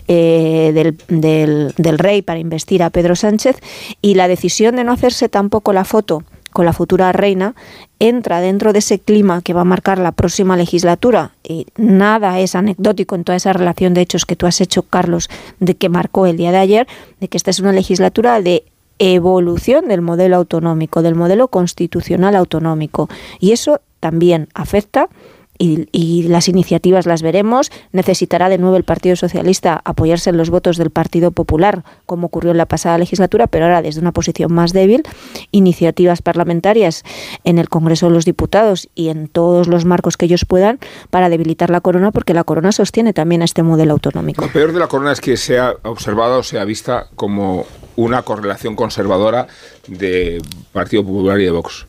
eh, 0.07 0.71
del, 0.73 0.97
del, 1.07 1.73
del 1.77 1.99
rey 1.99 2.23
para 2.23 2.39
investir 2.39 2.81
a 2.81 2.89
Pedro 2.89 3.15
Sánchez 3.15 3.59
y 4.01 4.15
la 4.15 4.27
decisión 4.27 4.75
de 4.75 4.83
no 4.83 4.91
hacerse 4.91 5.29
tampoco 5.29 5.71
la 5.71 5.85
foto 5.85 6.23
con 6.53 6.65
la 6.65 6.73
futura 6.73 7.11
reina 7.11 7.55
entra 7.99 8.39
dentro 8.41 8.73
de 8.73 8.79
ese 8.79 8.99
clima 8.99 9.41
que 9.41 9.53
va 9.53 9.61
a 9.61 9.65
marcar 9.65 9.97
la 9.97 10.11
próxima 10.11 10.55
legislatura 10.55 11.31
y 11.43 11.67
nada 11.75 12.39
es 12.39 12.55
anecdótico 12.55 13.15
en 13.15 13.23
toda 13.23 13.35
esa 13.35 13.53
relación 13.53 13.93
de 13.93 14.01
hechos 14.01 14.25
que 14.25 14.35
tú 14.35 14.45
has 14.45 14.61
hecho 14.61 14.83
Carlos 14.83 15.29
de 15.59 15.75
que 15.75 15.89
marcó 15.89 16.25
el 16.25 16.37
día 16.37 16.51
de 16.51 16.57
ayer 16.57 16.87
de 17.19 17.27
que 17.27 17.37
esta 17.37 17.49
es 17.49 17.59
una 17.59 17.73
legislatura 17.73 18.41
de 18.41 18.63
evolución 18.99 19.87
del 19.87 20.01
modelo 20.01 20.37
autonómico, 20.37 21.01
del 21.01 21.15
modelo 21.15 21.47
constitucional 21.47 22.35
autonómico. 22.35 23.09
Y 23.39 23.51
eso 23.51 23.81
también 23.99 24.47
afecta 24.53 25.09
y, 25.57 26.23
las 26.27 26.47
iniciativas 26.47 27.05
las 27.05 27.21
veremos. 27.21 27.71
Necesitará 27.91 28.49
de 28.49 28.57
nuevo 28.57 28.75
el 28.75 28.83
Partido 28.83 29.15
Socialista 29.15 29.81
apoyarse 29.85 30.29
en 30.29 30.37
los 30.37 30.49
votos 30.49 30.77
del 30.77 30.89
Partido 30.89 31.31
Popular, 31.31 31.83
como 32.05 32.27
ocurrió 32.27 32.51
en 32.51 32.57
la 32.57 32.65
pasada 32.65 32.97
legislatura, 32.97 33.47
pero 33.47 33.65
ahora 33.65 33.81
desde 33.81 34.01
una 34.01 34.11
posición 34.11 34.53
más 34.53 34.73
débil. 34.73 35.03
Iniciativas 35.51 36.21
parlamentarias 36.21 37.03
en 37.43 37.59
el 37.59 37.69
Congreso 37.69 38.07
de 38.07 38.13
los 38.13 38.25
Diputados 38.25 38.89
y 38.95 39.09
en 39.09 39.27
todos 39.27 39.67
los 39.67 39.85
marcos 39.85 40.17
que 40.17 40.25
ellos 40.25 40.45
puedan 40.45 40.79
para 41.09 41.29
debilitar 41.29 41.69
la 41.69 41.81
corona, 41.81 42.11
porque 42.11 42.33
la 42.33 42.43
corona 42.43 42.71
sostiene 42.71 43.13
también 43.13 43.41
a 43.41 43.45
este 43.45 43.63
modelo 43.63 43.93
autonómico. 43.93 44.41
Lo 44.41 44.51
peor 44.51 44.73
de 44.73 44.79
la 44.79 44.87
corona 44.87 45.11
es 45.11 45.21
que 45.21 45.37
sea 45.37 45.75
observada 45.83 46.37
o 46.37 46.43
sea 46.43 46.65
vista 46.65 47.07
como 47.15 47.65
una 47.95 48.23
correlación 48.23 48.75
conservadora 48.75 49.47
de 49.87 50.41
Partido 50.71 51.03
Popular 51.03 51.39
y 51.39 51.45
de 51.45 51.51
Vox 51.51 51.85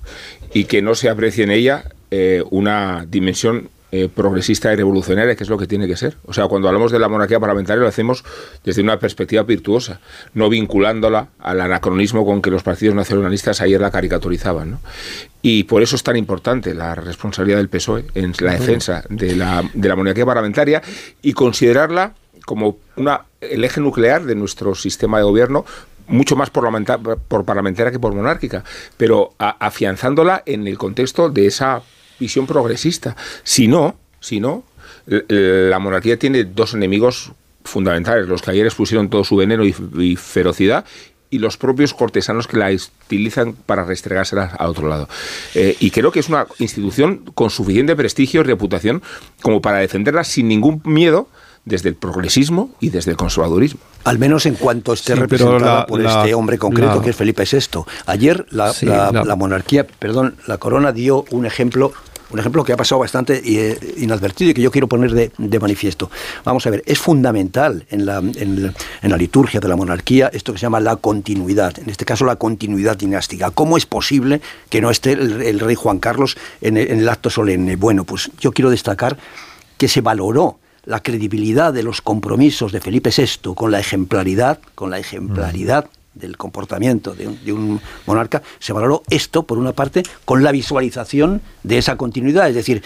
y 0.53 0.65
que 0.65 0.83
no 0.83 0.95
se 0.95 1.09
aprecie 1.09 1.45
en 1.45 1.51
ella 1.51 1.85
eh, 2.17 2.43
una 2.51 3.05
dimensión 3.09 3.69
eh, 3.97 4.09
progresista 4.13 4.73
y 4.73 4.77
revolucionaria, 4.77 5.35
que 5.37 5.45
es 5.45 5.49
lo 5.51 5.57
que 5.59 5.67
tiene 5.69 5.87
que 5.87 5.97
ser. 5.97 6.17
O 6.27 6.33
sea, 6.33 6.47
cuando 6.49 6.67
hablamos 6.69 6.91
de 6.93 6.99
la 6.99 7.09
monarquía 7.09 7.39
parlamentaria 7.39 7.81
lo 7.83 7.89
hacemos 7.89 8.25
desde 8.65 8.83
una 8.83 8.99
perspectiva 8.99 9.43
virtuosa, 9.45 10.01
no 10.35 10.49
vinculándola 10.49 11.29
al 11.39 11.61
anacronismo 11.61 12.25
con 12.27 12.43
que 12.43 12.51
los 12.51 12.63
partidos 12.63 12.95
nacionalistas 12.95 13.61
ayer 13.61 13.81
la 13.81 13.91
caricaturizaban. 13.93 14.71
¿no? 14.73 14.81
Y 15.43 15.65
por 15.65 15.83
eso 15.83 15.95
es 15.97 16.03
tan 16.03 16.17
importante 16.17 16.75
la 16.75 16.95
responsabilidad 16.97 17.59
del 17.59 17.69
PSOE 17.69 18.05
en 18.15 18.33
la 18.41 18.53
defensa 18.53 19.05
de 19.09 19.37
la, 19.37 19.63
de 19.73 19.89
la 19.89 19.97
monarquía 19.97 20.27
parlamentaria 20.27 20.83
y 21.23 21.33
considerarla 21.33 22.15
como 22.47 22.79
una, 22.97 23.23
el 23.41 23.63
eje 23.65 23.81
nuclear 23.81 24.25
de 24.25 24.35
nuestro 24.35 24.75
sistema 24.75 25.19
de 25.19 25.25
gobierno 25.25 25.65
mucho 26.09 26.35
más 26.37 26.51
parlamenta- 26.51 26.99
por 26.99 27.45
parlamentaria 27.45 27.91
que 27.93 27.99
por 28.01 28.13
monárquica, 28.13 28.63
pero 28.97 29.35
a- 29.39 29.57
afianzándola 29.67 30.43
en 30.47 30.67
el 30.67 30.77
contexto 30.79 31.31
de 31.31 31.47
esa 31.47 31.81
visión 32.19 32.47
progresista. 32.47 33.17
Si 33.43 33.69
no, 33.69 33.97
si 34.21 34.41
no, 34.41 34.65
l- 35.07 35.25
l- 35.29 35.69
la 35.71 35.79
monarquía 35.79 36.19
tiene 36.19 36.45
dos 36.45 36.75
enemigos 36.75 37.33
fundamentales, 37.65 38.29
los 38.29 38.43
que 38.43 38.51
ayer 38.51 38.67
expusieron 38.67 39.09
todo 39.09 39.25
su 39.25 39.37
veneno 39.37 39.65
y, 39.65 40.17
ferocidad, 40.17 40.85
y 41.31 41.39
los 41.39 41.57
propios 41.57 41.95
cortesanos 41.95 42.47
que 42.47 42.59
la 42.59 42.71
utilizan 42.71 43.55
para 43.55 43.85
restregársela 43.85 44.55
a 44.59 44.69
otro 44.69 44.89
lado. 44.89 45.09
Eh, 45.55 45.75
y 45.81 45.91
creo 45.91 46.13
que 46.13 46.21
es 46.21 46.29
una 46.29 46.47
institución 46.59 47.25
con 47.35 47.51
suficiente 47.51 47.97
prestigio 47.97 48.43
y 48.43 48.45
reputación 48.45 49.03
como 49.43 49.61
para 49.61 49.79
defenderla 49.79 50.23
sin 50.25 50.47
ningún 50.47 50.81
miedo 50.85 51.29
desde 51.65 51.89
el 51.89 51.95
progresismo 51.95 52.71
y 52.81 52.91
desde 52.91 53.13
el 53.13 53.17
conservadurismo. 53.17 53.81
Al 54.05 54.19
menos 54.19 54.47
en 54.47 54.55
cuanto 54.55 54.93
esté 54.93 55.15
representada 55.15 55.87
por 55.87 56.01
este 56.01 56.35
hombre 56.35 56.59
concreto 56.59 57.01
que 57.01 57.11
es 57.11 57.17
Felipe 57.17 57.45
VI. 57.51 57.85
Ayer 58.07 58.47
la, 58.51 58.73
la, 58.83 59.37
monarquía, 59.37 59.87
perdón, 59.87 60.37
la 60.47 60.59
corona 60.59 60.93
dio 60.93 61.25
un 61.31 61.47
ejemplo 61.47 61.93
un 62.31 62.41
ejemplo 62.41 62.65
que 62.65 62.73
ha 62.73 62.77
pasado 62.77 62.99
bastante 62.99 63.43
eh, 63.45 63.79
inadvertido 63.99 64.51
y 64.51 64.55
que 64.55 64.63
yo 64.63 64.73
quiero 64.73 64.89
poner 64.89 65.13
de, 65.13 65.59
manifiesto. 65.61 66.11
Vamos 66.43 66.67
a 66.67 66.71
ver, 66.71 66.83
es 66.85 66.99
fundamental 66.99 67.87
en 67.91 68.07
la, 68.07 68.19
en, 68.19 68.75
la, 69.03 69.17
liturgia 69.17 69.61
de 69.61 69.69
la 69.69 69.77
monarquía 69.77 70.31
esto 70.33 70.53
que 70.53 70.59
se 70.59 70.63
llama 70.63 70.81
la 70.81 70.97
continuidad, 70.97 71.79
en 71.79 71.91
este 71.91 72.05
caso 72.05 72.25
la 72.25 72.35
continuidad 72.37 72.97
dinástica. 72.97 73.53
¿Cómo 73.53 73.77
es 73.77 73.87
posible 73.87 74.41
que 74.69 74.81
no 74.81 74.91
esté 74.91 75.13
el, 75.13 75.61
rey 75.61 75.77
Juan 75.77 76.01
Carlos 76.01 76.37
en 76.61 76.77
el 76.77 77.09
acto 77.09 77.31
solemne? 77.31 77.77
Bueno, 77.77 78.03
pues 78.03 78.31
yo 78.41 78.51
quiero 78.51 78.71
destacar 78.71 79.17
que 79.79 79.87
se 79.87 80.01
valoró 80.01 80.59
la 80.87 81.03
credibilidad 81.03 81.73
de 81.73 81.83
los 81.83 82.01
compromisos 82.01 82.73
de 82.73 82.81
Felipe 82.81 83.11
VI 83.17 83.55
con 83.55 83.71
la 83.71 83.81
ejemplaridad, 83.81 84.59
con 84.75 84.91
la 84.91 84.99
ejemplaridad 84.99 85.89
del 86.15 86.37
comportamiento 86.37 87.15
de 87.15 87.53
un, 87.53 87.81
monarca, 88.07 88.43
se 88.59 88.73
valoró 88.73 89.03
esto, 89.11 89.45
por 89.45 89.59
una 89.59 89.73
parte, 89.73 90.03
con 90.25 90.43
la 90.43 90.53
visualización 90.53 91.43
de 91.63 91.79
esa 91.79 91.97
continuidad, 91.97 92.49
es 92.49 92.55
decir, 92.55 92.83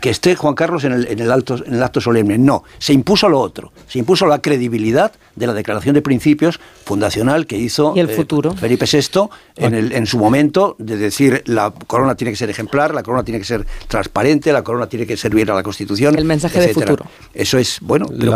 que 0.00 0.10
esté 0.10 0.36
Juan 0.36 0.54
Carlos 0.54 0.84
en 0.84 0.92
el, 0.92 1.06
en 1.06 1.20
el, 1.20 1.30
alto, 1.30 1.56
en 1.64 1.74
el 1.74 1.82
acto 1.82 2.00
solemne. 2.00 2.38
No, 2.38 2.64
se 2.78 2.92
impuso 2.92 3.28
lo 3.28 3.40
otro, 3.40 3.72
se 3.88 3.98
impuso 3.98 4.26
la 4.26 4.40
credibilidad 4.40 5.12
de 5.34 5.46
la 5.46 5.54
declaración 5.54 5.94
de 5.94 6.02
principios 6.02 6.60
fundacional 6.84 7.46
que 7.46 7.56
hizo 7.56 7.94
el 7.96 8.10
eh, 8.10 8.14
futuro? 8.14 8.54
Felipe 8.54 8.86
VI 8.90 9.28
en, 9.56 9.74
el, 9.74 9.92
en 9.92 10.06
su 10.06 10.18
momento, 10.18 10.76
de 10.78 10.96
decir, 10.96 11.42
la 11.46 11.72
corona 11.86 12.14
tiene 12.14 12.32
que 12.32 12.36
ser 12.36 12.50
ejemplar, 12.50 12.94
la 12.94 13.02
corona 13.02 13.24
tiene 13.24 13.38
que 13.38 13.44
ser 13.44 13.66
transparente, 13.88 14.52
la 14.52 14.62
corona 14.62 14.86
tiene 14.88 15.06
que 15.06 15.16
servir 15.16 15.50
a 15.50 15.54
la 15.54 15.62
Constitución. 15.62 16.16
El 16.18 16.24
mensaje 16.24 16.60
de 16.60 16.74
futuro. 16.74 17.06
Eso 17.34 17.58
es, 17.58 17.78
bueno, 17.80 18.06
que 18.06 18.30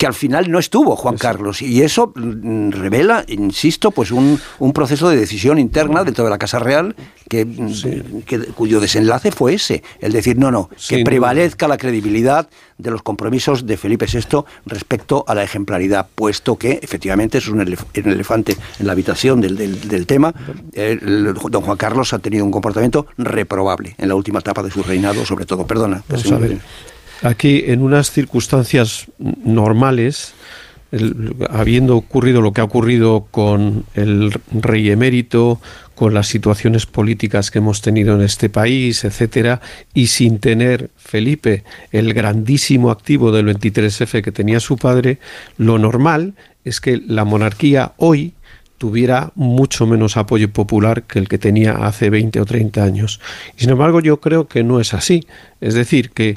que 0.00 0.06
al 0.06 0.14
final 0.14 0.50
no 0.50 0.58
estuvo 0.58 0.96
Juan 0.96 1.18
Carlos. 1.18 1.60
Y 1.60 1.82
eso 1.82 2.14
mm, 2.16 2.70
revela, 2.70 3.22
insisto, 3.28 3.90
pues 3.90 4.10
un, 4.12 4.40
un, 4.58 4.72
proceso 4.72 5.10
de 5.10 5.16
decisión 5.18 5.58
interna 5.58 6.04
dentro 6.04 6.24
de 6.24 6.30
la 6.30 6.38
Casa 6.38 6.58
Real 6.58 6.96
que, 7.28 7.44
mm, 7.44 8.52
cuyo 8.54 8.80
desenlace 8.80 9.30
fue 9.30 9.52
ese. 9.52 9.82
El 10.00 10.12
decir, 10.12 10.38
no, 10.38 10.50
no, 10.50 10.70
que 10.88 11.04
prevalezca 11.04 11.68
la 11.68 11.76
credibilidad 11.76 12.48
de 12.78 12.90
los 12.90 13.02
compromisos 13.02 13.66
de 13.66 13.76
Felipe 13.76 14.06
VI 14.10 14.44
respecto 14.64 15.22
a 15.28 15.34
la 15.34 15.42
ejemplaridad, 15.42 16.08
puesto 16.14 16.56
que 16.56 16.80
efectivamente 16.80 17.36
es 17.36 17.48
un, 17.48 17.60
elefante 17.60 18.56
en 18.78 18.86
la 18.86 18.92
habitación 18.92 19.42
del, 19.42 19.54
del, 19.54 20.06
tema. 20.06 20.32
don 20.72 21.60
Juan 21.60 21.76
Carlos 21.76 22.14
ha 22.14 22.20
tenido 22.20 22.46
un 22.46 22.50
comportamiento 22.50 23.06
reprobable 23.18 23.96
en 23.98 24.08
la 24.08 24.14
última 24.14 24.38
etapa 24.38 24.62
de 24.62 24.70
su 24.70 24.82
reinado, 24.82 25.26
sobre 25.26 25.44
todo. 25.44 25.66
Perdona. 25.66 26.02
Aquí, 27.22 27.64
en 27.66 27.82
unas 27.82 28.10
circunstancias 28.10 29.06
normales, 29.18 30.34
habiendo 31.50 31.96
ocurrido 31.96 32.40
lo 32.40 32.52
que 32.52 32.60
ha 32.60 32.64
ocurrido 32.64 33.26
con 33.30 33.84
el 33.94 34.32
rey 34.52 34.90
emérito, 34.90 35.60
con 35.94 36.14
las 36.14 36.28
situaciones 36.28 36.86
políticas 36.86 37.50
que 37.50 37.58
hemos 37.58 37.82
tenido 37.82 38.14
en 38.14 38.22
este 38.22 38.48
país, 38.48 39.04
etcétera, 39.04 39.60
y 39.92 40.06
sin 40.06 40.38
tener 40.38 40.90
Felipe 40.96 41.62
el 41.92 42.14
grandísimo 42.14 42.90
activo 42.90 43.32
del 43.32 43.54
23F 43.54 44.22
que 44.22 44.32
tenía 44.32 44.60
su 44.60 44.78
padre, 44.78 45.18
lo 45.58 45.78
normal 45.78 46.34
es 46.64 46.80
que 46.80 47.00
la 47.06 47.24
monarquía 47.24 47.92
hoy 47.98 48.32
tuviera 48.78 49.30
mucho 49.34 49.86
menos 49.86 50.16
apoyo 50.16 50.50
popular 50.50 51.02
que 51.02 51.18
el 51.18 51.28
que 51.28 51.36
tenía 51.36 51.72
hace 51.72 52.08
20 52.08 52.40
o 52.40 52.46
30 52.46 52.82
años. 52.82 53.20
Y 53.58 53.60
sin 53.60 53.70
embargo, 53.70 54.00
yo 54.00 54.20
creo 54.20 54.48
que 54.48 54.64
no 54.64 54.80
es 54.80 54.94
así. 54.94 55.26
Es 55.60 55.74
decir, 55.74 56.12
que 56.12 56.36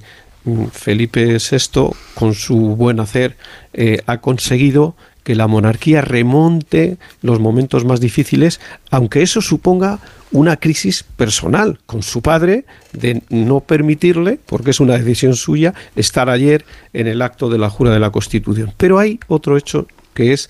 Felipe 0.71 1.37
VI, 1.37 1.91
con 2.15 2.33
su 2.33 2.57
buen 2.75 2.99
hacer, 2.99 3.37
eh, 3.73 3.99
ha 4.05 4.19
conseguido 4.19 4.95
que 5.23 5.35
la 5.35 5.47
monarquía 5.47 6.01
remonte 6.01 6.97
los 7.21 7.39
momentos 7.39 7.85
más 7.85 7.99
difíciles, 7.99 8.59
aunque 8.91 9.21
eso 9.21 9.41
suponga 9.41 9.99
una 10.31 10.57
crisis 10.57 11.03
personal 11.03 11.79
con 11.85 12.03
su 12.03 12.21
padre 12.21 12.65
de 12.91 13.21
no 13.29 13.61
permitirle, 13.61 14.39
porque 14.45 14.71
es 14.71 14.79
una 14.79 14.97
decisión 14.97 15.35
suya, 15.35 15.73
estar 15.95 16.29
ayer 16.29 16.65
en 16.91 17.07
el 17.07 17.21
acto 17.21 17.49
de 17.49 17.57
la 17.57 17.69
jura 17.69 17.91
de 17.91 17.99
la 17.99 18.11
Constitución. 18.11 18.73
Pero 18.75 18.99
hay 18.99 19.19
otro 19.27 19.57
hecho 19.57 19.87
que 20.13 20.33
es 20.33 20.49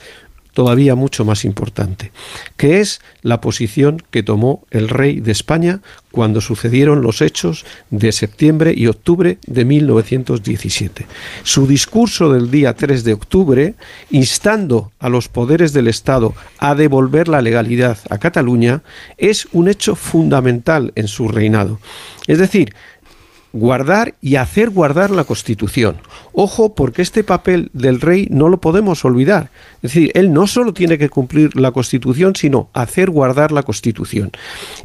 todavía 0.54 0.96
mucho 0.96 1.26
más 1.26 1.46
importante, 1.46 2.12
que 2.58 2.80
es 2.80 3.02
la 3.22 3.42
posición 3.42 4.02
que 4.12 4.24
tomó 4.24 4.66
el 4.72 4.88
rey 4.88 5.20
de 5.20 5.32
España 5.32 5.82
cuando 6.12 6.42
sucedieron 6.42 7.02
los 7.02 7.22
hechos 7.22 7.66
de 7.90 8.12
septiembre 8.12 8.74
y 8.76 8.86
octubre 8.88 9.40
de 9.48 9.66
1917. 9.66 11.08
Su 11.44 11.66
discurso 11.66 12.32
del 12.32 12.52
día 12.52 12.76
3 12.76 13.04
de 13.04 13.14
octubre, 13.14 13.74
instando 14.12 14.92
a 15.00 15.10
los 15.10 15.28
poderes 15.28 15.74
del 15.74 15.88
Estado 15.88 16.36
a 16.60 16.76
devolver 16.76 17.28
la 17.28 17.42
legalidad 17.42 17.98
a 18.12 18.20
Cataluña, 18.20 18.84
es 19.18 19.48
un 19.54 19.68
hecho 19.68 19.96
fundamental 19.96 20.94
en 20.96 21.08
su 21.08 21.28
reinado. 21.28 21.80
Es 22.28 22.38
decir, 22.38 22.76
guardar 23.54 24.16
y 24.20 24.36
hacer 24.36 24.72
guardar 24.72 25.12
la 25.12 25.24
Constitución. 25.24 25.98
Ojo, 26.34 26.74
porque 26.74 27.04
este 27.04 27.24
papel 27.24 27.70
del 27.74 28.02
rey 28.02 28.28
no 28.32 28.50
lo 28.50 28.60
podemos 28.60 29.06
olvidar. 29.06 29.52
Es 29.76 29.94
decir, 29.94 30.12
él 30.16 30.34
no 30.34 30.48
solo 30.48 30.74
tiene 30.74 30.98
que 30.98 31.10
cumplir 31.10 31.56
la 31.56 31.72
Constitución, 31.72 32.36
sino 32.36 32.70
hacer 32.74 33.12
guardar 33.12 33.52
la 33.52 33.62
Constitución. 33.62 34.32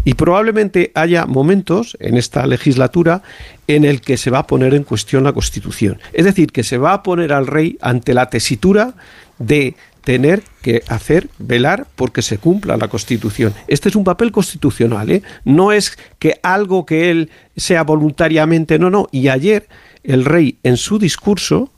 Y 0.04 0.14
probablemente 0.14 0.92
haya 0.94 1.24
momentos 1.24 1.96
en 1.98 2.18
esta 2.18 2.46
legislatura 2.46 3.22
en 3.66 3.84
el 3.84 4.02
que 4.02 4.18
se 4.18 4.30
va 4.30 4.40
a 4.40 4.46
poner 4.46 4.74
en 4.74 4.84
cuestión 4.84 5.24
la 5.24 5.32
Constitución. 5.32 5.98
Es 6.12 6.26
decir, 6.26 6.52
que 6.52 6.62
se 6.62 6.76
va 6.76 6.92
a 6.92 7.02
poner 7.02 7.32
al 7.32 7.46
rey 7.46 7.78
ante 7.80 8.12
la 8.12 8.28
tesitura 8.28 8.94
de 9.38 9.76
tener 10.08 10.42
que 10.62 10.82
hacer, 10.88 11.28
velar 11.38 11.86
porque 11.94 12.22
se 12.22 12.38
cumpla 12.38 12.78
la 12.78 12.88
Constitución. 12.88 13.52
Este 13.66 13.90
es 13.90 13.94
un 13.94 14.04
papel 14.04 14.32
constitucional, 14.32 15.10
¿eh? 15.10 15.22
no 15.44 15.70
es 15.70 15.98
que 16.18 16.40
algo 16.42 16.86
que 16.86 17.10
él 17.10 17.28
sea 17.58 17.82
voluntariamente, 17.82 18.78
no, 18.78 18.88
no. 18.88 19.08
Y 19.12 19.28
ayer 19.28 19.68
el 20.04 20.24
rey 20.24 20.56
en 20.62 20.78
su 20.78 20.98
discurso 20.98 21.70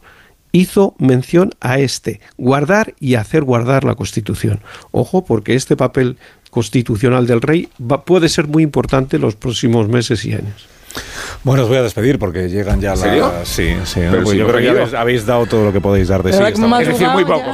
hizo 0.53 0.95
mención 1.01 1.51
a 1.61 1.81
este, 1.81 2.21
guardar 2.39 2.95
y 3.01 3.17
hacer 3.17 3.43
guardar 3.43 3.83
la 3.83 3.97
Constitución. 3.97 4.61
Ojo, 4.93 5.25
porque 5.25 5.57
este 5.57 5.77
papel 5.77 6.17
constitucional 6.51 7.27
del 7.27 7.43
rey 7.43 7.69
puede 8.07 8.29
ser 8.29 8.47
muy 8.47 8.63
importante 8.63 9.19
los 9.19 9.35
próximos 9.35 9.89
meses 9.89 10.25
y 10.25 10.35
años. 10.35 10.69
Bueno, 11.43 11.63
os 11.63 11.69
voy 11.69 11.79
a 11.79 11.83
despedir 11.83 12.19
porque 12.19 12.49
llegan 12.49 12.81
ya 12.81 12.95
las. 12.95 13.49
Sí, 13.49 13.77
sí. 13.85 14.01
Pues 14.11 14.37
yo 14.37 14.47
creo 14.47 14.59
que 14.59 14.91
ya 14.91 15.01
habéis, 15.01 15.25
dado 15.25 15.47
todo 15.47 15.65
lo 15.65 15.73
que 15.73 15.81
podéis 15.81 16.09
dar 16.09 16.23
de 16.23 16.33
sí. 16.33 16.43
Es 16.43 16.89
decir, 16.89 17.09
muy 17.09 17.25
poco. 17.25 17.51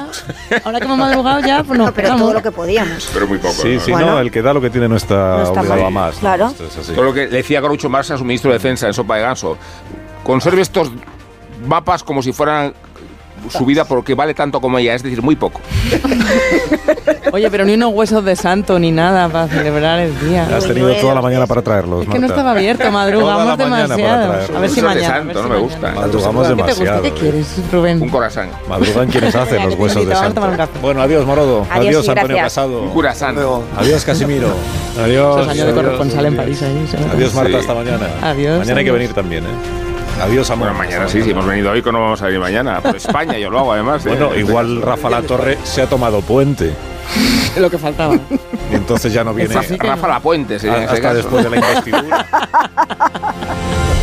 ahora 0.65 0.79
que 0.79 0.85
hemos 0.85 0.99
madrugado 0.99 1.41
ya, 1.41 1.63
pues 1.63 1.79
no, 1.79 1.93
pero 1.93 2.17
todo 2.17 2.33
lo 2.33 2.43
que 2.43 2.51
podíamos. 2.51 3.09
Pero 3.13 3.27
muy 3.27 3.39
poco. 3.39 3.55
Sí, 3.55 3.79
sí, 3.79 3.93
no, 3.93 4.19
el 4.19 4.31
que 4.31 4.43
da 4.43 4.53
lo 4.53 4.61
que 4.61 4.71
tiene 4.71 4.89
no 4.89 4.97
está, 4.97 5.51
obligado 5.51 5.87
a 5.87 5.91
más. 5.91 6.17
Claro. 6.17 6.53
Todo 6.95 7.05
lo 7.05 7.15
que 7.15 7.27
le 7.27 7.37
decía 7.37 7.61
Garucho 7.61 7.89
Marx 7.89 8.11
a 8.11 8.19
su 8.19 8.25
ministro 8.25 8.51
de 8.51 8.59
Defensa 8.59 8.87
en 8.87 8.95
Sopa 8.95 9.17
de 9.17 9.23
Ganso. 9.23 9.57
Conserve 10.25 10.63
estos 10.63 10.91
mapas 11.65 12.03
como 12.03 12.23
si 12.23 12.33
fueran 12.33 12.75
su 13.51 13.65
vida 13.65 13.85
porque 13.85 14.15
vale 14.15 14.35
tanto 14.35 14.61
como 14.61 14.79
ella, 14.79 14.95
es 14.95 15.03
decir, 15.03 15.23
muy 15.23 15.37
poco. 15.37 15.61
Oye, 17.33 17.51
pero 17.51 17.65
ni 17.65 17.75
unos 17.75 17.93
huesos 17.93 18.25
de 18.25 18.37
santo 18.37 18.79
ni 18.79 18.93
nada 18.93 19.29
para 19.29 19.49
celebrar 19.49 20.01
el 20.01 20.19
día. 20.21 20.49
Has 20.55 20.67
tenido 20.67 20.95
toda 20.95 21.15
la 21.15 21.23
mañana 21.23 21.47
para 21.47 21.63
traerlos. 21.63 22.07
Es 22.07 22.09
que 22.09 22.19
no 22.19 22.27
estaba 22.27 22.53
abierto, 22.53 22.91
madrugamos 22.91 23.59
demasiado. 23.59 24.33
A 24.57 24.61
ver 24.61 24.71
si 24.71 24.81
mañana. 24.83 25.07
santo, 25.07 25.43
no 25.43 25.49
me 25.49 25.59
gusta. 25.59 25.93
Madrugamos 25.93 26.49
demasiado. 26.49 27.03
¿Qué, 27.03 27.13
quieres, 27.13 27.61
Rubén? 27.73 28.03
Un 28.03 28.09
corazón. 28.09 28.49
Madrugan 28.69 29.09
quienes 29.09 29.35
hacen 29.35 29.65
los 29.65 29.75
huesos 29.79 30.07
de 30.07 30.15
santo. 30.15 30.43
Bueno, 30.81 31.03
adiós, 31.03 31.27
Morodo. 31.27 31.67
Adiós, 31.71 32.09
Antonio 32.09 32.37
Casado. 32.37 32.83
Un 32.83 32.91
corazón. 32.91 33.37
Adiós, 33.77 34.05
Casimiro. 34.05 34.49
Adiós. 35.03 35.41
Esos 35.41 35.53
años 35.53 35.67
de 35.67 35.73
corresponsal 35.75 36.27
en 36.27 36.37
París 36.37 36.63
ahí. 36.63 36.87
Adiós, 37.13 37.35
Marta, 37.35 37.59
hasta 37.59 37.75
mañana. 37.75 38.07
Adiós. 38.23 38.59
Mañana 38.59 38.79
hay 38.79 38.85
que 38.85 38.93
venir 38.93 39.13
también, 39.13 39.45
¿eh? 39.45 39.86
Adiós, 40.23 40.51
amor. 40.51 40.69
Bueno, 40.69 40.79
mañana 40.79 41.09
sí, 41.09 41.23
si 41.23 41.31
hemos 41.31 41.47
venido 41.47 41.71
hoy, 41.71 41.83
que 41.83 41.93
no 41.93 42.01
vamos 42.01 42.23
a 42.23 42.27
venir 42.27 42.41
mañana. 42.41 42.81
Por 42.81 42.97
España 42.97 43.39
yo 43.39 43.51
lo 43.51 43.59
hago, 43.59 43.73
además. 43.73 44.05
¿eh? 44.07 44.11
Bueno, 44.11 44.35
igual 44.35 44.83
Rafa 44.83 45.11
La 45.11 45.23
Torre 45.23 45.59
se 45.63 45.83
ha 45.83 45.87
tomado 45.89 46.21
puente. 46.23 46.73
Es 47.55 47.61
lo 47.61 47.71
que 47.71 47.79
faltaba. 47.79 48.15
Y 48.71 48.75
entonces 48.75 49.13
ya 49.13 49.23
no 49.23 49.33
viene. 49.33 49.55
Rafa 49.55 50.09
La 50.09 50.21
Puente, 50.21 50.57
Hasta 50.57 51.15
después 51.15 51.45
de 51.45 51.51
la 51.51 51.57
investidura. 51.57 52.27